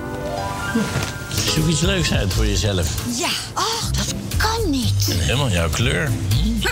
Zoek 1.56 1.68
iets 1.68 1.82
leuks 1.82 2.14
uit 2.14 2.34
voor 2.34 2.45
jezelf. 2.45 2.88
Ja, 3.18 3.30
ach, 3.53 3.92
dat 3.92 4.14
kan 4.38 4.69
niet. 4.69 5.08
En 5.10 5.19
helemaal 5.19 5.50
jouw 5.50 5.69
kleur. 5.69 6.11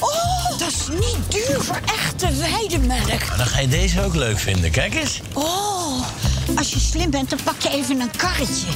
Oh, 0.00 0.58
dat 0.58 0.68
is 0.68 0.88
niet 0.88 1.18
duur 1.28 1.60
voor 1.62 1.80
echte 1.84 2.28
weidemelk. 2.34 3.06
Maar 3.08 3.34
dan 3.36 3.46
ga 3.46 3.60
je 3.60 3.68
deze 3.68 4.02
ook 4.04 4.14
leuk 4.14 4.38
vinden. 4.38 4.70
Kijk 4.70 4.94
eens. 4.94 5.20
Oh, 5.32 6.02
als 6.56 6.70
je 6.70 6.78
slim 6.78 7.10
bent, 7.10 7.30
dan 7.30 7.38
pak 7.44 7.60
je 7.60 7.68
even 7.70 8.00
een 8.00 8.10
karretje. 8.16 8.66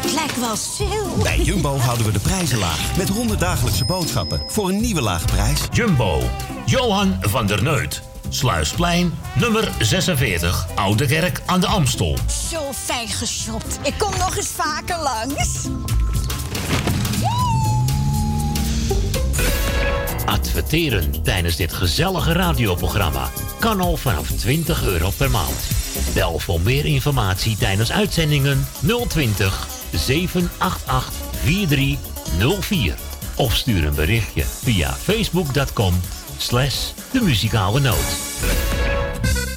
Het 0.00 0.12
lijkt 0.12 0.40
wel 0.40 0.56
stil. 0.56 1.16
Bij 1.22 1.40
Jumbo 1.40 1.76
houden 1.78 2.06
we 2.06 2.12
de 2.12 2.18
prijzen 2.18 2.58
laag. 2.58 2.96
Met 2.96 3.08
100 3.08 3.40
dagelijkse 3.40 3.84
boodschappen 3.84 4.42
voor 4.46 4.68
een 4.68 4.80
nieuwe 4.80 5.00
lage 5.02 5.26
prijs. 5.26 5.60
Jumbo, 5.72 6.30
Johan 6.66 7.16
van 7.20 7.46
der 7.46 7.62
Neut. 7.62 8.02
Sluisplein, 8.28 9.18
nummer 9.34 9.68
46, 9.78 10.66
Oude 10.74 11.06
Kerk 11.06 11.40
aan 11.46 11.60
de 11.60 11.66
Amstel. 11.66 12.16
Zo 12.50 12.72
fijn 12.72 13.08
geshopt. 13.08 13.78
Ik 13.82 13.94
kom 13.98 14.10
nog 14.18 14.36
eens 14.36 14.46
vaker 14.46 14.98
langs. 14.98 15.66
Adverteren 20.24 21.22
tijdens 21.22 21.56
dit 21.56 21.72
gezellige 21.72 22.32
radioprogramma 22.32 23.30
kan 23.60 23.80
al 23.80 23.96
vanaf 23.96 24.30
20 24.30 24.84
euro 24.84 25.10
per 25.16 25.30
maand. 25.30 25.70
Bel 26.14 26.38
voor 26.38 26.60
meer 26.60 26.84
informatie 26.84 27.56
tijdens 27.56 27.92
uitzendingen 27.92 28.66
020 29.08 29.68
788 29.92 31.12
4304. 31.42 32.94
Of 33.36 33.56
stuur 33.56 33.84
een 33.86 33.94
berichtje 33.94 34.44
via 34.44 34.92
facebook.com 34.92 35.94
slash 36.38 36.92
de 37.12 37.20
muzikale 37.20 37.80
noot. 37.80 38.16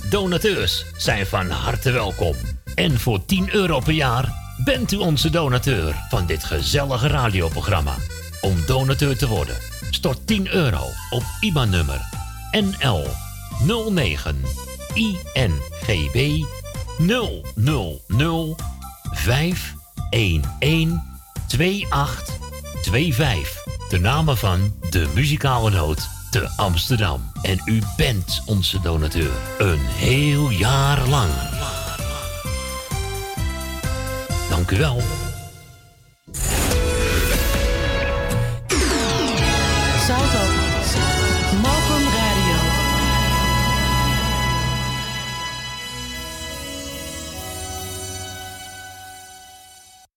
Donateurs 0.10 0.86
zijn 0.98 1.28
van 1.28 1.50
harte 1.50 1.92
welkom. 1.92 2.36
En 2.76 3.00
voor 3.00 3.26
10 3.26 3.54
euro 3.54 3.80
per 3.80 3.94
jaar 3.94 4.34
bent 4.64 4.92
u 4.92 4.98
onze 4.98 5.30
donateur 5.30 5.96
van 6.10 6.26
dit 6.26 6.44
gezellige 6.44 7.08
radioprogramma. 7.08 7.96
Om 8.42 8.66
donateur 8.66 9.18
te 9.18 9.28
worden, 9.28 9.56
stort 9.90 10.28
10 10.28 10.54
euro 10.54 10.84
op 11.10 11.24
IBAN-nummer 11.40 12.02
NL 12.52 13.08
09 13.90 14.42
INGB 14.94 16.44
000 16.98 18.56
511 19.12 21.02
2825. 21.48 23.64
De 23.90 24.00
namen 24.00 24.38
van 24.38 24.74
de 24.90 25.08
muzikale 25.14 25.70
noot 25.70 26.10
te 26.32 26.50
Amsterdam. 26.56 27.32
En 27.42 27.62
u 27.66 27.82
bent 27.98 28.42
onze 28.46 28.80
donateur. 28.80 29.32
Een 29.58 29.80
heel 29.80 30.50
jaar 30.50 31.08
lang. 31.08 31.32
Dank 34.50 34.72
u 34.72 34.78
wel. 34.78 35.02